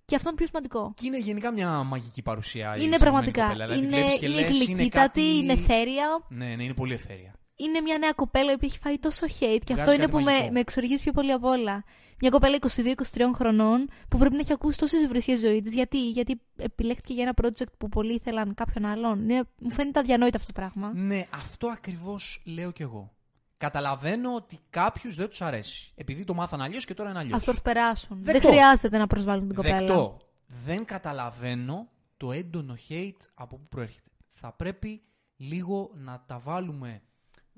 Και 0.05 0.15
αυτό 0.17 0.29
είναι 0.29 0.37
πιο 0.39 0.47
σημαντικό. 0.47 0.93
Και 0.97 1.07
είναι 1.07 1.19
γενικά 1.19 1.53
μια 1.53 1.83
μαγική 1.83 2.23
παρουσία. 2.23 2.75
η 2.77 2.81
είναι 2.85 2.97
συγκεκριμένη 2.97 3.31
πραγματικά. 3.33 3.43
κοπέλα. 3.47 3.67
Δηλαδή, 3.67 3.81
τη 3.81 3.87
είναι, 3.87 3.97
βλέπεις 3.97 4.19
και 4.19 4.27
είναι 4.27 4.41
λες, 4.41 4.51
γλυκύτατη, 4.51 4.89
κάτι- 4.89 5.37
είναι 5.37 5.53
εθέρια. 5.53 6.07
Ναι, 6.29 6.55
ναι, 6.55 6.63
είναι 6.65 6.75
πολύ 6.75 6.95
εθέρια. 6.95 7.35
Είναι 7.57 7.81
μια 7.81 7.99
νέα 7.99 8.13
κοπέλα 8.13 8.53
που 8.59 8.65
έχει 8.65 8.79
φάει 8.83 8.99
τόσο 8.99 9.27
hate 9.27 9.61
και 9.65 9.75
Βγάζει 9.75 9.81
αυτό 9.81 9.93
είναι 9.93 10.01
κάτι 10.01 10.11
που 10.11 10.19
με, 10.21 10.33
μαγικό. 10.33 10.53
με 10.53 10.61
εξοργίζει 10.61 11.03
πιο 11.03 11.13
πολύ 11.13 11.33
απ' 11.33 11.45
όλα. 11.45 11.85
Μια 12.21 12.31
κοπέλα 12.31 12.59
22-23 12.61 13.31
χρονών 13.35 13.89
που 14.09 14.19
πρέπει 14.19 14.35
να 14.35 14.41
έχει 14.41 14.53
ακούσει 14.53 14.79
τόσες 14.79 15.07
βρισιέ 15.07 15.37
ζωή 15.37 15.61
της. 15.61 15.75
Γιατί; 15.75 16.09
Γιατί 16.09 16.41
επιλέχθηκε 16.57 17.13
για 17.13 17.23
ένα 17.23 17.35
project 17.43 17.73
που 17.79 17.89
πολλοί 17.89 18.15
ήθελαν 18.15 18.55
κάποιον 18.55 18.85
άλλον. 18.85 19.23
Είναι, 19.23 19.43
μου 19.59 19.71
φαίνεται 19.71 19.99
αδιανόητο 19.99 20.37
αυτό 20.37 20.53
το 20.53 20.61
πράγμα. 20.61 20.93
Ναι, 20.95 21.27
αυτό 21.31 21.69
ακριβώς 21.69 22.43
λέω 22.45 22.71
κι 22.71 22.83
εγώ. 22.83 23.11
Καταλαβαίνω 23.59 24.35
ότι 24.35 24.59
κάποιους 24.71 25.15
δεν 25.15 25.29
τους 25.29 25.43
αρέσει. 25.43 25.93
Επειδή 25.95 26.25
το 26.25 26.35
μάθαν 26.35 26.61
αλλιώς 26.61 26.85
και 26.85 26.95
τώρα 26.95 27.11
είναι 27.11 27.19
αλλιώς. 27.19 27.43
Α 27.43 27.45
προσπεράσουν. 27.45 28.19
Δεκτό. 28.23 28.41
Δεν 28.41 28.51
χρειάζεται 28.51 28.99
να 28.99 29.07
προσβάλλουν 29.07 29.47
την 29.47 29.57
κοπέλα. 29.57 29.79
Δεκτό. 29.79 30.21
Δεν 30.65 30.85
καταλαβαίνω 30.85 31.89
το 32.17 32.33
έντονο 32.33 32.75
hate 32.89 33.27
από 33.35 33.57
πού 33.57 33.67
προέρχεται. 33.69 34.11
Θα 34.33 34.53
πρέπει 34.53 35.03
λίγο 35.37 35.91
να 35.95 36.25
τα 36.27 36.39
βάλουμε, 36.39 37.03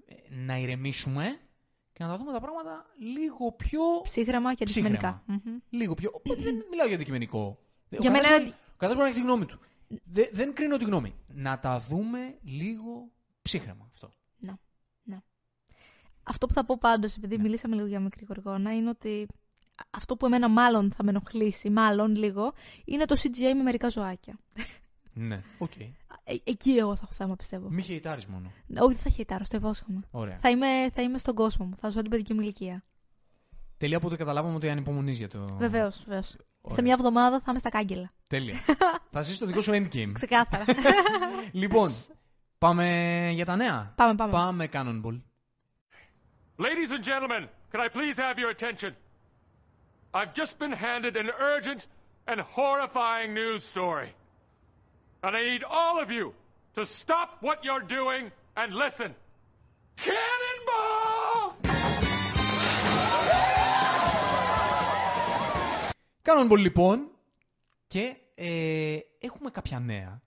ε, 0.07 0.15
να 0.31 0.59
ηρεμήσουμε 0.59 1.39
και 1.99 2.05
να 2.05 2.11
τα 2.11 2.17
δούμε 2.19 2.33
τα 2.33 2.41
πράγματα 2.41 2.87
λίγο 2.99 3.53
πιο. 3.53 3.81
Ψύχρεμα 4.03 4.55
και 4.55 4.65
Ψύχρεμα. 4.65 4.97
αντικειμενικά. 4.97 5.41
Μμμ. 5.51 5.59
Λίγο 5.71 5.95
πιο. 5.95 6.11
δεν 6.39 6.65
μιλάω 6.71 6.87
για 6.87 6.95
αντικειμενικό. 6.95 7.59
Για 7.89 7.99
ο 8.01 8.03
μένα- 8.13 8.19
καθένας 8.23 8.39
μπορεί- 8.45 8.55
Ο 8.73 8.77
καθένας 8.77 8.97
μπορεί 8.97 8.99
να 8.99 9.07
έχει 9.07 9.15
τη 9.15 9.21
γνώμη 9.27 9.45
του. 9.47 9.59
Δε- 10.05 10.29
δεν 10.33 10.55
κρίνω 10.55 10.77
τη 10.77 10.85
γνώμη. 10.85 11.15
Να 11.35 11.59
τα 11.59 11.79
δούμε 11.79 12.39
λίγο 12.43 13.11
ψύχρεμα 13.43 13.85
αυτό. 13.93 14.11
Να. 14.39 14.59
ναι. 15.03 15.19
Αυτό 16.23 16.47
που 16.47 16.53
θα 16.53 16.65
πω 16.65 16.79
πάντως, 16.81 17.17
επειδή 17.17 17.39
μιλήσαμε 17.39 17.75
λίγο 17.75 17.87
για 17.87 18.01
μικρή 18.01 18.25
γοργόνα, 18.29 18.75
είναι 18.77 18.89
ότι 18.89 19.27
αυτό 19.91 20.17
που 20.17 20.27
εμένα 20.27 20.49
μάλλον 20.49 20.93
θα 20.93 21.03
με 21.05 21.11
ενοχλήσει, 21.11 21.71
μάλλον 21.71 22.15
λίγο, 22.17 22.53
είναι 22.85 23.05
το 23.05 23.17
CGI 23.23 23.55
με 23.57 23.63
μερικά 23.63 23.89
ζωάκια. 23.89 24.39
Ναι, 25.21 25.41
οκ. 25.59 25.77
Ε, 25.77 26.37
εκεί 26.45 26.71
εγώ 26.71 26.95
θα 26.95 27.01
έχω 27.05 27.13
θέμα, 27.13 27.37
πιστεύω. 27.37 27.69
Μη 27.71 27.83
hate-άρεις 27.83 28.27
μόνο. 28.27 28.53
Όχι, 28.79 28.95
δεν 28.95 29.03
θα 29.03 29.11
hate-άρω, 29.11 29.45
στο 29.45 29.57
υπόσχομαι. 29.57 30.01
Ωραία. 30.11 30.39
Θα 30.39 30.51
είμαι, 30.51 30.91
θα 30.95 31.03
είμαι 31.03 31.19
στον 31.19 31.35
κόσμο 31.35 31.67
μου, 31.67 31.77
θα 31.81 31.89
ζω 31.91 32.01
την 32.01 32.11
παιδική 32.11 32.35
μου 32.35 32.41
ηλικία. 32.41 32.85
Τελεία 33.77 33.97
από 33.97 34.09
το 34.09 34.17
καταλάβαμε 34.17 34.55
ότι 34.55 34.69
ανυπομονείς 34.69 35.19
για 35.19 35.29
το. 35.29 35.45
Βεβαίως, 35.59 36.03
βεβαίως. 36.07 36.37
Ωραία. 36.61 36.77
Σε 36.77 36.83
μια 36.83 36.93
εβδομάδα 36.93 37.39
θα 37.41 37.45
είμαι 37.49 37.59
στα 37.59 37.69
κάγκελα. 37.69 38.13
Τέλεια. 38.29 38.55
θα 39.13 39.21
ζήσει 39.23 39.39
το 39.39 39.47
δικό 39.47 39.61
σου 39.61 39.73
endgame. 39.73 40.11
Ξεκάθαρα. 40.13 40.65
λοιπόν, 41.53 41.95
πάμε 42.59 42.85
για 43.35 43.45
τα 43.45 43.57
νέα. 43.57 43.93
πάμε, 43.97 44.15
πάμε. 44.15 44.33
Πάμε 44.33 44.69
Cannonball. 44.73 45.21
Ladies 46.59 46.91
and 46.97 47.05
gentlemen, 47.05 47.49
can 47.73 47.81
I 47.81 47.89
please 47.89 48.17
have 48.17 48.37
your 48.39 48.51
attention? 48.57 48.93
I've 50.15 50.33
just 50.35 50.59
been 50.59 50.73
handed 50.73 51.15
an 51.17 51.29
urgent 51.55 51.81
and 52.31 52.41
horrifying 52.57 53.29
news 53.41 53.63
story. 53.75 54.11
And 55.25 55.35
I 55.37 55.43
need 55.53 55.65
all 55.65 55.97
of 56.05 56.11
you 56.11 56.27
to 56.77 56.83
stop 56.85 57.29
what 57.47 57.59
you're 57.67 57.87
doing 57.99 58.25
and 58.61 58.69
listen. 58.85 59.11
Cannonball! 60.07 61.57
Cannonball 66.23 66.59
λοιπόν 66.59 67.11
και 67.87 68.17
ε, 68.35 68.99
έχουμε 69.19 69.51
κάποια 69.51 69.79
νέα. 69.81 70.23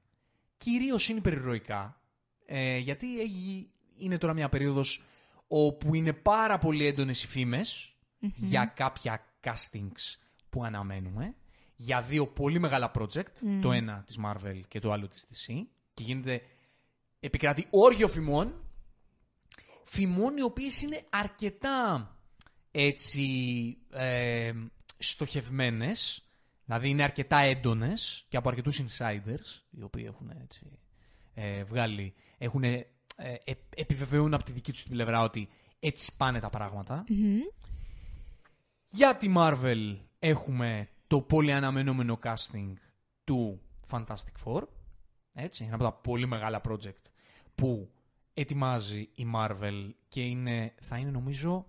Κυρίως 0.58 1.10
είναι 1.10 1.18
υπερηρωικά. 1.20 2.02
Ε, 2.46 2.78
γιατί 2.78 3.20
έχει- 3.22 3.70
είναι 3.98 4.18
τώρα 4.18 4.34
μια 4.34 4.50
περίοδος 4.50 5.04
όπου 5.48 5.96
είναι 5.96 6.14
πάρα 6.14 6.58
πολύ 6.58 6.86
έντονες 6.86 7.24
οι 7.24 7.28
φήμες 7.28 7.96
για 8.20 8.66
κάποια 8.66 9.26
castings 9.44 10.18
που 10.50 10.64
αναμένουμε. 10.64 11.36
Για 11.84 12.02
δύο 12.02 12.28
πολύ 12.28 12.60
μεγάλα 12.60 12.92
project. 12.96 13.60
Το 13.62 13.72
ένα 13.72 14.04
της 14.06 14.20
Marvel 14.26 14.62
και 14.68 14.80
το 14.80 14.92
άλλο 14.92 15.08
της 15.08 15.26
DC. 15.30 15.54
Και 15.94 16.04
γίνεται 16.04 16.42
επικρατεί 17.20 17.68
όργιο 17.70 18.08
φημών. 18.08 18.54
Φημών 19.84 20.38
οι 20.38 20.42
οποίες 20.42 20.82
είναι 20.82 21.02
αρκετά 21.10 22.10
έτσι 22.72 23.78
ε, 23.92 24.52
στοχευμένες. 24.98 26.26
Δηλαδή 26.66 26.90
είναι 26.90 27.04
αρκετά 27.04 27.38
έντονες 27.38 28.26
και 28.30 28.38
από 28.38 28.50
αρκετούς 28.50 28.82
insiders 28.82 29.62
οι 29.70 29.82
οποίοι 29.82 30.04
έχουν 30.08 30.32
έτσι 30.42 30.80
ε, 31.34 31.64
βγάλει, 31.64 32.14
έχουν 32.38 32.64
ε, 32.64 32.88
ε, 33.16 33.54
επιβεβαιούν 33.76 34.34
από 34.34 34.44
τη 34.44 34.52
δική 34.52 34.72
τους 34.72 34.82
την 34.82 34.92
πλευρά 34.92 35.22
ότι 35.22 35.50
έτσι 35.80 36.12
πάνε 36.18 36.40
τα 36.40 36.50
πράγματα. 36.50 37.04
Για 38.88 39.18
τη 39.18 39.34
Marvel 39.36 39.98
έχουμε 40.20 40.90
το 41.12 41.22
πολύ 41.22 41.53
αναμενόμενο 41.53 42.20
casting 42.24 42.74
του 43.24 43.62
Fantastic 43.89 44.43
Four. 44.43 44.62
Έτσι, 45.34 45.64
ένα 45.64 45.76
από 45.76 45.84
τα 45.84 45.93
πολύ 45.93 46.26
μεγάλα 46.26 46.62
project 46.68 47.03
που 47.55 47.91
ετοιμάζει 48.34 49.09
η 49.14 49.26
Marvel 49.36 49.89
και 50.07 50.22
είναι, 50.22 50.74
θα 50.82 50.97
είναι 50.97 51.12
νομίζω, 51.12 51.66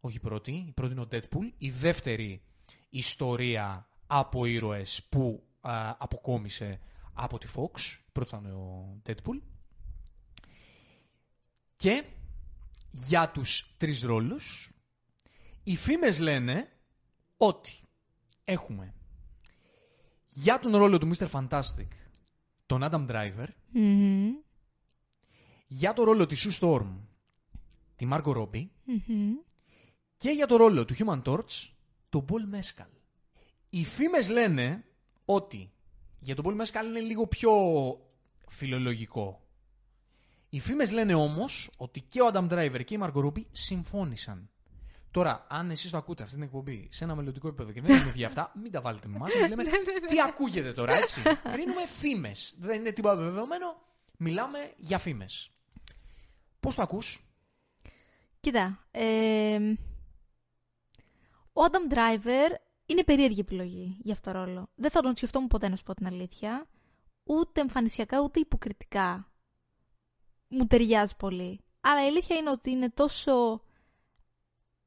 όχι 0.00 0.16
η 0.16 0.20
πρώτη, 0.20 0.52
η 0.52 0.72
πρώτη 0.72 0.92
είναι 0.92 1.00
ο 1.00 1.08
Deadpool, 1.10 1.52
η 1.58 1.70
δεύτερη 1.70 2.42
ιστορία 2.90 3.88
από 4.06 4.44
ήρωες 4.44 5.06
που 5.08 5.46
α, 5.60 5.94
αποκόμισε 5.98 6.80
από 7.12 7.38
τη 7.38 7.46
Fox. 7.54 7.80
Πρώτη 8.12 8.36
ήταν 8.36 8.52
ο 8.52 9.00
Deadpool. 9.06 9.40
Και 11.76 12.04
για 12.90 13.30
τους 13.30 13.74
τρεις 13.76 14.02
ρόλους 14.02 14.72
οι 15.62 15.76
φήμες 15.76 16.18
λένε 16.18 16.68
ότι 17.36 17.83
έχουμε 18.44 18.94
για 20.28 20.58
τον 20.58 20.76
ρόλο 20.76 20.98
του 20.98 21.10
Mr. 21.16 21.28
Fantastic 21.30 21.88
τον 22.66 22.80
Adam 22.82 23.06
Driver, 23.10 23.46
Μμμ. 23.70 24.30
για 25.66 25.92
τον 25.92 26.04
ρόλο 26.04 26.26
της 26.26 26.46
Sue 26.46 26.58
Storm 26.60 26.86
τη 27.96 28.08
Margot 28.10 28.36
Robbie 28.36 28.66
Μμμ. 28.84 29.32
και 30.16 30.30
για 30.30 30.46
τον 30.46 30.56
ρόλο 30.56 30.84
του 30.84 30.94
Human 30.94 31.22
Torch 31.22 31.68
τον 32.08 32.24
Paul 32.28 32.54
Mescal. 32.54 32.88
Οι 33.70 33.84
φήμες 33.84 34.28
λένε 34.28 34.84
ότι 35.24 35.72
για 36.18 36.34
τον 36.34 36.44
Paul 36.48 36.60
Mescal 36.60 36.84
είναι 36.84 37.00
λίγο 37.00 37.26
πιο 37.26 37.52
φιλολογικό. 38.48 39.38
Οι 40.48 40.60
φήμες 40.60 40.90
λένε 40.90 41.14
όμως 41.14 41.70
ότι 41.76 42.00
και 42.00 42.20
ο 42.20 42.30
Adam 42.32 42.48
Driver 42.48 42.84
και 42.84 42.94
η 42.94 42.98
Margot 43.02 43.24
Robbie 43.24 43.44
συμφώνησαν. 43.52 44.50
Τώρα, 45.14 45.46
αν 45.48 45.70
εσείς 45.70 45.90
το 45.90 45.96
ακούτε 45.96 46.22
αυτή 46.22 46.34
την 46.34 46.44
εκπομπή 46.44 46.88
σε 46.90 47.04
ένα 47.04 47.14
μελλοντικό 47.14 47.48
επίπεδο 47.48 47.72
και 47.72 47.80
δεν 47.80 47.96
έχουν 47.96 48.12
βγει 48.12 48.24
αυτά, 48.24 48.52
μην 48.62 48.72
τα 48.72 48.80
βάλετε 48.80 49.08
με 49.08 49.16
εμάς. 49.16 49.34
να 49.40 49.48
λέμε 49.48 49.62
τι 50.10 50.20
ακούγεται 50.20 50.72
τώρα, 50.72 50.94
έτσι; 50.94 51.22
Κρίνουμε 51.22 51.86
φήμες. 51.86 52.54
Δεν 52.58 52.80
είναι 52.80 52.90
τίποτα 52.90 53.16
βεβαιωμένο. 53.16 53.76
Μιλάμε 54.18 54.58
για 54.76 54.98
φήμες. 54.98 55.50
Πώς 56.60 56.74
το 56.74 56.82
ακούς; 56.82 57.26
Κοίτα, 58.40 58.86
ε, 58.90 59.74
ο 61.52 61.62
Adam 61.70 61.94
Driver 61.94 62.50
είναι 62.86 63.04
περίεργη 63.04 63.40
επιλογή 63.40 63.96
για 64.02 64.12
αυτό 64.12 64.32
το 64.32 64.38
ρόλο. 64.38 64.70
Δεν 64.74 64.90
θα 64.90 65.00
τον 65.00 65.16
σκεφτόμουν 65.16 65.48
ποτέ 65.48 65.68
να 65.68 65.76
σου 65.76 65.82
πω 65.82 65.94
την 65.94 66.06
αλήθεια. 66.06 66.66
Ούτε 67.24 67.60
εμφανισιακά, 67.60 68.20
ούτε 68.20 68.40
υποκριτικά. 68.40 69.32
Μου 70.48 70.66
ταιριάζει 70.66 71.16
πολύ. 71.16 71.60
Αλλά 71.80 72.04
η 72.04 72.06
αλήθεια 72.06 72.36
είναι 72.36 72.50
ότι 72.50 72.70
είναι 72.70 72.90
τόσο 72.90 73.62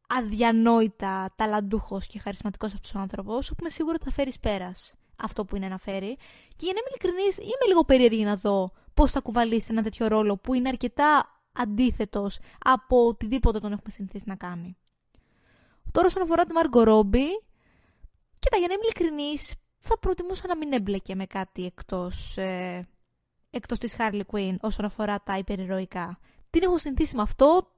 αδιανόητα 0.08 1.34
ταλαντούχος 1.36 2.08
και 2.08 2.20
χαρισματικός 2.20 2.74
αυτός 2.74 2.94
ο 2.96 3.00
άνθρωπος, 3.00 3.48
που 3.48 3.56
είμαι 3.60 3.70
σίγουρη 3.70 3.96
ότι 3.96 4.04
θα 4.04 4.12
φέρεις 4.12 4.40
πέρας 4.40 4.96
αυτό 5.22 5.46
που 5.46 5.56
είναι 5.56 5.68
να 5.68 5.78
φέρει. 5.78 6.18
Και 6.56 6.66
για 6.66 6.74
να 6.74 6.80
είμαι 6.80 6.90
ειλικρινής, 6.90 7.38
είμαι 7.38 7.66
λίγο 7.68 7.86
περίεργη 7.86 8.24
να 8.24 8.36
δω 8.36 8.72
πώς 8.94 9.12
θα 9.12 9.20
κουβαλήσει 9.20 9.68
ένα 9.72 9.84
τέτοιο 9.84 10.08
ρόλο 10.08 10.38
που 10.38 10.54
είναι 10.54 10.68
αρκετά 10.68 11.42
αντίθετος 11.52 12.40
από 12.60 13.08
οτιδήποτε 13.08 13.60
τον 13.60 13.72
έχουμε 13.72 13.90
συνηθίσει 13.90 14.26
να 14.28 14.36
κάνει. 14.36 14.78
Τώρα 15.92 16.08
όσον 16.08 16.22
αφορά 16.24 16.46
τη 16.46 16.54
Margot 16.56 16.88
Robbie, 16.88 17.32
κοίτα 18.40 18.58
για 18.58 18.68
να 18.68 18.74
είμαι 18.74 18.84
ειλικρινής, 18.84 19.54
θα 19.78 20.00
προτιμούσα 20.00 20.48
να 20.48 20.58
μην 20.58 20.74
έμπλεκε 20.74 21.16
με 21.16 21.26
κάτι 21.26 21.66
εκτός, 21.66 22.38
ε, 22.38 22.88
εκτός 23.50 23.80
της 23.80 23.94
Harley 23.98 24.22
Quinn 24.32 24.56
όσον 24.62 24.86
αφορά 24.86 25.22
τα 25.22 25.38
υπερηρωικά. 25.38 26.20
Την 26.50 26.64
έχω 26.64 26.78
συνηθίσει 26.78 27.16
με 27.16 27.22
αυτό 27.22 27.72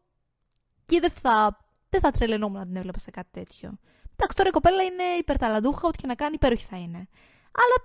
και 0.85 0.99
δεν 0.99 1.11
θα, 1.11 1.57
δεν 1.89 1.99
θα 2.01 2.11
τρελαινόμουν 2.11 2.59
να 2.59 2.65
την 2.65 2.75
έβλεπα 2.75 2.99
σε 2.99 3.11
κάτι 3.11 3.29
τέτοιο. 3.31 3.77
Εντάξει, 4.11 4.35
τώρα 4.37 4.49
η 4.49 4.51
κοπέλα 4.51 4.83
είναι 4.83 5.03
υπερταλαντούχα, 5.19 5.87
ό,τι 5.87 5.97
και 5.97 6.07
να 6.07 6.15
κάνει 6.15 6.33
υπέροχη 6.33 6.65
θα 6.65 6.77
είναι. 6.77 6.97
Αλλά, 7.51 7.75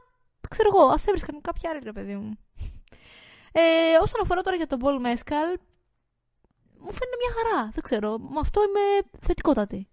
ξέρω 0.49 0.69
εγώ, 0.75 0.87
ας 0.87 1.07
έβρισκαν 1.07 1.41
κάποια 1.41 1.71
άλλη, 1.71 1.81
ρε 1.85 1.93
παιδί 1.93 2.17
μου. 2.17 2.39
Ε, 3.53 3.63
όσον 4.03 4.21
αφορά 4.23 4.41
τώρα 4.43 4.57
για 4.57 4.67
τον 4.67 4.81
Paul 4.83 4.97
Mescal, 5.07 5.49
μου 6.79 6.93
φαίνεται 6.93 7.17
μια 7.19 7.33
χαρά. 7.37 7.71
Δεν 7.71 7.83
ξέρω. 7.83 8.19
Με 8.19 8.39
αυτό 8.41 8.61
είμαι 8.63 9.09
θετικότατη. 9.21 9.89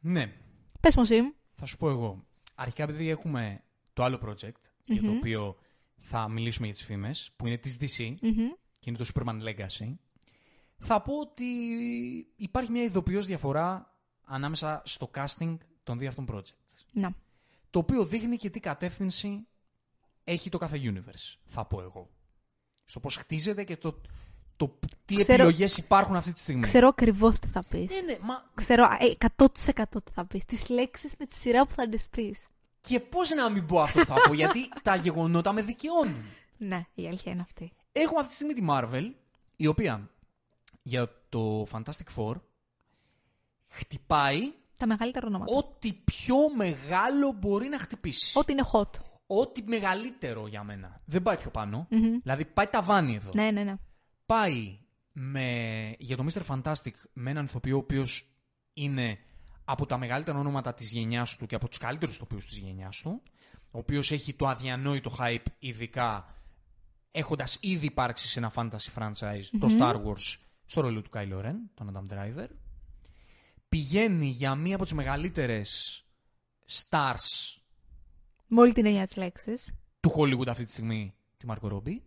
Ναι, 0.00 0.32
Πες 0.80 0.96
μου 0.96 1.02
εσύ. 1.02 1.34
Θα 1.54 1.66
σου 1.66 1.76
πω 1.76 1.90
εγώ. 1.90 2.24
Αρχικά 2.54 2.82
επειδή 2.82 3.08
έχουμε 3.08 3.62
το 3.92 4.04
άλλο 4.04 4.20
project, 4.26 4.60
για 4.84 5.02
το 5.02 5.08
Μμμ. 5.08 5.16
οποίο 5.16 5.56
θα 5.96 6.28
μιλήσουμε 6.28 6.66
για 6.66 6.74
τις 6.74 6.84
φήμες, 6.84 7.30
που 7.36 7.46
είναι 7.46 7.56
της 7.56 7.76
DC 7.80 8.14
Μμμ. 8.22 8.48
και 8.78 8.90
είναι 8.90 8.96
το 8.98 9.06
Superman 9.14 9.36
Legacy, 9.42 9.94
Θα 10.82 11.00
πω 11.02 11.14
ότι 11.18 11.44
υπάρχει 12.36 12.70
μια 12.70 12.82
ειδοποιώς 12.82 13.26
διαφορά 13.26 13.94
ανάμεσα 14.24 14.82
στο 14.84 15.10
casting 15.14 15.56
των 15.82 15.98
δύο 15.98 16.08
αυτών 16.08 16.26
projects. 16.32 16.84
Να. 16.92 17.12
Το 17.70 17.78
οποίο 17.78 18.04
δείχνει 18.04 18.36
και 18.36 18.50
τι 18.50 18.60
κατεύθυνση 18.60 19.46
έχει 20.24 20.48
το 20.50 20.58
κάθε 20.58 20.80
universe, 20.82 21.38
θα 21.44 21.64
πω 21.64 21.80
εγώ. 21.82 22.10
Στο 22.84 23.00
πώς 23.00 23.16
χτίζεται 23.16 23.64
και 23.64 23.76
το, 23.76 24.00
το 24.56 24.78
τι 25.04 25.14
Ξέρω- 25.14 25.32
επιλογές 25.32 25.76
υπάρχουν 25.76 26.16
αυτή 26.16 26.32
τη 26.32 26.40
στιγμή. 26.40 26.62
Ξέρω 26.62 26.88
ακριβώς 26.88 27.38
τι 27.38 27.46
θα 27.46 27.62
πεις. 27.62 27.90
Ναι, 27.90 28.00
ναι, 28.12 28.18
μα 28.22 28.50
Ξέρω 28.54 28.84
ε, 28.84 29.26
100% 29.36 29.46
τι 30.04 30.12
θα 30.12 30.24
πεις. 30.26 30.44
Τις 30.44 30.68
λέξεις 30.68 31.12
με 31.18 31.26
τη 31.26 31.34
σειρά 31.34 31.66
που 31.66 31.72
θα 31.72 31.88
τις 31.88 32.06
πεις. 32.08 32.46
και 32.80 33.00
πώς 33.00 33.30
να 33.30 33.50
μην 33.50 33.66
πω 33.66 33.80
αυτό 33.80 33.98
που 34.00 34.06
θα 34.06 34.14
πω, 34.28 34.34
γιατί 34.34 34.68
τα 34.82 34.94
γεγονότα 34.96 35.52
με 35.52 35.62
δικαιώνουν. 35.62 36.24
Ναι, 36.58 36.86
η 36.94 37.06
αλήθεια 37.06 37.32
είναι 37.32 37.40
αυτή. 37.42 37.72
Έχουμε 37.92 38.20
αυτή 38.20 38.28
τη 38.28 38.34
στιγμή 38.34 38.52
τη 38.54 38.64
Marvel, 38.68 39.10
η 39.56 39.66
οποία 39.66 40.10
για 40.90 41.10
το 41.28 41.66
Fantastic 41.72 42.14
Four 42.16 42.34
χτυπάει 43.68 44.40
Τα 44.76 44.86
μεγαλύτερα 44.86 45.26
ονόματα. 45.26 45.54
ό,τι 45.56 45.92
πιο 45.92 46.36
μεγάλο 46.56 47.32
μπορεί 47.32 47.68
να 47.68 47.78
χτυπήσει. 47.78 48.38
Ό,τι 48.38 48.52
είναι 48.52 48.64
hot. 48.72 48.90
Ό,τι 49.26 49.62
μεγαλύτερο 49.62 50.46
για 50.46 50.64
μένα. 50.64 51.00
Δεν 51.04 51.22
πάει 51.22 51.36
πιο 51.36 51.50
πανω 51.50 51.86
Δηλαδή 52.22 52.44
πάει 52.44 52.66
ταβάνι 52.66 53.14
εδώ. 53.14 53.30
Ναι, 53.34 53.50
ναι, 53.50 53.64
ναι. 53.64 53.74
Πάει 54.26 54.78
με, 55.12 55.94
για 55.98 56.16
το 56.16 56.26
Mr. 56.32 56.42
Fantastic 56.46 56.92
με 57.12 57.30
έναν 57.30 57.44
ηθοποιό 57.44 57.76
ο 57.76 57.78
οποίος 57.78 58.28
είναι 58.72 59.18
από 59.64 59.86
τα 59.86 59.98
μεγαλύτερα 59.98 60.38
ονόματα 60.38 60.74
της 60.74 60.90
γενιάς 60.90 61.36
του 61.36 61.46
και 61.46 61.54
από 61.54 61.68
τους 61.68 61.78
καλύτερους 61.78 62.14
ηθοποιούς 62.14 62.46
της 62.46 62.56
γενιάς 62.56 62.96
του, 62.96 63.22
ο 63.70 63.78
οποίος 63.78 64.10
έχει 64.10 64.34
το 64.34 64.48
αδιανόητο 64.48 65.16
hype 65.18 65.44
ειδικά 65.58 66.34
έχοντας 67.10 67.58
ήδη 67.60 67.86
υπάρξει 67.86 68.28
σε 68.28 68.38
ένα 68.38 68.52
fantasy 68.54 68.98
franchise, 68.98 69.44
το 69.60 69.68
Star 69.78 69.94
Wars, 69.94 70.49
στο 70.70 70.80
ρόλο 70.80 71.02
του 71.02 71.10
Kylo 71.14 71.44
Ren, 71.44 71.54
τον 71.74 71.92
Adam 71.92 72.06
Driver. 72.14 72.46
Πηγαίνει 73.68 74.26
για 74.26 74.54
μία 74.54 74.74
από 74.74 74.84
τις 74.84 74.92
μεγαλύτερες 74.92 76.02
stars 76.66 77.56
Με 78.46 78.60
όλη 78.60 78.72
την 78.72 78.86
έννοια 78.86 79.04
της 79.04 79.16
λέξης. 79.16 79.72
του 80.00 80.12
Hollywood 80.16 80.48
αυτή 80.48 80.64
τη 80.64 80.70
στιγμή, 80.70 81.14
τη 81.36 81.46
Μάρκο 81.46 81.68
Ρόμπι, 81.68 82.02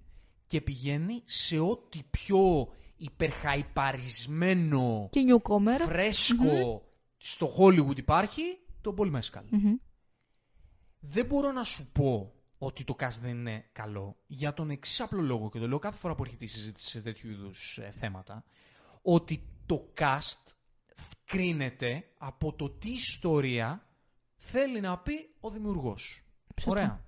και 0.45 0.61
πηγαίνει 0.61 1.21
σε 1.25 1.59
ό,τι 1.59 2.03
πιο 2.03 2.67
υπερχαϊπαρισμένο, 2.97 5.07
Και 5.11 5.21
newcomer. 5.29 5.79
φρέσκο 5.85 6.83
στο 7.17 7.55
Hollywood 7.57 7.97
υπάρχει, 7.97 8.59
το 8.81 8.93
Paul 8.97 9.11
Mescal. 9.11 9.43
Δεν 10.99 11.25
μπορώ 11.25 11.51
να 11.51 11.63
σου 11.63 11.91
πω 11.91 12.33
ότι 12.65 12.83
το 12.83 12.95
cast 12.99 13.17
δεν 13.21 13.31
είναι 13.31 13.65
καλό, 13.71 14.17
για 14.27 14.53
τον 14.53 14.69
εξή 14.69 15.03
απλό 15.03 15.21
λόγο, 15.21 15.49
και 15.49 15.59
το 15.59 15.67
λέω 15.67 15.79
κάθε 15.79 15.97
φορά 15.97 16.15
που 16.15 16.23
έρχεται 16.23 16.43
η 16.43 16.47
συζήτηση 16.47 16.87
σε 16.87 17.01
τέτοιου 17.01 17.29
είδους 17.31 17.79
θέματα, 17.91 18.43
ότι 19.01 19.47
το 19.65 19.93
cast 19.97 20.53
κρίνεται 21.25 22.07
από 22.17 22.53
το 22.53 22.69
τι 22.69 22.89
ιστορία 22.89 23.87
θέλει 24.35 24.79
να 24.79 24.97
πει 24.97 25.33
ο 25.39 25.49
δημιουργός. 25.49 26.23
Ωραία. 26.65 27.05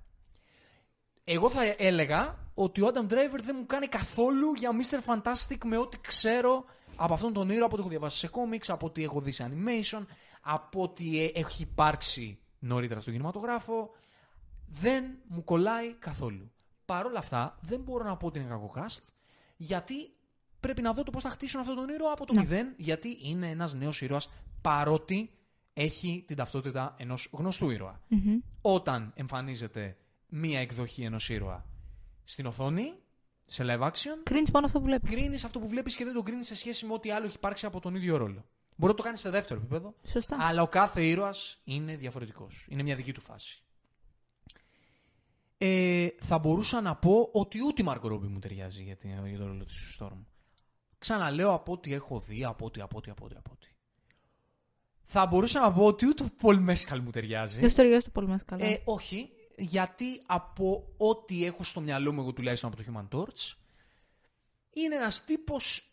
Εγώ 1.24 1.49
θα 1.49 1.62
έλεγα 1.78 2.38
ότι 2.53 2.82
ο 2.82 2.91
Adam 2.93 3.12
Driver 3.14 3.39
δεν 3.43 3.56
μου 3.60 3.66
κάνει 3.66 3.88
καθόλου 3.88 4.53
για 4.53 4.72
Mr. 4.72 5.14
Fantastic 5.14 5.58
με 5.66 5.78
ό,τι 5.78 5.97
ξέρω 5.99 6.66
από 6.95 7.14
αυτόν 7.14 7.34
τον 7.34 7.49
ήρωα, 7.49 7.66
από 7.66 7.74
ό,τι 7.74 7.82
έχω 7.82 7.89
διαβάσει 7.89 8.18
σε 8.18 8.28
κόμιξ, 8.28 8.70
από 8.70 8.86
ό,τι 8.86 9.03
έχω 9.03 9.22
δει 9.22 9.32
σε 9.32 9.51
animation, 9.51 10.06
από 10.41 10.82
ό,τι 10.82 11.24
ε, 11.24 11.32
έχει 11.34 11.62
υπάρξει 11.62 12.39
νωρίτερα 12.60 12.99
στον 12.99 13.14
κινηματογράφο. 13.14 13.89
Δεν 14.68 15.03
μου 15.28 15.43
κολλάει 15.43 15.93
καθόλου. 15.93 16.51
Παρ' 16.86 17.05
όλα 17.05 17.20
αυτά, 17.20 17.57
δεν 17.61 17.80
μπορώ 17.80 18.03
να 18.03 18.18
πω 18.18 18.28
ότι 18.28 18.39
είναι 18.39 18.47
κακό 18.49 18.74
cast, 18.76 19.01
γιατί 19.57 19.95
πρέπει 20.59 20.82
να 20.82 20.93
δω 20.93 21.03
το 21.03 21.11
πώς 21.11 21.24
θα 21.24 21.30
χτίσουν 21.30 21.59
αυτόν 21.59 21.76
τον 21.76 21.89
ήρωα 21.89 22.11
από 22.11 22.26
το 22.26 22.34
μηδέν, 22.34 22.74
γιατί 22.78 23.18
είναι 23.22 23.49
ένας 23.49 23.74
νέος 23.74 24.01
ήρωας, 24.01 24.30
παρότι 24.61 25.30
έχει 25.74 26.24
την 26.28 26.36
ταυτότητα 26.36 26.95
ενός 26.97 27.30
γνωστού 27.34 27.70
ήρωα. 27.70 28.01
Όταν 28.61 29.11
εμφανίζεται 29.16 29.97
μία 30.28 30.59
εκδοχή 30.59 31.03
ενός 31.03 31.30
ήρωα 31.30 31.66
στην 32.24 32.45
οθόνη, 32.45 32.93
σε 33.45 33.63
live 33.68 33.82
action, 33.82 34.18
Κρίνεις 34.24 34.51
μόνο 34.51 34.66
αυτό 34.66 34.80
που 34.80 34.86
βλέπεις. 34.86 35.09
κρίνεις 35.11 35.43
αυτό 35.43 35.59
που 35.59 35.68
βλέπεις 35.68 35.95
και 35.95 36.03
δεν 36.05 36.13
το 36.13 36.22
κρίνεις 36.22 36.47
σε 36.47 36.55
σχέση 36.55 36.86
με 36.86 36.93
ό,τι 36.93 37.11
άλλο 37.11 37.26
έχει 37.26 37.36
υπάρξει 37.36 37.66
από 37.66 37.80
τον 37.80 37.95
ίδιο 37.95 38.18
ρόλο. 38.18 38.45
Μπορεί 38.76 38.91
να 38.91 38.97
το 38.97 39.03
κάνεις 39.03 39.20
σε 39.20 39.30
δεύτερο 39.30 39.59
επίπεδο, 39.59 39.95
Σωστά. 40.05 40.38
αλλά 40.39 40.61
ο 40.61 40.68
κάθε 40.68 41.05
ήρωας 41.05 41.61
είναι 41.63 41.95
διαφορετικός. 41.95 42.66
Είναι 42.70 42.84
μια 42.84 42.95
δική 42.95 43.13
του 43.13 43.22
φάση. 43.22 43.63
Ε, 45.58 46.08
θα 46.20 46.38
μπορούσα 46.38 46.82
να 46.82 46.95
πω 46.95 47.30
ότι 47.32 47.60
ούτε 47.66 47.82
η 47.82 47.86
Μάρκο 47.86 48.08
Ρόμπι 48.08 48.28
μου 48.28 48.39
ταιριάζει 48.39 48.84
για, 48.84 48.95
την, 48.95 49.28
για 49.28 49.38
το 49.38 49.45
ρόλο 49.45 49.66
της 49.66 49.97
Storm. 49.99 50.26
Ξαναλέω 50.97 51.53
από 51.53 51.72
ό,τι 51.72 51.93
έχω 51.93 52.20
δει, 52.20 52.43
από 52.43 52.66
ό,τι, 52.66 52.82
από 52.82 52.97
ό,τι, 52.97 53.10
από 53.10 53.26
ό,τι, 53.26 53.36
από 53.36 53.51
ό,τι. 53.53 53.68
Θα 55.03 55.26
μπορούσα 55.26 55.60
να 55.60 55.74
πω 55.74 55.86
ότι 55.86 56.08
ούτε 56.08 56.24
ο 56.24 56.28
Πολ 56.38 56.60
Μέσκαλ 56.60 56.99
μου 56.99 57.10
ταιριάζει. 57.10 57.60
Δεν 57.60 57.70
στο 57.70 57.82
ταιριάζει 57.82 58.06
το 58.06 58.12
πολύ 58.12 58.28
μα 58.28 58.38
καλά. 58.38 58.66
Ε, 58.66 58.82
όχι, 58.86 59.30
γιατί 59.58 60.22
από 60.26 60.93
ό,τι 60.97 61.45
έχω 61.45 61.64
στο 61.64 61.82
μυαλό 61.82 62.14
μου 62.14 62.22
εγώ 62.22 62.34
τουλάχιστον 62.34 62.72
από 62.72 62.84
το 62.84 62.91
Human 62.91 63.18
Torch, 63.18 63.53
είναι 64.74 64.95
ένας 64.95 65.24
τύπος 65.24 65.89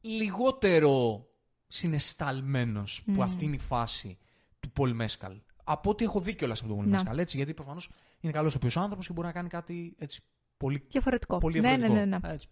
λιγότερο 0.00 1.26
συναισθαλμένος 1.66 3.02
που 3.14 3.22
αυτή 3.22 3.44
είναι 3.44 3.56
η 3.56 3.58
φάση 3.58 4.18
του 4.60 4.70
Πολ 4.70 4.94
Μέσκαλ. 4.94 5.40
Από 5.64 5.90
ό,τι 5.90 6.04
έχω 6.04 6.20
δει 6.20 6.34
κιόλας 6.34 6.58
από 6.58 6.68
τον 6.68 6.76
Πολ 6.76 6.86
Να. 6.86 6.96
Μέσκαλ, 6.96 7.18
έτσι, 7.18 7.36
γιατί 7.36 7.54
προφανώς 7.54 7.90
είναι 8.24 8.32
καλός 8.32 8.54
ο 8.54 8.56
οποίος 8.56 8.76
άνθρωπος 8.76 9.06
και 9.06 9.12
μπορεί 9.12 9.26
να 9.26 9.32
κάνει 9.32 9.48
κάτι 9.48 9.94
έτσι 9.98 10.20
πολύ, 10.56 10.84
Διαφορετικό. 10.88 11.38
πολύ 11.38 11.60
ναι, 11.60 11.68
ναι, 11.70 11.76
διαφορετικό. 11.76 12.06
ναι, 12.18 12.18
ναι. 12.28 12.32
Έτσι. 12.34 12.48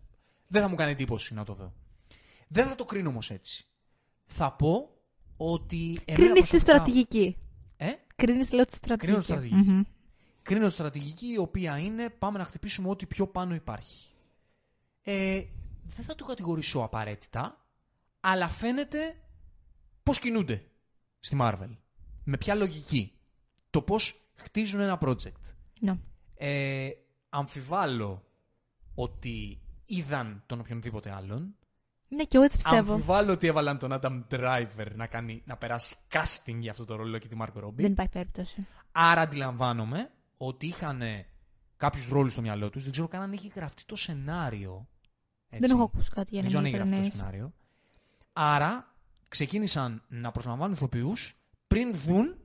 Δεν 0.47 0.63
θα 0.63 0.69
μου 0.69 0.75
κάνει 0.75 0.91
εντύπωση 0.91 1.35
να 1.35 1.45
το 1.45 1.55
δω. 1.55 1.73
Δεν 2.49 2.67
θα 2.69 2.75
το 2.75 2.85
κρίνω 2.85 3.09
όμως 3.09 3.31
έτσι. 3.31 3.67
Θα 4.27 4.53
πω 4.53 4.91
ότι... 5.37 5.99
εμένα 6.05 6.25
Κρίνεις 6.25 6.45
τη 6.45 6.49
προσωπικά- 6.49 6.59
στρατηγική. 6.59 7.37
Ε; 7.77 7.91
Κρίνεις, 8.17 8.53
λέω, 8.53 8.65
τη 8.67 8.75
στρατηγική. 8.77 9.05
Κρίνω 9.07 9.19
τη 9.19 9.25
στρατηγική. 9.25 9.71
Μμμ. 9.71 9.83
Κρίνω 10.43 10.67
τη 10.67 10.73
στρατηγική 10.73 11.27
η 11.27 11.39
οποία 11.39 11.79
είναι 11.79 12.11
πάμε 12.11 12.39
να 12.39 12.45
χτυπήσουμε 12.45 12.89
ό,τι 12.89 13.07
πιο 13.07 13.27
πάνω 13.27 13.55
υπάρχει. 13.55 14.13
Ε, 15.03 15.43
δεν 15.83 16.05
θα 16.05 16.15
το 16.15 16.25
κατηγορήσω 16.25 16.79
απαραίτητα, 16.81 17.65
αλλά 18.21 18.49
φαίνεται 18.49 19.17
πώς 20.03 20.19
κινούνται 20.19 20.65
στη 21.21 21.37
Marvel. 21.41 21.77
Με 22.25 22.37
ποια 22.37 22.55
λογική. 22.55 23.13
Το 23.71 23.83
πώς 23.83 24.31
χτίζουν 24.35 24.81
ένα 24.81 24.99
project. 25.03 25.52
Ναι. 25.83 25.99
Ε, 26.35 26.91
αμφιβάλλω 27.29 28.23
ότι 28.95 29.61
είδαν 29.85 30.43
τον 30.47 30.61
οποιονδήποτε 30.61 31.13
άλλον. 31.13 31.55
Ναι, 32.09 32.25
και 32.25 32.37
εγώ 32.37 32.45
έτσι 32.45 32.57
πιστεύω. 32.57 32.93
Αμφιβάλλω 32.93 33.33
ότι 33.33 33.47
έβαλαν 33.47 33.79
τον 33.79 33.91
Adam 33.93 34.23
Driver 34.31 34.87
να, 34.95 35.07
κάνει, 35.07 35.43
να 35.47 35.57
περάσει 35.57 35.97
casting 36.13 36.57
για 36.59 36.71
αυτό 36.71 36.85
το 36.85 36.97
ρόλο 36.97 37.19
και 37.19 37.29
τη 37.29 37.37
Marco 37.41 37.65
Robbie. 37.65 37.75
Δεν 37.75 37.93
υπάρχει 37.93 38.13
περίπτωση. 38.13 38.67
Άρα 38.93 39.21
αντιλαμβάνομαι 39.21 40.11
ότι 40.37 40.67
είχαν 40.67 41.03
κάποιους 41.77 42.09
ρόλους 42.09 42.33
στο 42.33 42.41
μυαλό 42.41 42.71
τους. 42.71 42.83
Δεν 42.83 42.93
ξέρω 42.93 43.09
καν 43.09 43.23
αν 43.23 43.33
έχει 43.33 43.53
γραφτεί 43.55 43.85
το 43.85 43.97
σενάριο. 43.97 44.87
Έτσι. 45.49 45.67
Δεν 45.67 45.77
έχω 45.77 45.83
ακούσει 45.85 46.11
κάτι 46.11 46.29
για 46.33 46.43
Δεν 46.43 46.53
να 46.53 46.69
ξέρω 46.69 46.83
αν 46.83 46.89
μην 46.89 46.99
έχει 46.99 47.09
γραφτεί 47.09 47.19
το 47.19 47.25
ειλικρινής. 47.25 47.41
σενάριο. 47.41 47.53
Άρα 48.33 48.95
ξεκίνησαν 49.29 50.03
να 50.09 50.31
προσλαμβάνουν 50.31 50.75
ηθοποιούς 50.75 51.37
πριν 51.67 51.95
δουν 51.95 52.37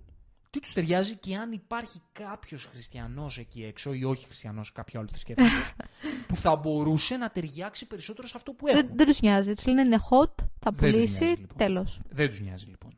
τι 0.50 0.60
τους 0.60 0.74
ταιριάζει 0.74 1.16
και 1.16 1.36
αν 1.36 1.52
υπάρχει 1.52 2.02
κάποιος 2.12 2.66
χριστιανός 2.66 3.38
εκεί 3.38 3.64
έξω 3.64 3.94
ή 3.94 4.04
όχι 4.04 4.26
χριστιανός, 4.26 4.72
κάποιο 4.72 5.00
άλλο 5.00 5.10
θρησκευτικό, 5.10 5.50
που 6.28 6.36
θα 6.36 6.56
μπορούσε 6.56 7.18
να 7.18 7.30
ταιριάξει 7.30 7.88
περισσότερο 7.88 8.28
σε 8.28 8.34
αυτό 8.36 8.52
που 8.54 8.68
έχουν. 8.68 8.82
Δεν, 8.82 8.98
δεν 8.98 9.06
τους 9.06 9.22
νοιάζει. 9.22 9.54
Τους 9.54 9.66
λένε 9.66 9.82
είναι 9.82 10.00
hot, 10.10 10.34
θα 10.60 10.72
Δεν 10.72 10.74
τους 10.74 10.92
πουλήσει, 10.92 11.24
νοιάζει, 11.24 11.40
λοιπόν. 11.40 11.58
τέλος. 11.58 12.02
Δεν 12.10 12.30
τους 12.30 12.40
νοιάζει 12.40 12.66
λοιπόν. 12.66 12.96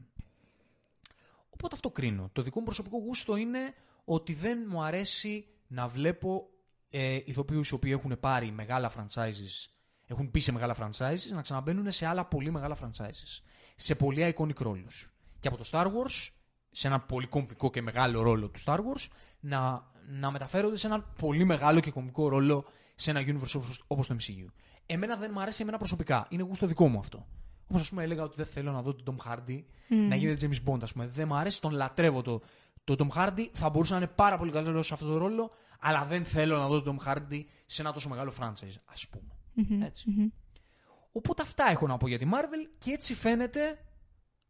Οπότε 1.50 1.76
αυτό 1.76 1.90
κρίνω. 1.90 2.30
Το 2.34 2.42
δικό 2.42 2.60
μου 2.60 2.66
προσωπικό 2.66 2.98
γούστο 2.98 3.36
είναι 3.36 3.74
ότι 4.06 4.34
δεν 4.34 4.66
μου 4.70 4.84
αρέσει 4.84 5.48
να 5.68 5.88
βλέπω 5.88 6.50
ε, 6.90 7.20
ηθοποιούς 7.26 7.70
οι 7.70 7.74
οποίοι 7.74 7.92
έχουν 7.96 8.20
πάρει 8.20 8.52
μεγάλα 8.52 8.92
franchises, 8.92 9.70
έχουν 10.08 10.32
πει 10.32 10.40
σε 10.40 10.52
μεγάλα 10.52 10.76
franchises, 10.80 11.32
να 11.34 11.42
ξαναμπαίνουν 11.42 11.92
σε 11.92 12.06
άλλα 12.06 12.26
πολύ 12.26 12.52
μεγάλα 12.52 12.78
franchises. 12.82 13.44
Σε 13.76 13.96
πολύ 13.96 14.36
iconic 14.38 14.58
ρόλους. 14.58 15.14
Και 15.40 15.48
από 15.48 15.58
το 15.58 15.70
Star 15.72 15.86
Wars, 15.86 16.30
σε 16.72 16.88
ένα 16.88 17.00
πολύ 17.00 17.28
κομβικό 17.28 17.70
και 17.70 17.82
μεγάλο 17.82 18.22
ρόλο 18.22 18.50
του 18.50 18.60
Star 18.66 18.78
Wars, 18.78 19.08
να, 19.40 19.84
να 20.08 20.32
μεταφέρονται 20.32 20.78
σε 20.78 20.88
ένα 20.88 21.02
πολύ 21.02 21.44
μεγάλο 21.44 21.80
και 21.80 21.92
κομβικό 21.92 22.28
ρόλο 22.28 22.66
σε 22.96 23.10
ένα 23.12 23.22
universe 23.22 23.56
όπως, 23.56 23.84
όπως 23.88 24.08
το 24.08 24.16
MCU. 24.20 24.46
Εμένα 24.86 25.16
δεν 25.16 25.32
μου 25.34 25.42
αρέσει 25.42 25.62
εμένα 25.62 25.78
προσωπικά. 25.78 26.28
Είναι 26.30 26.44
γούστο 26.44 26.68
δικό 26.68 26.88
μου 26.88 27.00
αυτό. 27.00 27.28
Όπως 27.68 27.82
ας 27.82 27.90
πούμε 27.90 28.04
έλεγα 28.04 28.24
ότι 28.24 28.34
δεν 28.36 28.46
θέλω 28.46 28.72
να 28.72 28.82
δω 28.82 28.94
τον 28.94 29.18
Tom 29.18 29.32
Hardy 29.32 29.64
να 29.88 30.16
γίνεται 30.16 30.48
James 30.48 30.70
Bond, 30.70 30.84
ας 30.84 30.92
πούμε. 30.92 31.08
Δεν 31.08 31.28
μου 31.28 31.36
αρέσει, 31.36 31.62
τον 31.62 31.72
λατρεύω 31.72 32.22
το, 32.22 32.42
το 32.84 32.96
Tom 32.98 33.18
Hardy. 33.18 33.46
Θα 33.54 33.70
μπορούσε 33.70 33.94
να 33.94 34.00
είναι 34.00 34.08
πάρα 34.16 34.38
πολύ 34.38 34.52
καλό 34.52 34.82
σε 34.82 34.94
αυτό 34.94 35.06
το 35.06 35.18
ρόλο, 35.18 35.52
αλλά 35.80 36.06
δεν 36.06 36.26
θέλω 36.26 36.58
να 36.58 36.68
δω 36.68 36.82
τον 36.82 37.00
Tom 37.00 37.08
Hardy 37.08 37.44
σε 37.66 37.82
ένα 37.82 37.94
τόσο 37.94 38.10
μεγάλο 38.10 38.34
franchise, 38.40 38.76
ας 38.86 39.08
πούμε. 39.08 39.86
Έτσι. 39.86 40.32
Οπότε 41.12 41.42
αυτά 41.42 41.70
έχω 41.70 41.88
να 41.88 41.98
πω 41.98 42.08
για 42.08 42.20
τη 42.20 42.26
Marvel 42.34 42.70
και 42.78 42.92
έτσι 42.92 43.14
φαίνεται, 43.14 43.80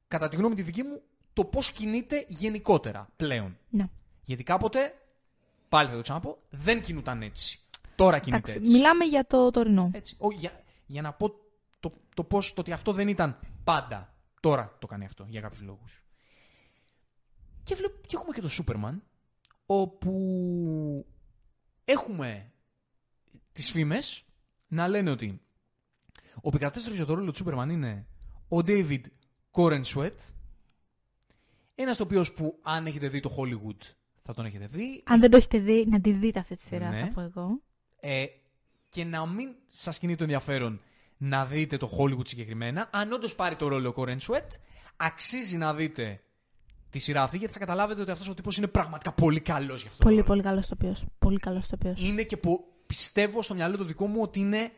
κατά 0.08 0.28
τη 0.28 0.36
γνώμη 0.36 0.56
τη 0.56 0.62
δική 0.62 0.84
μου, 0.84 1.02
το 1.34 1.46
πώς 1.46 1.72
κινείται 1.72 2.26
γενικότερα 2.28 3.10
πλέον. 3.16 3.58
Ναι. 3.70 3.90
Γιατί 4.24 4.44
κάποτε, 4.44 4.94
πάλι 5.70 5.90
θα 5.90 5.96
το 5.96 6.02
ξαναπώ, 6.02 6.38
δεν 6.50 6.82
κινούταν 6.82 7.22
έτσι. 7.22 7.60
Τώρα 7.96 8.20
κινείται 8.20 8.52
Εντάξει, 8.52 8.58
έτσι. 8.58 8.72
μιλάμε 8.72 9.06
για 9.06 9.26
το 9.28 9.52
τωρινό. 9.52 9.92
Έτσι. 9.94 10.16
Ο, 10.20 10.32
για, 10.32 10.64
για 10.86 11.02
να 11.02 11.14
πω 11.14 11.32
το, 11.80 11.92
το 12.14 12.24
πώς, 12.24 12.54
το 12.54 12.62
ότι 12.62 12.72
αυτό 12.72 12.94
δεν 12.94 13.08
ήταν 13.08 13.40
πάντα. 13.64 14.14
Τώρα 14.40 14.76
το 14.80 14.88
κάνει 14.88 15.06
αυτό 15.06 15.26
για 15.28 15.42
κάποιους 15.42 15.62
λόγους. 15.62 16.04
Και, 17.64 17.76
βλέπω, 17.76 18.00
και 18.08 18.16
έχουμε 18.16 18.34
και 18.34 18.42
το 18.42 18.50
Σούπερμαν, 18.50 19.04
όπου 19.66 21.06
έχουμε 21.86 22.52
τις 23.52 23.72
φήμες 23.72 24.26
να 24.68 24.88
λένε 24.88 25.10
ότι 25.10 25.42
ο 26.36 26.48
επικρατέστρος 26.48 26.96
για 26.96 27.06
το 27.06 27.14
ρόλο 27.14 27.32
του 27.32 27.38
Σούπερμαν 27.38 27.70
είναι 27.70 28.08
ο 28.48 28.58
David 28.58 29.02
Corenswet, 29.52 30.16
ένας 31.84 31.98
το 31.98 32.04
οποίο 32.04 32.26
που 32.36 32.60
αν 32.62 32.86
έχετε 32.86 33.08
δει 33.08 33.20
το 33.20 33.36
Hollywood 33.38 33.78
θα 34.24 34.34
τον 34.34 34.46
έχετε 34.46 34.68
δει. 34.68 35.04
Αν 35.06 35.20
δεν 35.20 35.32
το 35.32 35.38
έχετε 35.38 35.60
δει, 35.60 35.86
να 35.90 36.02
τη 36.02 36.12
δείτε 36.12 36.40
αυτή 36.40 36.56
τη 36.56 36.62
σειρά, 36.62 36.90
Ναι. 36.90 37.00
θα 37.00 37.12
πω 37.12 37.22
εγώ. 37.22 37.62
Ε, 38.00 38.26
και 38.90 39.04
να 39.06 39.26
μην 39.26 39.50
σας 39.68 40.00
κινεί 40.00 40.16
το 40.16 40.24
ενδιαφέρον 40.24 40.82
να 41.18 41.46
δείτε 41.46 41.78
το 41.78 41.90
Hollywood 42.00 42.28
συγκεκριμένα. 42.28 42.90
Αν 42.92 43.12
όντως 43.12 43.36
πάρει 43.36 43.56
το 43.56 43.68
ρόλο 43.68 43.90
ο 43.90 43.94
Corenswet, 43.96 44.48
αξίζει 44.98 45.58
να 45.58 45.74
δείτε 45.74 46.22
τη 46.90 47.00
σειρά 47.00 47.24
αυτή 47.24 47.38
γιατί 47.38 47.54
θα 47.54 47.60
καταλάβετε 47.60 48.02
ότι 48.02 48.12
αυτός 48.12 48.28
ο 48.30 48.34
τύπος 48.34 48.58
είναι 48.58 48.68
πραγματικά 48.68 49.12
πολύ 49.14 49.40
καλός 49.40 49.82
για 49.82 49.90
αυτό. 49.90 49.98
το 50.04 50.04
Πολύ, 50.04 50.16
ρόλο. 50.16 50.28
πολύ 50.28 50.42
καλός 50.42 50.68
τοπίο. 50.68 50.96
Πολύ 51.20 51.40
καλός 51.40 51.68
τοπίο. 51.68 51.94
είναι 51.98 52.24
και 52.24 52.38
που 52.38 52.66
πιστεύω 52.86 53.42
στο 53.42 53.54
μυαλό 53.56 53.78
το 53.78 53.84
δικό 53.84 54.08
μου 54.08 54.22
ότι 54.22 54.40
είναι 54.40 54.72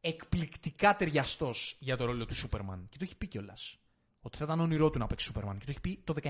εκπληκτικά 0.00 0.96
ταιριαστός 0.96 1.76
για 1.80 1.96
το 1.96 2.04
ρόλο 2.04 2.24
του 2.26 2.34
Σούπερμαν. 2.34 2.86
Και 2.90 2.96
το 2.98 3.04
έχει 3.04 3.16
πει 3.16 3.26
κιόλας. 3.26 3.78
Ότι 4.20 4.38
θα 4.38 4.44
ήταν 4.44 4.60
όνειρό 4.60 4.90
του 4.90 4.98
να 4.98 5.06
παίξει 5.06 5.26
Σούπερμαν. 5.26 5.58
Και 5.58 5.64
το 5.64 5.70
έχει 5.70 5.80
πει 5.80 6.00
το 6.04 6.14
19. 6.22 6.26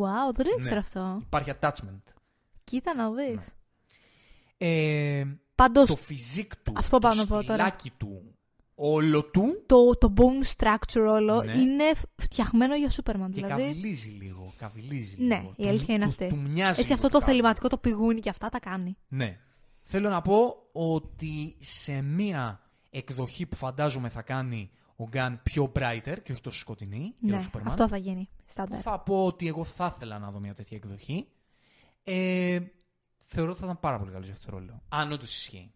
Wow, 0.00 0.34
δεν 0.34 0.44
το 0.46 0.50
ήξερα 0.56 0.74
Ναι. 0.74 0.80
αυτό. 0.80 1.18
Υπάρχει 1.22 1.52
attachment. 1.60 2.02
Κοίτα 2.64 2.94
να 2.94 3.10
δεις. 3.10 3.52
Ε, 4.58 5.24
Πάντως, 5.54 5.88
το 5.88 5.96
φυσικ 5.96 6.56
του, 6.56 6.72
Αυτό 6.76 6.98
το 6.98 7.08
πάω 7.08 7.14
να 7.16 7.26
πω 7.26 7.28
τώρα. 7.34 7.42
στυλάκι 7.42 7.90
του, 7.96 8.34
όλο 8.74 9.24
του 9.24 9.62
το, 9.66 9.96
το 9.98 10.12
bone 10.16 10.56
structure 10.56 11.06
όλο 11.08 11.42
Ναι. 11.42 11.52
είναι 11.52 11.84
φτιαγμένο 12.16 12.74
για 12.76 12.90
Superman. 12.90 13.26
και 13.26 13.42
δηλαδή. 13.42 13.62
καβιλίζει 13.62 14.08
λίγο. 14.08 14.52
Καβιλίζει 14.58 15.16
Ναι, 15.18 15.36
λίγο. 15.38 15.52
η 15.56 15.62
Του- 15.62 15.68
αλήθεια 15.68 15.94
είναι 15.94 16.04
του- 16.04 16.10
αυτή. 16.10 16.26
Του, 16.28 16.36
μοιάζει 16.36 16.68
Έτσι, 16.68 16.82
λίγο 16.82 16.94
αυτό 16.94 17.08
το 17.08 17.18
κάπου. 17.18 17.30
θεληματικό, 17.30 17.68
το 17.68 17.78
πηγούνι 17.78 18.20
και 18.20 18.28
αυτά 18.28 18.48
τα 18.48 18.60
κάνει. 18.60 18.96
Ναι. 19.08 19.38
Θέλω 19.82 20.08
να 20.08 20.20
πω 20.22 20.56
ότι 20.72 21.56
σε 21.58 22.02
μία 22.02 22.60
εκδοχή 22.90 23.46
που 23.46 23.56
φαντάζομαι 23.56 24.08
θα 24.08 24.22
κάνει 24.22 24.70
ο 25.04 25.08
Γκάν 25.08 25.40
πιο 25.42 25.72
brighter 25.76 26.16
και 26.22 26.32
όχι 26.32 26.40
τόσο 26.40 26.58
σκοτεινή 26.58 27.14
για 27.20 27.36
Ναι, 27.36 27.42
το 27.42 27.50
Superman. 27.52 27.62
αυτό 27.66 27.88
θα 27.88 27.96
γίνει. 27.96 28.28
Στάνταρ. 28.46 28.80
Θα 28.82 28.98
πω 29.00 29.26
ότι 29.26 29.46
εγώ 29.48 29.64
θα 29.64 29.92
ήθελα 29.96 30.18
να 30.18 30.30
δω 30.30 30.38
μια 30.38 30.54
τέτοια 30.54 30.76
εκδοχή. 30.76 31.26
Ε, 32.04 32.60
θεωρώ 33.26 33.50
ότι 33.50 33.60
θα 33.60 33.66
ήταν 33.66 33.80
πάρα 33.80 33.98
πολύ 33.98 34.10
καλό 34.10 34.24
για 34.24 34.32
αυτό 34.32 34.50
το 34.50 34.56
ρόλο. 34.56 34.82
Αν 34.88 35.12
όντως 35.12 35.36
ισχύει. 35.38 35.70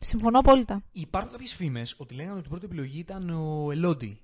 Συμφωνώ 0.00 0.38
απόλυτα. 0.38 0.82
Υπάρχουν 0.92 1.32
κάποιες 1.32 1.54
φήμες 1.54 1.94
ότι 1.98 2.14
λέγανε 2.14 2.36
ότι 2.36 2.46
η 2.46 2.48
πρώτη 2.48 2.64
επιλογή 2.64 2.98
ήταν 2.98 3.30
ο 3.30 3.70
Ελόντι. 3.70 4.20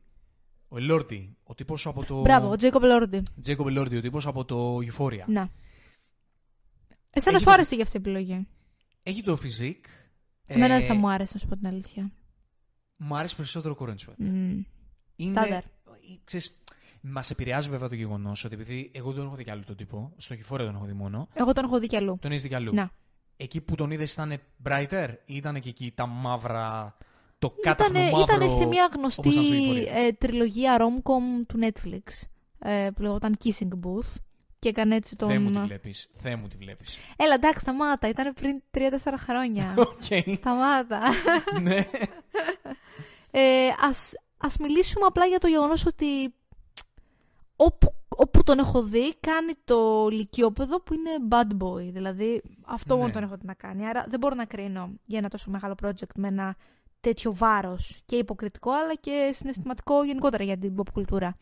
Ο 0.68 0.76
Ελόρτι. 0.76 1.36
Ο 1.44 1.54
τύπος 1.54 1.86
από 1.86 2.04
το. 2.04 2.20
Μπράβο, 2.20 2.50
ο 2.50 2.56
Τζέικοπ 2.56 2.82
Λόρντι. 2.82 3.22
Τζέικοπ 3.40 3.66
Ελόρτι, 3.66 3.96
ο 3.96 4.00
τύπος 4.00 4.26
από 4.26 4.44
το 4.44 4.76
Euphoria. 4.76 5.24
Να. 5.26 5.50
Εσένα 7.10 7.34
Έχει 7.34 7.38
σου 7.38 7.44
το- 7.44 7.50
άρεσε 7.50 7.74
για 7.74 7.84
αυτή 7.84 7.96
η 7.96 8.00
επιλογή; 8.00 8.46
Έχει 9.02 9.22
το 9.22 9.38
physique. 9.42 9.84
Εμένα 10.46 10.74
Ε, 10.74 10.78
δεν 10.78 10.88
θα 10.88 10.94
μου 10.94 11.10
άρεσε, 11.10 11.30
να 11.34 11.40
σου 11.40 11.46
πω 11.46 11.56
την 11.56 11.66
αλήθεια. 11.66 12.10
Μου 13.00 13.16
άρεσε 13.16 13.36
περισσότερο 13.36 13.74
ο 13.74 13.76
Κορέντσουετ. 13.76 14.16
Μμμ. 14.18 14.62
Είναι. 15.16 15.30
Στάνταρ. 15.30 15.62
Ξέρεις, 16.24 16.60
Μας 17.00 17.30
επηρεάζει 17.30 17.68
βέβαια 17.68 17.88
το 17.88 17.94
γεγονός 17.94 18.44
ότι 18.44 18.54
επειδή 18.54 18.90
εγώ 18.94 19.06
δεν 19.08 19.16
τον 19.16 19.26
έχω 19.26 19.34
δει 19.36 19.44
κι 19.44 19.50
άλλο 19.50 19.62
τον 19.66 19.76
τύπο, 19.76 20.12
στο 20.16 20.34
Euphoria 20.34 20.58
τον 20.58 20.74
έχω 20.74 20.84
δει 20.84 20.92
μόνο, 20.92 21.28
Εγώ 21.32 21.52
τον 21.52 21.64
έχω 21.64 21.78
δει 21.78 21.86
κι 21.86 21.96
αλλού. 21.96 22.18
τον 22.20 22.30
έχεις 22.30 22.42
δει 22.42 22.48
κι 22.48 22.54
αλλού. 22.54 22.74
Να. 22.74 22.90
Εκεί 23.36 23.60
που 23.60 23.74
τον 23.74 23.90
είδες 23.90 24.12
ήταν 24.12 24.40
brighter 24.64 25.08
ή 25.24 25.36
ήταν 25.36 25.60
και 25.60 25.68
εκεί 25.68 25.92
τα 25.94 26.06
μαύρα. 26.06 26.96
Το 27.38 27.50
κάταφρο 27.62 27.92
Ήτανε, 27.92 28.10
μαύρο. 28.10 28.22
ήτανε 28.34 28.48
σε 28.48 28.66
μια 28.66 28.84
όπως 28.84 29.00
γνωστή 29.00 29.28
ήταν 29.28 29.42
στο 29.42 29.52
Euphoria; 29.52 30.06
ε, 30.06 30.12
τριλογία 30.12 30.76
rom-com 30.80 31.44
του 31.46 31.58
Netflix 31.62 32.26
ε, 32.58 32.88
που 32.94 33.02
λεγόταν 33.02 33.36
Kissing 33.44 33.68
Booth 33.84 34.14
και 34.58 34.68
έκανε 34.68 34.94
έτσι 34.94 35.16
τον... 35.16 35.28
Θεέ 35.28 35.38
μου 35.38 35.50
τη 35.50 35.58
βλέπεις. 35.58 36.08
Θεέ 36.16 36.36
μου 36.36 36.46
τη 36.48 36.56
βλέπεις. 36.56 36.96
Έλα 37.16 37.34
εντάξει 37.34 37.60
σταμάτα, 37.60 38.08
ήταν 38.08 38.34
πριν 38.34 38.62
3-4 38.78 39.14
χρόνια. 39.16 39.74
Οκ. 39.88 40.34
σταμάτα. 40.36 41.00
ναι. 41.62 41.88
Ε, 43.30 43.68
ας, 43.80 44.12
ας 44.38 44.56
μιλήσουμε 44.56 45.04
απλά 45.06 45.26
για 45.26 45.38
το 45.38 45.46
γεγονός 45.48 45.86
ότι 45.86 46.34
όπου, 47.56 47.94
όπου 48.08 48.42
τον 48.42 48.58
έχω 48.58 48.82
δει 48.82 49.14
κάνει 49.20 49.52
το 49.64 50.08
λυκειόπεδο 50.08 50.80
που 50.82 50.94
είναι 50.94 51.10
bad 51.28 51.62
boy. 51.64 51.92
Δηλαδή 51.92 52.42
αυτό 52.66 52.94
Ναι. 52.94 53.00
μόνο 53.00 53.12
τον 53.12 53.22
έχω 53.22 53.36
δει 53.36 53.46
να 53.46 53.54
κάνει. 53.54 53.86
Άρα 53.86 54.06
δεν 54.08 54.18
μπορώ 54.18 54.34
να 54.34 54.44
κρίνω 54.44 54.90
για 55.06 55.18
ένα 55.18 55.28
τόσο 55.28 55.50
μεγάλο 55.50 55.74
project 55.82 56.14
με 56.16 56.28
ένα 56.28 56.56
τέτοιο 57.00 57.34
βάρος 57.34 58.02
και 58.06 58.16
υποκριτικό 58.16 58.70
αλλά 58.70 58.94
και 58.94 59.30
συναισθηματικό 59.34 60.04
γενικότερα 60.04 60.44
για 60.44 60.58
την 60.58 60.74
pop 60.78 60.88
κουλτούρα. 60.92 61.36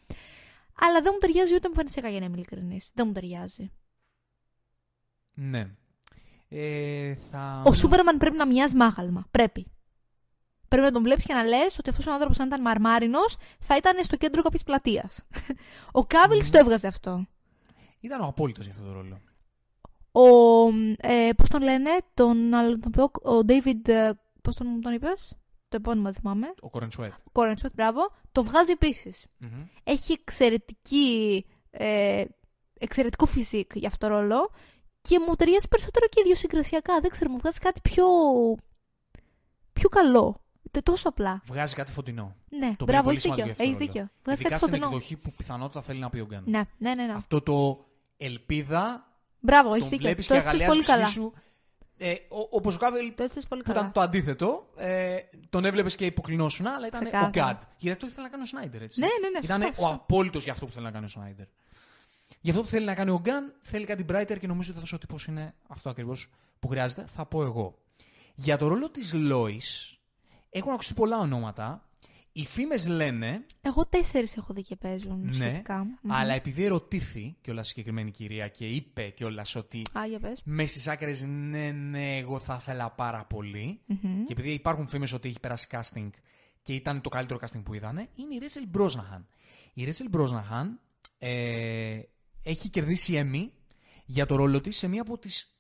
Αλλά 0.81 1.01
δεν 1.01 1.11
μου 1.13 1.19
ταιριάζει 1.19 1.55
ούτε 1.55 1.67
εμφανισιακά 1.67 2.09
για 2.09 2.19
να 2.21 2.25
είμαι 2.27 2.37
ειλικρινής. 2.37 2.91
Δεν 2.95 3.07
μου 3.07 3.13
ταιριάζει. 3.13 3.71
ναι. 5.35 5.71
Ε, 6.49 7.15
θα... 7.31 7.63
Ο 7.67 7.73
Σούπερμαν 7.75 8.19
πρέπει 8.19 8.37
να 8.37 8.47
μοιάζει 8.47 8.77
μάγαλμα. 8.77 9.27
Πρέπει. 9.31 9.67
Πρέπει 10.69 10.85
να 10.87 10.93
τον 10.93 11.03
βλέπεις 11.03 11.25
και 11.25 11.35
να 11.35 11.43
λες 11.45 11.79
ότι 11.79 11.91
αυτός 11.91 12.07
ο 12.07 12.13
άνθρωπος, 12.13 12.41
αν 12.41 12.47
ήταν 12.47 12.61
μαρμάρινος, 12.61 13.37
θα 13.59 13.77
ήταν 13.77 14.05
στο 14.05 14.17
κέντρο 14.17 14.43
κάποια 14.43 14.61
πλατείας. 14.65 15.25
Ο 15.93 16.05
Κάβιλ 16.05 16.51
το 16.51 16.59
έβγαζε 16.59 16.87
αυτό. 16.87 17.27
Ήταν 18.01 18.21
ο 18.21 18.27
απόλυτος 18.27 18.65
για 18.65 18.75
αυτό 18.75 18.87
το 18.87 18.93
ρόλο. 18.93 19.21
Ο. 20.13 20.69
Ε, 20.97 21.31
Πώς 21.37 21.49
τον 21.49 21.63
λένε, 21.63 21.91
τον 22.15 22.55
άλλο 22.55 22.79
τον 22.79 22.93
οποίο, 22.97 23.33
ο 23.33 23.39
David. 23.49 23.89
Ε, 23.89 24.11
Πώς 24.43 24.57
τον, 24.57 24.81
τον 24.81 24.93
είπες, 24.93 25.33
το 25.69 25.77
επώνυμο 25.77 26.05
δεν 26.05 26.15
θυμάμαι. 26.15 26.47
Ο 26.61 26.71
Κορεντσουέτ. 26.71 27.13
Κόρενσουετ, 27.33 27.73
μπράβο. 27.75 28.01
Το 28.33 28.45
βγάζει 28.45 28.71
επίσης. 28.71 29.27
Μμμ. 29.39 29.65
Έχει 29.85 30.13
εξαιρετική. 30.13 31.47
Ε, 31.71 32.25
εξαιρετικό 32.79 33.27
φυσικ 33.27 33.71
για 33.75 33.89
αυτό 33.89 34.09
το 34.09 34.15
ρόλο 34.15 34.51
και 35.01 35.19
μου 35.27 35.35
ταιριάζει 35.35 35.69
περισσότερο 35.69 36.07
και 36.07 36.21
ιδιοσυγκρασιακά. 36.21 37.01
Δεν 37.01 37.11
ξέρω, 37.11 37.31
μου 37.31 37.39
βγάζει 37.39 37.59
κάτι 37.59 37.81
πιο. 37.81 38.07
πιο 39.73 39.89
καλό. 39.89 40.37
Τε- 40.71 40.85
Τόσο 40.85 41.09
απλά. 41.09 41.43
Βγάζει 41.45 41.75
κάτι 41.75 41.93
φωτεινό. 41.93 42.37
Ναι, 42.49 42.59
Το 42.67 42.73
οποίο 42.73 42.87
μπράβο, 42.87 43.11
είναι 43.11 43.19
έχει 43.19 43.29
πολύ 43.29 43.43
δίκιο. 43.43 43.55
σημαντικό 43.55 43.63
για 43.63 43.65
Έχει 43.65 43.73
αυτό 43.73 43.79
το 43.79 43.85
δίκιο. 43.85 44.01
ρόλο. 44.01 44.11
Βγάζει 44.23 44.41
Ειδικά 44.41 44.49
κάτι 44.49 44.59
στην 44.63 44.73
φωτεινό. 44.73 44.87
εκδοχή 44.97 45.17
που 45.17 45.33
πιθανότατα 45.37 45.83
θέλει 45.83 46.01
να 46.01 46.11
πει 46.11 46.19
ο 46.19 46.25
Γκάν. 46.27 46.43
Ναι, 46.47 46.63
ναι, 46.79 46.95
ναι. 46.95 47.05
ναι. 47.07 47.13
Αυτό 47.13 47.41
το 47.41 47.85
ελπίδα 48.17 49.07
Μπράβο, 49.41 49.71
έχει 49.71 49.81
τον 49.81 49.89
δίκιο. 49.89 50.05
βλέπεις 50.07 50.27
Το 50.27 50.33
και 50.35 50.39
έθεσες 50.41 50.61
αγαλιάζεις 50.61 50.87
πολύ 50.87 51.01
τη 51.01 51.03
σχέση 51.03 51.15
καλά. 51.15 51.33
σου. 51.33 51.43
Ε, 51.99 52.15
Όπω 52.51 52.71
ο 52.73 52.77
Κάβελ 52.77 53.15
Το 53.15 53.23
έθεσες 53.23 53.47
πολύ 53.47 53.63
που 53.63 53.69
καλά. 53.69 53.81
ήταν 53.81 53.93
το 53.93 54.01
αντίθετο, 54.01 54.69
ε, 54.77 55.17
τον 55.51 55.65
έβλεπες 55.65 55.95
και 55.95 56.07
υποκλεινόσουνα, 56.07 56.71
αλλά 56.75 56.87
ήταν 56.87 57.01
ο 57.01 57.05
Ξεκάθαρα. 57.05 57.31
Γκάντ. 57.31 57.63
Γιατί 57.79 57.91
αυτό 57.97 58.07
ήθελε 58.07 58.23
να 58.23 58.31
κάνει 58.31 58.43
ο 58.43 58.47
Σνάιντερ, 58.47 58.83
έτσι. 58.83 59.01
Ναι, 59.01 59.07
ναι, 59.07 59.29
ναι, 59.29 59.39
Ήταν 59.43 59.61
σωστό, 59.63 59.83
ο 59.83 59.87
σωστό. 59.87 59.95
απόλυτος 60.03 60.43
για 60.45 60.53
αυτό 60.53 60.67
που 60.67 60.73
θέλει 60.73 60.85
να 60.85 60.91
κάνει 60.91 61.05
ο 61.05 61.09
Σνάιντερ. 61.09 61.47
Για 62.41 62.53
αυτό 62.53 62.63
που 62.65 62.69
θέλει 62.71 62.85
να 62.85 62.95
κάνει 62.95 63.11
ο 63.11 63.21
Γκάν, 63.23 63.55
θέλει 63.61 63.85
κάτι 63.87 64.05
brighter 64.09 64.37
και 64.41 64.47
νομίζω 64.47 64.69
ότι 64.71 64.79
αυτός 64.79 64.93
ο 64.93 64.99
τύπος 64.99 65.27
είναι 65.27 65.55
αυτό 65.69 65.91
ακριβώς 65.91 66.31
που 66.61 66.69
χρειάζεται. 66.69 67.05
Θα 67.15 67.27
πω 67.27 67.43
εγώ. 67.43 67.79
Για 68.35 68.57
το 68.59 68.69
ρόλο 68.69 68.91
της 68.91 69.13
Λόης 69.13 69.96
έχουν 70.51 70.73
ακουστεί 70.73 70.95
πολλά 70.95 71.19
ονόματα. 71.19 71.81
Οι 72.33 72.47
φήμες 72.47 72.89
λένε, 72.89 73.47
Εγώ 73.61 73.87
τέσσερις 73.87 74.37
έχω 74.37 74.53
δει 74.55 74.63
και 74.63 74.77
παίζουν 74.77 75.21
ναι, 75.25 75.33
σχετικά. 75.33 75.85
Μμμ. 75.85 76.13
αλλά 76.13 76.35
επειδή 76.35 76.65
ερωτήθη 76.65 77.37
κιόλας 77.41 77.67
η 77.67 77.69
συγκεκριμένη 77.69 78.11
κυρία 78.11 78.49
και 78.49 78.67
είπε 78.67 79.09
κιόλας 79.09 79.55
ότι 79.55 79.83
Α, 79.99 80.07
για 80.07 80.19
πες. 80.21 80.41
με 80.45 80.67
στις 80.67 80.89
άκρες 80.89 81.23
ναι, 81.27 81.71
ναι, 81.71 82.17
εγώ 82.17 82.39
θα 82.39 82.59
ήθελα 82.61 82.91
πάρα 82.91 83.25
πολύ. 83.25 83.81
Μμμ. 83.87 84.25
Και 84.25 84.33
επειδή 84.33 84.51
υπάρχουν 84.53 84.87
φήμες 84.87 85.13
ότι 85.13 85.29
έχει 85.29 85.41
περάσει 85.41 85.67
casting 85.71 86.11
και 86.63 86.75
ήταν 86.75 87.01
το 87.01 87.09
καλύτερο 87.09 87.39
casting 87.43 87.63
που 87.65 87.75
είδανε, 87.75 88.09
είναι 88.15 88.35
η 88.35 88.39
Ρέτσελ 88.39 88.65
Μπρόσναχαν. 88.69 89.27
Η 89.75 89.85
Ρέτσελ 89.85 90.09
Μπρόσναχαν 90.11 90.81
ε, 91.19 92.01
έχει 92.43 92.69
κερδίσει 92.69 93.23
Emmy 93.33 93.51
για 94.05 94.27
το 94.27 94.37
ρόλο 94.37 94.61
της 94.61 94.77
σε 94.77 94.89
μία 94.89 95.01
από 95.01 95.19
τις 95.19 95.57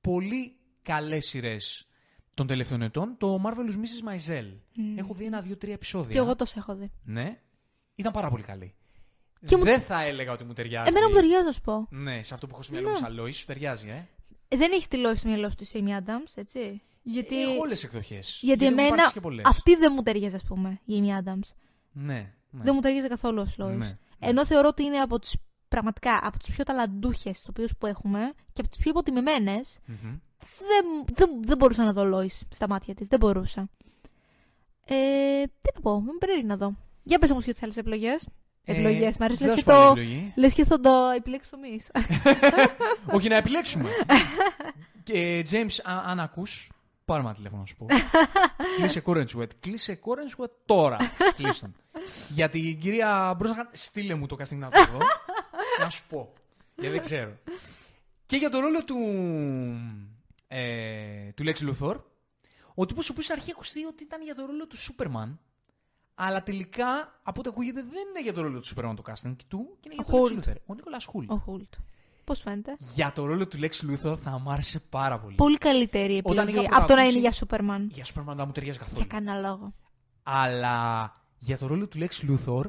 πολύ 0.00 0.56
καλές 0.82 1.26
σειρές 1.26 1.86
των 2.36 2.46
τελευταίων 2.46 2.82
ετών, 2.82 3.14
το 3.18 3.40
Marvelous 3.44 3.72
Mrs. 3.74 4.08
Maisel. 4.10 4.52
Έχω 4.96 5.14
δει 5.14 5.24
ένα, 5.24 5.40
δύο, 5.40 5.56
τρία 5.56 5.72
επεισόδια. 5.72 6.10
Και 6.12 6.18
εγώ 6.18 6.36
τόσο 6.36 6.54
έχω 6.58 6.74
δει. 6.74 6.90
Ναι. 7.04 7.40
Ήταν 7.94 8.12
πάρα 8.12 8.28
πολύ 8.30 8.42
καλή. 8.42 8.74
Και 9.46 9.56
μου- 9.56 9.64
Δεν 9.64 9.80
θα 9.80 10.02
έλεγα 10.02 10.32
ότι 10.32 10.44
μου 10.44 10.52
ταιριάζει. 10.52 10.88
Εμένα 10.88 11.08
μου 11.08 11.14
ταιριάζει, 11.14 11.44
να 11.44 11.52
σου 11.52 11.60
πω. 11.60 11.86
Ναι, 11.90 12.22
σε 12.22 12.34
αυτό 12.34 12.46
που 12.46 12.52
έχω 12.54 12.62
στο 12.62 12.72
μυαλό 12.72 12.88
μου 12.88 12.96
σαν 12.96 13.20
Lois, 13.20 13.32
σου 13.34 13.46
ταιριάζει, 13.46 13.88
ε. 13.88 14.06
Ε, 14.48 14.56
Δεν 14.56 14.72
έχει 14.72 14.88
τη 14.88 14.96
λόγη 14.96 15.16
στο 15.16 15.28
μυαλό 15.28 15.48
σου 15.50 15.54
τη 15.56 15.70
Amy 15.72 15.88
Adams, 15.98 16.32
έτσι. 16.34 16.82
Γιατί, 17.02 17.42
Έχω 17.42 17.60
όλες 17.60 17.74
τις 17.74 17.84
εκδοχές. 17.84 18.38
γιατί 18.42 18.64
έχουν 18.64 18.78
εμένα 18.78 18.94
υπάρξει 18.94 19.12
και 19.12 19.20
πολλές. 19.20 19.44
αυτή 19.48 19.76
δεν 19.76 19.92
μου 19.94 20.02
ταιριάζει, 20.02 20.34
ας 20.34 20.42
πούμε, 20.44 20.80
η 20.84 20.94
Amy 21.02 21.22
Adams. 21.24 21.48
Ναι, 21.92 22.32
ναι. 22.50 22.62
Δεν 22.62 22.74
μου 22.74 22.80
ταιριάζει 22.80 23.08
καθόλου 23.08 23.40
ως 23.40 23.54
Lois. 23.58 23.76
Ναι. 23.76 23.98
Ενώ 24.18 24.46
θεωρώ 24.46 24.68
ότι 24.68 24.82
είναι 24.82 24.96
από 24.98 25.18
τις, 25.18 25.36
πραγματικά 25.68 26.18
από 26.22 26.38
τις 26.38 26.48
πιο 26.54 26.64
ταλαντούχες 26.64 27.38
ηθοποιού 27.40 27.66
που 27.78 27.86
έχουμε 27.86 28.32
και 28.52 28.60
από 28.60 28.68
τις 28.68 28.78
πιο 28.78 28.90
υποτιμημένες, 28.90 29.78
Μμμ. 29.86 30.16
Δεν, 30.58 31.04
δεν, 31.14 31.30
δεν 31.42 31.56
μπορούσα 31.56 31.84
να 31.84 31.92
δω 31.92 32.18
Lois 32.18 32.40
στα 32.54 32.68
μάτια 32.68 32.94
της. 32.94 33.08
Δεν 33.08 33.18
μπορούσα. 33.18 33.68
Ε, 34.86 34.94
τι 35.44 35.70
να 35.74 35.80
πω, 35.80 36.00
με 36.00 36.10
περίεργη 36.18 36.44
να 36.46 36.56
δω. 36.56 36.74
Για 37.02 37.18
πες 37.18 37.30
όμως 37.30 37.44
για 37.44 37.52
τις 37.52 37.62
άλλες 37.62 37.76
επιλογές. 37.76 38.28
Ε, 38.64 38.72
Επιλογές, 38.72 39.16
μ' 39.16 39.22
αρέσει. 39.22 39.44
δεν 39.44 39.54
Λες 39.54 39.62
θα 39.62 39.70
και, 39.72 39.72
σου 39.72 39.76
πω 39.78 39.86
άλλη 39.86 39.94
το... 39.94 40.00
επιλογή. 40.00 40.32
λες 40.36 40.54
και 40.54 40.64
θα 40.64 40.80
το 40.80 40.90
επιλέξουμε 41.16 41.66
εμείς. 41.66 41.90
Όχι 43.16 43.28
να 43.28 43.36
επιλέξουμε. 43.36 43.88
και 45.02 45.46
James, 45.50 45.80
α- 45.82 46.02
αν 46.10 46.20
ακούς, 46.20 46.70
Πάρε 47.04 47.22
μα 47.22 47.34
τηλέφωνο 47.34 47.60
να 47.60 47.66
σου 47.66 47.76
πω. 47.76 47.86
κλείσε 48.76 49.02
Corenswet. 49.06 49.48
Κλείσε 49.60 49.98
Corenswet 50.04 50.50
τώρα. 50.66 50.96
Κλείσε 51.36 51.60
τον. 51.60 51.74
Για 52.28 52.48
την 52.48 52.80
κυρία 52.80 53.34
Μπρόζαχαν, 53.38 53.68
στείλε 53.72 54.14
μου 54.14 54.26
το 54.26 54.36
casting 54.38 54.56
να 54.56 54.68
το 54.70 54.84
δω. 54.92 54.98
να 55.80 55.90
σου 55.90 56.02
πω. 56.08 56.32
Γιατί 56.74 56.92
δεν 56.92 57.00
ξέρω. 57.00 57.32
Και 58.26 58.36
για 58.36 58.50
το 58.50 58.60
ρόλο 58.60 58.84
του, 58.84 58.96
ε, 60.48 61.32
του 61.32 61.44
Lex 61.46 61.54
Luthor, 61.70 61.96
ο 62.74 62.86
τύπος 62.86 63.08
ο 63.08 63.12
οποίος 63.12 63.30
αρχή 63.30 63.50
ακουστεί 63.50 63.84
ότι 63.84 64.02
ήταν 64.02 64.22
για 64.22 64.34
το 64.34 64.46
ρόλο 64.46 64.66
του 64.66 64.76
Superman, 64.76 65.36
αλλά 66.14 66.42
τελικά, 66.42 67.20
από 67.22 67.40
ό,τι 67.40 67.48
ακούγεται, 67.48 67.80
δεν 67.82 68.08
είναι 68.10 68.22
για 68.22 68.32
το 68.32 68.42
ρόλο 68.42 68.60
του 68.60 68.66
Superman 68.68 68.92
το 68.96 69.02
casting 69.06 69.34
του, 69.48 69.76
και 69.80 69.88
είναι 69.92 69.94
για 69.94 70.04
το 70.04 70.22
Hoult. 70.22 70.38
Lex 70.38 70.48
Luthor. 70.48 70.54
Ο 70.66 70.74
Νίκολας 70.74 71.04
Χούλτ. 71.04 71.30
Ο 71.30 71.36
Χούλτ. 71.36 71.74
Πώς 72.24 72.40
φαίνεται; 72.40 72.76
Για 72.94 73.12
το 73.12 73.24
ρόλο 73.24 73.46
του 73.48 73.58
Lex 73.60 73.70
Luthor 73.90 74.16
θα 74.18 74.38
μου 74.38 74.50
άρεσε 74.50 74.80
πάρα 74.80 75.18
πολύ. 75.18 75.34
Πολύ 75.34 75.58
καλύτερη 75.58 76.20
Όταν 76.24 76.46
επιλογή 76.46 76.66
είχα 76.66 76.66
από 76.66 76.70
το 76.70 76.78
να 76.80 76.86
πρωτοακούσει- 76.86 77.10
είναι 77.10 77.20
για 77.20 77.32
Σούπερμαν. 77.32 77.90
Για 77.92 78.04
Superman 78.04 78.34
δεν 78.36 78.44
μου 78.46 78.52
ταιριάζει 78.52 78.78
καθόλου. 78.78 78.96
Για 78.96 79.06
κανένα 79.06 79.48
λόγο. 79.48 79.74
Αλλά 80.22 81.12
για 81.38 81.58
το 81.58 81.66
ρόλο 81.66 81.88
του 81.88 81.98
Lex 81.98 82.08
Luthor, 82.30 82.64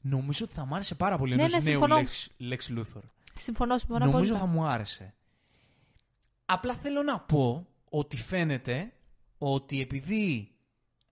νομίζω 0.00 0.44
ότι 0.44 0.54
θα 0.54 0.64
μου 0.64 0.74
άρεσε 0.74 0.94
πάρα 0.94 1.18
πολύ. 1.18 1.34
Ναι, 1.34 1.42
ενός 1.42 1.64
ναι, 1.64 1.70
νέου 1.70 1.80
συμφωνώ. 1.80 1.96
Lex, 2.00 2.52
Lex 2.52 2.78
Luthor. 2.78 3.02
Συμφωνώ, 3.36 3.78
συμφωνώ 3.78 4.04
νομίζω 4.04 4.34
απόλυτα. 4.34 4.38
θα 4.38 4.46
μου 4.46 4.64
άρεσε. 4.64 5.14
Απλά 6.44 6.74
θέλω 6.74 7.02
να 7.02 7.20
πω 7.20 7.66
ότι 7.90 8.16
φαίνεται 8.16 8.92
ότι 9.38 9.80
επειδή 9.80 10.54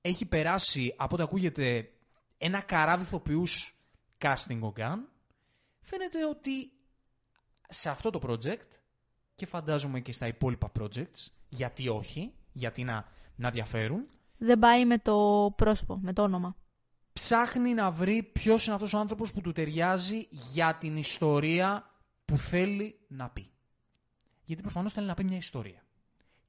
έχει 0.01 0.27
περάσει 0.27 0.95
από 0.97 1.15
ό,τι 1.15 1.23
ακούγεται 1.23 1.89
ένα 2.39 2.61
καράβι 2.61 3.03
ηθοποιούς 3.03 3.81
casting 4.19 4.59
ο 4.61 4.73
Gunn, 4.77 4.99
φαίνεται 5.81 6.27
ότι 6.27 6.73
σε 7.69 7.91
αυτό 7.91 8.11
το 8.11 8.21
project 8.23 8.69
και 9.35 9.47
φαντάζομαι 9.47 10.01
και 10.01 10.13
στα 10.13 10.27
υπόλοιπα 10.27 10.73
projects, 10.79 11.27
γιατί 11.49 11.89
όχι, 11.89 12.35
γιατί 12.53 12.85
να, 12.85 13.05
να 13.37 13.51
διαφέρουν, 13.51 14.09
Δεν 14.39 14.59
πάει 14.59 14.87
με 14.87 14.99
το 14.99 15.53
πρόσωπο, 15.57 15.99
με 16.03 16.13
το 16.13 16.23
όνομα. 16.23 16.57
ψάχνει 17.13 17.75
να 17.75 17.91
βρει 17.91 18.23
ποιος 18.23 18.67
είναι 18.67 18.75
αυτός 18.75 18.93
ο 18.93 18.99
άνθρωπος 18.99 19.33
που 19.33 19.41
του 19.41 19.53
ταιριάζει 19.53 20.27
για 20.31 20.77
την 20.77 20.97
ιστορία 20.97 21.91
που 22.25 22.37
θέλει 22.37 22.99
να 23.09 23.31
πει. 23.31 23.52
Γιατί 24.53 24.63
προφανώς 24.63 24.93
θέλει 24.93 25.07
να 25.07 25.15
πει 25.15 25.25
μια 25.25 25.37
ιστορία. 25.37 25.83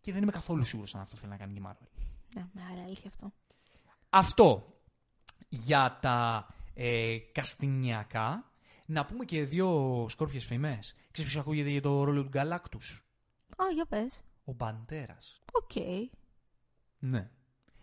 Και 0.01 0.13
δεν 0.13 0.21
είμαι 0.21 0.31
καθόλου 0.31 0.63
σίγουρος 0.63 0.95
αν 0.95 1.01
αυτό 1.01 1.15
θέλει 1.17 1.31
να 1.31 1.37
κάνει 1.37 1.53
και 1.53 1.59
η 1.59 1.63
Marvel. 1.67 1.87
Ναι, 2.35 2.45
μεγάλη 2.53 2.79
αλήθεια 2.81 3.09
αυτό. 3.09 3.33
Αυτό 4.09 4.77
για 5.49 5.97
τα 6.01 6.47
ε, 6.73 7.17
καστινγκιακά. 7.31 8.51
Να 8.85 9.05
πούμε 9.05 9.25
και 9.25 9.43
δύο 9.43 10.05
σκόρπιες 10.09 10.45
φήμες. 10.45 10.95
Ξέρεις 11.11 11.31
ποιος 11.31 11.43
ακούγεται 11.43 11.69
για 11.69 11.81
το 11.81 12.03
ρόλο 12.03 12.21
του 12.23 12.29
Γκαλάκτους; 12.29 13.05
Α, 13.49 13.65
για 13.73 13.85
πες. 13.85 14.21
Ο 14.43 14.53
Μπαντέρας. 14.53 15.41
Οκ. 15.51 15.71
Ναι. 16.99 17.29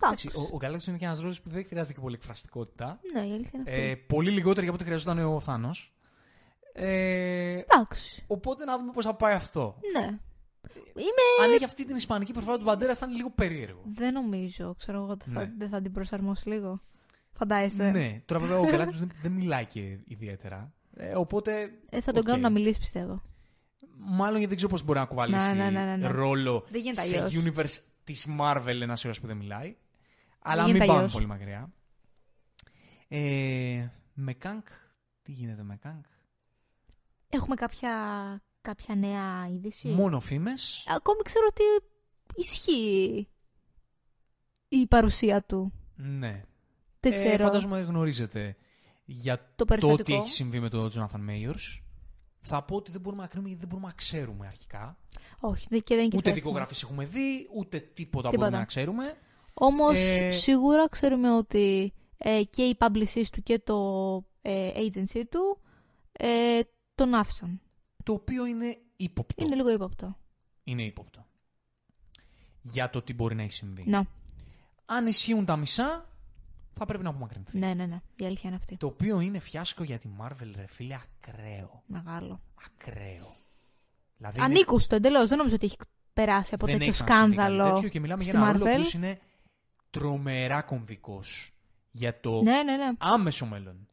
Εντάξει. 0.03 0.29
Εντάξει, 0.29 0.31
ο, 0.35 0.41
ο 0.53 0.57
Γκαλάκτους 0.57 0.87
είναι 0.87 0.99
και 0.99 1.05
ένας 1.05 1.21
ρόλος 1.21 1.41
που 1.41 1.51
δεν 1.51 1.67
χρειάζεται 1.67 1.95
και 1.95 2.01
πολύ 2.01 2.15
εκφραστικότητα. 2.15 3.01
Ναι, 3.15 3.21
η 3.21 3.33
αλήθεια 3.33 3.59
είναι 3.61 3.71
Ε, 3.71 3.91
αυτή. 3.93 4.05
πολύ 4.07 4.31
λιγότερη 4.31 4.67
από 4.67 4.75
ό,τι 4.75 4.85
χρειαζόταν 4.85 5.19
ο 5.19 5.41
Θάνος. 5.41 5.93
Ε, 6.73 7.59
Εντάξει. 7.59 8.25
οπότε 8.27 8.65
να 8.65 8.79
δούμε 8.79 8.93
πώς 8.93 9.05
θα 9.05 9.15
πάει 9.15 9.35
αυτό. 9.35 9.77
Ναι. 9.99 10.07
Είμαι... 10.95 11.45
Αν 11.45 11.53
έχει 11.53 11.65
αυτή 11.65 11.85
την 11.85 11.97
ισπανική 11.97 12.33
προφορά 12.33 12.57
του 12.59 12.65
Μπαντέρας, 12.65 12.99
θα 12.99 13.07
είναι 13.07 13.17
λίγο 13.17 13.31
περίεργο. 13.31 13.83
Δεν 13.85 14.13
νομίζω, 14.13 14.75
ξέρω 14.75 14.99
εγώ, 14.99 15.07
ότι 15.11 15.31
θα, 15.31 15.41
Ναι. 15.41 15.53
δεν 15.59 15.69
θα 15.69 15.81
την 15.83 15.93
προσαρμόσει 15.93 16.49
λίγο. 16.49 16.81
Φαντάζεσαι. 17.33 17.91
Ναι, 17.91 18.23
τώρα 18.25 18.41
βέβαια 18.41 18.59
ο 18.59 18.65
Γκαλάκτος 18.71 18.99
δεν, 18.99 19.11
δεν 19.23 19.33
μιλάει 19.33 19.67
και 19.67 19.99
ιδιαίτερα. 20.05 20.73
Ε, 20.97 21.15
οπότε. 21.15 21.71
Ε, 21.91 22.01
θα 22.01 22.13
τον 22.13 22.21
οκ. 22.21 22.27
κάνουν 22.27 22.41
να 22.43 22.51
μιλήσει, 22.51 22.79
πιστεύω. 22.79 23.23
Μάλλον 23.97 24.33
γιατί 24.39 24.47
δεν 24.47 24.57
ξέρω 24.57 24.71
πώς 24.73 24.83
μπορεί 24.83 24.99
να 24.99 25.05
κουβαλήσει 25.05 25.47
Ναι, 25.47 25.53
ναι, 25.65 25.71
ναι, 25.71 25.85
ναι, 25.85 25.97
ναι. 25.97 26.07
ρόλο 26.07 26.67
Δεν 26.71 26.81
γίνεται 26.81 27.01
σε 27.01 27.23
αλλιώς. 27.23 27.45
universe 27.45 27.83
της 28.05 28.27
Marvel 28.41 28.79
ένας 28.81 29.05
ήρωα 29.05 29.15
που 29.21 29.27
δεν 29.27 29.37
μιλάει. 29.37 29.77
Αλλά 30.43 30.63
γίνεται 30.63 30.79
μην 30.79 30.87
πάμε 30.87 30.99
αλλιώς. 30.99 31.13
πολύ 31.13 31.27
μακριά. 31.27 31.73
Ε, 33.09 33.89
με 34.15 34.33
Κανγκ. 34.35 34.67
Τι 35.23 35.33
γίνεται 35.33 35.63
με 35.63 35.77
Κανγκ. 35.77 36.05
Έχουμε 37.31 37.55
κάποια, 37.55 37.93
κάποια 38.61 38.95
νέα 38.95 39.49
είδηση; 39.53 39.89
Μόνο 39.89 40.21
φήμες; 40.21 40.85
Ακόμη 40.89 41.23
ξέρω 41.23 41.47
ότι 41.49 41.63
ισχύει 42.35 43.29
η 44.69 44.87
παρουσία 44.87 45.43
του. 45.43 45.73
Ναι. 45.97 46.43
Δεν 47.01 47.13
Ε, 47.13 47.15
ξέρω. 47.15 47.45
φαντάζομαι 47.45 47.81
γνωρίζετε 47.81 48.57
για 49.05 49.37
Το 49.39 49.45
το 49.57 49.65
περιστατικό. 49.65 50.03
τι 50.03 50.15
έχει 50.15 50.29
συμβεί 50.31 50.61
με 50.61 50.69
τον 50.69 50.91
Jonathan 50.95 51.29
Mayors. 51.31 51.81
Θα 52.41 52.63
πω 52.65 52.77
ότι 52.77 52.91
δεν 52.91 53.01
μπορούμε 53.01 53.23
να 53.23 53.29
κρίνουμε 53.29 53.49
γιατί 53.49 53.65
δεν 53.65 53.71
μπορούμε 53.73 53.89
να 53.91 53.97
ξέρουμε 53.97 54.47
αρχικά. 54.47 54.99
Όχι, 55.41 55.67
δεν- 55.71 55.83
και 55.83 55.95
δεν 55.95 56.05
είναι 56.05 56.11
και 56.11 56.17
Ούτε 56.17 56.31
θέση 56.31 56.35
μας. 56.35 56.45
δικογραφίε 56.45 56.79
έχουμε 56.83 57.05
δει, 57.05 57.49
ούτε 57.57 57.79
τίποτα, 57.79 58.29
Τίποτα. 58.29 58.37
μπορούμε 58.37 58.59
να 58.59 58.65
ξέρουμε. 58.65 59.17
Όμως 59.55 59.99
Ε, 59.99 60.31
σίγουρα 60.31 60.89
ξέρουμε 60.89 61.33
ότι 61.37 61.93
ε, 62.19 62.43
και 62.51 62.63
οι 62.63 62.77
publicist 62.81 63.27
του 63.33 63.43
και 63.43 63.59
το 63.59 63.79
ε, 64.43 64.71
agency 64.77 65.23
του 65.31 65.61
ε, 66.13 66.61
τον 67.05 67.15
άφησαν. 67.15 67.61
Το 68.05 68.13
οποίο 68.13 68.47
είναι 68.47 68.79
ύποπτο. 68.97 69.45
Είναι 69.45 69.55
λίγο 69.55 69.71
ύποπτο. 69.71 70.17
Είναι 70.65 70.83
ύποπτο. 70.83 71.27
Για 72.63 72.91
το 72.91 73.03
τι 73.03 73.15
μπορεί 73.15 73.35
να 73.35 73.43
έχει 73.43 73.53
συμβεί. 73.53 73.85
Να, 73.87 74.07
Αν 74.87 75.07
ισχύουν 75.07 75.45
τα 75.45 75.57
μισά, 75.57 76.09
θα 76.75 76.85
πρέπει 76.85 77.03
να 77.03 77.11
απομακρυνθεί. 77.11 77.59
ναι, 77.59 77.75
ναι, 77.75 77.87
ναι. 77.87 78.01
Η 78.17 78.25
αλήθεια 78.25 78.49
είναι 78.49 78.59
αυτή. 78.59 78.77
Το 78.77 78.87
οποίο 78.87 79.21
είναι 79.21 79.39
φιάσκο 79.39 79.85
για 79.85 79.99
τη 79.99 80.09
Marvel, 80.21 80.51
ρε 80.55 80.67
φίλε, 80.67 80.95
ακραίο. 80.95 81.83
Μεγάλο. 81.87 82.41
Ακραίο. 82.67 83.27
Δηλαδή 84.17 84.37
είναι- 84.39 84.45
Ανήκουστο 84.47 84.95
εντελώς. 84.95 85.29
Δεν 85.29 85.37
νομίζω 85.39 85.55
ότι 85.55 85.67
έχει 85.67 85.77
περάσει 86.13 86.55
από 86.55 86.67
δεν 86.67 86.75
τέτοιο 86.79 86.91
έχει 86.93 87.03
ξανασυμβεί 87.05 87.37
κάτι 87.37 87.47
σκάνδαλο. 87.51 87.75
τέτοιο 87.75 87.89
και 87.89 88.01
μιλάμε 88.01 88.23
για 88.23 88.33
στη 88.33 88.43
ένα 88.43 88.53
ρόλο 88.53 88.65
Marvel. 88.65 88.83
που 88.91 88.97
είναι 88.97 89.19
τρομερά 89.91 90.63
κομβικός 90.63 91.53
για 91.91 92.21
το 92.21 92.43
Ναι, 92.43 92.63
ναι, 92.63 92.77
ναι. 92.77 92.91
άμεσο 92.99 93.47
μέλλον 93.47 93.89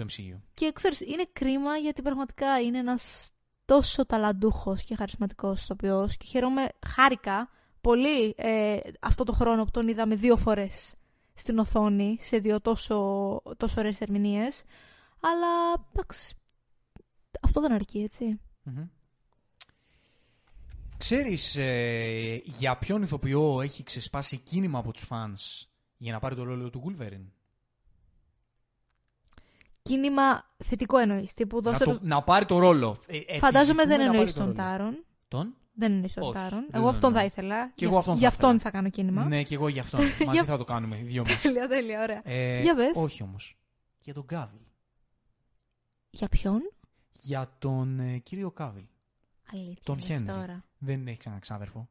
του 0.00 0.12
MCU. 0.12 0.40
Και 0.54 0.72
ξέρεις, 0.74 1.00
είναι 1.00 1.24
κρίμα 1.32 1.76
γιατί 1.76 2.02
πραγματικά 2.02 2.60
είναι 2.60 2.78
ένας 2.78 3.30
τόσο 3.64 4.06
ταλαντούχος 4.06 4.82
και 4.82 4.94
χαρισματικός 4.94 5.62
ηθοποιός 5.62 6.16
και 6.16 6.26
χαίρομαι, 6.26 6.68
χάρηκα 6.86 7.50
πολύ 7.80 8.34
ε, 8.36 8.78
αυτό 9.00 9.24
το 9.24 9.32
χρόνο 9.32 9.64
που 9.64 9.70
τον 9.70 9.88
είδαμε 9.88 10.14
δύο 10.14 10.36
φορές 10.36 10.94
στην 11.34 11.58
οθόνη 11.58 12.16
σε 12.20 12.38
δύο 12.38 12.60
τόσο, 12.60 12.96
τόσο 13.56 13.74
ωραίες 13.80 14.00
ερμηνείες. 14.00 14.62
Αλλά, 15.20 15.84
εντάξει, 15.92 16.34
αυτό 17.40 17.60
δεν 17.60 17.72
αρκεί, 17.72 17.98
έτσι. 17.98 18.40
Μμμ. 18.62 18.88
Ξέρεις 20.96 21.56
ε, 21.56 22.42
για 22.44 22.78
ποιον 22.78 23.02
ηθοποιό 23.02 23.60
έχει 23.60 23.82
ξεσπάσει 23.82 24.36
κίνημα 24.36 24.78
από 24.78 24.92
τους 24.92 25.02
φανς 25.02 25.68
για 25.96 26.12
να 26.12 26.18
πάρει 26.18 26.34
το 26.34 26.42
ρόλο 26.42 26.70
του 26.70 26.82
Wolverine; 26.86 27.26
Κίνημα 29.82 30.54
θετικό 30.64 30.96
εννοείς, 30.98 31.34
τύπου 31.34 31.60
Να, 31.62 31.70
δώσε 31.70 31.84
το- 31.84 31.92
το- 31.92 31.98
να 32.02 32.22
πάρει 32.22 32.44
το 32.44 32.58
ρόλο. 32.58 32.96
Ε, 33.06 33.16
ε, 33.16 33.38
Φαντάζομαι 33.38 33.82
επιζητούμε 33.82 33.84
δεν 33.84 33.98
να 33.98 34.04
εννοείς 34.04 34.18
πάρει 34.18 34.32
το 34.32 34.38
τον 34.38 34.46
ρόλο. 34.46 34.70
Τάρον. 34.78 35.04
Τον; 35.28 35.54
Δεν 35.72 35.92
εννοείς 35.92 36.12
τον 36.14 36.22
Όχι, 36.22 36.32
Τάρον. 36.32 36.50
δεν 36.60 36.68
Εγώ 36.72 36.84
τον 36.84 36.88
αυτόν 36.94 37.12
θα 37.12 37.18
εννοώ. 37.20 37.24
ήθελα. 37.32 37.66
Και 37.66 37.72
Γι' 37.74 37.84
εγώ 37.84 37.92
αυ- 37.92 37.98
αυτόν 38.00 38.14
θα 38.14 38.20
Γι' 38.20 38.26
αυτόν 38.26 38.48
ήθελα. 38.54 38.62
θα 38.62 38.70
κάνω 38.76 38.88
κίνημα. 38.90 39.24
Ναι, 39.24 39.42
και 39.42 39.54
εγώ 39.54 39.68
για 39.74 39.82
αυτόν. 39.82 40.00
Μαζί 40.26 40.44
θα 40.44 40.56
το 40.58 40.64
κάνουμε. 40.64 40.98
οι 40.98 41.02
Δυο 41.02 41.22
μας. 41.26 41.40
Τέλεια, 41.40 41.68
τέλεια, 41.68 42.02
ωραία. 42.02 42.20
Ε, 42.24 42.60
Για 42.62 42.74
πες. 42.74 42.90
Όχι 42.94 43.22
όμως. 43.22 43.56
Για 44.00 44.14
τον 44.14 44.26
Κάβιλ. 44.26 44.58
Για 46.10 46.28
ποιον; 46.28 46.60
Για 47.12 47.54
τον 47.58 48.00
ε, 48.00 48.18
κύριο 48.18 48.50
Κάβιλ. 48.50 48.84
Αλήθεια. 49.52 49.82
Τον 49.84 49.96
λες 49.96 50.04
Χένρι. 50.06 50.24
τώρα. 50.24 50.64
Δεν 50.78 51.06
έχει 51.06 51.18
ξανά 51.18 51.38
ξάδερφο. 51.38 51.88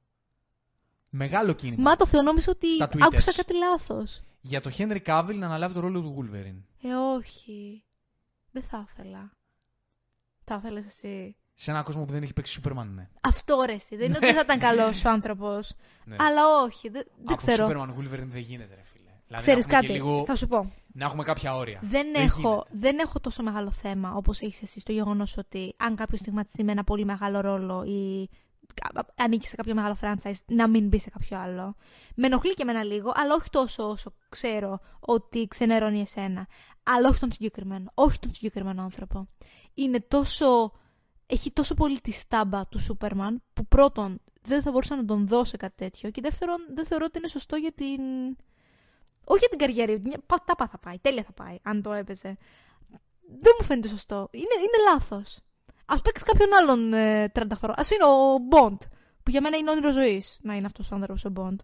Μεγάλο 1.09 1.53
κίνημα. 1.53 1.81
Μα 1.81 1.95
το 1.95 2.05
Θεό, 2.05 2.21
νόμιζα 2.21 2.51
ότι 2.51 2.73
Στα 2.73 2.89
tweeters. 2.93 2.99
άκουσα 3.01 3.33
κάτι 3.33 3.53
λάθος. 3.55 4.23
Για 4.41 4.61
τον 4.61 4.71
Χένρι 4.71 4.99
Κάβιλ 4.99 5.39
να 5.39 5.45
αναλάβει 5.45 5.73
το 5.73 5.79
ρόλο 5.79 6.01
του 6.01 6.15
Wolverine. 6.19 6.61
Ε, 6.81 6.93
όχι. 7.15 7.83
Δεν 8.51 8.61
θα 8.63 8.85
ήθελα. 8.89 9.31
Θα 10.43 10.55
ήθελες 10.55 10.85
εσύ. 10.85 11.35
Σε 11.53 11.71
έναν 11.71 11.83
κόσμο 11.83 12.05
που 12.05 12.11
δεν 12.13 12.23
έχει 12.23 12.33
παίξει 12.33 12.61
Superman, 12.63 12.87
ναι. 12.95 13.09
Αυτό 13.21 13.63
ρε 13.65 13.73
εσύ. 13.73 13.95
Δεν 13.95 14.07
είναι 14.07 14.17
ότι 14.17 14.25
δεν 14.25 14.35
θα 14.35 14.41
ήταν 14.41 14.59
καλός 14.59 15.05
ο 15.05 15.09
άνθρωπος. 15.09 15.73
ναι. 16.05 16.15
Αλλά 16.19 16.41
όχι. 16.63 16.89
Δεν, 16.89 17.03
δεν 17.15 17.23
Από 17.25 17.35
ξέρω. 17.35 17.67
Superman 17.67 17.89
Wolverine 17.89 18.27
δεν 18.27 18.41
γίνεται, 18.41 18.75
ρε 18.75 18.81
φίλε. 18.83 19.09
Δηλαδή, 19.27 19.43
Ξέρεις 19.45 19.67
να, 19.67 19.77
έχουμε 19.77 19.87
κάτι; 19.87 19.87
και 19.87 19.93
λίγο... 19.93 20.25
Θα 20.25 20.35
σου 20.35 20.47
πω. 20.47 20.71
να 20.93 21.05
έχουμε 21.05 21.23
κάποια 21.23 21.55
όρια. 21.55 21.79
Δεν, 21.81 22.13
έχω, 22.15 22.39
γίνεται. 22.39 22.69
δεν 22.71 22.99
έχω 22.99 23.19
τόσο 23.19 23.43
μεγάλο 23.43 23.71
θέμα 23.71 24.13
όπως 24.13 24.39
έχεις 24.41 24.61
εσύ 24.61 24.79
στο 24.79 24.91
γεγονός 24.91 25.37
ότι 25.37 25.73
αν 25.77 25.95
κάποιος 25.95 26.19
στιγματιστεί 26.19 26.63
με 26.63 26.71
ένα 26.71 26.83
πολύ 26.83 27.05
μεγάλο 27.05 27.39
ρόλο 27.41 27.83
ή 27.83 28.25
κα- 28.27 28.37
ανήκει 29.15 29.47
σε 29.47 29.55
κάποιο 29.55 29.75
μεγάλο 29.75 29.97
franchise 30.01 30.39
να 30.45 30.67
μην 30.67 30.87
μπει 30.87 30.99
σε 30.99 31.09
κάποιο 31.09 31.39
άλλο. 31.39 31.75
Με 32.15 32.25
ενοχλεί 32.25 32.53
και 32.53 32.61
εμένα 32.61 32.83
λίγο, 32.83 33.11
αλλά 33.15 33.35
όχι 33.35 33.49
τόσο 33.49 33.89
όσο 33.89 34.13
ξέρω 34.29 34.79
ότι 34.99 35.47
ξενερώνει 35.47 36.01
εσένα. 36.01 36.47
Αλλά 36.83 37.09
όχι 37.09 37.19
τον 37.19 37.31
συγκεκριμένο. 37.31 37.91
Όχι 37.93 38.19
τον 38.19 38.31
συγκεκριμένο 38.31 38.81
άνθρωπο. 38.81 39.27
Είναι 39.73 39.99
τόσο. 39.99 40.71
Έχει 41.31 41.51
τόσο 41.51 41.73
πολύ 41.73 42.01
τη 42.01 42.11
στάμπα 42.11 42.67
του 42.67 42.79
Σούπερμαν 42.79 43.43
που 43.53 43.65
πρώτον 43.67 44.21
δεν 44.41 44.61
θα 44.61 44.71
μπορούσα 44.71 44.95
να 44.95 45.05
τον 45.05 45.27
δώσω 45.27 45.57
κάτι 45.57 45.75
τέτοιο 45.75 46.09
και 46.09 46.21
δεύτερον 46.21 46.57
δεν 46.73 46.85
θεωρώ 46.85 47.05
ότι 47.07 47.17
είναι 47.17 47.27
σωστό 47.27 47.55
για 47.55 47.71
την. 47.71 48.01
Όχι 49.23 49.39
για 49.39 49.49
την 49.49 49.57
καριέρα, 49.57 49.99
μια 50.03 50.19
πατάπα 50.25 50.67
θα 50.67 50.77
πάει, 50.77 50.99
τέλεια 50.99 51.23
θα 51.23 51.31
πάει, 51.31 51.57
αν 51.61 51.81
το 51.81 51.93
έπαιζε. 51.93 52.37
Δεν 53.41 53.53
μου 53.59 53.65
φαίνεται 53.65 53.87
σωστό. 53.87 54.27
Είναι, 54.31 54.55
είναι 54.57 54.91
λάθος. 54.91 55.39
Α 55.97 56.01
παίξει 56.01 56.23
κάποιον 56.23 56.49
άλλον 56.61 56.93
ε, 56.93 57.31
30 57.35 57.41
χρονών. 57.55 57.79
Α 57.79 57.83
είναι 57.93 58.03
ο 58.05 58.35
Bond, 58.51 58.77
που 59.23 59.29
για 59.31 59.41
μένα 59.41 59.57
είναι 59.57 59.69
όνειρο 59.71 59.91
ζωής 59.91 60.39
να 60.41 60.55
είναι 60.55 60.65
αυτός 60.65 60.91
ο 60.91 60.95
άνθρωπος 60.95 61.25
ο 61.25 61.31
Bond. 61.35 61.55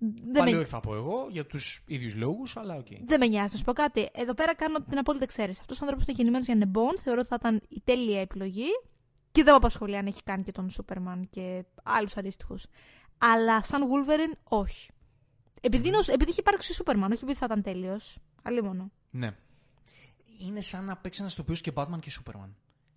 Δεν 0.00 0.32
Πάλι 0.38 0.52
με... 0.52 0.58
όχι 0.58 0.68
θα 0.68 0.80
πω 0.80 0.94
εγώ, 0.94 1.26
για 1.30 1.46
τους 1.46 1.82
ίδιους 1.86 2.14
λόγους, 2.14 2.56
αλλά 2.56 2.74
οκ. 2.74 2.86
Δεν 3.04 3.18
με 3.20 3.26
νοιάζει, 3.26 3.52
να 3.52 3.58
σου 3.58 3.64
πω 3.64 3.72
κάτι. 3.72 4.08
Εδώ 4.12 4.34
πέρα 4.34 4.54
κάνω 4.54 4.78
την 4.88 4.98
απόλυτη 4.98 5.24
εξαίρεση. 5.24 5.58
Αυτός 5.60 5.76
ο 5.76 5.80
άνθρωπος 5.82 6.06
είναι 6.06 6.16
γεννημένος 6.16 6.46
για 6.46 6.54
να 6.54 6.62
'ναι 6.62 6.78
Bond. 6.78 6.98
Θεωρώ 6.98 7.18
ότι 7.20 7.28
θα 7.28 7.36
ήταν 7.40 7.60
η 7.68 7.80
τέλεια 7.84 8.20
επιλογή. 8.20 8.66
Και 9.32 9.42
δεν 9.42 9.52
με 9.52 9.56
απασχολεί 9.56 9.96
αν 9.96 10.06
έχει 10.06 10.22
κάνει 10.22 10.42
και 10.42 10.52
τον 10.52 10.70
Σούπερμαν 10.70 11.28
και 11.30 11.64
άλλους 11.82 12.16
αντίστοιχους. 12.16 12.66
Αλλά 13.18 13.62
σαν 13.62 13.82
Wolverine, 13.82 14.38
όχι. 14.44 14.90
Επειδή, 15.60 15.88
είναι 15.88 15.96
ο- 15.96 16.12
επειδή 16.12 16.30
έχει 16.30 16.40
υπάρξει 16.40 16.72
Σούπερμαν, 16.74 17.12
όχι 17.12 17.22
επειδή 17.24 17.38
θα 17.38 17.44
ήταν 17.46 17.62
τέλειος. 17.62 18.18
Αλίμονο. 18.42 18.90
Ναι. 19.10 19.36
Είναι 20.40 20.60
σαν 20.60 20.84
να 20.84 20.96
παίξει 20.96 21.20
ένας 21.20 21.34
τοπίος 21.34 21.60
και 21.60 21.72
Batman 21.74 21.98
και 22.00 22.10
Superman. 22.20 22.50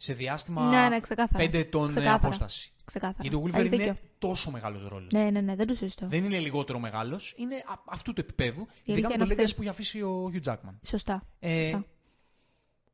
Σε 0.04 0.14
διάστημα 0.14 0.70
Ναι, 0.70 0.90
ναι, 0.90 1.00
ξεκάθαρα. 1.00 1.44
5 1.46 1.54
ετών 1.54 1.84
ε, 1.84 1.88
Ξεκάθαρα. 1.88 2.16
απόσταση. 2.16 2.72
Ξεκάθαρα. 2.86 3.18
Γιατί 3.22 3.36
ο 3.36 3.40
Έχεις 3.48 3.56
Wolverine 3.60 3.70
δίκιο. 3.70 3.86
είναι 3.86 4.00
τόσο 4.20 4.52
μεγάλος 4.52 4.88
ρόλος. 4.88 5.12
Ναι, 5.12 5.30
ναι, 5.30 5.42
ναι, 5.42 5.56
δεν 5.56 5.68
το 5.68 5.74
συζητώ. 5.74 6.08
Δεν 6.08 6.24
είναι 6.24 6.40
λιγότερο 6.40 6.80
μεγάλος, 6.80 7.34
είναι 7.38 7.56
α- 7.56 7.82
αυτού 7.86 8.14
του 8.14 8.20
επίπεδου. 8.22 8.60
αλήθεια 8.68 8.84
Ειδικά 8.84 9.08
με 9.10 9.18
το 9.18 9.24
είναι 9.24 9.34
legacy 9.34 9.44
αυτή. 9.44 9.56
που 9.56 9.62
έχει 9.62 9.70
αφήσει 9.70 10.02
ο 10.02 10.32
Hugh 10.34 10.52
Jackman. 10.52 10.76
Σωστά. 10.86 11.28
Ε, 11.40 11.64
Σωστά. 11.72 11.86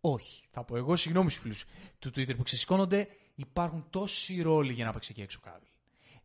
όχι. 0.02 0.44
Θα 0.52 0.64
πω 0.64 0.78
εγώ, 0.78 0.96
συγγνώμη 0.96 1.30
στους 1.30 1.42
φίλους 1.42 1.66
του 2.00 2.10
Twitter 2.10 2.36
που 2.38 2.44
ξεσηκώνονται, 2.44 3.08
υπάρχουν 3.36 3.86
τόσοι 3.90 4.42
ρόλοι 4.42 4.74
για 4.74 4.86
να 4.86 4.92
παίξει 4.92 5.10
εκεί 5.12 5.22
έξω 5.22 5.40
κάβι. 5.44 5.68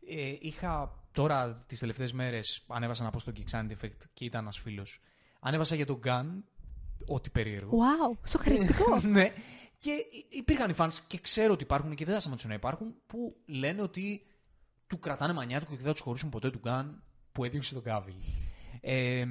Ε, 0.09 0.35
είχα 0.39 1.03
τώρα 1.11 1.53
τις 1.67 1.79
τελευταίες 1.79 2.13
μέρες, 2.13 2.63
ανέβασα 2.67 3.03
να 3.03 3.09
πω 3.09 3.19
στο 3.19 3.31
Geek 3.35 3.55
Sound 3.57 3.71
Effect 3.71 3.97
και 4.13 4.25
ήταν 4.25 4.41
ένας 4.41 4.57
φίλος. 4.59 4.99
Ανέβασα 5.39 5.75
για 5.75 5.85
τον 5.85 5.99
Gun, 6.05 6.25
ό,τι 7.07 7.29
περίεργο. 7.29 7.77
Wow, 7.77 8.17
σοκαριστικό. 8.27 8.99
ναι. 9.15 9.33
Και 9.83 9.91
υ- 10.11 10.35
υπήρχαν 10.35 10.69
οι 10.69 10.73
fans 10.77 10.93
και 11.07 11.19
ξέρω 11.19 11.53
ότι 11.53 11.63
υπάρχουν 11.63 11.95
και 11.95 12.05
δεν 12.05 12.13
θα 12.13 12.19
σταματήσουν 12.19 12.49
να 12.49 12.55
υπάρχουν 12.55 12.95
που 13.07 13.35
λένε 13.45 13.81
ότι 13.81 14.25
του 14.87 14.99
κρατάνε 14.99 15.33
μανιάτικο 15.33 15.71
και 15.71 15.77
δεν 15.77 15.85
θα 15.85 15.91
τους 15.91 16.01
χωρίσουν 16.01 16.29
ποτέ 16.29 16.49
του 16.49 16.59
Γκάν 16.59 17.03
που 17.31 17.43
έδιωξε 17.43 17.73
τον 17.73 17.83
Κάβιλ. 17.83 18.13
Ε, 18.81 19.25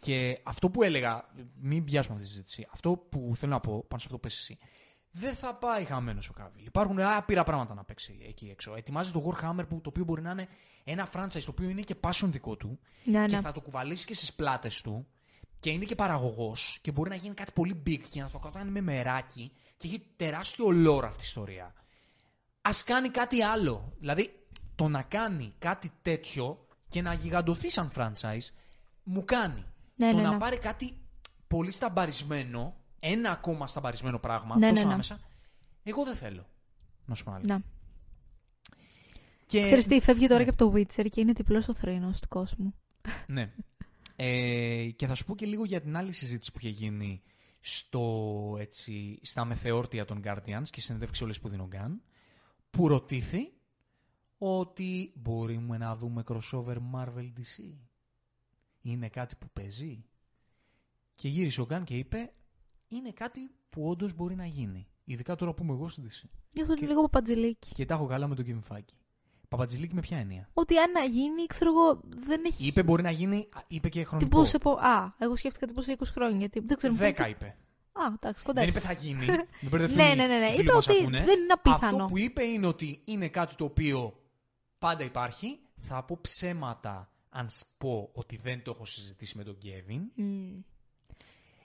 και 0.00 0.40
αυτό 0.42 0.70
που 0.70 0.82
έλεγα, 0.82 1.28
μην 1.60 1.84
πιάσουμε 1.84 2.14
αυτή 2.14 2.26
τη 2.26 2.32
συζήτηση, 2.32 2.66
αυτό 2.72 2.96
που 2.96 3.32
θέλω 3.36 3.52
να 3.52 3.60
πω 3.60 3.84
πάνω 3.88 4.00
σε 4.00 4.06
αυτό 4.06 4.14
που 4.14 4.20
πες 4.20 4.38
εσύ, 4.38 4.58
δεν 5.10 5.34
θα 5.34 5.54
πάει 5.54 5.84
χαμένος 5.84 6.28
ο 6.28 6.32
Κάβιλ. 6.32 6.66
Υπάρχουν 6.66 7.00
άπειρα 7.00 7.42
πράγματα 7.44 7.74
να 7.74 7.84
παίξει 7.84 8.18
εκεί 8.28 8.48
έξω. 8.50 8.74
Ετοιμάζει 8.76 9.12
το 9.12 9.32
Warhammer 9.32 9.64
που 9.68 9.80
το 9.80 9.88
οποίο 9.88 10.04
μπορεί 10.04 10.22
να 10.22 10.30
είναι 10.30 10.48
ένα 10.84 11.08
franchise 11.12 11.42
το 11.44 11.50
οποίο 11.50 11.68
είναι 11.68 11.82
και 11.82 11.96
passion 12.00 12.26
δικό 12.26 12.56
του 12.56 12.78
ναι, 13.04 13.24
και 13.26 13.34
ναι. 13.34 13.40
θα 13.40 13.52
το 13.52 13.60
κουβαλήσει 13.60 14.06
και 14.06 14.14
στις 14.14 14.34
πλάτες 14.34 14.80
του 14.80 15.06
και 15.66 15.72
είναι 15.72 15.84
και 15.84 15.94
παραγωγός 15.94 16.78
και 16.82 16.92
μπορεί 16.92 17.08
να 17.10 17.14
γίνει 17.14 17.34
κάτι 17.34 17.52
πολύ 17.52 17.82
big 17.86 18.00
και 18.08 18.22
να 18.22 18.30
το 18.30 18.38
κάνει 18.38 18.70
με 18.70 18.80
μεράκι 18.80 19.52
και 19.76 19.86
έχει 19.86 20.02
τεράστιο 20.16 20.66
lore 20.66 21.04
αυτή 21.04 21.20
η 21.20 21.24
ιστορία. 21.24 21.74
Α 22.60 22.70
κάνει 22.84 23.08
κάτι 23.08 23.42
άλλο. 23.42 23.92
Δηλαδή, 23.98 24.46
το 24.74 24.88
να 24.88 25.02
κάνει 25.02 25.54
κάτι 25.58 25.92
τέτοιο 26.02 26.66
και 26.88 27.02
να 27.02 27.12
γιγαντωθεί 27.12 27.70
σαν 27.70 27.90
franchise 27.96 28.52
μου 29.02 29.24
κάνει. 29.24 29.64
Ναι, 29.96 30.10
το 30.10 30.16
ναι, 30.16 30.22
να 30.22 30.30
ναι. 30.30 30.38
πάρει 30.38 30.58
κάτι 30.58 31.00
πολύ 31.46 31.70
σταμπαρισμένο, 31.70 32.76
ένα 33.00 33.30
ακόμα 33.30 33.66
σταμπαρισμένο 33.66 34.18
πράγμα, 34.18 34.56
Ναι, 34.58 34.68
τόσο 34.68 34.80
ναι, 34.80 34.86
ναι. 34.86 34.92
άμεσα, 34.92 35.20
εγώ 35.82 36.04
δεν 36.04 36.16
θέλω. 36.16 36.46
Να 37.06 37.14
σου 37.14 37.24
πω 37.24 37.30
ένα 37.34 37.42
Να. 37.46 37.62
Και... 39.46 39.62
Ξέρεις 39.62 39.86
τι, 39.86 40.00
φεύγει 40.00 40.26
τώρα 40.26 40.38
ναι. 40.38 40.44
και 40.44 40.50
από 40.50 40.70
το 40.70 40.72
Witcher 40.76 41.08
και 41.10 41.20
είναι 41.20 41.32
διπλός 41.32 41.68
ο 41.68 41.74
θρήνος 41.74 42.20
του 42.20 42.28
κόσμου. 42.28 42.74
Ναι. 43.26 43.52
Ε, 44.16 44.90
και 44.96 45.06
θα 45.06 45.14
σου 45.14 45.24
πω 45.24 45.34
και 45.34 45.46
λίγο 45.46 45.64
για 45.64 45.80
την 45.80 45.96
άλλη 45.96 46.12
συζήτηση 46.12 46.52
που 46.52 46.58
είχε 46.60 46.68
γίνει 46.68 47.22
στο, 47.60 48.56
έτσι, 48.58 49.18
στα 49.22 49.44
μεθεόρτια 49.44 50.04
των 50.04 50.22
Guardians 50.24 50.64
και 50.70 50.80
συνεντεύξει 50.80 51.24
όλες 51.24 51.40
που 51.40 51.48
δίνει 51.48 51.62
ο 51.62 51.66
Γκάν, 51.66 52.02
που 52.70 52.88
ρωτήθη 52.88 53.52
ότι 54.38 55.12
μπορούμε 55.16 55.78
να 55.78 55.96
δούμε 55.96 56.24
crossover 56.26 56.76
Marvel 56.94 57.32
DC. 57.36 57.74
Είναι 58.80 59.08
κάτι 59.08 59.36
που 59.36 59.46
παίζει; 59.52 60.04
Και 61.14 61.28
γύρισε 61.28 61.60
ο 61.60 61.64
Γκάν 61.64 61.84
και 61.84 61.96
είπε 61.96 62.32
είναι 62.88 63.10
κάτι 63.10 63.40
που 63.68 63.88
όντως 63.88 64.14
μπορεί 64.14 64.34
να 64.34 64.46
γίνει. 64.46 64.86
Ειδικά 65.04 65.34
τώρα 65.34 65.54
που 65.54 65.62
είμαι 65.62 65.72
εγώ 65.72 65.88
στην 65.88 66.04
DC. 66.04 66.28
Νιώθω 66.54 66.74
Και- 66.74 66.86
λίγο 66.86 67.00
παπατζηλίκι. 67.02 67.72
Και 67.72 67.84
τα 67.84 67.94
έχω 67.94 68.06
καλά 68.06 68.26
με 68.26 68.34
τον 68.34 68.44
Kevin 68.48 68.74
Feige. 68.76 68.94
Παπατζηλίκη 69.48 69.94
με 69.94 70.00
ποια 70.00 70.18
έννοια; 70.18 70.48
Ότι 70.52 70.78
αν 70.78 70.90
να 70.92 71.00
γίνει, 71.04 71.46
ξέρω 71.46 71.70
εγώ, 71.70 72.00
δεν 72.04 72.44
έχει. 72.44 72.66
Είπε 72.66 72.82
μπορεί 72.82 73.02
να 73.02 73.10
γίνει, 73.10 73.48
α, 73.54 73.60
είπε 73.66 73.88
και 73.88 74.04
χρονικό. 74.04 74.28
Τυπού 74.30 74.44
σε 74.44 74.58
πω. 74.58 74.70
Α, 74.72 75.14
εγώ 75.18 75.36
σκέφτηκα 75.36 75.66
τύπου 75.66 75.80
σε 75.82 75.96
20 75.98 76.02
χρόνια. 76.12 76.36
Γιατί 76.38 76.60
δεν 76.60 76.76
ξέρω. 76.76 76.92
μου 76.92 76.98
Δέκα 76.98 77.22
φαίνεται- 77.22 77.42
είπε. 77.44 77.56
Α, 77.92 78.02
εντάξει, 78.14 78.44
κοντά. 78.44 78.60
Δεν 78.60 78.68
είπε 78.68 78.78
είσαι. 78.78 78.86
θα 78.86 78.92
γίνει. 78.92 79.24
Μην 79.26 79.70
μπερδευτούν 79.70 79.96
Ναι, 79.96 80.10
οι 80.10 80.14
ναι, 80.16 80.26
ναι, 80.26 80.38
ναι. 80.38 80.46
φίλοι 80.48 80.60
Είπε 80.60 80.70
που 80.70 80.74
μας 80.76 80.86
ότι 80.88 80.98
ακούνε. 81.00 81.24
δεν 81.24 81.38
είναι 81.40 81.52
απίθανο. 81.52 81.96
Αυτό 81.96 82.06
που 82.08 82.18
είπε 82.18 82.42
είναι 82.44 82.66
ότι 82.66 83.00
είναι 83.04 83.28
κάτι 83.28 83.54
το 83.54 83.64
οποίο 83.64 84.20
πάντα 84.78 85.04
υπάρχει. 85.04 85.58
Θα 85.88 86.02
πω 86.04 86.18
ψέματα 86.20 87.10
αν 87.28 87.48
σ- 87.48 87.66
πω 87.78 88.10
ότι 88.12 88.36
δεν 88.36 88.62
το 88.62 88.70
έχω 88.70 88.84
συζητήσει 88.84 89.36
με 89.36 89.44
τον 89.44 89.58
Κέβιν. 89.58 90.00
Μμμ. 90.14 90.60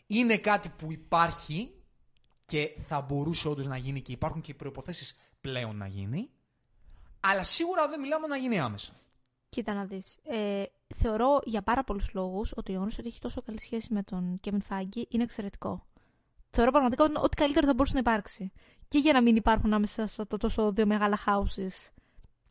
Είναι 0.07 0.37
κάτι 0.37 0.69
που 0.69 0.91
υπάρχει 0.91 1.71
και 2.45 2.75
θα 2.87 3.01
μπορούσε 3.01 3.47
όντως 3.47 3.67
να 3.67 3.77
γίνει 3.77 4.01
και 4.01 4.11
υπάρχουν 4.11 4.41
και 4.41 4.51
οι 4.51 4.55
προποθέσει 4.55 5.15
πλέον 5.41 5.75
να 5.77 5.87
γίνει. 5.87 6.29
Αλλά 7.21 7.43
σίγουρα 7.43 7.87
δεν 7.87 7.99
μιλάμε 7.99 8.27
να 8.27 8.37
γίνει 8.37 8.59
άμεσα. 8.59 8.93
Κοίτα 9.49 9.73
να 9.73 9.85
δεις. 9.85 10.17
Ε, 10.23 10.63
θεωρώ 10.95 11.39
για 11.43 11.61
πάρα 11.61 11.83
πολλούς 11.83 12.13
λόγους 12.13 12.51
ότι 12.55 12.69
ο 12.69 12.73
γεγονός 12.73 12.97
ότι 12.97 13.07
έχει 13.07 13.19
τόσο 13.19 13.41
καλή 13.41 13.59
σχέση 13.59 13.93
με 13.93 14.03
τον 14.03 14.39
Kevin 14.43 14.57
Feige 14.69 15.03
είναι 15.09 15.23
εξαιρετικό. 15.23 15.85
Θεωρώ 16.49 16.71
πραγματικά 16.71 17.03
ότι 17.03 17.13
ό,τι 17.17 17.35
καλύτερο 17.35 17.67
θα 17.67 17.73
μπορούσε 17.73 17.93
να 17.93 17.99
υπάρξει. 17.99 18.51
Και 18.87 18.97
για 18.97 19.13
να 19.13 19.21
μην 19.21 19.35
υπάρχουν 19.35 19.73
άμεσα 19.73 20.07
στο 20.07 20.25
το 20.27 20.37
τόσο 20.37 20.71
δύο 20.71 20.85
μεγάλα 20.85 21.19
houses, 21.25 21.89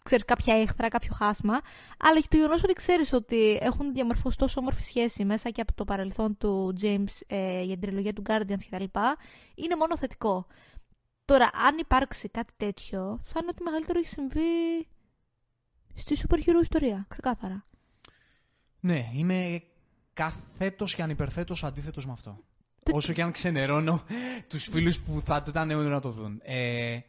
ξέρεις, 0.02 0.24
κάποια 0.24 0.60
έχθρα, 0.60 0.88
κάποιο 0.88 1.14
χάσμα, 1.14 1.60
αλλά 1.98 2.20
και 2.20 2.26
το 2.30 2.36
γεγονός 2.36 2.62
ότι 2.62 2.72
ξέρεις 2.72 3.12
ότι 3.12 3.58
έχουν 3.62 3.92
διαμορφώσει 3.92 4.38
τόσο 4.38 4.60
όμορφη 4.60 4.82
σχέση 4.82 5.24
μέσα 5.24 5.50
και 5.50 5.60
από 5.60 5.74
το 5.74 5.84
παρελθόν 5.84 6.36
του 6.36 6.74
James 6.80 7.20
ε, 7.26 7.62
για 7.62 7.72
την 7.72 7.80
τριλογία 7.80 8.12
του 8.12 8.22
Guardians 8.26 8.62
κτλ. 8.70 8.84
είναι 9.54 9.76
μόνο 9.76 9.96
θετικό. 9.96 10.46
Τώρα, 11.30 11.50
αν 11.52 11.78
υπάρξει 11.78 12.28
κάτι 12.28 12.52
τέτοιο, 12.56 13.18
θα 13.22 13.38
είναι 13.42 13.50
ότι 13.50 13.62
μεγαλύτερο 13.62 13.98
έχει 13.98 14.08
συμβεί 14.08 14.88
στη 15.94 16.16
super 16.18 16.36
hero 16.36 16.62
ιστορία, 16.62 17.04
ξεκάθαρα. 17.08 17.66
Ναι, 18.80 19.10
είμαι 19.14 19.62
καθέτος 20.12 20.94
και 20.94 21.02
ανυπερθέτως 21.02 21.64
αντίθετος 21.64 22.06
με 22.06 22.12
αυτό. 22.12 22.44
Όσο 22.92 23.12
και 23.12 23.22
αν 23.22 23.32
ξενερώνω 23.32 24.04
τους 24.48 24.64
φίλους 24.64 25.00
που 25.00 25.20
θα 25.24 25.42
το 25.42 25.50
ήταν 25.50 25.70
αιώνιο 25.70 25.90
να 25.90 26.00
το 26.00 26.10
δουν. 26.10 26.40
Ε, 26.42 27.00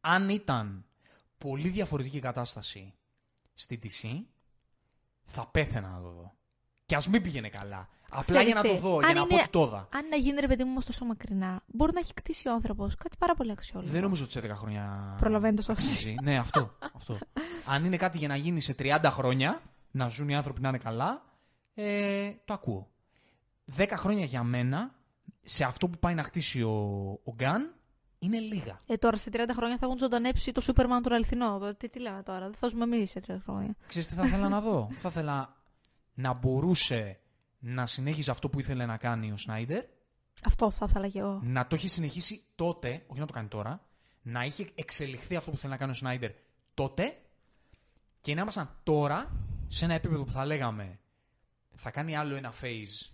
αν 0.00 0.28
ήταν 0.28 0.84
πολύ 1.38 1.68
διαφορετική 1.68 2.16
η 2.16 2.20
κατάσταση 2.20 2.94
στη 3.54 3.80
DC, 3.82 4.24
θα 5.24 5.46
πέθαινα 5.46 5.88
να 5.88 6.00
το 6.00 6.10
δω. 6.10 6.34
Και 6.90 6.96
ας 6.96 7.08
μην 7.08 7.22
πήγαινε 7.22 7.48
καλά. 7.48 7.88
Απλά 8.10 8.20
Ξέρεις 8.22 8.46
για 8.46 8.54
να 8.54 8.62
το 8.62 8.68
τι, 8.74 8.78
δω, 8.78 8.98
για 8.98 9.08
αν 9.08 9.14
να 9.14 9.20
πω 9.20 9.26
είναι- 9.30 9.40
ότι 9.40 9.50
το 9.50 9.62
είδα. 9.62 9.88
Αν 9.94 10.08
να 10.08 10.16
γίνει 10.16 10.40
ρε 10.40 10.46
παιδί 10.46 10.64
μου 10.64 10.70
όμως 10.70 10.84
τόσο 10.84 11.04
μακρινά, 11.04 11.62
μπορεί 11.66 11.92
να 11.92 12.00
έχει 12.00 12.14
κτίσει 12.14 12.48
ο 12.48 12.52
άνθρωπος 12.52 12.94
κάτι 12.94 13.16
πάρα 13.18 13.34
πολύ 13.34 13.50
αξιόλογο. 13.50 13.92
Δεν 13.92 14.02
νομίζω 14.02 14.22
ότι 14.24 14.32
σε 14.32 14.40
10 14.40 14.54
χρόνια. 14.54 15.14
Προλαβαίνει 15.18 15.56
το 15.56 15.62
σώσει. 15.62 15.72
αξίζει. 15.88 16.14
ναι, 16.22 16.38
αυτό, 16.38 16.70
αυτό. 16.96 17.18
Αν 17.66 17.84
είναι 17.84 17.96
κάτι 17.96 18.18
για 18.18 18.28
να 18.28 18.36
γίνει 18.36 18.60
σε 18.60 18.74
30 18.78 19.00
χρόνια, 19.04 19.60
να 19.90 20.08
ζουν 20.08 20.28
οι 20.28 20.34
άνθρωποι 20.34 20.60
να 20.60 20.68
είναι 20.68 20.78
καλά, 20.78 21.22
ε, 21.74 22.30
το 22.44 22.52
ακούω. 22.52 22.90
10 23.76 23.86
χρόνια 23.96 24.24
για 24.24 24.42
μένα, 24.42 24.94
σε 25.42 25.64
αυτό 25.64 25.88
που 25.88 25.98
πάει 25.98 26.14
να 26.14 26.22
χτίσει 26.22 26.62
ο, 26.62 26.70
ο 27.24 27.32
Γκάν, 27.34 27.74
είναι 28.18 28.38
λίγα. 28.38 28.76
Ε, 28.86 28.96
τώρα 28.96 29.16
σε 29.16 29.30
30 29.32 29.36
χρόνια 29.54 29.76
θα 29.78 29.86
έχουν 29.86 29.98
ζωντανέψει 29.98 30.52
το 30.52 30.60
Σούπερμαν 30.60 31.02
τον 31.02 31.12
αληθινό. 31.12 31.58
Τώρα, 31.58 31.74
Τι, 31.74 31.88
τι 31.88 32.00
λέμε 32.00 32.22
τώρα, 32.22 32.40
δεν 32.40 32.54
θα 32.54 32.68
ζούμε 32.68 32.84
εμείς 32.84 33.10
σε 33.10 33.20
30 33.28 33.36
χρόνια. 33.44 33.74
Ξέρεις 33.86 34.08
τι 34.08 34.14
θα 34.14 34.26
ήθελα 34.26 34.48
να 34.48 34.60
δω; 34.60 34.88
θα 35.02 35.08
ήθελα 35.08 35.54
να 36.20 36.38
μπορούσε 36.38 37.18
να 37.58 37.86
συνέχιζε 37.86 38.30
αυτό 38.30 38.48
που 38.48 38.58
ήθελε 38.60 38.86
να 38.86 38.96
κάνει 38.96 39.32
ο 39.32 39.36
Σνάιντερ, 39.36 39.84
Αυτό 40.44 40.70
θα 40.70 40.86
ήθελα 40.88 41.08
και 41.08 41.18
εγώ. 41.18 41.40
να 41.42 41.66
το 41.66 41.74
έχει 41.74 41.88
συνεχίσει 41.88 42.42
τότε, 42.54 43.02
όχι 43.06 43.20
να 43.20 43.26
το 43.26 43.32
κάνει 43.32 43.48
τώρα, 43.48 43.84
να 44.22 44.44
είχε 44.44 44.70
εξελιχθεί 44.74 45.36
αυτό 45.36 45.50
που 45.50 45.56
θέλει 45.56 45.72
να 45.72 45.78
κάνει 45.78 45.90
ο 45.90 45.94
Σνάιντερ 45.94 46.30
τότε 46.74 47.16
και 48.20 48.34
να 48.34 48.40
ήμασταν 48.40 48.76
τώρα 48.82 49.30
σε 49.68 49.84
ένα 49.84 49.94
επίπεδο 49.94 50.24
που 50.24 50.30
θα 50.32 50.44
λέγαμε 50.46 50.98
θα 51.74 51.90
κάνει 51.90 52.16
άλλο 52.16 52.34
ένα 52.36 52.52
phase 52.62 53.10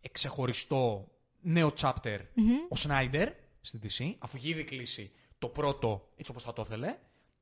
εξεχωριστό 0.00 1.08
νέο 1.40 1.72
chapter 1.80 2.18
Μμμ. 2.34 2.50
ο 2.68 2.76
Σνάιντερ 2.76 3.28
στην 3.60 3.80
DC, 3.82 4.14
αφού 4.18 4.36
έχει 4.36 4.48
ήδη 4.48 4.64
κλείσει 4.64 5.12
το 5.38 5.48
πρώτο 5.48 6.08
έτσι 6.16 6.30
όπως 6.30 6.42
θα 6.42 6.52
το 6.52 6.62
ήθελε, 6.66 6.96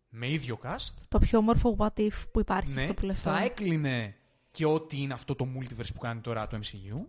με 0.08 0.30
ίδιο 0.30 0.58
cast. 0.62 0.94
Το 1.08 1.18
πιο 1.18 1.38
όμορφο 1.38 1.76
what 1.78 1.98
if 2.00 2.12
που 2.32 2.40
υπάρχει 2.40 2.72
Ναι, 2.74 2.80
αυτό 2.82 2.94
που 2.94 3.04
λεφτό. 3.06 3.30
θα 3.30 3.42
έκλεινε 3.42 4.16
και 4.56 4.66
ό,τι 4.66 5.00
είναι 5.02 5.12
αυτό 5.12 5.34
το 5.34 5.48
multiverse 5.58 5.92
που 5.94 5.98
κάνει 6.00 6.20
τώρα 6.20 6.46
το 6.46 6.58
MCU. 6.62 7.04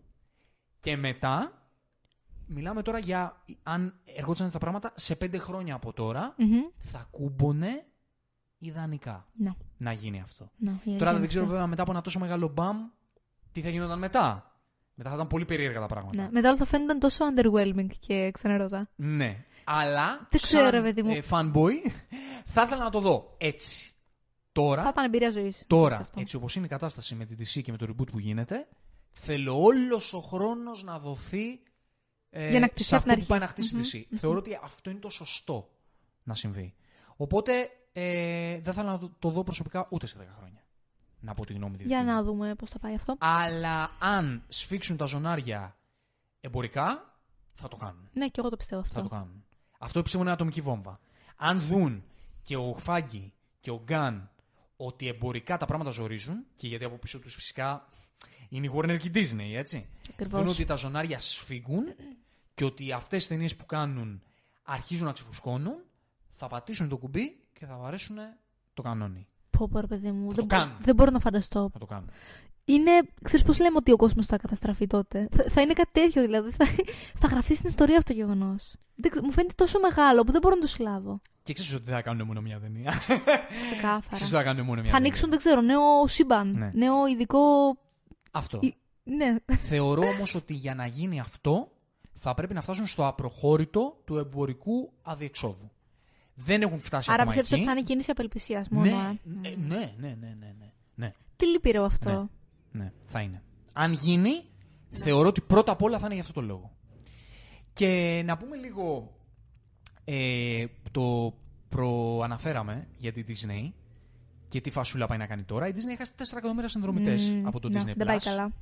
Και 0.79 0.97
μετά, 0.97 1.51
μιλάμε 2.45 2.81
τώρα 2.81 2.97
για 2.99 3.43
αν 3.63 3.99
εργόντουσαν 4.05 4.51
τα 4.51 4.57
πράγματα 4.59 4.91
σε 4.95 5.15
πέντε 5.15 5.37
χρόνια 5.37 5.75
από 5.75 5.93
τώρα, 5.93 6.33
Μμμ. 6.37 6.59
θα 6.77 7.07
κούμπονε 7.11 7.85
ιδανικά 8.57 9.27
Να, 9.37 9.55
να 9.77 9.91
γίνει 9.91 10.21
αυτό. 10.21 10.51
να, 10.57 10.71
η 10.71 10.73
αλήθεια 10.73 10.97
Τώρα 10.97 11.09
είναι 11.11 11.19
δεν 11.19 11.27
ξέρω 11.27 11.43
αυτή. 11.43 11.53
βέβαια 11.53 11.67
μετά 11.69 11.81
από 11.81 11.91
ένα 11.91 12.01
τόσο 12.01 12.19
μεγάλο 12.19 12.47
μπαμ 12.47 12.77
τι 13.51 13.61
θα 13.61 13.69
γινόταν 13.69 13.99
μετά. 13.99 14.51
Μετά 14.95 15.09
θα 15.09 15.15
ήταν 15.15 15.27
πολύ 15.27 15.45
περίεργα 15.45 15.79
τα 15.79 15.85
πράγματα. 15.85 16.21
Ναι, 16.21 16.29
μετά 16.31 16.47
όλα 16.49 16.57
θα 16.57 16.65
φαίνονταν 16.65 16.99
τόσο 16.99 17.25
underwhelming 17.35 17.87
και 17.99 18.29
ξενερώτα. 18.33 18.87
Ναι. 18.95 19.45
Αλλά, 19.63 20.25
Δεν 20.29 20.41
ξέρω, 20.41 20.69
σαν 20.69 20.83
παιδί 20.83 21.03
μου. 21.03 21.11
ε, 21.11 21.21
fanboy, 21.29 21.71
θα 22.45 22.61
ήθελα 22.63 22.83
να 22.83 22.89
το 22.89 22.99
δω 22.99 23.35
έτσι. 23.37 23.91
Τώρα, 24.61 24.83
Θα 24.83 24.89
ήταν 24.89 25.05
εμπειρία 25.05 25.31
ζωής. 25.31 25.63
τώρα 25.67 26.09
έτσι 26.15 26.35
όπως 26.35 26.55
είναι 26.55 26.65
η 26.65 26.69
κατάσταση 26.69 27.15
με 27.15 27.25
την 27.25 27.37
DC 27.39 27.61
και 27.63 27.71
με 27.71 27.77
το 27.77 27.85
reboot 27.89 28.11
που 28.11 28.19
γίνεται, 28.19 28.67
θέλω 29.11 29.61
όλος 29.63 30.13
ο 30.13 30.19
χρόνος 30.21 30.83
να 30.83 30.99
δοθεί 30.99 31.59
ε, 32.29 32.49
Για 32.49 32.59
να 32.59 32.67
κτιστεί 32.67 32.83
σε 32.89 32.95
από 32.95 33.03
την 33.03 33.11
αυτό 33.13 33.23
που 33.23 33.29
πάει 33.29 33.39
να 33.39 33.45
αρχή. 33.45 33.61
χτίσει 33.61 34.01
τη 34.01 34.07
DC. 34.11 34.17
Θεωρώ 34.17 34.37
ότι 34.37 34.59
αυτό 34.63 34.89
είναι 34.89 34.99
το 34.99 35.09
σωστό 35.09 35.69
να 36.23 36.33
συμβεί. 36.35 36.73
Οπότε 37.15 37.69
ε, 37.93 38.59
δεν 38.59 38.73
θέλω 38.73 38.89
να 38.89 38.97
το, 38.99 39.11
το 39.19 39.29
δω 39.29 39.43
προσωπικά 39.43 39.87
ούτε 39.89 40.07
σε 40.07 40.15
10 40.19 40.23
χρόνια. 40.37 40.61
Να 41.19 41.33
πω 41.33 41.45
τη 41.45 41.53
γνώμη 41.53 41.77
τη 41.77 41.83
Για 41.83 41.97
δική 41.99 42.09
μου. 42.09 42.15
να 42.15 42.23
δούμε 42.23 42.55
πώς 42.55 42.69
θα 42.69 42.79
πάει 42.79 42.93
αυτό. 42.93 43.15
Αλλά 43.19 43.91
αν 43.99 44.43
σφίξουν 44.47 44.97
τα 44.97 45.05
ζωνάρια 45.05 45.77
εμπορικά, 46.41 47.15
θα 47.53 47.67
το 47.67 47.75
κάνουν. 47.75 48.09
Ναι, 48.13 48.27
και 48.27 48.39
εγώ 48.39 48.49
το 48.49 48.57
πιστεύω 48.57 48.81
Θα 48.83 48.87
αυτό. 48.89 49.01
το 49.01 49.07
κάνουν. 49.15 49.43
Αυτό 49.79 50.01
πιστεύω 50.01 50.23
είναι 50.23 50.31
ατομική 50.33 50.61
βόμβα. 50.61 50.99
Αν 51.35 51.59
δουν 51.61 52.03
και 52.41 52.55
ο 52.57 52.75
Φάγκη 52.77 53.33
και 53.59 53.71
ο 53.71 53.81
Γκάν 53.83 54.29
ότι 54.77 55.07
εμπορικά 55.07 55.57
τα 55.57 55.65
πράγματα 55.65 55.89
ζορίζουν, 55.89 56.45
και 56.55 56.67
γιατί 56.67 56.83
από 56.83 56.95
πίσω 56.97 57.19
τους 57.19 57.33
φυσικά 57.35 57.87
είναι 58.49 58.65
η 58.67 58.71
Warner 58.75 58.97
και 58.99 59.07
η 59.07 59.11
Disney, 59.13 59.53
έτσι. 59.55 59.87
Ακριβώς. 60.09 60.39
Δουν 60.39 60.47
ότι 60.49 60.65
τα 60.65 60.75
ζωνάρια 60.75 61.19
σφίγγουν 61.19 61.83
και 62.53 62.65
ότι 62.65 62.91
αυτές 62.91 63.23
τι 63.23 63.29
ταινίες 63.29 63.55
που 63.55 63.65
κάνουν 63.65 64.21
αρχίζουν 64.63 65.05
να 65.05 65.11
ξεφουσκώνουν, 65.13 65.75
θα 66.33 66.47
πατήσουν 66.47 66.89
το 66.89 66.97
κουμπί 66.97 67.39
και 67.53 67.65
θα 67.65 67.77
βαρέσουν 67.77 68.17
το 68.73 68.81
κανόνι. 68.81 69.27
Πω, 69.49 69.67
πω, 69.69 69.79
ρε 69.79 69.87
παιδί 69.87 70.11
μου. 70.11 70.29
Θα 70.29 70.35
Δεν, 70.35 70.47
το 70.47 70.55
μπο- 70.55 70.61
κάνουν. 70.63 70.75
δεν 70.79 70.95
μπορώ 70.95 71.11
να 71.11 71.19
φανταστώ. 71.19 71.69
Θα 71.73 71.79
το 71.79 71.85
κάνουν. 71.85 72.09
Είναι. 72.69 72.91
Ξέρεις 73.23 73.45
πώς 73.45 73.59
λέμε 73.59 73.77
ότι 73.77 73.91
ο 73.91 73.95
κόσμος 73.95 74.25
θα 74.25 74.37
καταστραφεί 74.37 74.87
τότε; 74.87 75.27
Θα, 75.35 75.43
θα 75.49 75.61
είναι 75.61 75.73
κάτι 75.73 75.89
τέτοιο 75.91 76.21
δηλαδή. 76.21 76.51
Θα, 76.51 76.65
θα 77.19 77.27
γραφτεί 77.27 77.55
στην 77.55 77.69
ιστορία 77.69 77.97
αυτό 77.97 78.13
το 78.13 78.19
γεγονός. 78.19 78.75
Μου 79.23 79.31
φαίνεται 79.31 79.53
τόσο 79.55 79.79
μεγάλο 79.79 80.23
που 80.23 80.31
δεν 80.31 80.41
μπορώ 80.41 80.55
να 80.55 80.61
το 80.61 80.67
συλλάβω. 80.67 81.21
Και 81.43 81.53
ξέρεις 81.53 81.73
ότι 81.73 81.83
δεν 81.83 81.93
θα 81.93 82.01
κάνουν 82.01 82.27
μόνο 82.27 82.41
μια 82.41 82.59
ταινία. 82.59 82.93
Ξεκάθαρα. 83.61 83.99
Ξέρεις 84.11 84.33
ότι 84.33 84.35
θα 84.35 84.43
κάνουν 84.43 84.65
μόνο 84.65 84.81
μια 84.81 84.91
θα 84.91 84.97
ταινία. 84.97 84.97
ανοίξουν, 84.97 85.29
δεν 85.29 85.37
ξέρω, 85.39 85.61
νέο 85.61 86.07
σύμπαν. 86.07 86.51
Ναι. 86.57 86.71
Νέο 86.73 87.07
ειδικό. 87.07 87.39
Αυτό. 88.31 88.59
Ι- 88.61 88.73
Ναι. 89.03 89.35
Θεωρώ 89.55 90.01
όμως 90.01 90.35
ότι 90.35 90.53
για 90.53 90.75
να 90.75 90.85
γίνει 90.85 91.19
αυτό 91.19 91.71
θα 92.13 92.33
πρέπει 92.33 92.53
να 92.53 92.61
φτάσουν 92.61 92.87
στο 92.87 93.07
απροχώρητο 93.07 94.01
του 94.05 94.17
εμπορικού 94.17 94.91
αδιεξόδου. 95.01 95.71
Δεν 96.33 96.61
έχουν 96.61 96.81
φτάσει 96.81 97.11
Άρα 97.11 97.21
ακόμα 97.21 97.35
πιστεύεις 97.35 97.51
ότι 97.51 97.61
εκεί. 97.61 97.69
θα 97.69 97.77
είναι 97.77 97.87
κίνηση 97.87 98.11
απελπισίας 98.11 98.69
μόνο. 98.69 98.89
ναι, 98.89 99.49
ε; 99.49 99.55
ναι, 99.55 99.67
ναι, 99.67 99.93
ναι, 99.97 100.07
ναι, 100.19 100.35
ναι, 100.39 100.53
ναι, 100.59 100.71
ναι, 100.95 101.07
Τι 101.35 101.45
λυπηρό 101.47 101.83
αυτό. 101.83 102.29
Ναι, 102.77 102.83
ναι, 102.83 102.91
θα 103.05 103.21
είναι. 103.21 103.43
Αν 103.73 103.91
γίνει, 103.93 104.43
θεωρώ 104.91 105.27
ότι 105.27 105.41
πρώτα 105.41 105.71
απ' 105.71 105.81
όλα 105.81 105.97
θα 105.99 106.05
είναι 106.05 106.13
για 106.13 106.23
αυτό 106.23 106.33
το 106.33 106.41
λόγο. 106.41 106.71
Και 107.73 108.21
να 108.25 108.37
πούμε 108.37 108.55
λίγο 108.55 109.13
ε, 110.05 110.65
το 110.91 111.33
προαναφέραμε 111.69 112.87
για 112.97 113.11
τη 113.13 113.23
Disney 113.27 113.71
και 114.47 114.61
τι 114.61 114.69
φασούλα 114.69 115.07
πάει 115.07 115.17
να 115.17 115.27
κάνει 115.27 115.43
τώρα. 115.43 115.67
Η 115.67 115.71
Disney 115.75 115.91
έχασε 115.91 116.13
4 116.17 116.21
εκατομμύρια 116.31 116.69
συνδρομητές 116.69 117.27
Μμμ, 117.29 117.47
από 117.47 117.59
το 117.59 117.69
ναι, 117.69 117.81
Disney+. 117.81 117.93
Δεν 117.95 118.07
πάει 118.07 118.17
Plus. 118.19 118.23
καλά. 118.23 118.53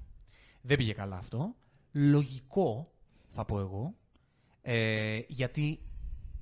Δεν 0.62 0.78
πήγε 0.78 0.94
καλά 0.94 1.18
αυτό. 1.18 1.56
Λογικό, 1.92 2.92
θα 3.28 3.46
πω 3.46 3.60
εγώ, 3.60 3.94
ε, 4.62 5.20
γιατί 5.28 5.80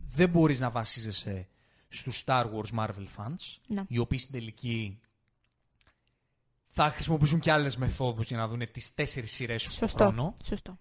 δεν 0.09 0.29
μπορείς 0.29 0.59
να 0.59 0.69
βασίζεσαι 0.69 1.47
στους 1.87 2.23
Star 2.25 2.43
Wars 2.45 2.79
Marvel 2.79 3.07
fans, 3.17 3.57
Ναι. 3.67 3.83
οι 3.87 3.97
οποίοι 3.97 4.17
στην 4.17 4.31
τελική 4.31 4.99
θα 6.75 6.89
χρησιμοποιήσουν 6.89 7.39
και 7.39 7.51
άλλες 7.51 7.77
μεθόδους 7.77 8.27
για 8.27 8.37
να 8.37 8.47
δουν 8.47 8.71
τις 8.71 8.93
τέσσερις 8.93 9.31
σειρές 9.31 9.63
του 9.63 9.71
Σωστό. 9.71 9.97
χρόνο. 10.03 10.33
Σωστό. 10.43 10.79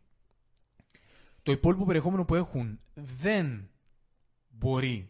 Το 1.42 1.52
υπόλοιπο 1.52 1.84
περιεχόμενο 1.84 2.24
που 2.24 2.34
έχουν 2.34 2.80
δεν 2.94 3.70
μπορεί 4.48 5.08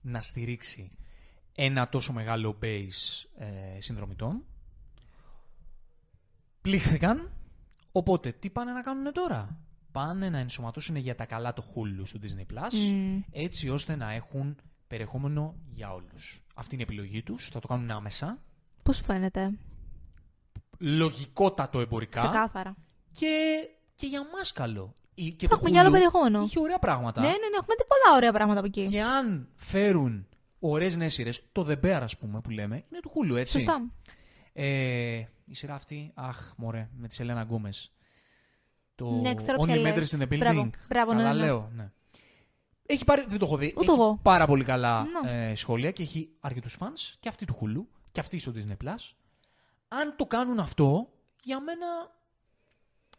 να 0.00 0.20
στηρίξει 0.20 0.90
ένα 1.54 1.88
τόσο 1.88 2.12
μεγάλο 2.12 2.58
base 2.62 3.24
ε, 3.36 3.80
συνδρομητών. 3.80 4.44
Πλήχθηκαν. 6.60 7.32
Οπότε, 7.92 8.32
τι 8.32 8.50
πάνε 8.50 8.72
να 8.72 8.82
κάνουν 8.82 9.12
τώρα; 9.12 9.58
Πάνε 9.92 10.30
να 10.30 10.38
ενσωματώσουν 10.38 10.96
για 10.96 11.14
τα 11.14 11.26
καλά 11.26 11.52
το 11.52 11.64
Hulu 11.74 12.02
στο 12.02 12.18
Disney 12.22 12.54
Plus, 12.54 12.72
Μμμ. 12.72 13.20
έτσι 13.30 13.68
ώστε 13.68 13.96
να 13.96 14.12
έχουν 14.12 14.56
περιεχόμενο 14.86 15.54
για 15.68 15.92
όλους. 15.92 16.44
Αυτή 16.54 16.74
είναι 16.74 16.82
η 16.82 16.86
επιλογή 16.90 17.22
τους. 17.22 17.48
Θα 17.48 17.60
το 17.60 17.68
κάνουν 17.68 17.90
άμεσα. 17.90 18.38
Πώς 18.82 18.96
σου 18.96 19.04
φαίνεται; 19.04 19.52
Λογικότατο 20.80 21.80
εμπορικά. 21.80 22.20
Ξεκάθαρα. 22.20 22.76
Και, 23.12 23.28
και 23.94 24.06
για 24.06 24.22
μας 24.36 24.52
καλό. 24.52 24.94
Η- 25.14 25.30
Και 25.32 25.46
Θα 25.46 25.48
το 25.48 25.54
έχουμε 25.54 25.70
και 25.70 25.78
άλλο 25.78 25.88
Hulu 25.88 25.92
περιεχόμενο. 25.92 26.42
Είχε 26.42 26.60
ωραία 26.60 26.78
πράγματα. 26.78 27.20
Ναι, 27.20 27.26
ναι, 27.26 27.32
ναι, 27.32 27.56
έχουμε 27.58 27.74
δει 27.78 27.84
πολλά 27.86 28.16
ωραία 28.16 28.32
πράγματα 28.32 28.58
από 28.58 28.68
εκεί. 28.68 28.86
Και 28.88 29.02
αν 29.02 29.48
φέρουν 29.56 30.26
ωραίες 30.58 30.96
νέες 30.96 31.14
σειρές, 31.14 31.42
το 31.52 31.66
The 31.68 31.84
Bear, 31.84 32.00
ας 32.02 32.16
πούμε, 32.16 32.40
που 32.40 32.50
λέμε, 32.50 32.76
είναι 32.76 33.00
του 33.00 33.10
Hulu, 33.14 33.36
έτσι. 33.36 33.58
Σωστά. 33.58 33.90
Ε, 34.52 35.24
η 35.44 35.54
σειρά 35.54 35.74
αυτή, 35.74 36.10
αχ, 36.14 36.52
μωρέ, 36.56 36.88
με 36.96 37.08
τη 37.08 37.14
Σελένα 37.14 37.42
Γκόμες. 37.42 37.92
Το 38.94 39.10
Ναι, 39.10 39.34
ξέρω 39.34 39.62
ποια 39.62 39.74
Only 39.74 39.80
λες. 39.80 39.94
Matters 40.14 40.18
in 40.18 40.22
the 40.22 40.28
Building. 40.32 40.38
Μπράβο, 40.38 40.70
μπράβο, 40.88 41.12
ναι, 41.12 41.18
Καλά 41.22 41.32
ναι, 41.32 41.40
ναι. 41.40 41.46
λέω, 41.46 41.70
ναι. 41.74 41.90
Έχει 42.86 43.04
πάρει, 43.04 43.24
δεν 43.28 43.38
το 43.38 43.44
έχω 43.44 43.56
δει. 43.56 43.72
Ούτε 43.76 43.90
έχει 43.90 44.00
εγώ. 44.00 44.18
πάρα 44.22 44.46
πολύ 44.46 44.64
καλά 44.64 45.06
Ναι. 45.24 45.50
ε, 45.50 45.54
σχόλια 45.54 45.90
και 45.90 46.02
έχει 46.02 46.30
αρκετούς 46.40 46.76
fans 46.80 47.14
και 47.20 47.28
αυτή 47.28 47.44
του 47.44 47.54
Hulu 47.60 47.96
και 48.12 48.20
αυτή 48.20 48.38
στο 48.38 48.52
Disney 48.54 48.86
Plus. 48.86 49.14
Αν 49.92 50.14
το 50.16 50.26
κάνουν 50.26 50.58
αυτό, 50.58 51.08
για 51.42 51.60
μένα 51.60 51.86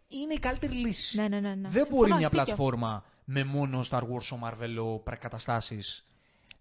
είναι 0.07 0.34
η 0.34 0.39
καλύτερη 0.39 0.73
λύση. 0.73 1.18
Ναι, 1.18 1.27
ναι, 1.27 1.39
ναι, 1.39 1.56
ναι. 1.56 1.69
Δεν 1.69 1.72
Συμφωνώ, 1.72 1.95
μπορεί 1.98 2.10
μια 2.10 2.18
έχεις 2.18 2.30
δίκιο. 2.30 2.43
πλατφόρμα 2.45 3.03
με 3.23 3.43
μόνο 3.43 3.81
Star 3.89 4.02
Wars, 4.02 4.39
Marvel, 4.43 4.99
καταστάσεις 5.19 6.06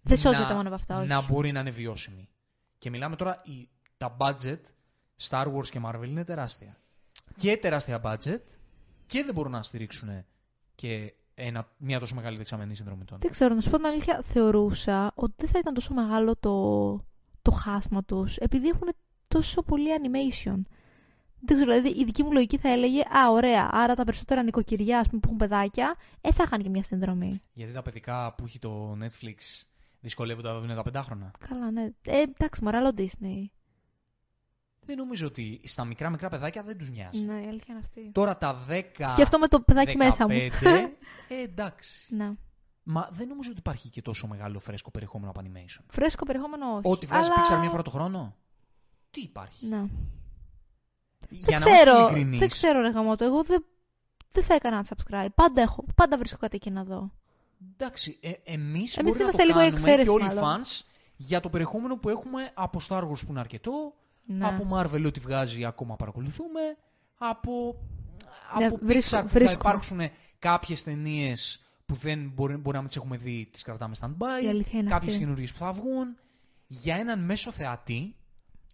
Δεν 0.01 0.17
σώζεται 0.17 0.53
μόνο 0.53 0.67
από 0.67 0.75
αυτά, 0.75 0.97
όχι. 0.97 1.07
να 1.07 1.21
μπορεί 1.21 1.51
να 1.51 1.59
είναι 1.59 1.69
βιώσιμη. 1.69 2.29
Και 2.77 2.89
μιλάμε 2.89 3.15
τώρα, 3.15 3.41
η, 3.45 3.69
τα 3.97 4.17
budget 4.19 4.59
Star 5.29 5.45
Wars 5.55 5.67
και 5.69 5.81
Marvel 5.85 6.07
είναι 6.07 6.23
τεράστια. 6.23 6.77
Και 7.35 7.57
τεράστια 7.57 8.01
budget 8.03 8.43
και 9.05 9.23
δεν 9.23 9.33
μπορούν 9.33 9.51
να 9.51 9.63
στηρίξουν 9.63 10.25
και 10.75 11.13
ένα, 11.33 11.67
μια 11.77 11.99
τόσο 11.99 12.15
μεγάλη 12.15 12.37
δεξαμενή 12.37 12.75
συνδρομητών. 12.75 13.19
Δεν 13.21 13.31
ξέρω, 13.31 13.53
να 13.53 13.61
σου 13.61 13.69
πω 13.69 13.77
την 13.77 13.85
αλήθεια, 13.85 14.21
θεωρούσα 14.23 15.11
ότι 15.15 15.33
δεν 15.37 15.49
θα 15.49 15.59
ήταν 15.59 15.73
τόσο 15.73 15.93
μεγάλο 15.93 16.35
το, 16.35 17.05
το 17.41 17.51
χάσμα 17.51 18.03
τους, 18.03 18.37
επειδή 18.37 18.67
έχουν 18.67 18.87
τόσο 19.33 19.63
πολύ 19.63 19.87
animation. 20.01 20.61
Δεν 21.45 21.55
ξέρω, 21.55 21.71
δηλαδή 21.71 21.99
η 21.99 22.05
δική 22.05 22.23
μου 22.23 22.31
λογική 22.31 22.57
θα 22.57 22.69
έλεγε 22.69 23.01
Α, 23.01 23.31
ωραία, 23.31 23.69
άρα 23.71 23.95
τα 23.95 24.03
περισσότερα 24.03 24.43
νοικοκυριά 24.43 24.99
ας 24.99 25.07
πούμε, 25.07 25.19
που 25.19 25.27
έχουν 25.27 25.37
παιδάκια, 25.37 25.95
ε, 26.21 26.31
θα 26.31 26.43
είχαν 26.43 26.61
και 26.61 26.69
μια 26.69 26.83
συνδρομή. 26.83 27.41
Γιατί 27.53 27.73
τα 27.73 27.81
παιδικά 27.81 28.33
που 28.37 28.43
έχει 28.45 28.59
το 28.59 28.97
Netflix 29.01 29.65
δυσκολεύονται 29.99 30.47
να 30.47 30.59
δουν 30.59 30.75
τα 30.75 30.83
πεντάχρονα; 30.83 31.31
Καλά, 31.49 31.71
ναι. 31.71 31.89
Ε, 32.05 32.21
εντάξει, 32.21 32.63
μωρά, 32.63 32.77
άλλο 32.77 32.91
Disney. 32.97 33.45
Δεν 34.85 34.97
νομίζω 34.97 35.27
ότι 35.27 35.61
στα 35.63 35.85
μικρά 35.85 36.09
μικρά 36.09 36.29
παιδάκια 36.29 36.63
δεν 36.63 36.77
τους 36.77 36.89
νοιάζει. 36.89 37.19
Ναι, 37.19 37.33
η 37.33 37.47
αλήθεια 37.47 37.65
είναι 37.67 37.79
αυτή. 37.83 38.11
Τώρα 38.11 38.37
τα 38.37 38.65
10. 38.69 38.81
Σκέφτομαι 39.05 39.47
το 39.47 39.61
παιδάκι 39.61 39.93
15, 39.93 39.97
μέσα 39.97 40.27
μου. 40.27 40.35
ε, 41.27 41.41
εντάξει. 41.43 42.15
ναι. 42.15 42.31
Μα 42.83 43.09
δεν 43.11 43.27
νομίζω 43.27 43.49
ότι 43.49 43.59
υπάρχει 43.59 43.89
και 43.89 44.01
τόσο 44.01 44.27
μεγάλο 44.27 44.59
φρέσκο 44.59 44.91
περιεχόμενο 44.91 45.31
από 45.31 45.41
animation. 45.43 45.83
Φρέσκο 45.87 46.25
περιεχόμενο 46.25 46.65
όχι. 46.75 46.81
Ό,τι 46.83 47.05
βγάζει 47.05 47.29
αλλά... 47.29 47.57
Pixar 47.57 47.59
μία 47.59 47.69
φορά 47.69 47.81
το 47.81 47.89
χρόνο. 47.89 48.35
Τι 49.11 49.21
υπάρχει; 49.21 49.65
Ναι. 49.67 49.77
Για 51.29 51.59
Δεν 51.59 51.59
να 51.59 51.69
είμαστε 51.69 51.91
ξέρω, 51.91 51.99
ειλικρινείς, 52.07 52.39
δεν 52.39 52.49
ξέρω 52.49 52.81
ρε 52.81 52.89
γαμώτο. 52.89 53.23
Εγώ 53.25 53.43
δεν, 53.43 53.65
δεν 54.31 54.43
θα 54.43 54.53
έκανα 54.53 54.85
subscribe. 54.89 55.27
Πάντα 55.35 55.61
έχω, 55.61 55.85
πάντα 55.95 56.17
βρίσκω 56.17 56.37
κάτι 56.37 56.55
εκεί 56.55 56.69
να 56.71 56.83
δω. 56.83 57.11
Εντάξει, 57.73 58.17
ε, 58.21 58.29
εμείς, 58.43 58.97
Εμείς 58.97 59.11
μπορεί 59.11 59.13
να 59.17 59.21
είμαστε 59.23 59.41
το 59.41 59.47
λίγο 59.47 59.59
η 59.59 59.63
κάνουμε 59.63 59.79
εξαίρεση, 59.79 60.03
και 60.03 60.09
όλοι 60.15 60.23
οι 60.31 60.33
μάλλον. 60.35 60.61
fans 60.63 60.81
για 61.15 61.39
το 61.39 61.49
περιεχόμενο 61.49 61.97
που 61.97 62.09
έχουμε 62.09 62.49
από 62.53 62.79
Star 62.89 63.01
Wars 63.03 63.19
που 63.25 63.29
είναι 63.29 63.39
αρκετό, 63.39 63.93
Ναι. 64.25 64.45
από 64.47 64.67
Marvel 64.77 65.03
ό,τι 65.05 65.19
βγάζει 65.19 65.65
ακόμα 65.65 65.95
παρακολουθούμε, 65.95 66.59
από, 67.17 67.75
Ναι, 68.59 68.65
από 68.65 68.79
βρίσκω- 68.81 69.17
Pixar 69.17 69.21
που 69.23 69.27
θα 69.29 69.39
βρίσκω. 69.39 69.59
υπάρξουν 69.59 69.99
κάποιες 70.39 70.83
ταινίες 70.83 71.61
που 71.85 71.95
δεν 71.95 72.31
μπορεί, 72.35 72.55
μπορεί 72.55 72.73
να 72.75 72.79
μην 72.79 72.87
τις 72.87 72.97
έχουμε 72.97 73.17
δει, 73.17 73.47
τις 73.51 73.63
κρατάμε 73.63 73.95
Η 73.95 73.99
stand-by, 74.01 74.47
αλήθεια 74.49 74.79
είναι 74.79 74.89
κάποιες 74.89 75.11
αυτή. 75.11 75.23
καινούργιες 75.23 75.51
που 75.51 75.57
θα 75.59 75.71
βγουν. 75.71 76.15
Για 76.67 76.95
έναν 76.95 77.19
μέσο 77.23 77.51
θεατή, 77.51 78.15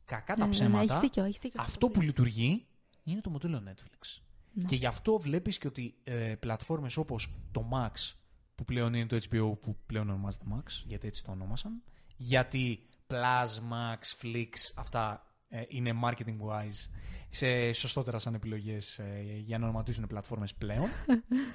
κακά 0.07 0.33
Ναι, 0.33 0.39
τα 0.39 0.45
ναι, 0.45 0.45
ναι, 0.45 0.51
ψέματα, 0.51 0.83
έχεις 0.83 0.99
δίκιο, 0.99 1.23
έχεις 1.23 1.39
δίκιο 1.39 1.61
αυτό 1.61 1.87
που 1.87 1.99
λες. 1.99 2.07
λειτουργεί 2.07 2.65
είναι 3.03 3.21
το 3.21 3.29
μοντέλο 3.29 3.63
Netflix. 3.67 4.21
Ναι. 4.53 4.63
Και 4.63 4.75
γι' 4.75 4.85
αυτό 4.85 5.17
βλέπεις 5.17 5.57
και 5.57 5.67
ότι 5.67 5.95
ε, 6.03 6.35
πλατφόρμες 6.39 6.97
όπως 6.97 7.33
το 7.51 7.69
Max, 7.73 8.15
που 8.55 8.63
πλέον 8.63 8.93
είναι 8.93 9.05
το 9.05 9.19
HBO 9.29 9.59
που 9.61 9.77
πλέον 9.85 10.09
ονομάζεται 10.09 10.45
Max, 10.55 10.65
γιατί 10.85 11.07
έτσι 11.07 11.23
το 11.23 11.31
ονόμασαν, 11.31 11.83
γιατί 12.15 12.87
Plus, 13.07 13.71
Max, 13.71 14.21
Flix, 14.21 14.53
αυτά 14.75 15.31
ε, 15.47 15.63
είναι 15.67 15.93
marketing-wise 16.03 16.89
σε 17.29 17.73
σωστότερα 17.73 18.19
σαν 18.19 18.33
επιλογές 18.33 18.99
ε, 18.99 19.41
για 19.45 19.57
να 19.57 19.63
ονοματίσουν 19.63 20.07
πλατφόρμες 20.07 20.53
πλέον, 20.53 20.89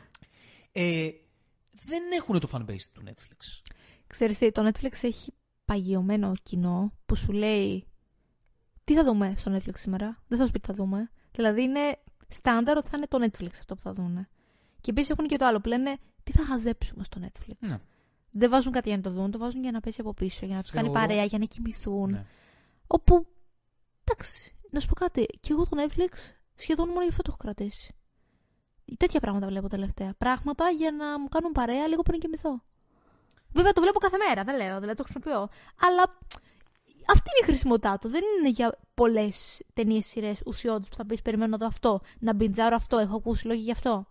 ε, 0.72 1.10
δεν 1.70 2.02
έχουν 2.16 2.40
το 2.40 2.48
fanbase 2.52 2.84
του 2.92 3.02
Netflix. 3.06 3.70
Ξέρεις 4.06 4.38
τι, 4.38 4.52
το 4.52 4.70
Netflix 4.70 4.92
έχει 5.02 5.34
παγιωμένο 5.64 6.32
κοινό 6.42 6.92
που 7.06 7.16
σου 7.16 7.32
λέει 7.32 7.86
τι 8.92 8.98
θα 8.98 9.04
δούμε 9.04 9.34
στο 9.36 9.54
Netflix 9.56 9.74
σήμερα; 9.76 10.18
Δεν 10.28 10.38
θα 10.38 10.46
σου 10.46 10.52
πει 10.52 10.60
τι 10.60 10.66
θα 10.66 10.74
δούμε. 10.74 11.10
Δηλαδή 11.32 11.62
είναι 11.62 11.98
στάνταρ 12.28 12.76
ότι 12.76 12.88
θα 12.88 12.96
είναι 12.96 13.06
το 13.06 13.18
Netflix 13.22 13.50
αυτό 13.58 13.74
που 13.74 13.80
θα 13.82 13.92
δούνε. 13.92 14.28
Και 14.80 14.90
επίσης 14.90 15.10
έχουν 15.10 15.26
και 15.26 15.36
το 15.36 15.46
άλλο 15.46 15.60
που 15.60 15.68
λένε 15.68 15.96
τι 16.22 16.32
θα 16.32 16.44
χαζέψουμε 16.44 17.04
στο 17.04 17.20
Netflix; 17.24 17.54
Ναι. 17.58 17.78
Δεν 18.30 18.50
βάζουν 18.50 18.72
κάτι 18.72 18.88
για 18.88 18.96
να 18.96 19.02
το 19.02 19.10
δουν, 19.10 19.30
το 19.30 19.38
βάζουν 19.38 19.62
για 19.62 19.70
να 19.70 19.80
πέσει 19.80 20.00
από 20.00 20.14
πίσω, 20.14 20.46
για 20.46 20.56
να 20.56 20.62
τους 20.62 20.70
κάνει 20.70 20.88
Θεωρώ- 20.88 21.06
παρέα, 21.06 21.24
για 21.24 21.38
να 21.38 21.44
κοιμηθούν. 21.44 22.10
Ναι. 22.10 22.24
Όπου. 22.86 23.26
Εντάξει, 24.04 24.54
να 24.70 24.80
σου 24.80 24.88
πω 24.88 24.94
κάτι. 24.94 25.26
Και 25.40 25.52
εγώ 25.52 25.62
το 25.66 25.76
Netflix 25.86 26.16
σχεδόν 26.54 26.88
μόνο 26.88 27.02
γι' 27.02 27.08
αυτό 27.08 27.22
το 27.22 27.28
έχω 27.28 27.38
κρατήσει. 27.42 27.94
Τέτοια 28.98 29.20
πράγματα 29.20 29.46
βλέπω 29.46 29.68
τελευταία. 29.68 30.14
Πράγματα 30.18 30.68
για 30.70 30.92
να 30.92 31.18
μου 31.20 31.28
κάνουν 31.28 31.52
παρέα 31.52 31.86
λίγο 31.86 32.02
πριν 32.02 32.20
κοιμηθώ. 32.20 32.62
Βέβαια 33.52 33.72
το 33.72 33.80
βλέπω 33.80 33.98
κάθε 33.98 34.16
μέρα, 34.28 34.44
δεν 34.44 34.56
λέω, 34.56 34.78
δηλαδή 34.80 34.96
το 34.96 35.02
χρησιμοποιώ. 35.02 35.48
Αλλά 35.88 36.18
αυτή 37.08 37.30
είναι 37.30 37.42
η 37.42 37.44
χρησιμότητά 37.44 37.98
του. 37.98 38.08
Δεν 38.08 38.22
είναι 38.38 38.50
για 38.50 38.78
πολλές 38.94 39.62
ταινίες 39.72 40.06
σειρές 40.06 40.42
ουσιώδεις 40.46 40.88
που 40.88 40.96
θα 40.96 41.06
πεις 41.06 41.22
Περιμένω 41.22 41.50
να 41.50 41.56
δω 41.56 41.66
αυτό, 41.66 42.00
να 42.18 42.34
μπιντζάρω 42.34 42.76
αυτό, 42.76 42.98
έχω 42.98 43.16
ακούσει 43.16 43.46
λόγια 43.46 43.62
γι' 43.62 43.70
αυτό. 43.70 44.06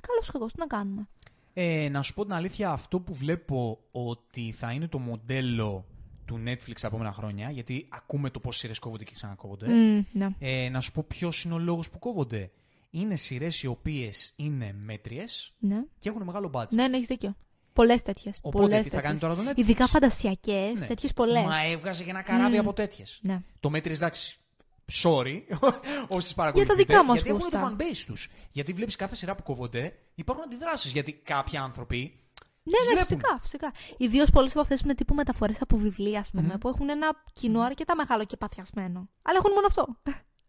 Καλός 0.00 0.28
ή 0.28 0.32
κακός, 0.32 0.52
τι 0.52 0.58
να 0.58 0.66
κάνουμε. 0.66 1.08
Ε, 1.52 1.88
να 1.88 2.02
σου 2.02 2.14
πω 2.14 2.22
την 2.22 2.32
αλήθεια, 2.32 2.70
αυτό 2.70 3.00
που 3.00 3.14
βλέπω 3.14 3.78
ότι 3.92 4.52
θα 4.52 4.68
είναι 4.74 4.88
το 4.88 4.98
μοντέλο 4.98 5.84
του 6.24 6.42
Netflix 6.46 6.80
τα 6.80 6.86
επόμενα 6.86 7.12
χρόνια, 7.12 7.50
γιατί 7.50 7.88
ακούμε 7.88 8.30
το 8.30 8.40
πώς 8.40 8.56
σειρές 8.56 8.78
κόβονται 8.78 9.04
και 9.04 9.12
ξανακόβονται. 9.14 9.68
Μμ, 9.68 10.04
ναι. 10.12 10.28
Ε, 10.38 10.68
να 10.68 10.80
σου 10.80 10.92
πω 10.92 11.04
ποιος 11.08 11.44
είναι 11.44 11.54
ο 11.54 11.58
λόγος 11.58 11.90
που 11.90 11.98
κόβονται. 11.98 12.50
Είναι 12.90 13.16
σειρές 13.16 13.62
οι 13.62 13.66
οποίες 13.66 14.32
είναι 14.36 14.74
μέτριες 14.84 15.54
ναι. 15.58 15.82
και 15.98 16.08
έχουν 16.08 16.22
μεγάλο 16.22 16.50
budget. 16.52 16.68
Ναι, 16.70 16.88
ναι, 16.88 16.96
έχεις 16.96 17.08
δίκιο. 17.08 17.36
Πολλές 17.76 18.02
τέτοιες. 18.02 18.38
Οπότε 18.40 18.80
τι 18.80 18.88
θα 18.88 19.00
κάνει 19.00 19.18
τώρα 19.18 19.34
το 19.34 19.42
Netflix; 19.50 19.56
Ειδικά 19.58 19.86
φαντασιακές, 19.86 20.72
Ναι. 20.80 20.86
τέτοιες 20.86 21.12
πολλές. 21.12 21.42
Μα 21.44 21.64
έβγαζε 21.66 22.04
και 22.04 22.10
ένα 22.10 22.22
καράβι 22.22 22.56
Μμ. 22.56 22.60
από 22.60 22.72
τέτοιες. 22.72 23.18
Ναι. 23.22 23.40
Το 23.60 23.70
μέτρη, 23.70 23.92
εντάξει. 23.92 24.38
Sorry, 25.02 25.40
όσοι 26.16 26.34
παρακολουθείτε. 26.34 26.74
δικά 26.74 27.04
μας 27.04 27.14
Γιατί 27.22 27.28
έχουν 27.28 27.50
το 27.50 27.58
γούστα. 27.58 27.76
fanbase 27.78 28.04
τους. 28.06 28.30
Γιατί 28.52 28.72
βλέπεις 28.72 28.96
κάθε 28.96 29.14
σειρά 29.16 29.34
που 29.34 29.42
κόβονται, 29.42 29.92
υπάρχουν 30.14 30.44
αντιδράσεις. 30.44 30.92
Γιατί 30.92 31.12
κάποιοι 31.12 31.58
άνθρωποι. 31.58 32.20
Ναι, 32.62 32.72
τις 32.78 32.86
ναι, 32.86 32.92
βλέπουν. 32.92 33.04
φυσικά, 33.06 33.38
φυσικά. 33.40 33.72
Ιδίως 33.96 34.30
πολλές 34.30 34.50
από 34.50 34.60
αυτές 34.60 34.80
είναι 34.80 34.94
τύπου 34.94 35.14
μεταφορές 35.14 35.56
από 35.60 35.76
βιβλία, 35.76 36.20
ας 36.20 36.30
πούμε, 36.30 36.42
Μμμ. 36.42 36.58
που 36.58 36.68
έχουν 36.68 36.88
ένα 36.88 37.22
κοινό 37.32 37.60
αρκετά 37.60 37.96
μεγάλο 37.96 38.24
και 38.24 38.36
παθιασμένο. 38.36 39.08
Αλλά 39.22 39.38
έχουν 39.38 39.52
μόνο 39.52 39.66
αυτό. 39.66 39.86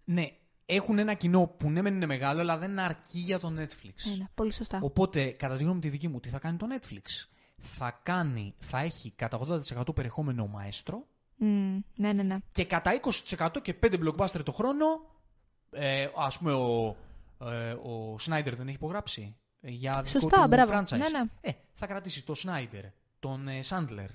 Ναι, 0.03 0.27
έχουν 0.69 0.99
ένα 0.99 1.13
κοινό 1.13 1.45
που 1.57 1.69
ναι, 1.69 1.81
μεν 1.81 1.95
είναι 1.95 2.05
μεγάλο, 2.05 2.41
αλλά 2.41 2.57
δεν 2.57 2.79
αρκεί 2.79 3.19
για 3.19 3.39
το 3.39 3.53
Netflix. 3.57 3.93
Ναι, 4.09 4.15
ναι, 4.15 4.25
πολύ 4.35 4.51
σωστά. 4.53 4.79
Οπότε, 4.81 5.25
κατά 5.25 5.57
τη 5.57 5.63
γνώμη 5.63 5.79
τη 5.79 5.89
δική 5.89 6.07
μου, 6.07 6.19
τι 6.19 6.29
θα 6.29 6.39
κάνει 6.39 6.57
το 6.57 6.67
Netflix; 6.75 7.27
Θα, 7.57 7.99
κάνει, 8.03 8.53
θα 8.59 8.79
έχει 8.79 9.11
κατά 9.15 9.39
80% 9.87 9.95
περιεχόμενο 9.95 10.47
μαέστρο 10.47 11.05
Μμ, 11.35 11.77
ναι, 11.95 12.13
ναι, 12.13 12.23
ναι. 12.23 12.37
και 12.51 12.65
κατά 12.65 12.99
20% 13.35 13.47
και 13.61 13.75
5 13.83 13.93
blockbuster 13.93 14.41
το 14.43 14.51
χρόνο. 14.51 14.85
Ε, 15.71 16.07
ας 16.15 16.37
πούμε, 16.37 16.53
ο, 16.53 16.95
ε, 17.45 17.71
ο 17.71 18.15
Snyder 18.15 18.53
δεν 18.57 18.67
έχει 18.67 18.75
υπογράψει 18.75 19.35
ε, 19.61 19.69
για 19.69 19.91
δικό 19.91 20.19
Σωστά, 20.19 20.41
του 20.41 20.47
μπράβο. 20.47 20.73
franchise. 20.73 20.97
Ναι, 20.97 21.09
ναι. 21.09 21.23
Ε, 21.41 21.51
θα 21.73 21.87
κρατήσει 21.87 22.25
το 22.25 22.33
Snyder, 22.45 22.83
τον 23.19 23.47
ε, 23.47 23.59
Sandler. 23.69 24.09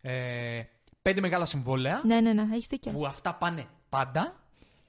Ε, 0.00 0.62
πέντε 1.02 1.20
μεγάλα 1.20 1.44
συμβόλαια 1.44 2.02
Ναι, 2.04 2.20
ναι, 2.20 2.32
ναι, 2.32 2.42
έχεις 2.52 2.66
δίκιο. 2.66 2.92
που 2.92 3.06
αυτά 3.06 3.34
πάνε 3.34 3.64
πάντα 3.88 4.36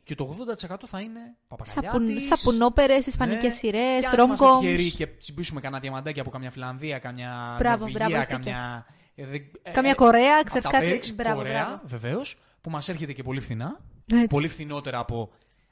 και 0.03 0.15
το 0.15 0.35
80% 0.69 0.75
θα 0.87 0.99
είναι 0.99 1.19
Σαπουν, 1.19 1.35
παπακαλιάτης. 1.47 2.25
Σαπουνόπερες, 2.27 3.05
ισπανικές 3.05 3.43
Ναι. 3.43 3.49
σειρές, 3.49 3.99
Και 3.99 4.07
αν 4.07 4.25
είμαστε 4.25 4.45
ρομκομ. 4.45 4.59
τυχεροί 4.61 4.91
και 4.91 5.07
τσιμπήσουμε 5.07 5.61
κανένα 5.61 5.81
διαμαντάκι 5.81 6.19
από 6.19 6.29
καμιά 6.29 6.51
Φιλανδία, 6.51 6.99
καμιά 6.99 7.55
Μπράβο, 7.57 7.77
Νορβηγία, 7.77 8.07
μπράβο, 8.07 8.15
έχεις 8.21 8.27
καμιά. 8.45 8.85
ε, 9.15 9.25
δεν- 9.25 9.51
ε, 9.61 9.71
Καμία 9.71 9.91
ε, 9.91 9.93
Κορέα, 9.93 10.35
από 10.35 10.43
ξέρεις 10.43 10.63
τα 10.63 10.69
κάτι; 10.71 10.85
Πέριξ, 10.85 11.13
Μπράβο, 11.13 11.35
Κορέα, 11.35 11.65
μπράβο. 11.65 11.81
βεβαίως, 11.85 12.37
που 12.61 12.69
μας 12.69 12.89
έρχεται 12.89 13.13
και 13.13 13.23
πολύ 13.23 13.39
φθηνά. 13.39 13.79
Έτσι. 14.11 14.27
Πολύ 14.27 14.47
φθηνότερα 14.47 14.99
από 14.99 15.31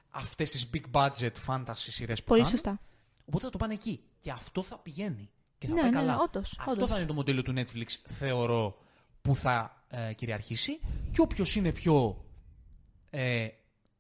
αυτές 0.10 0.52
τις 0.52 0.70
big 0.74 0.82
budget 0.92 1.32
fantasy 1.48 1.74
σειρές 1.76 2.20
που 2.20 2.26
Πολύ 2.28 2.42
κάνουν. 2.42 2.56
σωστά. 2.56 2.80
Οπότε 3.26 3.46
θα 3.46 3.52
το 3.52 3.58
πάνε 3.58 3.74
εκεί. 3.74 4.02
Και 4.20 4.32
αυτό 4.32 4.64
θα 4.64 4.78
πηγαίνει. 4.78 5.30
Και 5.58 5.68
θα 5.68 5.74
Ναι, 5.74 5.82
πάει 5.82 5.90
ναι, 5.90 5.96
καλά. 5.98 6.16
ναι, 6.16 6.22
όντως, 6.22 6.56
αυτό 6.60 6.72
όντως. 6.72 6.90
θα 6.90 6.98
είναι 6.98 7.06
το 7.06 7.14
μοντέλο 7.14 7.42
του 7.42 7.54
Netflix, 7.58 7.86
θεωρώ, 8.20 8.78
που 9.22 9.36
θα 9.36 9.84
ε, 9.90 10.14
κυριαρχήσει. 10.14 10.80
Και 11.12 11.22
όποιος 11.22 11.56
είναι 11.56 11.72
πιο 11.72 12.26
ε, 13.10 13.48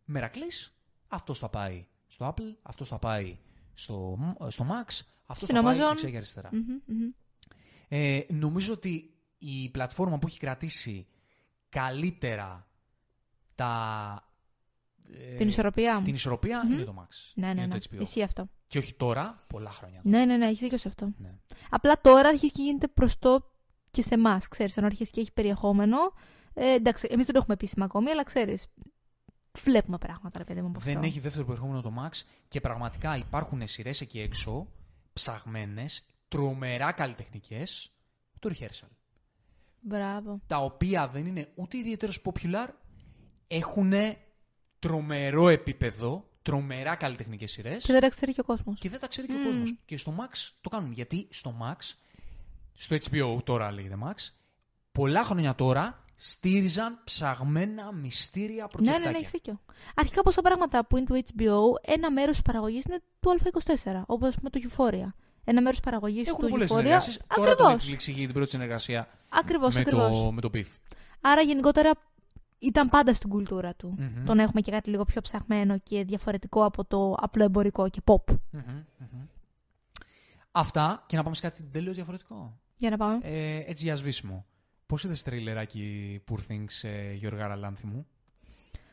μερακλής, 0.07 0.77
αυτός 1.07 1.39
θα 1.39 1.49
πάει 1.49 1.85
στο 2.07 2.33
Apple, 2.35 2.55
αυτός 2.61 2.89
θα 2.89 2.99
πάει 2.99 3.37
στο, 3.73 4.17
στο 4.47 4.65
Max, 4.69 5.01
αυτός 5.25 5.47
Στην 5.49 5.55
θα 5.55 5.63
πάει 5.63 5.77
Amazon. 5.77 5.87
δεξιά 5.89 6.09
και 6.09 6.15
αριστερά. 6.17 6.49
Μμμ, 6.51 6.61
μμμ. 6.85 7.09
Ε, 7.87 8.21
νομίζω 8.29 8.73
ότι 8.73 9.13
η 9.37 9.69
πλατφόρμα 9.69 10.17
που 10.19 10.27
έχει 10.27 10.39
κρατήσει 10.39 11.07
καλύτερα 11.69 12.67
τα, 13.55 14.31
ε, 15.13 15.35
Την 15.35 15.47
ισορροπία. 15.47 16.01
την 16.05 16.13
ισορροπία 16.13 16.63
Μμμ. 16.65 16.71
είναι 16.73 16.83
το 16.83 16.95
Max. 16.99 17.31
Ναι, 17.33 17.45
ναι, 17.45 17.51
είναι 17.61 17.65
ναι. 17.65 17.79
το 17.79 17.85
HBO. 17.91 18.01
Ισχύει 18.01 18.23
αυτό. 18.23 18.49
Και 18.67 18.77
όχι 18.77 18.93
τώρα, 18.93 19.43
πολλά 19.47 19.69
χρόνια. 19.69 20.01
Ναι, 20.03 20.25
ναι, 20.25 20.37
ναι, 20.37 20.45
έχει 20.47 20.63
δίκιο 20.63 20.77
σε 20.77 20.87
αυτό. 20.87 21.13
Ναι. 21.17 21.33
Απλά 21.69 22.01
τώρα 22.01 22.27
αρχίζει 22.27 22.51
και 22.51 22.61
γίνεται 22.61 22.87
προστό 22.87 23.51
και 23.91 24.01
σε 24.01 24.13
εμάς, 24.13 24.47
ξέρεις. 24.47 24.77
Ενώ 24.77 24.85
αρχίζει 24.85 25.11
και 25.11 25.19
έχει 25.21 25.31
περιεχόμενο. 25.31 25.97
Ε, 26.53 26.71
εντάξει, 26.73 27.07
εμείς 27.11 27.25
δεν 27.25 27.33
το 27.35 27.39
έχουμε 27.41 27.53
επίσημα 27.53 27.85
ακόμη, 27.85 28.09
αλλά 28.09 28.23
ξέρεις. 28.23 28.67
Βλέπουμε 29.63 29.97
πράγματα, 29.97 30.37
ρε 30.37 30.43
παιδί 30.43 30.61
μου 30.61 30.67
από 30.67 30.79
Δεν 30.79 30.95
αυτό. 30.95 31.07
έχει 31.07 31.19
δεύτερο 31.19 31.45
περιεχόμενο 31.45 31.81
το 31.81 31.93
Max 31.99 32.21
και 32.47 32.61
πραγματικά 32.61 33.17
υπάρχουν 33.17 33.67
σειρές 33.67 34.01
εκεί 34.01 34.19
έξω, 34.19 34.67
ψαγμένες, 35.13 36.03
τρομερά 36.27 36.91
καλλιτεχνικές, 36.91 37.91
το 38.39 38.49
rehearsal. 38.53 38.87
Μπράβο. 39.81 40.39
Τα 40.47 40.57
οποία 40.57 41.07
δεν 41.07 41.25
είναι 41.25 41.51
ούτε 41.55 41.77
ιδιαίτερο 41.77 42.11
popular, 42.23 42.67
έχουν 43.47 43.93
τρομερό 44.79 45.47
επίπεδο, 45.49 46.29
τρομερά 46.41 46.95
καλλιτεχνικές 46.95 47.51
σειρές. 47.51 47.83
Και 47.83 47.91
δεν 47.91 48.01
τα 48.01 48.09
ξέρει 48.09 48.33
και 48.33 48.39
ο 48.39 48.43
κόσμος. 48.43 48.79
Και 48.79 48.89
δεν 48.89 48.99
τα 48.99 49.07
ξέρει 49.07 49.27
και 49.27 49.33
ο 49.33 49.37
Μμμ. 49.37 49.45
κόσμο. 49.45 49.63
Και 49.85 49.97
στο 49.97 50.15
Max 50.19 50.51
το 50.61 50.69
κάνουν. 50.69 50.91
Γιατί 50.91 51.27
στο 51.31 51.55
Max, 51.61 51.95
στο 52.73 52.95
HBO 52.95 53.43
τώρα 53.43 53.71
λέγεται 53.71 53.97
Max, 54.03 54.15
πολλά 54.91 55.23
χρόνια 55.23 55.55
τώρα 55.55 56.03
στήριζαν 56.19 56.99
ψαγμένα 57.03 57.91
μυστήρια 57.93 58.53
Ναι, 58.55 58.61
ναι, 58.61 58.67
προτζεκτάκια. 58.67 59.11
ναι, 59.11 59.17
έχεις 59.17 59.31
δίκιο. 59.31 59.59
Αρχικά 59.95 60.21
πόσα 60.21 60.41
πράγματα 60.41 60.85
που 60.85 60.97
είναι 60.97 61.05
του 61.05 61.15
HBO, 61.15 61.91
ένα 61.93 62.11
μέρος 62.11 62.31
της 62.31 62.41
παραγωγής 62.41 62.83
είναι 62.85 62.99
του 63.19 63.37
Α24. 63.83 64.01
Όπως 64.05 64.35
με 64.41 64.49
το 64.49 64.59
Euphoria. 64.69 65.07
Ένα 65.43 65.61
μέρος 65.61 65.75
της 65.77 65.85
παραγωγής 65.85 66.27
Έχουν 66.27 66.39
του 66.39 66.49
πολλές 66.49 66.67
Euphoria. 66.71 66.75
συνεργασίε. 66.77 67.13
Τώρα 67.35 67.55
το 67.55 67.63
Ακριβώς. 67.65 67.93
Netflix 67.93 68.07
είχε 68.07 68.25
την 68.25 68.33
πρώτη 68.33 68.49
συνεργασία 68.49 69.07
Ακριβώς, 69.29 69.73
με, 69.75 69.79
ακριβώς. 69.81 70.23
το, 70.23 70.31
με 70.31 70.41
το 70.41 70.49
Beef. 70.53 70.65
Άρα 71.21 71.41
γενικότερα 71.41 71.91
ήταν 72.59 72.89
πάντα 72.89 73.13
στην 73.13 73.29
κουλτούρα 73.29 73.73
του. 73.75 73.95
Μμμ. 73.97 74.25
Το 74.25 74.33
να 74.33 74.43
έχουμε 74.43 74.61
και 74.61 74.71
κάτι 74.71 74.89
λίγο 74.89 75.03
πιο 75.05 75.21
ψαχμένο 75.21 75.77
και 75.79 76.03
διαφορετικό 76.03 76.65
από 76.65 76.85
το 76.85 77.13
απλό 77.19 77.43
εμπορικό 77.43 77.89
και 77.89 78.01
pop. 78.05 78.33
Μμμ, 78.51 78.61
μμμ. 78.97 79.21
Αυτά 80.51 81.03
και 81.05 81.15
να 81.15 81.23
πάμε 81.23 81.35
σε 81.35 81.41
κάτι 81.41 81.63
τελείως 81.63 81.95
διαφορετικό. 81.95 82.57
Για 82.77 82.89
να 82.89 82.97
πάμε. 82.97 83.19
Ε, 83.23 83.63
έτσι 83.67 83.83
για 83.83 83.95
σβήσιμο. 83.95 84.45
Πώς 84.87 85.03
είδες 85.03 85.23
τρέιλεράκι 85.23 86.21
Poor 86.31 86.51
Things, 86.51 86.81
ε, 86.89 87.13
Γιώργα 87.13 87.47
Ραλάνθη 87.47 87.87
μου; 87.87 88.07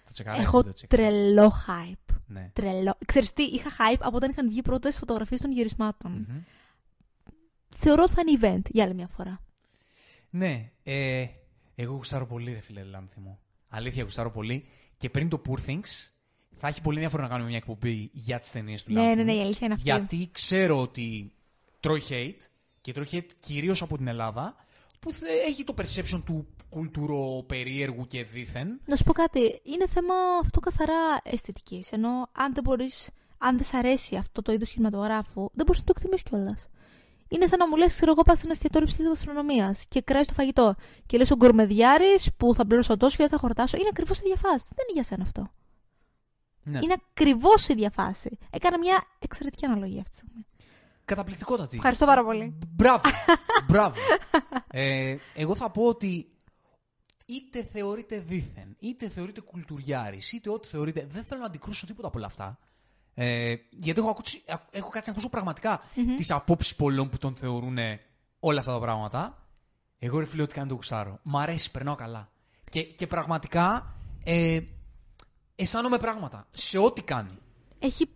Το 0.05 0.13
τσεκάρεις, 0.13 0.41
Έχω 0.43 0.63
δεν 0.63 0.67
το 0.67 0.73
τσεκάρεις. 0.73 1.07
τρελό 1.07 1.53
hype. 1.67 2.15
Ναι. 2.27 2.51
Τρελό. 2.53 2.97
Ξέρεις 3.07 3.33
τι, 3.33 3.43
είχα 3.43 3.71
hype 3.71 4.01
από 4.01 4.17
όταν 4.17 4.31
είχαν 4.31 4.49
βγει 4.49 4.63
πρώτες 4.63 4.97
φωτογραφίες 4.97 5.41
των 5.41 5.53
γυρισμάτων. 5.53 6.13
Μμμ. 6.29 6.41
Θεωρώ 7.77 8.03
ότι 8.03 8.13
θα 8.13 8.23
είναι 8.27 8.39
event 8.43 8.71
για 8.71 8.85
άλλη 8.85 8.95
μια 8.95 9.09
φορά. 9.09 9.41
Ναι, 10.31 10.71
ε, 10.83 11.27
εγώ 11.75 11.95
γουστάρω 11.95 12.27
πολύ, 12.27 12.53
ρε 12.53 12.61
φίλε 12.61 12.83
Λάνθη 12.83 13.21
μου. 13.21 13.39
Αλήθεια, 13.69 14.03
γουστάρω 14.03 14.31
πολύ. 14.31 14.67
Και 14.97 15.11
πριν 15.11 15.29
το 15.29 15.43
Poor 15.49 15.71
Things, 15.71 16.11
θα 16.57 16.69
έχει 16.69 16.81
πολύ 16.81 16.95
ενδιαφέρον 16.97 17.25
να 17.25 17.31
κάνουμε 17.31 17.49
μια 17.49 17.59
εκπομπή 17.59 18.11
για 18.13 18.39
τις 18.39 18.51
ταινίες 18.51 18.83
του 18.83 18.93
Ναι, 18.93 19.01
Λάνθη 19.01 19.17
ναι, 19.17 19.23
ναι, 19.23 19.33
μου. 19.33 19.39
η 19.39 19.43
αλήθεια 19.43 19.67
είναι 19.67 19.75
αυτή. 19.75 19.89
Γιατί 19.91 20.29
ξέρω 20.33 20.81
ότι 20.81 21.33
τρώει 21.81 22.03
hate 22.09 22.41
και 22.81 22.93
τρώει 22.93 23.07
hate 23.13 23.31
κυρίως 23.41 23.83
από 23.83 23.97
την 23.97 24.07
Ελλάδα, 24.09 24.57
που 25.05 25.13
θε- 25.13 25.47
έχει 25.47 25.65
το 25.65 25.75
perception 25.79 26.23
του 26.25 26.47
κουλτούρο 26.69 27.45
περίεργου 27.47 28.07
και 28.07 28.25
δίθεν. 28.25 28.81
Να 28.87 28.97
σου 28.97 29.05
πω 29.05 29.13
κάτι, 29.13 29.61
είναι 29.63 29.87
θέμα 29.89 30.15
αυτό 30.41 30.61
καθαρά 30.61 31.21
αισθητικής. 31.23 31.93
Ενώ 31.93 32.29
αν 32.33 32.55
δεν 32.55 32.63
μπορείς, 32.63 33.09
αν 33.39 33.57
δεν 33.57 33.67
σ' 33.67 33.75
αρέσει 33.75 34.17
αυτό 34.17 34.43
το 34.43 34.53
είδος 34.53 34.71
κινηματογράφου, 34.71 35.49
δεν 35.53 35.67
μπορείς 35.67 35.81
να 35.81 35.87
το 35.87 35.93
εκτιμήσεις 35.97 36.23
κιόλας. 36.29 36.69
Είναι 37.29 37.47
σαν 37.47 37.59
να 37.59 37.69
μου 37.69 37.77
λες: 37.77 37.95
Ξέρω 37.95 38.11
εγώ, 38.11 38.23
πας 38.23 38.37
σε 38.39 38.43
ένα 38.45 38.53
εστιατόριο 38.53 38.87
ψηλής 38.89 39.09
γαστρονομίας 39.09 39.85
και 39.89 40.01
κράει 40.01 40.25
το 40.25 40.33
φαγητό. 40.33 40.75
Και 41.07 41.19
λες 41.19 41.31
ο 41.31 41.37
γκορμεδιάρης 41.37 42.31
που 42.37 42.55
θα 42.55 42.67
πληρώσω 42.67 42.97
τόσο 42.97 43.17
και 43.17 43.23
δεν 43.23 43.33
θα 43.33 43.39
χορτάσω. 43.39 43.77
Είναι 43.79 43.89
ακριβώς 43.91 44.19
η 44.19 44.23
διαφάση. 44.25 44.69
Δεν 44.77 44.85
είναι 44.89 44.93
για 44.93 45.03
σένα 45.03 45.23
αυτό. 45.23 45.47
Ναι. 46.63 46.79
Είναι 46.83 46.95
ακριβώς 47.11 47.69
η 47.69 47.75
διαφάση. 47.75 48.39
Έκανα 48.51 48.79
μια 48.79 49.03
εξαιρετική 49.19 49.65
αναλογία 49.65 50.01
αυτή 50.01 50.11
τη 50.11 50.17
στιγμή. 50.17 50.47
Καταπληκτικότατη. 51.05 51.77
Ευχαριστώ 51.77 52.07
πάρα 52.07 52.25
πολύ. 52.25 52.59
Μπράβο. 52.69 53.03
Μπράβο. 53.69 53.95
Ε, 54.71 55.17
εγώ 55.35 55.55
θα 55.55 55.71
πω 55.71 55.87
ότι 55.87 56.29
είτε 57.27 57.65
θεωρείτε 57.73 58.19
δίθεν, 58.19 58.77
είτε 58.79 59.09
θεωρείτε 59.09 59.41
κουλτουριάρης, 59.41 60.33
είτε 60.33 60.51
ό,τι 60.51 60.69
θεωρείτε. 60.69 61.07
Δεν 61.11 61.25
θέλω 61.25 61.41
να 61.41 61.47
αντικρούσω 61.47 61.87
τίποτα 61.87 62.09
από 62.09 62.19
όλα 62.19 62.27
αυτά. 62.27 62.59
Ε, 63.15 63.55
γιατί 63.71 64.01
έχω, 64.01 64.11
ακούσει, 64.11 64.43
έχω 64.71 64.89
κάτσει 64.89 65.09
να 65.09 65.13
ακούσω 65.13 65.29
πραγματικά 65.29 65.81
τις 66.17 66.31
απόψεις 66.31 66.75
πολλών 66.75 67.11
που 67.11 67.19
τον 67.19 67.35
θεωρούν 67.35 67.79
όλα 68.41 68.61
αυτά 68.61 68.73
τα 68.73 68.79
πράγματα. 68.79 69.49
Εγώ 69.99 70.19
ρε 70.19 70.27
φίλε, 70.27 70.43
ό,τι 70.43 70.55
κάνει 70.55 70.69
το 70.69 70.75
γουστάρω. 70.75 71.19
Μ' 71.23 71.37
αρέσει, 71.37 71.71
περνάω 71.71 71.95
καλά. 71.95 72.29
Και, 72.71 72.83
και 72.83 73.07
πραγματικά 73.07 73.95
ε, 74.25 74.61
αισθάνομαι 75.57 75.99
πράγματα 75.99 76.47
σε 76.51 76.79
ό,τι 76.79 77.03
κάνει. 77.03 77.39
Έχει, 77.79 78.09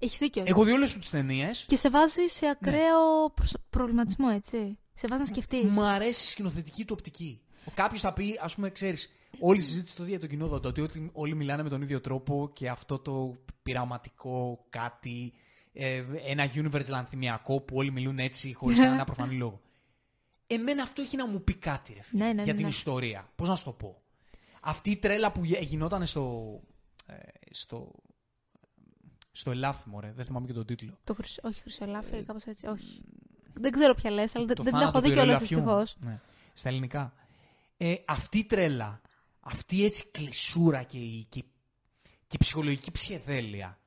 έχεις 0.00 0.18
δίκιο. 0.18 0.42
Εγώ 0.46 0.64
δει 0.64 0.72
όλες 0.72 0.92
του 0.92 0.98
τις 0.98 1.10
ταινίες. 1.10 1.64
Και 1.68 1.76
σε 1.76 1.90
βάζει 1.90 2.26
σε 2.26 2.46
ακραίο 2.46 3.30
προσ- 3.34 3.58
προβληματισμό, 3.70 4.26
έτσι. 4.34 4.78
Σε 4.94 5.06
βάζει 5.08 5.22
να 5.22 5.28
σκεφτείς. 5.28 5.64
Μ' 5.74 5.80
αρέσει 5.80 6.20
η 6.26 6.28
σκηνοθετική 6.30 6.84
του 6.84 6.94
οπτική. 6.98 7.40
Κάποιος 7.74 8.00
θα 8.00 8.12
πει, 8.12 8.38
ας 8.42 8.54
πούμε, 8.54 8.70
ξέρεις, 8.70 9.10
όλη 9.40 9.58
η 9.58 9.62
συζήτηση 9.62 9.92
στο 9.92 10.04
ίδιο 10.04 10.18
το 10.18 10.26
κοινό 10.26 10.46
δοντό, 10.46 10.68
ότι 10.82 11.10
όλοι 11.12 11.34
μιλάνε 11.34 11.62
με 11.62 11.68
τον 11.68 11.82
ίδιο 11.82 12.00
τρόπο 12.00 12.50
και 12.54 12.68
αυτό 12.68 12.98
το 12.98 13.36
πειραματικό 13.62 14.66
κάτι, 14.70 15.32
ε, 15.72 16.04
ένα 16.26 16.50
universe 16.54 16.88
λανθιμιακό 16.88 17.60
που 17.60 17.76
όλοι 17.76 17.92
μιλούν 17.92 18.18
έτσι 18.18 18.52
χωρίς 18.54 18.78
κανένα 18.84 19.04
προφανή 19.04 19.34
λόγο. 19.34 19.60
Εμένα 20.46 20.82
αυτό 20.82 21.02
έχει 21.02 21.16
να 21.16 21.28
μου 21.28 21.42
πει 21.44 21.54
κάτι, 21.54 21.92
ρε 21.92 22.02
φίλε, 22.02 22.24
Ναι, 22.24 22.32
ναι, 22.32 22.42
για 22.42 22.52
ναι, 22.52 22.58
την 22.58 22.66
ναι. 22.68 22.72
ιστορία. 22.72 23.32
Πώς 23.36 23.48
να 23.48 23.54
σου 23.54 23.64
το 23.64 23.72
πω. 23.72 24.02
Αυτή 24.60 24.90
η 24.90 24.96
τρέλα 24.96 25.32
που 25.32 25.44
γε- 25.44 25.62
γινόταν 25.62 26.06
στο. 26.06 26.60
Ε, 27.06 27.14
στο 27.50 27.92
στο 29.38 29.50
Ελάφιμο, 29.50 30.00
ρε. 30.00 30.12
Δεν 30.16 30.24
θυμάμαι 30.24 30.46
και 30.46 30.52
τον 30.52 30.64
τίτλο. 30.66 30.98
Το 31.04 31.14
χρυσ... 31.14 31.38
Όχι, 31.42 31.60
χρυσολάφι, 31.60 32.22
κάπω 32.22 32.38
έτσι. 32.44 32.66
Όχι. 32.66 33.00
Δεν 33.52 33.72
ξέρω 33.72 33.94
ποια 33.94 34.10
λες, 34.10 34.34
αλλά 34.36 34.46
δεν 34.46 34.56
Το 34.56 34.62
δεν 34.62 34.72
την 34.72 34.80
θάνατο 34.80 34.98
έχω 34.98 35.06
δει 35.06 35.14
του 35.14 35.20
κιόλας 35.22 35.50
ιερολαφιού. 35.50 35.56
δυστυχώς. 35.58 35.96
Ναι. 36.12 36.20
Στα 36.54 36.68
ελληνικά. 36.68 37.12
Ε, 37.76 37.94
αυτή 38.06 38.38
η 38.38 38.44
τρέλα, 38.44 39.00
αυτή 39.40 39.84
έτσι 39.84 40.10
κλεισούρα 40.10 40.82
και 40.82 40.98
η, 40.98 41.26
και, 41.28 41.40
και 42.26 42.34
η 42.34 42.38
ψυχολογική 42.38 42.90
ψιεδέλεια, 42.90 43.78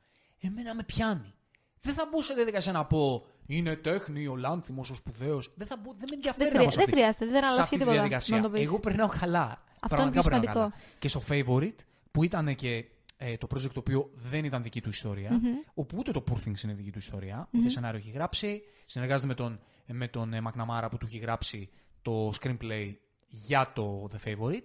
εμένα 0.42 0.76
με 0.76 0.84
πιάνει. 0.84 1.34
Δεν 1.82 1.94
θα 1.94 2.08
μπω 2.12 2.22
σε 2.22 2.34
διαδικασία 2.34 2.72
να 2.72 2.86
πω 2.86 3.26
είναι 3.46 3.76
τέχνη, 3.76 4.28
ο 4.28 4.36
Λάνθιμος, 4.36 4.90
ο 4.90 4.96
σπουδαίος. 4.96 5.52
Δεν, 5.56 5.68
θα 5.68 5.78
μπω, 5.78 5.92
δεν 5.98 6.08
με 6.10 6.16
ενδιαφέρει 6.16 6.50
Δεν, 6.50 6.54
να 6.54 6.60
χρεια- 6.60 6.64
μπω 6.66 6.70
σε 6.72 6.76
δεν 6.78 6.86
αυτή- 6.86 6.96
χρειάζεται, 7.00 7.26
δεν 7.26 7.34
σε 7.36 7.40
αλλάζει 7.46 7.60
αυτή 7.62 7.72
τη 7.74 7.78
τίποτα. 7.78 7.96
διαδικασία. 7.98 8.36
Να 8.38 8.42
το 8.44 8.50
πεις. 8.50 8.62
Εγώ 8.64 8.80
περνάω 8.80 9.08
καλά. 9.08 9.64
Αυτό 9.84 9.96
Πραγματικά 9.96 10.20
είναι 10.20 10.22
πιο 10.22 10.22
περνάω 10.30 10.54
καλά. 10.54 10.72
σημαντικό. 10.76 11.00
Και 11.00 11.08
στο 11.08 11.22
Favorite, 11.30 11.86
που 12.12 12.24
ήταν 12.24 12.56
και 12.56 12.86
ε, 13.24 13.38
το 13.38 13.48
project 13.54 13.70
το 13.74 13.80
οποίο 13.80 14.10
δεν 14.16 14.46
ήταν 14.46 14.64
δική 14.64 14.82
του 14.82 14.90
ιστορια 14.90 15.42
όπου 15.74 15.98
ούτε 15.98 16.12
το 16.12 16.24
Poor 16.30 16.36
Things 16.48 16.64
είναι 16.64 16.74
δική 16.74 16.92
του 16.92 16.98
ιστορία, 16.98 17.48
ούτε 17.52 17.70
σενάριο 17.70 18.00
έχει 18.00 18.10
γράψει, 18.12 18.62
συνεργάζεται 18.86 19.28
με 19.28 19.34
τον, 19.34 19.60
με 19.86 20.08
τον 20.08 20.34
ε, 20.34 20.42
McNamara 20.44 20.88
που 20.90 20.98
του 20.98 21.06
έχει 21.06 21.18
γράψει 21.18 21.70
το 22.02 22.34
screenplay 22.42 22.94
για 23.28 23.72
το 23.76 24.08
The 24.12 24.28
Favorite. 24.28 24.64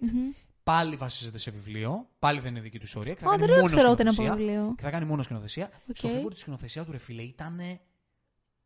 Πάλι 0.63 0.95
βασίζεται 0.95 1.37
σε 1.37 1.51
βιβλίο, 1.51 2.07
πάλι 2.19 2.39
δεν 2.39 2.51
είναι 2.51 2.59
δική 2.59 2.77
του 2.79 2.85
ιστορία. 2.85 3.13
και 3.13 3.19
θα 3.19 3.27
Α, 3.27 3.29
κάνει 3.29 3.41
δεν 3.45 3.49
το 3.49 3.55
μόνο 3.61 3.75
ξέρω 3.75 3.91
ότι 3.91 4.01
είναι 4.01 4.09
από 4.09 4.21
σκηνοθεσία. 4.21 4.53
βιβλίο. 4.53 4.73
Και 4.75 4.81
θα 4.83 4.89
κάνει 4.89 5.05
μόνο 5.05 5.23
σκηνοθεσία. 5.23 5.69
Στο 5.93 6.07
OK. 6.07 6.13
Favorite 6.15 6.33
τη 6.33 6.39
σκηνοθεσία 6.39 6.83
του 6.85 6.91
ρε 6.91 6.97
φίλε 6.97 7.21
ήταν 7.21 7.59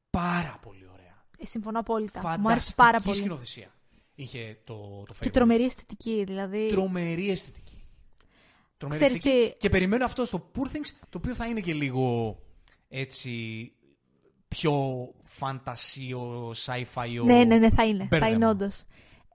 πάρα 0.10 0.60
πολύ 0.62 0.88
ωραία. 0.94 1.26
Ε, 1.38 1.46
συμφωνώ 1.46 1.80
απόλυτα. 1.80 2.20
Μου 2.22 2.28
άρεσε 2.28 2.42
Φανταστική 2.44 2.76
πάρα 2.76 3.00
πολύ. 3.00 3.16
σκηνοθεσία 3.18 3.72
είχε 4.16 4.58
το, 4.64 4.74
το 5.08 5.14
Favorite. 5.14 5.20
Και 5.22 5.30
τρομερή 5.30 5.64
αισθητική, 5.64 6.24
δηλαδή. 6.24 6.68
Τρομερή 6.70 7.30
αισθητική. 7.30 7.71
Τρομερή 8.82 9.04
Ξέρεις 9.04 9.18
αισθητική. 9.26 9.50
τι- 9.52 9.58
Και 9.58 9.70
περιμένω 9.70 10.06
αυτό 10.06 10.26
στο 10.26 10.52
Poor 10.56 10.66
Things, 10.68 10.90
το 11.10 11.18
οποίο 11.18 11.34
θα 11.34 11.46
είναι 11.46 11.60
και 11.60 11.74
λίγο 11.74 12.38
έτσι 12.90 13.32
πιο 14.48 14.74
φαντασίο, 15.24 16.54
sci-fi. 16.66 17.24
Ναι, 17.24 17.44
ναι, 17.44 17.58
ναι, 17.58 17.70
θα 17.70 17.86
είναι. 17.86 18.00
Θα 18.00 18.06
μπέρδεμα. 18.10 18.32
είναι 18.36 18.48
όντως. 18.48 18.84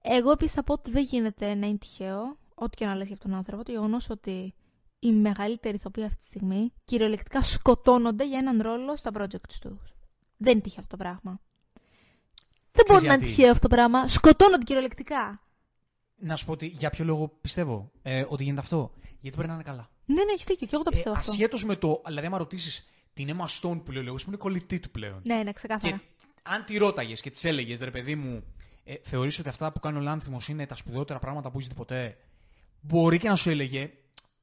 Εγώ 0.02 0.30
επίση 0.30 0.54
θα 0.54 0.62
πω 0.64 0.72
ότι 0.72 0.90
δεν 0.90 1.02
γίνεται 1.02 1.54
να 1.54 1.66
είναι 1.66 1.78
τυχαίο, 1.78 2.38
ό,τι 2.54 2.76
και 2.76 2.86
να 2.86 2.94
λες 2.94 3.06
για 3.06 3.14
αυτόν 3.14 3.30
τον 3.30 3.38
άνθρωπο, 3.38 3.62
το 3.64 3.72
γεγονός 3.72 4.10
ότι 4.10 4.54
οι 4.98 5.12
μεγαλύτεροι 5.12 5.76
ηθοποιοί 5.76 6.04
αυτή 6.04 6.18
τη 6.18 6.24
στιγμή 6.24 6.72
κυριολεκτικά 6.84 7.42
σκοτώνονται 7.42 8.26
για 8.26 8.38
έναν 8.38 8.62
ρόλο 8.62 8.96
στα 8.96 9.10
project 9.18 9.48
τους. 9.60 9.94
Δεν 10.36 10.52
είναι 10.52 10.60
τυχαίο 10.60 10.80
αυτό 10.80 10.96
το 10.96 11.02
πράγμα. 11.02 11.40
Δεν 12.72 12.84
μπορεί 12.88 13.06
να 13.06 13.12
είναι 13.14 13.22
γιατί. 13.24 13.34
τυχαίο 13.34 13.50
αυτό 13.50 13.68
το 13.68 13.74
πράγμα. 13.74 14.08
Σκοτώνονται 14.08 14.64
κυριολεκτικά. 14.64 15.40
Να 16.18 16.36
σου 16.36 16.44
πω 16.44 16.52
ότι 16.52 16.66
για 16.66 16.90
ποιο 16.90 17.04
λόγο 17.04 17.28
πιστεύω 17.40 17.90
ε, 18.02 18.24
ότι 18.28 18.42
γίνεται 18.42 18.60
αυτό. 18.60 18.92
Γιατί 19.20 19.36
περνάνε 19.36 19.62
καλά. 19.62 19.90
Ναι, 20.06 20.24
ναι, 20.24 20.32
έχεις 20.32 20.44
δίκιο. 20.44 20.66
Και 20.66 20.74
εγώ 20.74 20.84
το 20.84 20.90
Ε, 20.92 20.94
πιστεύω 20.94 21.16
αυτό. 21.16 21.30
Ασχέτως 21.30 21.64
με 21.64 21.76
το. 21.76 22.02
Δηλαδή, 22.06 22.26
άμα 22.26 22.38
ρωτήσεις 22.38 22.86
την 23.12 23.36
Emma 23.36 23.44
Stone 23.44 23.80
που 23.84 23.90
λέει 23.92 24.02
ο 24.02 24.04
λόγο, 24.04 24.16
που 24.16 24.24
είναι 24.26 24.36
κολλητή 24.36 24.80
του 24.80 24.90
πλέον. 24.90 25.20
Ναι, 25.24 25.42
ναι, 25.42 25.52
ξεκάθαρα. 25.52 25.96
Και 25.96 26.02
αν 26.42 26.64
τη 26.64 26.76
ρώταγες 26.76 27.20
και 27.20 27.30
της 27.30 27.44
έλεγες, 27.44 27.80
ρε 27.80 27.90
παιδί 27.90 28.14
μου, 28.14 28.44
ε, 28.84 28.94
θεωρείς 29.02 29.38
ότι 29.38 29.48
αυτά 29.48 29.72
που 29.72 29.80
κάνει 29.80 29.98
ο 29.98 30.00
Λάνθιμος 30.00 30.48
είναι 30.48 30.66
τα 30.66 30.74
σπουδαιότερα 30.74 31.18
πράγματα 31.18 31.50
που 31.50 31.58
έχει 31.58 31.68
δει 31.68 31.74
ποτέ; 31.74 32.16
Μπορεί 32.80 33.18
και 33.18 33.28
να 33.28 33.36
σου 33.36 33.50
έλεγε, 33.50 33.90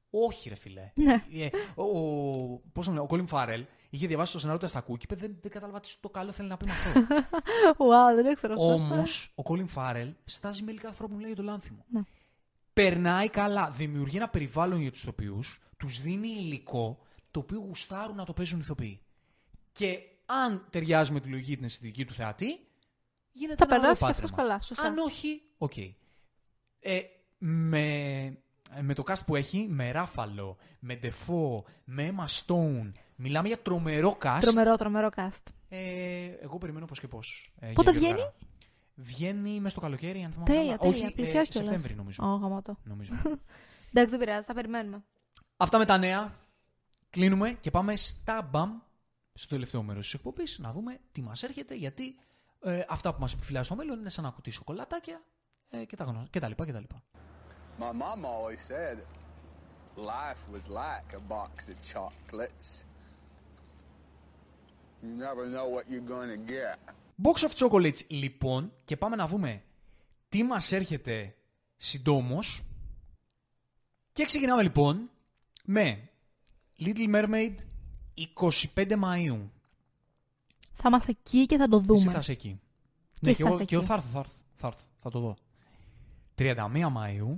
Όχι, 0.09 0.49
ρε 0.49 0.55
φιλέ. 0.55 0.91
Ναι. 0.95 1.23
Ε, 1.33 1.49
ο, 1.75 1.83
ο, 1.83 2.61
πώς 2.73 2.85
το 2.85 2.91
λένε, 2.91 3.03
ο 3.03 3.07
Colin 3.09 3.25
Farrell 3.29 3.63
είχε 3.93 4.07
διαβάσει 4.07 4.31
το 4.31 4.39
σενάριο 4.39 4.59
του 4.59 4.65
Αστακού 4.65 4.97
και 4.97 5.05
είπε, 5.09 5.15
δεν, 5.15 5.37
δεν 5.41 5.51
κατάλαβα 5.51 5.79
τι 5.79 5.93
το 5.99 6.09
καλό 6.09 6.31
θέλει 6.31 6.49
να 6.49 6.57
πει 6.57 6.65
με 6.65 6.71
αυτό. 6.71 7.01
Wow, 7.87 8.15
δεν 8.15 8.31
ήξερα 8.31 8.53
αυτό. 8.53 8.73
Όμως, 8.73 9.33
ο 9.35 9.43
Colin 9.45 9.65
Farrell 9.75 10.13
στάζει 10.25 10.63
με 10.63 10.71
λίγα 10.71 10.83
κάθε 10.83 10.95
φορά 10.95 11.07
που 11.07 11.15
μιλάει 11.15 11.31
για 11.31 11.43
το 11.43 11.43
Λάνθιμο. 11.49 11.85
Ναι. 11.89 12.01
Περνάει 12.73 13.29
καλά, 13.29 13.69
δημιουργεί 13.69 14.17
ένα 14.17 14.29
περιβάλλον 14.29 14.81
για 14.81 14.91
τους 14.91 15.01
ηθοποιούς, 15.01 15.61
τους 15.77 16.01
δίνει 16.01 16.27
υλικό 16.27 16.99
το 17.31 17.39
οποίο 17.39 17.59
γουστάρουν 17.59 18.15
να 18.15 18.25
το 18.25 18.33
παίζουν 18.33 18.59
ηθοποιοί. 18.59 19.01
Και 19.71 19.99
αν 20.25 20.67
ταιριάζει 20.69 21.11
με 21.11 21.19
τη 21.19 21.29
λογική 21.29 21.55
την 21.55 21.65
αισθητική 21.65 22.05
του 22.05 22.13
θεατή, 22.13 22.67
γίνεται 23.31 23.65
Θα 23.65 23.75
ένα 23.75 23.75
ωραίο 23.75 23.95
περάσει 23.95 23.99
και 23.99 24.05
πάντρεμα. 24.05 24.25
αυτός 24.25 24.31
καλά, 24.31 24.61
σωστά. 24.61 24.83
Αν 24.83 24.97
όχι, 24.97 25.41
οκ. 25.57 25.77
Ε, 26.79 27.01
με, 27.37 28.37
με 28.81 28.93
το 28.93 29.03
cast 29.07 29.25
που 29.25 29.35
έχει, 29.35 29.67
με 29.69 29.91
Ράφαλο, 29.91 30.57
με 30.79 30.95
Ντεφό, 30.95 31.65
με 31.83 32.13
Emma 32.15 32.25
Stone, 32.25 32.91
μιλάμε 33.15 33.47
για 33.47 33.57
τρομερό 33.59 34.17
cast. 34.23 34.37
Τρομερό, 34.41 34.75
τρομερό 34.75 35.09
cast. 35.15 35.41
Ε, 35.69 36.25
εγώ 36.41 36.57
περιμένω 36.57 36.85
πώς 36.85 36.99
και 36.99 37.07
πώς. 37.07 37.51
Ε, 37.59 37.71
Πότε 37.71 37.91
για 37.91 37.99
βγαίνει; 37.99 38.13
Γεωργάρα. 38.13 38.33
Βγαίνει 38.95 39.55
μέσα 39.57 39.69
στο 39.69 39.79
καλοκαίρι, 39.81 40.23
αν 40.23 40.31
θυμάμαι 40.31 40.49
Τέλεια, 40.49 40.63
καλά. 40.77 40.77
τέλεια. 40.77 40.97
Όχι, 40.97 41.05
ε, 41.05 41.15
Πλησιάζει 41.15 41.49
κιόλας. 41.49 41.69
Σεπτέμβρη 41.71 41.95
νομίζω. 41.97 42.23
Ω, 42.23 42.35
γαμώτο. 42.35 42.77
νομίζω. 42.83 43.13
Εντάξει, 43.93 44.09
δεν 44.09 44.19
πειράζει, 44.19 44.45
θα 44.45 44.53
περιμένουμε. 44.53 45.03
Αυτά 45.57 45.77
με 45.77 45.85
τα 45.85 45.97
νέα. 45.97 46.33
Κλείνουμε 47.09 47.51
και 47.51 47.71
πάμε 47.71 47.95
στα 47.95 48.41
μπαμ 48.41 48.79
στο 49.33 49.47
τελευταίο 49.55 49.83
μέρος 49.83 50.03
της 50.05 50.13
εκπομπής 50.13 50.57
να 50.59 50.71
δούμε 50.71 50.99
τι 51.11 51.21
μας 51.21 51.43
έρχεται. 51.43 51.75
Γιατί 51.75 52.15
ε, 52.63 52.83
αυτά 52.89 53.13
που 53.13 53.19
μας 53.21 53.33
επιφυλάσσει 53.33 53.65
στο 53.65 53.75
μέλλον 53.75 53.99
είναι 53.99 54.09
σαν 54.09 54.23
να 54.23 54.29
κουτί 54.29 54.49
σοκολατάκια 54.49 55.21
ε, 55.69 55.85
και, 55.85 55.95
τα, 55.95 56.03
γνω- 56.03 56.27
και 56.29 56.39
τα 56.39 56.47
λοιπά 56.47 56.65
και 56.65 56.71
τα 56.71 56.79
λοιπά. 56.79 57.03
My 57.79 57.83
mom 57.91 58.23
always 58.25 58.61
said 58.71 58.97
life 59.97 60.41
was 60.55 60.65
like 60.81 61.09
a 61.19 61.21
box 61.33 61.67
of 61.71 61.77
chocolates. 61.93 62.83
You 65.03 65.15
never 65.17 65.45
know 65.55 65.67
what 65.75 65.83
you're 65.91 66.09
going 66.15 66.29
to 66.37 66.51
get. 66.51 66.77
Box 67.23 67.43
of 67.47 67.51
Chocolates 67.55 67.99
λοιπόν 68.07 68.73
και 68.85 68.97
πάμε 68.97 69.15
να 69.15 69.27
δούμε 69.27 69.63
τι 70.29 70.43
μας 70.43 70.71
έρχεται 70.71 71.35
συντόμως. 71.77 72.63
Και 74.11 74.25
ξεκινάμε 74.25 74.61
λοιπόν 74.63 75.09
με 75.65 76.09
Little 76.79 77.15
Mermaid 77.15 77.55
25 78.35 78.63
Μαΐου. 78.75 79.39
Θα 80.73 80.87
είμαστε 80.89 81.11
εκεί 81.11 81.45
και 81.45 81.57
θα 81.57 81.67
το 81.67 81.75
Εσύ 81.77 81.85
δούμε. 81.85 82.11
θα 82.11 82.19
είσαι 82.19 82.31
εκεί. 82.31 82.59
Και 83.13 83.19
ναι, 83.21 83.29
εσύ 83.29 83.37
και 83.37 83.43
θα 83.43 83.49
εγώ, 83.49 83.55
είσαι 83.57 83.65
και 83.65 83.75
εγώ 83.75 83.83
εκεί. 83.83 83.91
θα 83.93 83.97
έρθω, 83.97 84.09
θα 84.11 84.19
έρθω, 84.19 84.33
θα 84.55 84.67
έρθω, 84.67 84.83
θα 85.01 85.09
το 85.09 85.19
δω. 85.19 85.35
31 86.37 86.55
Μαΐου 86.97 87.37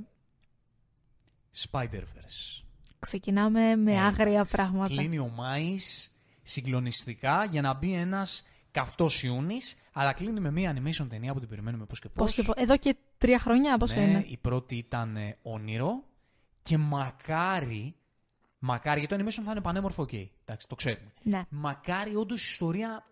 Spider-Verse. 1.70 2.64
Ξεκινάμε 3.00 3.76
με 3.76 3.92
Ε, 3.94 4.00
άγρια 4.00 4.34
εντάξει. 4.34 4.56
πράγματα. 4.56 4.88
Κλείνει 4.88 5.18
ο 5.20 5.28
Μάης 5.36 6.15
συγκλονιστικά 6.46 7.46
για 7.46 7.62
να 7.62 7.74
μπει 7.74 7.94
ένας 7.94 8.44
καυτός 8.72 9.24
Ιούνης, 9.24 9.76
αλλά 9.92 10.14
κλείνει 10.14 10.40
με 10.40 10.52
μια 10.52 10.76
animation 10.76 11.06
ταινία 11.10 11.34
που 11.34 11.40
την 11.40 11.50
περιμένουμε 11.50 11.86
πώς 11.86 12.00
και 12.00 12.10
πώς. 12.10 12.26
Πώς 12.26 12.36
και 12.36 12.44
πώς. 12.44 12.56
Εδώ 12.56 12.78
και 12.78 12.96
τρία 13.18 13.40
χρόνια, 13.40 13.78
πόσο 13.78 13.96
ναι, 13.96 14.02
είναι. 14.02 14.26
η 14.28 14.38
πρώτη 14.38 14.76
ήταν 14.76 15.16
ε, 15.16 15.38
όνειρο 15.42 16.04
και 16.62 16.78
μακάρι, 16.78 17.96
μακάρι, 18.60 19.00
γιατί 19.00 19.16
το 19.16 19.24
animation 19.24 19.44
θα 19.46 19.52
είναι 19.52 19.62
πανέμορφο, 19.62 20.02
οκ, 20.02 20.14
εντάξει, 20.14 20.68
το 20.68 20.76
ξέρουμε. 20.76 21.12
Ναι. 21.24 21.46
Μακάρι 21.50 22.16
όντως 22.16 22.42
η 22.42 22.48
ιστορία 22.50 23.06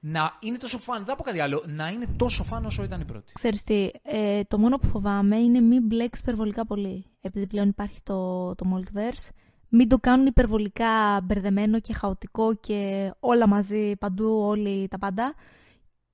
να 0.00 0.36
είναι 0.40 0.56
τόσο 0.56 0.78
fun, 0.78 0.96
δεν 0.96 1.06
θα 1.06 1.16
πω 1.16 1.22
κάτι 1.22 1.40
άλλο, 1.40 1.64
να 1.66 1.88
είναι 1.88 2.06
τόσο 2.16 2.44
fun 2.44 2.64
όσο 2.64 2.82
ήταν 2.82 3.00
η 3.00 3.04
πρώτη. 3.04 3.32
Ξέρεις 3.32 3.62
τι, 3.62 3.90
ε, 4.02 4.44
το 4.44 4.58
μόνο 4.58 4.78
που 4.78 4.86
φοβάμαι 4.86 5.36
είναι 5.36 5.60
μην 5.60 5.86
μπλέξει 5.86 6.22
υπερβολικά 6.22 6.66
πολύ. 6.66 7.04
Επειδή 7.20 7.46
πλέον 7.46 7.68
υπάρχει 7.68 8.02
το, 8.02 8.54
το 8.54 8.64
Multiverse. 8.74 9.28
Μην 9.72 9.88
το 9.88 9.98
κάνουν 9.98 10.26
υπερβολικά 10.26 11.20
μπερδεμένο 11.22 11.80
και 11.80 11.92
χαοτικό 11.92 12.54
και 12.54 13.10
όλα 13.20 13.46
μαζί, 13.48 13.96
παντού, 13.96 14.38
όλοι 14.40 14.88
τα 14.88 14.98
πάντα. 14.98 15.34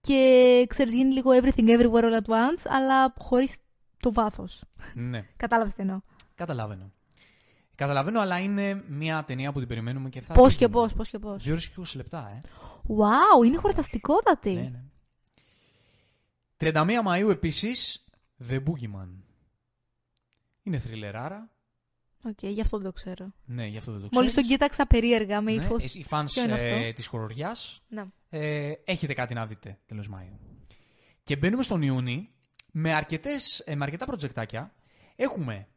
Και 0.01 0.65
ξέρεις, 0.69 0.93
γίνει 0.95 1.13
λίγο 1.13 1.31
everything 1.33 1.69
everywhere 1.69 2.03
all 2.03 2.17
at 2.23 2.27
once, 2.33 2.63
αλλά 2.69 3.15
χωρίς 3.19 3.57
το 3.99 4.13
βάθος. 4.13 4.65
ναι, 4.95 5.27
Κατάλαβες 5.37 5.75
τι 5.75 5.83
εννοώ. 5.83 6.01
καταλαβαίνω. 6.35 6.93
Καταλαβαίνω, 7.75 8.21
αλλά 8.21 8.39
είναι 8.39 8.83
μια 8.89 9.25
ταινία 9.25 9.53
που 9.53 9.59
την 9.59 9.69
περιμένουμε 9.69 10.09
και 10.09 10.21
θα. 10.21 10.35
Πώς 10.35 10.53
τη 10.53 10.59
και 10.59 10.67
δούμε. 10.67 10.81
πώς, 10.81 10.93
πώς 10.95 11.09
και 11.09 11.19
πώς. 11.19 11.43
Δύο 11.43 11.53
ώρες 11.53 11.69
και 11.69 11.75
20 11.79 11.97
λεπτά, 11.97 12.31
ε. 12.35 12.39
Wow, 12.89 13.47
είναι 13.47 13.57
χορταστικότατη. 13.57 14.53
Ναι, 14.53 14.61
ναι. 14.61 14.83
31 16.73 16.87
Μαΐου 17.07 17.31
επίσης, 17.31 18.05
The 18.49 18.55
Boogeyman. 18.55 19.09
Είναι 20.63 20.79
θριλεράρα. 20.79 21.51
Οκ, 22.27 22.39
γι' 22.43 22.61
αυτό 22.61 22.77
δεν 22.77 22.87
το 22.87 22.93
ξέρω. 22.93 23.33
Ναι, 23.45 23.67
γι' 23.67 23.77
αυτό 23.79 23.93
δεν 23.93 24.01
το 24.01 24.09
Μόλις 24.13 24.35
τον 24.35 24.43
ξέρεις. 24.43 24.51
κοίταξα 24.51 24.87
περίεργα 24.87 25.41
με 25.41 25.53
Ναι, 25.53 25.63
ύφος. 25.65 25.83
εσ- 25.85 25.95
οι 25.95 26.07
fans 26.11 26.25
Ποιο 26.33 26.43
είναι 26.43 26.53
ε, 26.53 26.75
αυτό; 26.79 26.93
της 26.93 27.07
χοροριάς 27.07 27.83
Ναι. 27.89 28.05
ε, 28.29 28.73
έχετε 28.85 29.15
κάτι 29.15 29.35
να 29.35 29.47
δείτε 29.47 29.79
τέλος 29.87 30.09
Μάιου. 30.09 30.39
Και 31.23 31.37
μπαίνουμε 31.37 31.63
στον 31.63 31.83
Ιούνι 31.83 32.31
με, 32.73 32.95
αρκετές, 32.95 33.63
ε, 33.65 33.75
με 33.75 33.85
αρκετά 33.85 34.07
προτζεκτάκια. 34.07 34.73
Έχουμε 35.17 35.69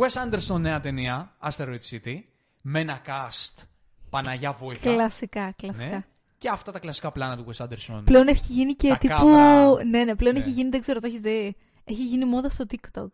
Wes 0.00 0.22
Anderson 0.24 0.60
νέα 0.60 0.80
ταινία, 0.80 1.36
Asteroid 1.50 1.80
City, 1.90 2.18
με 2.60 2.80
ένα 2.80 3.00
cast 3.06 3.64
Παναγιά 4.10 4.52
βόηθα. 4.52 4.92
Κλασικά, 4.92 5.52
κλασικά. 5.56 5.86
Ναι. 5.86 6.04
Και 6.38 6.48
αυτά 6.48 6.72
τα 6.72 6.78
κλασικά 6.78 7.10
πλάνα 7.10 7.36
του 7.36 7.46
Wes 7.52 7.64
Anderson. 7.66 8.02
Πλέον 8.04 8.28
έχει 8.28 8.52
γίνει 8.52 8.74
και 8.74 8.88
Τα 8.88 8.98
τύπου. 8.98 9.14
κάδρα. 9.14 9.84
Ναι, 9.84 10.04
ναι, 10.04 10.14
πλέον 10.14 10.34
Ναι. 10.34 10.40
έχει 10.40 10.50
γίνει, 10.50 10.68
δεν 10.70 10.80
ξέρω, 10.80 11.00
το 11.00 11.06
έχεις 11.06 11.20
δει. 11.20 11.56
Έχει 11.84 12.04
γίνει 12.06 12.24
μόδα 12.24 12.48
στο 12.48 12.64
TikTok. 12.70 13.08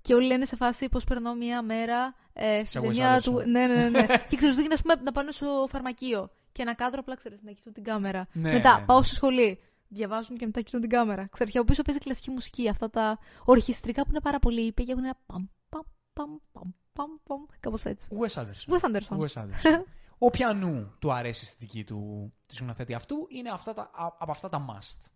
Και 0.00 0.14
όλοι 0.14 0.26
λένε 0.26 0.44
σε 0.44 0.56
φάση 0.56 0.88
πώς 0.88 1.04
περνώ 1.04 1.34
μία 1.34 1.62
μέρα 1.62 2.14
ε, 2.34 2.64
στην 2.64 2.80
Wes 2.80 2.84
ταινία 2.84 3.18
Anderson. 3.18 3.22
του. 3.22 3.32
Ναι, 3.46 3.66
ναι, 3.66 3.74
ναι. 3.74 3.88
ναι. 3.88 4.06
και 4.28 4.36
ξέρω, 4.36 4.54
δείχνει, 4.54 4.72
ας 4.72 4.82
πούμε, 4.82 4.94
να 4.94 5.12
πάνε 5.12 5.30
στο 5.30 5.66
φαρμακείο. 5.70 6.30
Και 6.52 6.62
ένα 6.62 6.74
κάδρο 6.74 7.00
απλά 7.00 7.16
ξέρεις 7.16 7.42
να 7.42 7.52
κοιτούν 7.52 7.72
την 7.72 7.84
κάμερα. 7.84 8.26
Ναι, 8.32 8.52
μετά 8.52 8.78
ναι. 8.78 8.84
πάω 8.84 9.02
στο 9.02 9.14
σχολείο. 9.14 9.56
Διαβάζουν 9.88 10.36
και 10.36 10.46
μετά 10.46 10.60
κοιτούν 10.60 10.80
την 10.80 10.90
κάμερα. 10.90 11.28
Ξέρεις, 11.30 11.52
και 11.52 11.58
από 11.58 11.66
πίσω 11.66 11.82
παίζει 11.82 12.00
κλασική 12.00 12.30
μουσική. 12.30 12.68
Αυτά 12.68 12.90
τα 12.90 13.18
ορχιστρικά 13.44 14.02
που 14.02 14.08
είναι 14.10 14.20
πάρα 14.20 14.38
πολύ 14.38 14.60
ήπια 14.60 14.84
και 14.84 14.92
έχουν 14.92 15.04
ένα 15.04 15.16
παμ, 15.26 15.44
παμ, 15.68 15.82
παμ, 16.12 16.36
παμ, 16.52 16.70
παμ, 16.92 17.10
παμ. 17.24 17.44
Κάπως 17.60 17.84
έτσι. 17.84 18.08
Wes 18.20 18.40
Anderson. 18.40 18.74
Wes 18.74 18.90
Anderson. 18.90 19.18
Wes 19.18 19.42
Anderson. 19.42 19.82
Όποιανού 20.18 20.94
του 20.98 21.12
αρέσει 21.12 21.44
η 21.44 21.46
αισθητική 21.48 21.84
του, 21.84 22.32
του 22.46 22.54
σκηνοθέτη 22.54 22.94
αυτού 22.94 23.26
είναι 23.28 23.50
αυτά 23.50 23.74
τα, 23.74 23.82
α- 23.82 24.16
από 24.18 24.30
αυτά 24.30 24.48
τα 24.48 24.64
must. 24.68 25.10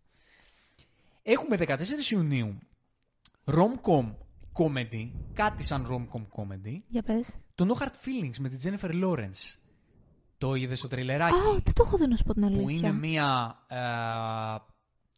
Έχουμε 1.23 1.57
14 1.61 2.11
Ιουνίου 2.11 2.59
rom-com 3.45 4.15
comedy, 4.59 5.11
κάτι 5.33 5.63
σαν 5.63 5.87
rom-com 5.91 6.23
comedy, 6.23 6.81
Για 6.89 7.03
πες. 7.03 7.35
το 7.55 7.67
No 7.75 7.83
Hard 7.83 7.87
Feelings 7.93 8.37
με 8.39 8.49
τη 8.49 8.57
Jennifer 8.63 9.05
Lawrence. 9.05 9.57
Το 10.39 10.55
είδες 10.55 10.79
στο 10.79 10.89
τριλεράκι; 10.89 11.35
Α, 11.35 11.53
δεν 11.63 11.75
το 11.75 11.83
έχω 11.87 11.97
δει 11.97 12.07
να 12.07 12.17
σου 12.17 12.25
πω 12.25 12.33
την 12.35 12.45
αλήθεια. 12.45 12.63
που 12.63 12.69
είναι 12.69 12.93
μία 12.93 13.59
ε, 13.69 13.77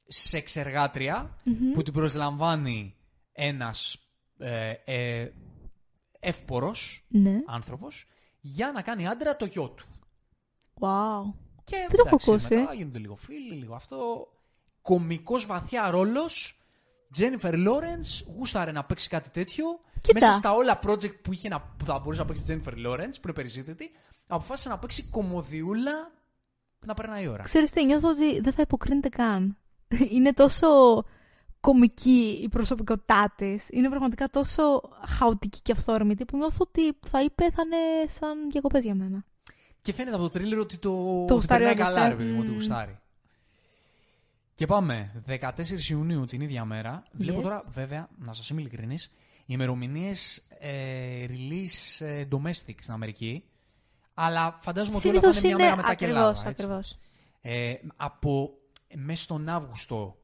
σεξεργάτρια 0.06 1.36
που 1.74 1.82
την 1.82 1.92
προσλαμβάνει 1.92 2.94
ένας 3.32 3.98
ε, 4.38 4.72
ε, 4.84 5.30
εύπορος 6.20 7.04
Ναι. 7.08 7.38
άνθρωπος 7.46 8.06
για 8.40 8.72
να 8.72 8.82
κάνει 8.82 9.06
άντρα 9.06 9.36
το 9.36 9.44
γιο 9.44 9.68
του. 9.70 9.86
Wow. 10.80 11.34
Και 11.64 11.76
Δεν 11.76 11.96
το 11.96 12.02
έχω 12.06 12.08
εντάξει, 12.08 12.30
ακούσει. 12.30 12.54
μετά 12.54 12.74
γίνονται 12.74 12.98
λίγο 12.98 13.16
φίλοι, 13.16 13.54
λίγο 13.54 13.74
αυτό. 13.74 14.28
Κομικός 14.82 15.46
βαθιά 15.46 15.90
ρόλος. 15.90 16.59
Jennifer 17.18 17.52
Lawrence 17.52 18.34
γούσταρε 18.36 18.72
να 18.72 18.84
παίξει 18.84 19.08
κάτι 19.08 19.30
τέτοιο. 19.30 19.64
Κοίτα. 20.00 20.18
Μέσα 20.26 20.32
στα 20.32 20.52
όλα 20.52 20.80
project 20.86 21.20
που, 21.22 21.32
είχε 21.32 21.48
να, 21.48 21.60
που 21.60 21.84
θα 21.84 21.98
μπορούσε 21.98 22.20
να 22.20 22.26
παίξει 22.26 22.52
η 22.52 22.62
Jennifer 22.64 22.86
Lawrence, 22.86 23.14
που 23.14 23.20
είναι 23.24 23.32
περιζήτητη, 23.34 23.90
αποφάσισε 24.26 24.68
να 24.68 24.78
παίξει 24.78 25.02
κομμωδιούλα 25.02 26.10
να 26.86 26.94
περνάει 26.94 27.24
η 27.24 27.26
ώρα. 27.26 27.42
Ξέρεις 27.42 27.70
τι, 27.70 27.84
νιώθω 27.84 28.08
ότι 28.08 28.40
δεν 28.40 28.52
θα 28.52 28.62
υποκρίνεται 28.62 29.08
καν. 29.08 29.56
Είναι 30.16 30.32
τόσο 30.32 30.66
κομική 31.60 32.40
η 32.42 32.48
προσωπικότητά 32.48 33.34
της. 33.36 33.68
Είναι 33.70 33.88
πραγματικά 33.88 34.28
τόσο 34.28 34.80
χαοτική 35.18 35.60
και 35.62 35.72
αυθόρμητη 35.72 36.24
που 36.24 36.36
νιώθω 36.36 36.58
ότι 36.58 36.98
θα 37.06 37.22
είπε 37.22 37.50
θα 37.50 37.62
είναι 37.62 38.08
σαν 38.08 38.50
διακοπές 38.50 38.84
για 38.84 38.94
μένα. 38.94 39.24
Και 39.82 39.92
φαίνεται 39.92 40.14
από 40.14 40.24
το 40.24 40.30
τρίλερ 40.30 40.58
ότι 40.58 40.78
το, 40.78 40.90
Το 40.90 41.22
ότι 41.22 41.32
γουστάρει 41.32 41.64
περνάει 41.64 41.80
όντως, 41.80 41.94
καλά, 41.94 42.06
ε. 42.06 42.08
ρε 42.08 42.14
παιδί 42.14 42.30
μου, 42.30 42.38
ότι 42.40 42.48
Μμμ. 42.48 42.54
γουστάρει. 42.56 42.98
Και 44.60 44.66
πάμε. 44.66 45.22
14 45.26 45.50
Ιουνίου 45.90 46.24
την 46.24 46.40
ίδια 46.40 46.64
μέρα. 46.64 47.02
Βλέπω 47.12 47.38
Yes. 47.38 47.42
τώρα, 47.42 47.62
βέβαια, 47.72 48.08
να 48.18 48.32
σας 48.32 48.48
είμαι 48.48 48.60
ειλικρινής, 48.60 49.04
οι 49.40 49.44
ημερομηνίες 49.46 50.46
ε, 50.58 51.26
release 51.28 52.06
ε, 52.06 52.24
domestic 52.32 52.74
στην 52.80 52.92
Αμερική. 52.92 53.44
Αλλά 54.14 54.58
φαντάζομαι 54.60 54.96
ότι 54.96 55.08
όλα 55.08 55.20
θα 55.20 55.32
Συνήθω 55.32 55.46
είναι 55.48 55.56
μια 55.56 55.64
είναι 55.66 55.74
μέρα 55.74 55.76
μετά 55.76 55.94
και 55.94 56.04
ακριβώς. 56.04 56.22
Ελλάδα. 56.30 56.48
έτσι. 56.48 56.62
Ακριβώς. 56.62 56.98
Ε, 57.40 57.74
από 57.96 58.50
μέσα 58.94 59.22
στον 59.22 59.48
Αύγουστο, 59.48 60.16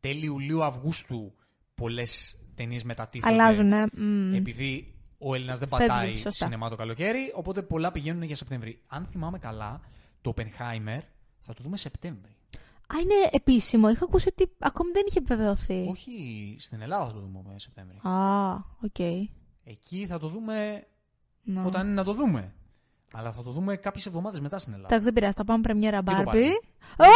τέλη 0.00 0.24
Ιουλίου-Αυγούστου, 0.24 1.34
πολλές 1.74 2.38
ταινίες 2.54 2.82
μετατίθενται. 2.82 3.34
Αλλάζουνε. 3.34 3.86
μμ. 3.92 4.34
Επειδή 4.34 4.94
ο 5.18 5.34
Έλληνας 5.34 5.58
δεν 5.58 5.68
Φεύγει, 5.68 5.86
πατάει 5.86 6.16
σωστά. 6.16 6.44
σινεμά 6.44 6.68
το 6.68 6.76
καλοκαίρι, 6.76 7.32
οπότε 7.34 7.62
πολλά 7.62 7.90
πηγαίνουν 7.90 8.22
για 8.22 8.36
Σεπτέμβρη. 8.36 8.80
Αν 8.86 9.06
θυμάμαι 9.10 9.38
καλά, 9.38 9.80
το 10.20 10.34
Oppenheimer 10.36 11.00
θα 11.40 11.54
το 11.54 11.62
δούμε 11.62 11.76
Σεπτέμβρη. 11.76 12.34
Α, 12.94 13.00
είναι 13.00 13.28
επίσημο. 13.32 13.88
Είχα 13.88 14.04
ακούσει 14.04 14.28
ότι 14.28 14.52
ακόμη 14.58 14.90
δεν 14.92 15.02
είχε 15.08 15.18
επιβεβαιωθεί. 15.18 15.86
Όχι, 15.90 16.56
στην 16.58 16.80
Ελλάδα 16.80 17.06
θα 17.06 17.12
το 17.12 17.18
δούμε 17.20 17.58
Σεπτέμβρη. 17.58 17.96
Α, 18.08 18.52
οκ. 18.84 18.98
Εκεί 19.64 20.06
θα 20.06 20.18
το 20.18 20.28
δούμε 20.28 20.86
Να. 21.42 21.64
όταν 21.64 21.86
είναι 21.86 21.94
να 21.94 22.04
το 22.04 22.12
δούμε. 22.12 22.54
Αλλά 23.12 23.32
θα 23.32 23.42
το 23.42 23.50
δούμε 23.50 23.76
κάποιες 23.76 24.06
εβδομάδες 24.06 24.40
μετά 24.40 24.58
στην 24.58 24.72
Ελλάδα. 24.72 24.88
Εντάξει, 24.94 25.04
δεν 25.04 25.14
πειράζει. 25.14 25.36
Θα 25.36 25.44
πάμε 25.44 25.60
πρεμιέρα 25.62 26.02
το 26.02 26.12
Barbie. 26.16 26.26
Barbie. 26.34 26.52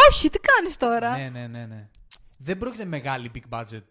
Όχι, 0.09 0.28
τι 0.30 0.38
κάνεις 0.38 0.76
τώρα; 0.76 1.16
Ναι, 1.18 1.28
ναι, 1.28 1.46
ναι, 1.46 1.66
ναι. 1.66 1.88
Δεν 2.36 2.59
πρόκειται 2.59 2.84
μεγάλη 2.84 3.30
big 3.34 3.59
budget 3.59 3.82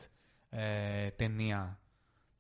ε, 0.50 1.10
ταινία 1.10 1.80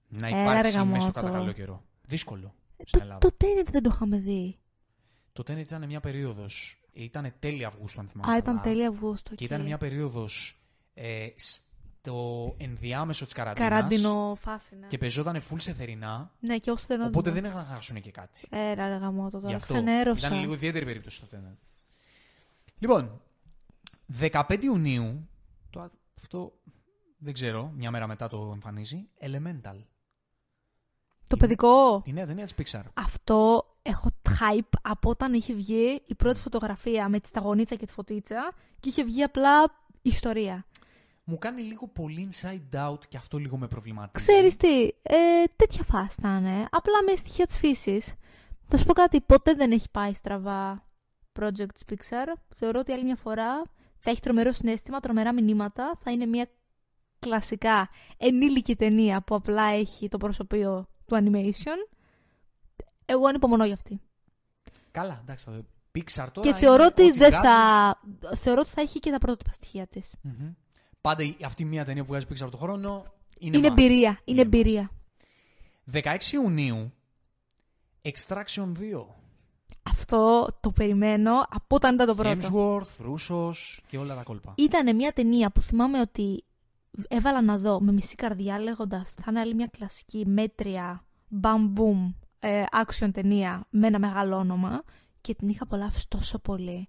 να 0.07 0.27
Έλα, 0.27 0.41
υπάρξει 0.41 0.77
ρε, 0.77 0.83
μέσα 0.83 1.01
στο 1.01 1.11
γαμώτο. 1.11 1.11
κατά 1.11 1.29
καλό 1.29 1.51
καιρό. 1.51 1.83
Δύσκολο 2.01 2.55
στην 2.85 2.99
Το, 2.99 3.05
Ελλάδα. 3.05 3.19
το 3.19 3.35
Tenet 3.41 3.67
δεν 3.71 3.83
το 3.83 3.89
είχαμε 3.93 4.17
δει. 4.17 4.59
Το 5.33 5.43
Tenet 5.47 5.57
ήταν 5.57 5.85
μια 5.85 5.99
περίοδος. 5.99 6.82
Ήταν 6.93 7.33
τέλη 7.39 7.65
Αυγούστου, 7.65 7.99
αν 7.99 8.07
θυμάμαι. 8.07 8.33
Α, 8.33 8.41
καλά. 8.41 8.53
ήταν 8.53 8.61
τέλη 8.61 8.85
Αυγούστου. 8.85 9.35
Και 9.35 9.43
οκ. 9.43 9.49
ήταν 9.49 9.61
μια 9.61 9.77
περίοδος 9.77 10.59
ε, 10.93 11.27
στο 11.35 12.55
ενδιάμεσο 12.57 13.25
της 13.25 13.33
καραντίνας 13.33 13.69
Καραντινο 13.69 14.37
φάση, 14.39 14.75
ναι. 14.75 14.87
Και 14.87 14.97
παιζόταν 14.97 15.41
full 15.41 15.55
σε 15.57 15.73
θερινά. 15.73 16.31
Ναι, 16.39 16.57
και 16.57 16.71
όσο 16.71 16.85
δεν 16.87 17.01
Οπότε 17.01 17.31
δεν 17.31 17.45
είχαν 17.45 17.57
να 17.57 17.63
χάσουν 17.63 18.01
και 18.01 18.11
κάτι. 18.11 18.47
Έλα, 18.49 18.87
ρε 18.87 18.95
γαμώτο 18.95 19.37
Γι' 19.37 19.43
τώρα. 19.43 19.55
αυτό 19.55 19.73
Ξενέρωσα. 19.73 20.27
ήταν 20.27 20.39
λίγο 20.39 20.53
ιδιαίτερη 20.53 20.85
περίπτωση 20.85 21.21
το 21.21 21.27
Tenet. 21.31 21.57
Λοιπόν, 22.79 23.21
15 24.19 24.57
Ιουνίου, 24.61 25.29
το, 25.69 25.91
αυτό 26.21 26.53
δεν 27.17 27.33
ξέρω, 27.33 27.71
μια 27.75 27.91
μέρα 27.91 28.07
μετά 28.07 28.27
το 28.27 28.51
εμφανίζει, 28.53 29.07
Elemental. 29.19 29.81
Το 31.27 31.37
παιδικό; 31.37 32.01
Η 32.05 32.13
νέα 32.13 32.25
ταινία 32.25 32.45
της 32.45 32.55
Pixar. 32.57 32.83
Αυτό 32.93 33.35
έχω 33.45 33.72
hype 34.39 34.79
από 34.81 35.09
όταν 35.09 35.33
είχε 35.33 35.53
βγει 35.53 36.01
η 36.05 36.15
πρώτη 36.15 36.39
φωτογραφία 36.39 37.09
με 37.09 37.19
τη 37.19 37.27
σταγονίτσα 37.27 37.75
και 37.75 37.85
τη 37.85 37.91
φωτίτσα 37.91 38.53
και 38.79 38.89
είχε 38.89 39.03
βγει 39.03 39.23
απλά 39.23 39.63
ιστορία. 40.01 40.65
Μου 41.23 41.37
κάνει 41.37 41.61
λίγο 41.61 41.87
πολύ 41.87 42.29
inside 42.31 42.89
out 42.89 42.99
και 43.07 43.17
αυτό 43.17 43.37
λίγο 43.37 43.57
με 43.57 43.67
προβληματίζει. 43.67 44.25
Ξέρεις 44.25 44.55
τι, 44.55 44.83
ε, 45.01 45.43
τέτοια 45.55 45.83
φάση 45.83 46.21
θα 46.21 46.37
είναι. 46.37 46.67
Απλά 46.71 47.03
με 47.09 47.15
στοιχεία 47.15 47.45
της 47.45 47.57
φύσης. 47.57 48.13
Θα 48.67 48.77
σου 48.77 48.85
πω 48.85 48.93
κάτι, 48.93 49.21
ποτέ 49.21 49.53
δεν 49.53 49.71
έχει 49.71 49.89
πάει 49.91 50.13
στραβά 50.13 50.87
project 51.39 51.73
της 51.73 51.83
Pixar. 51.89 52.33
Θεωρώ 52.55 52.79
ότι 52.79 52.91
άλλη 52.91 53.03
μια 53.03 53.15
φορά 53.15 53.61
θα 53.99 54.09
έχει 54.09 54.19
τρομερό 54.19 54.51
συνέστημα, 54.51 54.99
τρομερά 54.99 55.33
μηνύματα. 55.33 55.99
Θα 56.03 56.11
είναι 56.11 56.25
μια 56.25 56.47
κλασικά 57.19 57.89
ενήλικη 58.17 58.75
ταινία 58.75 59.21
που 59.21 59.35
απλά 59.35 59.63
έχει 59.63 60.07
το 60.07 60.17
προσωπείο 60.17 60.87
του 61.05 61.15
animation. 61.15 61.93
Εγώ 63.05 63.27
ανυπομονώ 63.27 63.65
για 63.65 63.73
αυτή. 63.73 64.01
Καλά, 64.93 65.19
εντάξει, 65.21 65.45
το 65.45 65.51
Pixar 65.95 66.27
τώρα 66.33 66.51
Και 66.51 66.53
θεωρώ 66.53 66.75
είναι 66.75 66.85
ότι 66.85 67.01
ό,τι 67.03 67.17
δεν 67.17 67.29
βγάζει. 67.29 67.47
θα... 67.47 67.99
Θεωρώ 68.35 68.59
ότι 68.61 68.69
θα 68.69 68.81
έχει 68.81 68.99
και 68.99 69.11
τα 69.11 69.17
πρότυπα 69.17 69.51
στοιχεία 69.51 69.87
της. 69.87 70.13
Μμμ. 70.21 70.51
Πάντα 71.01 71.23
η- 71.23 71.35
αυτή 71.45 71.65
μια 71.65 71.85
ταινία 71.85 72.03
που 72.03 72.07
βγάζει 72.09 72.25
Pixar 72.29 72.47
το 72.51 72.57
χρόνο 72.57 73.05
είναι, 73.37 73.57
Είναι 73.57 73.67
must. 73.67 73.71
εμπειρία. 73.71 74.19
Είναι 74.23 74.41
must. 74.41 74.45
εμπειρία. 74.45 74.91
16 75.91 76.01
Ιουνίου, 76.33 76.93
Extraction 78.01 78.71
2. 78.79 79.05
Αυτό 79.89 80.47
το 80.59 80.71
περιμένω 80.71 81.31
από 81.49 81.75
όταν 81.75 81.93
ήταν 81.95 82.07
το 82.07 82.15
πρώτο. 82.15 82.47
Hemsworth, 82.51 83.03
Ρούσος 83.03 83.81
και 83.87 83.97
όλα 83.97 84.15
τα 84.15 84.23
κόλπα. 84.23 84.53
Ήταν 84.57 84.95
μια 84.95 85.11
ταινία 85.13 85.49
που 85.49 85.61
θυμάμαι 85.61 85.99
ότι 85.99 86.43
έβαλα 87.07 87.41
να 87.41 87.57
δω 87.57 87.79
με 87.81 87.91
μισή 87.91 88.15
καρδιά 88.15 88.59
λέγοντας 88.59 89.09
θα 89.09 89.23
είναι 89.29 89.39
άλλη 89.39 89.53
μια 89.53 89.67
κλασική 89.67 90.25
μέτρια 90.27 91.05
μπαμ 91.27 91.67
μπουμ 91.67 92.11
ε, 92.45 92.63
action 92.85 93.09
ταινία 93.13 93.67
με 93.69 93.87
ένα 93.87 93.99
μεγάλο 93.99 94.37
όνομα 94.37 94.83
και 95.21 95.35
την 95.35 95.49
είχα 95.49 95.63
απολαύσει 95.63 96.07
τόσο 96.07 96.39
πολύ. 96.39 96.87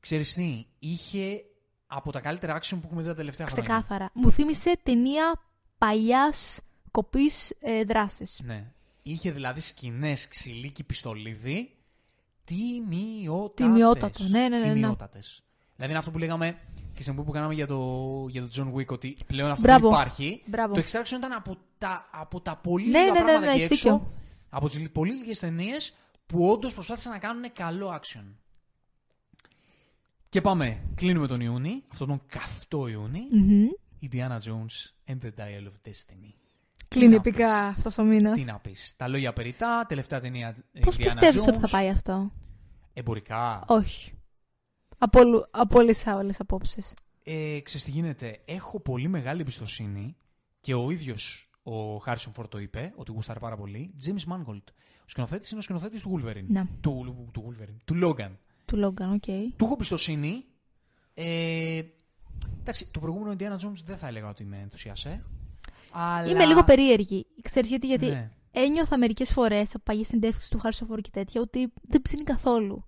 Ξέρεις 0.00 0.34
τι, 0.34 0.66
είχε 0.78 1.44
από 1.86 2.12
τα 2.12 2.20
καλύτερα 2.20 2.58
action 2.60 2.70
που 2.80 2.80
έχουμε 2.84 3.02
δει 3.02 3.08
τα 3.08 3.14
τελευταία 3.14 3.46
χρόνια. 3.46 3.64
Ξεκάθαρα. 3.64 4.10
Μου 4.12 4.30
θύμισε 4.30 4.72
ταινία 4.82 5.40
παλιάς 5.78 6.60
κοπής 6.90 7.52
ε, 7.60 7.84
δράσης. 7.84 8.40
Ναι. 8.44 8.72
Είχε 9.02 9.30
δηλαδή 9.30 9.60
σκηνές 9.60 10.28
ξυλίκι 10.28 10.84
πιστολίδι 10.84 11.76
τιμιότατες. 12.44 13.54
Τιμιότατο, 13.66 14.24
ναι, 14.24 14.40
ναι, 14.40 14.48
ναι, 14.48 14.66
ναι. 14.66 14.72
Τιμιότατες. 14.72 15.42
Δηλαδή 15.74 15.90
είναι 15.90 15.98
αυτό 15.98 16.10
που 16.10 16.18
λέγαμε 16.18 16.58
και 16.94 17.02
στην 17.02 17.24
που 17.24 17.30
κάναμε 17.30 17.54
για 17.54 17.66
το, 17.66 18.26
για 18.28 18.42
το 18.42 18.48
John 18.56 18.78
Wick 18.78 18.86
ότι 18.86 19.16
πλέον 19.26 19.50
αυτό 19.50 19.62
Μπράβο. 19.62 19.88
δεν 19.88 19.98
υπάρχει. 19.98 20.42
Μπράβο. 20.46 20.74
Το 20.74 20.80
Extraction 20.80 21.16
ήταν 21.16 21.32
από 21.32 21.56
τα, 21.78 22.08
από 22.12 22.40
τα 22.40 22.56
πολύ 22.56 22.88
Ναι, 22.88 22.98
λίγα 22.98 23.12
ναι, 23.12 23.18
ναι, 23.18 23.24
πράγματα 23.24 23.46
ναι, 23.46 23.52
εκεί 23.52 23.62
έχεις 23.62 23.84
έξω. 23.84 23.92
δίκιο. 23.98 24.12
Από 24.54 24.68
τις 24.68 24.90
πολύ 24.90 25.12
λίγες 25.12 25.38
ταινίες 25.38 25.94
που 26.26 26.48
όντως 26.48 26.74
προσπάθησαν 26.74 27.12
να 27.12 27.18
κάνουν 27.18 27.52
καλό 27.52 28.00
action. 28.00 28.24
Και 30.28 30.40
πάμε, 30.40 30.82
κλείνουμε 30.94 31.26
τον 31.26 31.40
Ιούνι, 31.40 31.84
αυτόν 31.88 32.08
τον 32.08 32.22
καυτό 32.26 32.86
Ιούνι, 32.86 33.20
Μμμ. 33.30 33.66
Indiana 34.02 34.38
Jones 34.38 35.10
and 35.12 35.18
the 35.24 35.30
Dial 35.38 35.66
of 35.66 35.88
Destiny. 35.88 36.32
Κλείνει 36.88 37.08
να 37.08 37.14
επικά 37.14 37.68
πεις; 37.68 37.76
αυτός 37.76 37.98
ο 37.98 38.02
μήνας. 38.04 38.38
Τι 38.38 38.44
να 38.44 38.58
πεις; 38.58 38.94
Τα 38.96 39.08
λόγια 39.08 39.32
περιττά, 39.32 39.86
τελευταία 39.88 40.20
ταινία. 40.20 40.56
Πώς 40.80 40.94
Indiana 40.96 41.02
πιστεύεις 41.02 41.42
Jones, 41.42 41.48
ότι 41.48 41.58
θα 41.58 41.68
πάει 41.68 41.88
αυτό; 41.88 42.32
Εμπορικά. 42.92 43.64
Όχι. 43.66 44.12
Από, 44.98 45.20
όλου- 45.20 45.46
από 45.50 45.78
όλες, 45.78 46.06
όλες 46.06 46.26
τις 46.26 46.40
απόψεις. 46.40 46.94
Ε, 47.22 47.60
ξέρεις 47.62 47.84
τι 47.84 47.90
γίνεται; 47.90 48.40
Έχω 48.44 48.80
πολύ 48.80 49.08
μεγάλη 49.08 49.40
εμπιστοσύνη 49.40 50.16
και 50.60 50.74
ο 50.74 50.90
ίδιος 50.90 51.50
ο 51.62 51.96
Χάρισον 51.96 52.32
Φορντ 52.32 52.50
το 52.50 52.58
είπε 52.58 52.92
ότι 52.96 53.12
γούσταρε 53.12 53.38
πάρα 53.38 53.56
πολύ. 53.56 53.94
James 54.06 54.32
Mangold. 54.32 54.62
Ο 55.04 55.04
σκηνοθέτης 55.08 55.50
είναι 55.50 55.58
ο 55.58 55.62
σκηνοθέτης 55.62 56.02
του 56.02 56.20
Wolverine. 56.24 56.44
Ναι. 56.46 56.64
Του, 56.80 57.30
του 57.32 57.44
Wolverine. 57.48 57.76
Του 57.84 57.94
Logan. 58.02 58.30
Του 58.64 58.76
Λόγκαν, 58.76 59.12
οκ. 59.12 59.24
Του 59.56 59.64
έχω 59.64 59.76
εμπιστοσύνη. 59.76 60.44
Ε, 61.14 61.82
εντάξει, 62.60 62.90
το 62.90 63.00
προηγούμενο 63.00 63.36
Indiana 63.38 63.66
Jones 63.66 63.82
δεν 63.84 63.96
θα 63.96 64.06
έλεγα 64.06 64.28
ότι 64.28 64.44
με 64.44 64.58
ενθουσιάσε. 64.62 65.24
Αλλά... 65.92 66.28
Είμαι 66.30 66.44
λίγο 66.44 66.64
περίεργη. 66.64 67.26
Ξέρεις 67.42 67.68
γιατί, 67.68 67.86
γιατί 67.86 68.06
Ναι. 68.06 68.30
ένιωθα 68.50 68.98
μερικές 68.98 69.32
φορές 69.32 69.74
από 69.74 69.82
παγιέ 69.84 70.04
συνέντευξει 70.04 70.50
του 70.50 70.60
Harrison 70.62 70.92
Ford 70.94 71.00
και 71.00 71.10
τέτοια 71.12 71.40
ότι 71.40 71.72
δεν 71.82 72.02
ψήνει 72.02 72.22
καθόλου. 72.22 72.86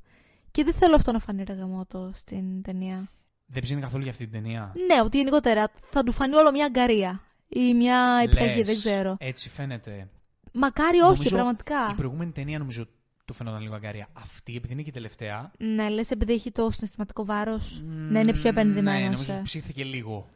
Και 0.50 0.64
δεν 0.64 0.74
θέλω 0.74 0.94
αυτό 0.94 1.12
να 1.12 1.18
φανεί 1.18 1.42
ρεγαμότο 1.44 2.10
στην 2.14 2.62
ταινία. 2.62 3.08
Δεν 3.46 3.62
ψήνει 3.62 3.80
καθόλου 3.80 4.02
για 4.02 4.12
αυτή 4.12 4.24
την 4.24 4.32
ταινία; 4.32 4.72
Ναι, 4.86 5.00
ότι 5.02 5.16
γενικότερα 5.16 5.70
θα 5.90 6.02
του 6.02 6.12
φανεί 6.12 6.34
όλο 6.34 6.52
μια 6.52 6.64
αγκαρία. 6.64 7.20
Ή 7.54 7.74
μια 7.74 8.20
επιταγή, 8.22 8.56
Λες, 8.56 8.66
δεν 8.66 8.76
ξέρω. 8.76 9.16
Έτσι 9.18 9.48
φαίνεται. 9.48 10.08
Μακάρι 10.52 10.98
όχι, 10.98 11.06
Νομίζω 11.16 11.30
πραγματικά. 11.34 11.88
Η 11.90 11.94
προηγούμενη 11.94 12.30
ταινία 12.32 12.58
νομίζω 12.58 12.86
του 13.24 13.32
φαινόταν 13.34 13.60
λίγο 13.62 13.74
αγκαρία. 13.74 14.08
Αυτή, 14.12 14.56
επειδή 14.56 14.72
είναι 14.72 14.82
και 14.82 14.88
η 14.88 14.92
τελευταία. 14.92 15.50
Ναι, 15.58 15.88
λες 15.88 16.10
επειδή 16.10 16.32
έχει 16.32 16.50
το 16.50 16.70
συναισθηματικό 16.70 17.24
βάρος 17.24 17.82
να 17.84 18.20
είναι 18.20 18.32
πιο 18.32 18.48
επενδυμένο. 18.48 18.98
Ναι, 18.98 19.04
νομίζω 19.04 19.22
σε- 19.24 19.40
ψήθηκε 19.44 19.84
λίγο 19.84 20.28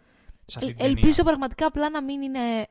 σε 0.46 0.58
αυτή 0.58 0.70
Ε, 0.70 0.74
την 0.74 0.82
ταινία. 0.82 0.98
ελπίζω 0.98 1.22
πραγματικά 1.22 1.66
απλά 1.66 1.90
να 1.90 2.02
μην 2.02 2.22
είναι 2.22 2.66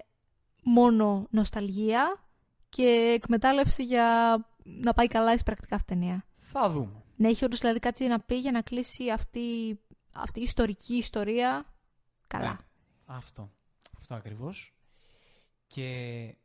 μόνο 0.64 1.28
νοσταλγία 1.30 2.24
και 2.70 3.14
εκμετάλλευση 3.16 3.84
για 3.84 4.38
να 4.64 4.94
πάει 4.94 5.08
καλά 5.08 5.34
η 5.34 5.38
πρακτικά 5.46 5.76
αυτή 5.76 5.94
η 5.94 5.96
ταινία. 5.96 6.26
Θα 6.40 6.70
δούμε. 6.70 7.02
Να 7.16 7.28
έχει 7.28 7.46
όντως 7.46 7.60
δηλαδή 7.60 7.80
κάτι 7.80 8.08
να 8.08 8.20
πει 8.20 8.36
για 8.40 8.52
να 8.52 8.62
κλείσει 8.62 9.10
αυτή, 9.10 9.40
αυτή 10.12 10.40
η 10.40 10.44
ιστορική 10.44 10.96
ιστορία 10.96 11.66
καλά. 12.28 12.46
Ναι. 12.52 12.58
Αυτό. 13.06 13.52
Αυτό 14.10 14.20
ακριβώς. 14.20 14.74
Και... 15.68 16.36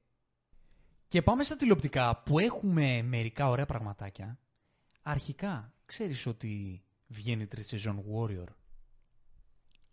και 1.08 1.22
πάμε 1.22 1.44
στα 1.44 1.56
τηλεοπτικά 1.56 2.22
που 2.24 2.38
έχουμε 2.38 3.02
μερικά 3.02 3.48
ωραία 3.48 3.66
πραγματάκια. 3.66 4.38
Αρχικά, 5.02 5.72
ξέρεις 5.86 6.26
ότι 6.26 6.82
βγαίνει 7.06 7.46
τρίτη 7.46 7.68
σεζόν 7.68 8.04
Warrior; 8.12 8.46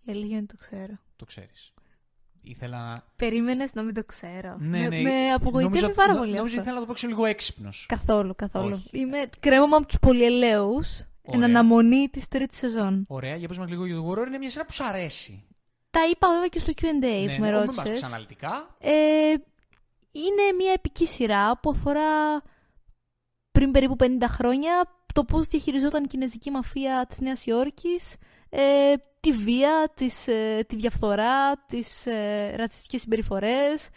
Η 0.04 0.12
αλήθεια 0.12 0.38
είναι 0.38 0.46
το 0.46 0.56
ξέρω. 0.58 1.00
Το 1.16 1.26
ξέρεις. 1.26 1.74
Ήθελα 2.42 2.88
να... 2.88 3.04
Περίμενες 3.16 3.74
να 3.74 3.82
μην 3.84 3.94
το 3.94 4.04
ξέρω. 4.04 4.58
Ναι, 4.60 4.80
με, 4.80 4.88
ναι. 4.88 5.02
με 5.02 5.30
απογοητεύει 5.34 5.74
Νομίζω- 5.74 5.94
πάρα 5.94 6.14
νο- 6.14 6.20
πολύ. 6.20 6.32
Νομίζω 6.32 6.46
αυτό. 6.54 6.62
ήθελα 6.62 6.74
να 6.76 6.82
το 6.82 6.88
παίξω 6.88 7.08
λίγο 7.08 7.26
έξυπνος. 7.26 7.86
Καθόλου, 7.88 8.36
καθόλου. 8.36 8.74
Όχι. 8.74 8.90
Είμαι 9.00 9.30
κρέμωμα 9.40 9.78
από 9.78 9.86
τους 9.88 10.00
πολυελαίους 10.00 11.00
εν 11.00 11.08
Ωραία. 11.24 11.46
αναμονή 11.46 12.08
της 12.10 12.28
τρίτη 12.28 12.56
σεζόν. 12.56 13.06
Ωραία, 13.08 13.36
για 13.36 13.48
πες 13.48 13.58
μας 13.58 13.70
λίγο 13.70 13.86
για 13.86 13.96
το 13.96 14.10
Warrior. 14.12 14.28
Είναι 14.28 14.38
μια 14.38 14.50
σειρά 14.50 14.66
που 14.66 14.72
σου 14.74 14.84
αρέσει. 14.86 15.44
Τα 15.90 16.08
είπα 16.12 16.30
βέβαια 16.30 16.48
και 16.48 16.60
στο 16.60 16.72
QA 16.82 16.94
ναι, 17.00 17.00
που 17.00 17.06
ναι, 17.06 17.22
με 17.22 17.24
όχι, 17.24 17.40
μην 17.40 17.66
μας 17.66 17.76
ρώτησες. 17.76 17.90
πεις 17.90 18.04
αναλυτικά. 18.04 18.76
Ε, 18.80 19.34
είναι 20.12 20.56
μια 20.58 20.72
επική 20.72 21.06
σειρά 21.06 21.60
που 21.60 21.70
αφορά 21.70 22.42
πριν 23.52 23.72
περίπου 23.72 23.96
50 24.00 24.06
χρόνια 24.28 25.00
το 25.14 25.24
πώς 25.24 25.48
διαχειριζόταν 25.48 26.04
η 26.04 26.08
κινέζικη 26.08 26.52
μαφία 26.52 27.06
της 27.10 27.20
Νέας 27.20 27.46
Υόρκης, 27.46 28.16
ε, 28.50 28.94
τη 29.20 29.32
βία, 29.32 29.92
της, 29.96 30.28
ε, 30.28 30.66
τη 30.68 30.76
διαφθορά, 30.76 31.66
τις 31.66 32.06
ε, 32.06 32.54
ρατσιστικές 32.56 33.02
συμπεριφορές, 33.02 33.90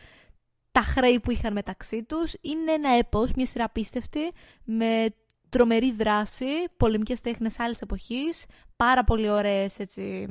τα 0.72 0.80
χρέη 0.80 1.20
που 1.20 1.30
είχαν 1.30 1.52
μεταξύ 1.52 2.02
τους. 2.02 2.32
Είναι 2.40 2.72
ένα 2.72 2.90
έπος, 2.90 3.32
μια 3.32 3.46
σειρά 3.46 3.64
απίστευτη, 3.64 4.32
με 4.64 5.14
τρομερή 5.48 5.92
δράση, 5.92 6.46
πολεμικές 6.76 7.20
τέχνες 7.20 7.60
άλλης 7.60 7.80
εποχής, 7.80 8.44
πάρα 8.76 9.04
πολύ 9.04 9.28
ωραίες 9.28 9.78
έτσι, 9.78 10.26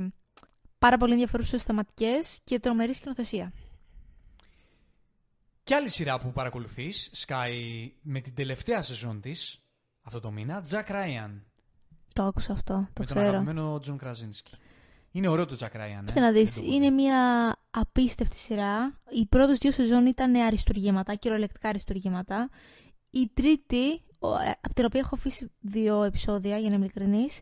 πάρα 0.82 0.96
πολύ 0.96 1.12
ενδιαφέρουσες 1.12 1.62
θεματικές 1.62 2.38
και 2.44 2.58
τρομερή 2.58 2.94
σκηνοθεσία. 2.94 3.52
Και 5.62 5.74
άλλη 5.74 5.88
σειρά 5.88 6.18
που 6.20 6.32
παρακολουθείς, 6.32 7.10
Sky, 7.26 7.50
με 8.02 8.20
την 8.20 8.34
τελευταία 8.34 8.82
σεζόν 8.82 9.20
της, 9.20 9.62
αυτό 10.02 10.20
το 10.20 10.30
μήνα, 10.30 10.64
Jack 10.70 10.90
Ryan. 10.90 11.30
Το 12.14 12.22
άκουσα 12.22 12.52
αυτό, 12.52 12.72
το 12.72 12.78
με 12.80 12.92
τον 12.94 13.06
ξέρω. 13.06 13.20
αγαπημένο 13.20 13.78
Τζον 13.78 13.98
Κραζίνσκι. 13.98 14.54
Είναι 15.10 15.28
ωραίο 15.28 15.46
το 15.46 15.56
Jack 15.60 15.76
Ryan. 15.76 16.02
Κοίτα 16.04 16.20
ε. 16.20 16.22
να 16.22 16.32
Δεν 16.32 16.42
δεις, 16.44 16.54
το 16.54 16.64
είναι 16.64 16.74
έχω 16.86 16.94
δει. 16.96 17.02
μια 17.02 17.52
απίστευτη 17.70 18.36
σειρά. 18.36 19.00
Οι 19.10 19.26
πρώτες 19.26 19.58
δύο 19.58 19.70
σεζόν 19.72 20.06
ήταν 20.06 20.34
αριστουργήματα, 20.34 21.14
κυριολεκτικά 21.14 21.68
αριστουργήματα. 21.68 22.50
Η 23.10 23.30
τρίτη, 23.34 24.02
ο- 24.18 24.36
ε, 24.38 24.50
από 24.60 24.74
την 24.74 24.84
οποία 24.84 25.00
έχω 25.00 25.14
αφήσει 25.14 25.50
δύο 25.60 26.02
επεισόδια, 26.02 26.58
για 26.58 26.68
να 26.68 26.74
είμαι 26.74 26.84
ειλικρινής, 26.84 27.40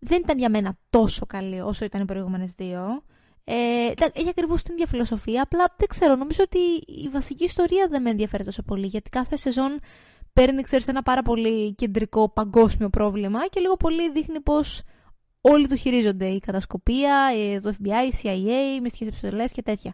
δεν 0.00 0.20
ήταν 0.22 0.38
για 0.38 0.48
μένα 0.50 0.78
τόσο 0.90 1.26
καλή 1.26 1.60
όσο 1.60 1.84
ήταν 1.84 2.00
οι 2.00 2.04
προηγούμενες 2.04 2.52
δύο. 2.54 3.02
Ε, 3.44 3.92
τα- 3.94 4.10
έχει 4.12 4.28
ακριβώς 4.28 4.62
την 4.62 4.74
ίδια 4.74 4.86
φιλοσοφία, 4.86 5.42
απλά 5.42 5.74
δεν 5.78 5.88
ξέρω, 5.88 6.16
νομίζω 6.16 6.42
ότι 6.44 6.58
η 7.02 7.08
βασική 7.08 7.44
ιστορία 7.44 7.86
δεν 7.90 8.02
με 8.02 8.10
ενδιαφέρει 8.10 8.44
τόσο 8.44 8.62
πολύ, 8.62 8.86
γιατί 8.86 9.10
κάθε 9.10 9.36
σεζόν 9.36 9.78
παίρνει, 10.32 10.62
ξέρεις, 10.62 10.88
ένα 10.88 11.02
πάρα 11.02 11.22
πολύ 11.22 11.74
κεντρικό 11.74 12.28
παγκόσμιο 12.28 12.90
πρόβλημα 12.90 13.46
και 13.46 13.60
λίγο 13.60 13.76
πολύ 13.76 14.10
δείχνει 14.10 14.40
πως 14.40 14.82
όλοι 15.40 15.68
το 15.68 15.76
χειρίζονται. 15.76 16.26
Η 16.26 16.38
κατασκοπία, 16.38 17.30
ε, 17.36 17.60
το 17.60 17.72
FBI, 17.82 18.12
η 18.12 18.14
CIA, 18.22 18.74
οι 18.76 18.80
μυστικές 18.80 19.06
επιστολές 19.08 19.52
και 19.52 19.62
τέτοια. 19.62 19.92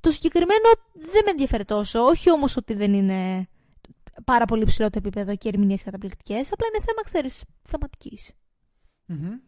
Το 0.00 0.10
συγκεκριμένο 0.10 0.68
δεν 0.94 1.22
με 1.24 1.30
ενδιαφέρει 1.30 1.64
τόσο, 1.64 2.00
όχι 2.04 2.30
όμως 2.30 2.56
ότι 2.56 2.74
δεν 2.74 2.92
είναι 2.94 3.48
πάρα 4.24 4.44
πολύ 4.44 4.64
ψηλό 4.64 4.90
το 4.90 4.98
επίπεδο 4.98 5.36
και 5.36 5.48
ερμηνείες 5.48 5.82
καταπληκτικές, 5.82 6.52
απλά 6.52 6.66
είναι 6.74 6.84
θέμα, 6.84 7.02
ξέρεις, 7.04 7.44
θεματικής. 7.62 8.30
Μμμ. 9.08 9.40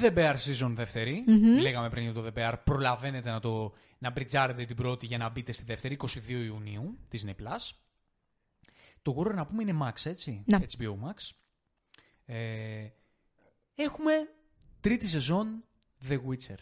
The 0.00 0.14
Bear 0.14 0.34
season 0.34 0.72
δεύτερη. 0.74 1.24
Μμμ. 1.26 1.58
Λέγαμε 1.60 1.90
πριν 1.90 2.02
για 2.02 2.12
το 2.12 2.26
The 2.26 2.38
Bear. 2.38 2.54
Προλαβαίνετε 2.64 3.30
να, 3.30 3.40
το, 3.40 3.72
να 3.98 4.10
μπριτζάρετε 4.10 4.64
την 4.64 4.76
πρώτη 4.76 5.06
για 5.06 5.18
να 5.18 5.28
μπείτε 5.28 5.52
στη 5.52 5.64
δεύτερη, 5.64 5.96
22 6.00 6.08
Ιουνίου, 6.28 6.98
Disney 7.12 7.30
Plus. 7.42 7.70
Το 9.02 9.16
Warrior 9.18 9.34
να 9.34 9.46
πούμε 9.46 9.62
είναι 9.62 9.78
Max, 9.82 9.94
έτσι; 10.04 10.44
Ναι. 10.46 10.58
HBO 10.78 10.90
Max. 10.90 11.30
Ε, 12.24 12.88
έχουμε 13.74 14.12
τρίτη 14.80 15.06
σεζόν 15.06 15.64
The 16.08 16.14
Witcher. 16.14 16.58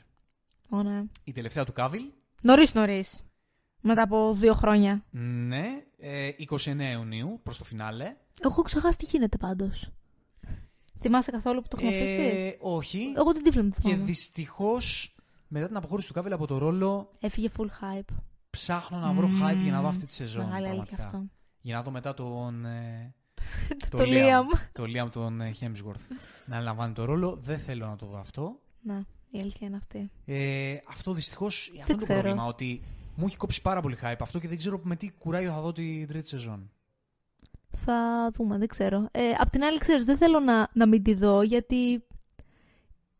Ωραία. 0.68 1.06
Η 1.24 1.32
τελευταία 1.32 1.64
του 1.64 1.72
Κάβιλ. 1.72 2.02
Νωρίς 2.42 2.74
νωρίς. 2.74 3.20
Μετά 3.80 4.02
από 4.02 4.34
δύο 4.34 4.54
χρόνια. 4.54 5.04
Ναι, 5.10 5.82
ε, 5.98 6.30
29 6.50 6.90
Ιουνίου 6.92 7.40
προς 7.42 7.58
το 7.58 7.64
φινάλε. 7.64 8.04
Εγώ 8.04 8.50
έχω 8.50 8.62
ξεχάσει 8.62 8.96
τι 8.98 9.04
γίνεται 9.04 9.36
πάντως. 9.36 9.90
Θυμάσαι 11.01 11.31
καθόλου 11.31 11.62
που 11.62 11.68
το 11.68 11.77
έχουμε 11.81 11.97
αφήσει. 11.98 12.20
Ε, 12.20 12.56
όχι. 12.60 13.12
Εγώ 13.16 13.32
την 13.32 13.43
τύφλα 13.43 13.62
μου 13.62 13.70
Και 13.70 13.81
θυμάμαι. 13.81 14.05
δυστυχώς 14.05 15.14
μετά 15.48 15.66
την 15.66 15.77
αποχώρηση 15.77 16.09
του 16.09 16.14
Κάβιλ 16.14 16.32
από 16.32 16.47
το 16.47 16.59
ρόλο 16.59 17.09
Έφυγε 17.20 17.48
full 17.59 17.64
hype. 17.66 18.14
ψάχνω 18.51 18.98
να 18.98 19.12
βρω 19.12 19.27
hype 19.28 19.62
για 19.62 19.73
να 19.73 19.81
δω 19.81 19.89
αυτή 19.89 20.06
τη 20.06 20.12
σεζόν. 20.12 20.44
Μεγάλη 20.44 20.66
αλήθεια 20.68 20.97
πραγματικά. 20.97 21.16
αυτό. 21.18 21.31
Για 21.60 21.74
να 21.74 21.82
δω 21.82 21.90
μετά 21.90 22.14
τον. 22.14 22.64
Ε, 22.64 23.14
Το 23.90 23.98
Liam. 23.98 24.59
Το 24.73 24.82
Liam 24.82 25.09
τον 25.10 25.40
ε, 25.40 25.55
Hemsworth. 25.60 26.01
να 26.51 26.60
λαμβάνει 26.60 26.93
το 26.93 27.05
ρόλο. 27.05 27.39
Δεν 27.43 27.59
θέλω 27.59 27.86
να 27.86 27.97
το 27.97 28.06
δω 28.06 28.18
αυτό. 28.18 28.60
Να, 28.82 29.05
η 29.31 29.39
αλήθεια 29.40 29.66
είναι 29.66 29.77
αυτή. 29.77 30.10
Ε, 30.24 30.77
αυτό 30.89 31.12
δυστυχώς. 31.12 31.56
Αυτό 31.81 31.93
είναι 31.93 32.01
το 32.01 32.05
ξέρω. 32.05 32.20
πρόβλημα. 32.20 32.47
Ότι 32.47 32.81
μου 33.16 33.24
έχει 33.27 33.36
κόψει 33.36 33.62
πάρα 33.62 33.81
πολύ 33.81 33.97
hype 34.02 34.14
αυτό 34.20 34.39
και 34.39 34.48
δεν 34.48 34.56
ξέρω 34.59 34.81
με 34.82 34.97
τι 34.97 35.10
κουράγιο 35.10 35.51
θα 35.51 35.60
δω 35.60 35.73
την 35.73 36.06
τρίτη 36.06 36.28
σεζόν. 36.28 36.70
Θα 37.88 38.30
δούμε, 38.34 38.58
δεν 38.58 38.68
ξέρω. 38.68 39.08
Ε, 39.12 39.30
απ' 39.38 39.50
την 39.50 39.64
άλλη, 39.64 39.78
ξέρεις, 39.78 40.04
δεν 40.04 40.16
θέλω 40.16 40.40
να, 40.40 40.68
να 40.72 40.86
μην 40.86 41.02
τη 41.02 41.14
δω, 41.14 41.42
γιατί 41.42 42.04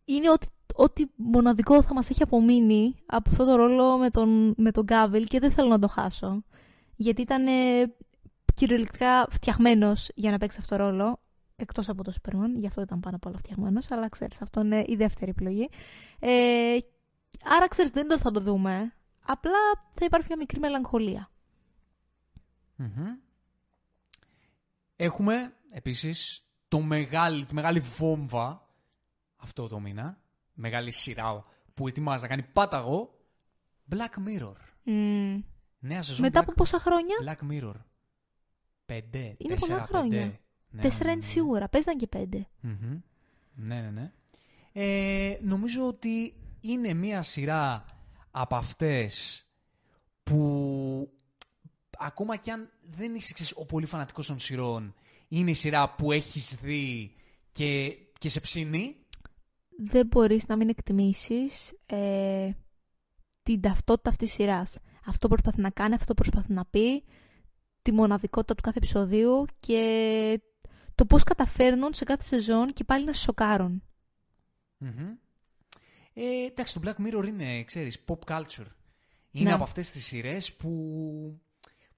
είναι 0.05 0.30
ότι, 0.30 0.47
ότι 0.74 1.10
μοναδικό 1.16 1.82
θα 1.82 1.94
μας 1.94 2.10
έχει 2.10 2.22
απομείνει 2.22 2.94
από 3.06 3.30
αυτό 3.30 3.44
το 3.44 3.56
ρόλο 3.56 3.98
με 3.98 4.10
τον, 4.10 4.55
με 4.56 4.70
τον 4.70 4.84
Γκάβιλ 4.84 5.26
και 5.26 5.40
δεν 5.40 5.51
θέλω 5.51 5.68
να 5.68 5.78
το 5.78 5.88
χάσω. 5.88 6.43
Γιατί 6.97 7.22
ήταν 7.22 7.47
ε, 7.47 7.94
κυριολεκτικά 8.55 9.26
φτιαγμένος 9.30 10.10
για 10.14 10.30
να 10.30 10.38
παίξει 10.38 10.56
αυτό 10.60 10.76
το 10.76 10.82
ρόλο, 10.82 11.20
εκτός 11.56 11.88
από 11.88 12.02
το 12.02 12.12
Superman, 12.22 12.51
γι' 12.56 12.66
αυτό 12.66 12.80
ήταν 12.80 13.01
πάνω 13.01 13.16
απ' 13.16 13.26
όλα 13.26 13.38
φτιαγμένος, 13.38 13.90
αλλά 13.90 14.09
ξέρεις, 14.09 14.43
αυτό 14.43 14.60
είναι 14.60 14.84
η 14.86 14.94
δεύτερη 14.97 15.30
επιλογή. 15.30 15.68
Ε, 16.20 16.76
άρα, 17.56 17.68
ξέρεις, 17.68 17.90
δεν 17.90 18.09
το 18.09 18.18
θα 18.18 18.30
το 18.30 18.40
δούμε, 18.40 18.93
απλά 19.26 19.59
θα 19.90 20.05
υπάρχει 20.05 20.26
μια 20.28 20.36
μικρή 20.36 20.60
μελαγχολία. 20.60 21.30
Μμμ. 22.76 23.26
Έχουμε 24.97 25.55
επίσης 25.73 26.44
το 26.68 26.81
μεγάλη, 26.81 27.47
τη 27.47 27.55
μεγάλη 27.55 27.81
βόμβα 27.81 28.68
αυτό 29.36 29.68
το 29.68 29.81
μήνα. 29.81 30.20
Μεγάλη 30.52 30.93
σειρά 30.93 31.44
που 31.74 31.89
ετοιμάζει 31.89 32.23
να 32.23 32.28
κάνει 32.28 32.43
πάταγο. 32.43 33.18
Black 33.90 34.28
Mirror. 34.28 34.55
Μμμ. 34.82 35.43
Νέα 35.78 36.02
σεζόν 36.02 36.24
Μετά 36.24 36.40
Black, 36.40 36.43
από 36.43 36.52
πόσα 36.52 36.78
χρόνια; 36.78 37.16
Black 37.24 37.52
Mirror. 37.52 37.74
Πέντε, 38.86 39.18
Είναι 39.18 39.55
τέσσερα, 39.55 39.74
πολλά 39.74 39.86
χρόνια. 39.86 40.20
πέντε. 40.20 40.40
Ναι, 40.70 40.82
Τέσσερα 40.82 41.05
ναι, 41.05 41.10
είναι 41.10 41.20
ναι. 41.20 41.27
σίγουρα. 41.31 41.68
Παίζαν 41.68 41.97
και 41.97 42.06
πέντε. 42.06 42.48
Μμμ. 42.60 43.01
Ναι, 43.55 43.81
ναι, 43.81 43.90
ναι. 43.90 44.12
Ε, 44.73 45.39
νομίζω 45.43 45.86
ότι 45.86 46.36
είναι 46.60 46.94
μία 46.94 47.23
σειρά 47.23 47.85
από 48.31 48.56
αυτές 48.56 49.44
που 50.23 51.10
ακόμα 51.98 52.36
κι 52.36 52.51
αν 52.51 52.70
δεν 52.97 53.14
είσαι 53.14 53.32
ξέρεις, 53.35 53.52
ο 53.56 53.64
πολύ 53.66 53.86
φανατικός 53.86 54.27
των 54.27 54.39
σειρών, 54.39 54.94
είναι 55.28 55.51
η 55.51 55.55
σειρά 55.55 55.94
που 55.94 56.12
έχεις 56.12 56.55
δει 56.55 57.14
και, 57.52 57.97
και 58.18 58.28
σε 58.28 58.40
ψήνει. 58.40 58.97
Δεν 59.78 60.06
μπορείς 60.06 60.47
να 60.47 60.56
μην 60.56 60.68
εκτιμήσεις 60.68 61.73
ε, 61.86 62.51
την 63.43 63.60
ταυτότητα 63.60 64.10
αυτής 64.10 64.28
της 64.28 64.36
σειράς. 64.36 64.78
Αυτό 65.06 65.28
προσπαθεί 65.28 65.60
να 65.60 65.70
κάνει, 65.70 65.94
αυτό 65.94 66.14
προσπαθεί 66.14 66.52
να 66.52 66.64
πει, 66.64 67.05
τη 67.82 67.93
μοναδικότητα 67.93 68.55
του 68.55 68.62
κάθε 68.62 68.78
επεισοδίου 68.78 69.44
και 69.60 70.40
το 70.94 71.05
πώς 71.05 71.23
καταφέρνουν 71.23 71.94
σε 71.94 72.05
κάθε 72.05 72.23
σεζόν 72.23 72.73
και 72.73 72.85
πάλι 72.85 73.05
να 73.05 73.12
σε 73.12 73.23
σοκάρουν. 73.23 73.82
Μμμ. 74.78 75.14
Ε, 76.12 76.44
εντάξει, 76.51 76.74
το 76.74 76.81
Black 76.85 77.06
Mirror 77.06 77.27
είναι, 77.27 77.64
ξέρεις, 77.64 78.05
pop 78.06 78.18
culture. 78.35 78.66
Είναι 79.31 79.48
Ναι. 79.48 79.52
από 79.52 79.62
αυτές 79.62 79.90
τις 79.90 80.05
σειρές 80.06 80.52
που, 80.52 81.40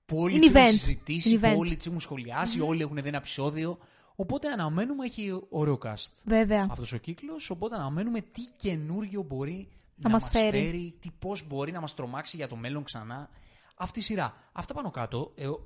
που 0.09 0.19
όλοι 0.19 0.35
Είναι 0.35 0.47
τις 0.47 0.55
έχουν 0.55 0.67
event. 0.69 0.71
συζητήσει, 0.73 1.29
Είναι 1.31 1.39
που 1.39 1.47
event. 1.47 1.57
όλοι 1.59 1.77
τις 1.77 1.87
έχουν 1.87 2.01
σχολιάσει, 2.01 2.61
όλοι 2.61 2.83
έχουν 2.83 2.97
δει 2.97 3.09
ένα 3.09 3.17
επεισόδιο. 3.17 3.79
Οπότε 4.17 4.49
αναμένουμε, 4.49 5.05
έχει 5.05 5.41
ωραίο 5.49 5.79
cast 5.85 6.11
Βέβαια. 6.25 6.67
αυτός 6.71 6.93
ο 6.93 6.97
κύκλος, 6.97 7.51
οπότε 7.51 7.75
αναμένουμε 7.75 8.21
τι 8.21 8.43
καινούριο 8.57 9.23
μπορεί 9.23 9.69
Να 9.97 10.11
μας 10.11 10.29
φέρει. 10.33 10.95
τι 11.01 11.11
πώς 11.19 11.47
μπορεί 11.47 11.73
να 11.73 11.81
μας 11.81 11.95
τρομάξει 11.95 12.37
για 12.37 12.49
το 12.49 12.57
μέλλον 12.57 12.85
ξανά 12.85 13.31
αυτή 13.77 13.99
η 13.99 14.03
σειρά. 14.03 14.35
Αυτά 14.53 14.75
πάνω 14.75 14.91
κάτω, 14.91 15.33
ε, 15.35 15.47
ο- 15.49 15.61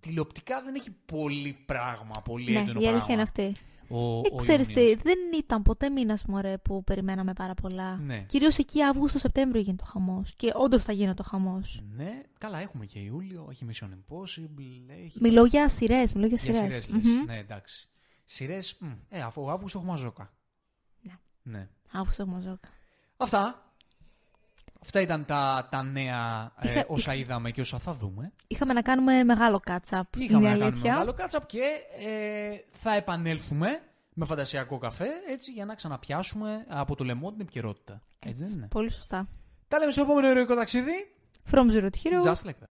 τηλεοπτικά 0.00 0.62
δεν 0.62 0.74
έχει 0.74 0.90
πολύ 1.06 1.56
πράγμα, 1.66 2.22
πολύ 2.24 2.52
Ναι, 2.52 2.58
έντονο 2.58 2.80
η 2.80 2.86
αλήθεια 2.86 2.90
πράγμα. 2.90 3.12
είναι 3.12 3.22
αυτή. 3.22 3.54
Ο, 3.88 3.96
Ε, 4.18 4.20
ο 4.32 4.34
ξέρεις 4.36 4.66
τι, 4.66 4.80
Ιούνιος. 4.80 5.02
δεν 5.02 5.18
ήταν 5.38 5.62
ποτέ 5.62 5.90
μήνας 5.90 6.24
μωρέ 6.24 6.58
που 6.58 6.84
περιμέναμε 6.84 7.32
πάρα 7.32 7.54
πολλά. 7.54 7.96
Ναι. 7.96 8.18
Κυρίως 8.20 8.58
εκεί 8.58 8.82
Αύγουστο-Σεπτέμβριο 8.82 9.60
γίνεται 9.60 9.84
το 9.84 9.90
χαμός. 9.90 10.34
Και 10.34 10.52
όντως 10.54 10.82
θα 10.82 10.92
γίνεται 10.92 11.22
ο 11.22 11.28
χαμός. 11.28 11.80
Ναι, 11.96 12.20
καλά, 12.38 12.60
έχουμε 12.60 12.86
και 12.86 12.98
Ιούλιο, 12.98 13.46
έχει 13.50 13.66
Mission 13.70 13.86
Impossible, 13.86 14.90
έχει... 15.04 15.18
Μιλώ 15.20 15.44
για 15.44 15.68
σειρές, 15.68 16.12
μιλώ 16.12 16.26
για 16.26 16.38
Για 16.42 16.54
σειρές. 16.54 16.84
σειρές 16.84 17.04
λες. 17.04 17.24
Ναι, 17.26 17.38
εντάξει. 17.38 17.88
Σειρές, 18.24 18.76
μ, 18.80 18.86
ε, 19.08 19.20
αφού 19.20 19.50
Αύγουστο 19.50 19.78
έχουμε 19.78 19.92
Μαζόκα. 19.92 20.32
Ναι. 21.02 21.18
ναι. 21.42 21.68
Αύγουστο 21.92 22.26
μαζόκα. 22.26 22.68
Αυτά. 23.16 23.67
Αυτά 24.82 25.00
ήταν 25.00 25.24
τα, 25.24 25.68
τα 25.70 25.82
νέα 25.82 26.52
ε, 26.60 26.70
Είχα- 26.70 26.84
όσα 26.88 27.14
είδαμε 27.14 27.50
και 27.50 27.60
όσα 27.60 27.78
θα 27.78 27.92
δούμε. 27.94 28.32
Είχαμε 28.46 28.72
να 28.72 28.82
κάνουμε 28.82 29.24
μεγάλο 29.24 29.60
catch-up. 29.66 30.00
Είχαμε 30.16 30.18
είναι 30.18 30.36
η 30.36 30.40
να 30.40 30.48
κάνουμε 30.48 30.64
αλήθεια. 30.64 30.90
μεγάλο 30.92 31.12
κάτσαπ 31.12 31.46
και 31.46 31.60
ε, 32.06 32.56
θα 32.70 32.94
επανέλθουμε 32.94 33.82
με 34.14 34.24
φαντασιακό 34.24 34.78
καφέ 34.78 35.06
έτσι 35.28 35.52
για 35.52 35.64
να 35.64 35.74
ξαναπιάσουμε 35.74 36.64
από 36.68 36.94
το 36.96 37.04
λαιμό 37.04 37.30
την 37.30 37.40
επικαιρότητα. 37.40 38.02
Έτσι 38.26 38.44
δεν 38.44 38.52
είναι; 38.52 38.66
Πολύ 38.70 38.90
σωστά. 38.90 39.28
Τα 39.68 39.78
λέμε 39.78 39.92
στο 39.92 40.00
επόμενο 40.02 40.26
ερωτικό 40.26 40.54
ταξίδι. 40.54 41.12
From 41.50 41.72
Zero 41.72 41.84
to 41.84 41.86
Hero. 41.86 42.22
Just 42.32 42.44
like 42.44 42.48
that. 42.48 42.66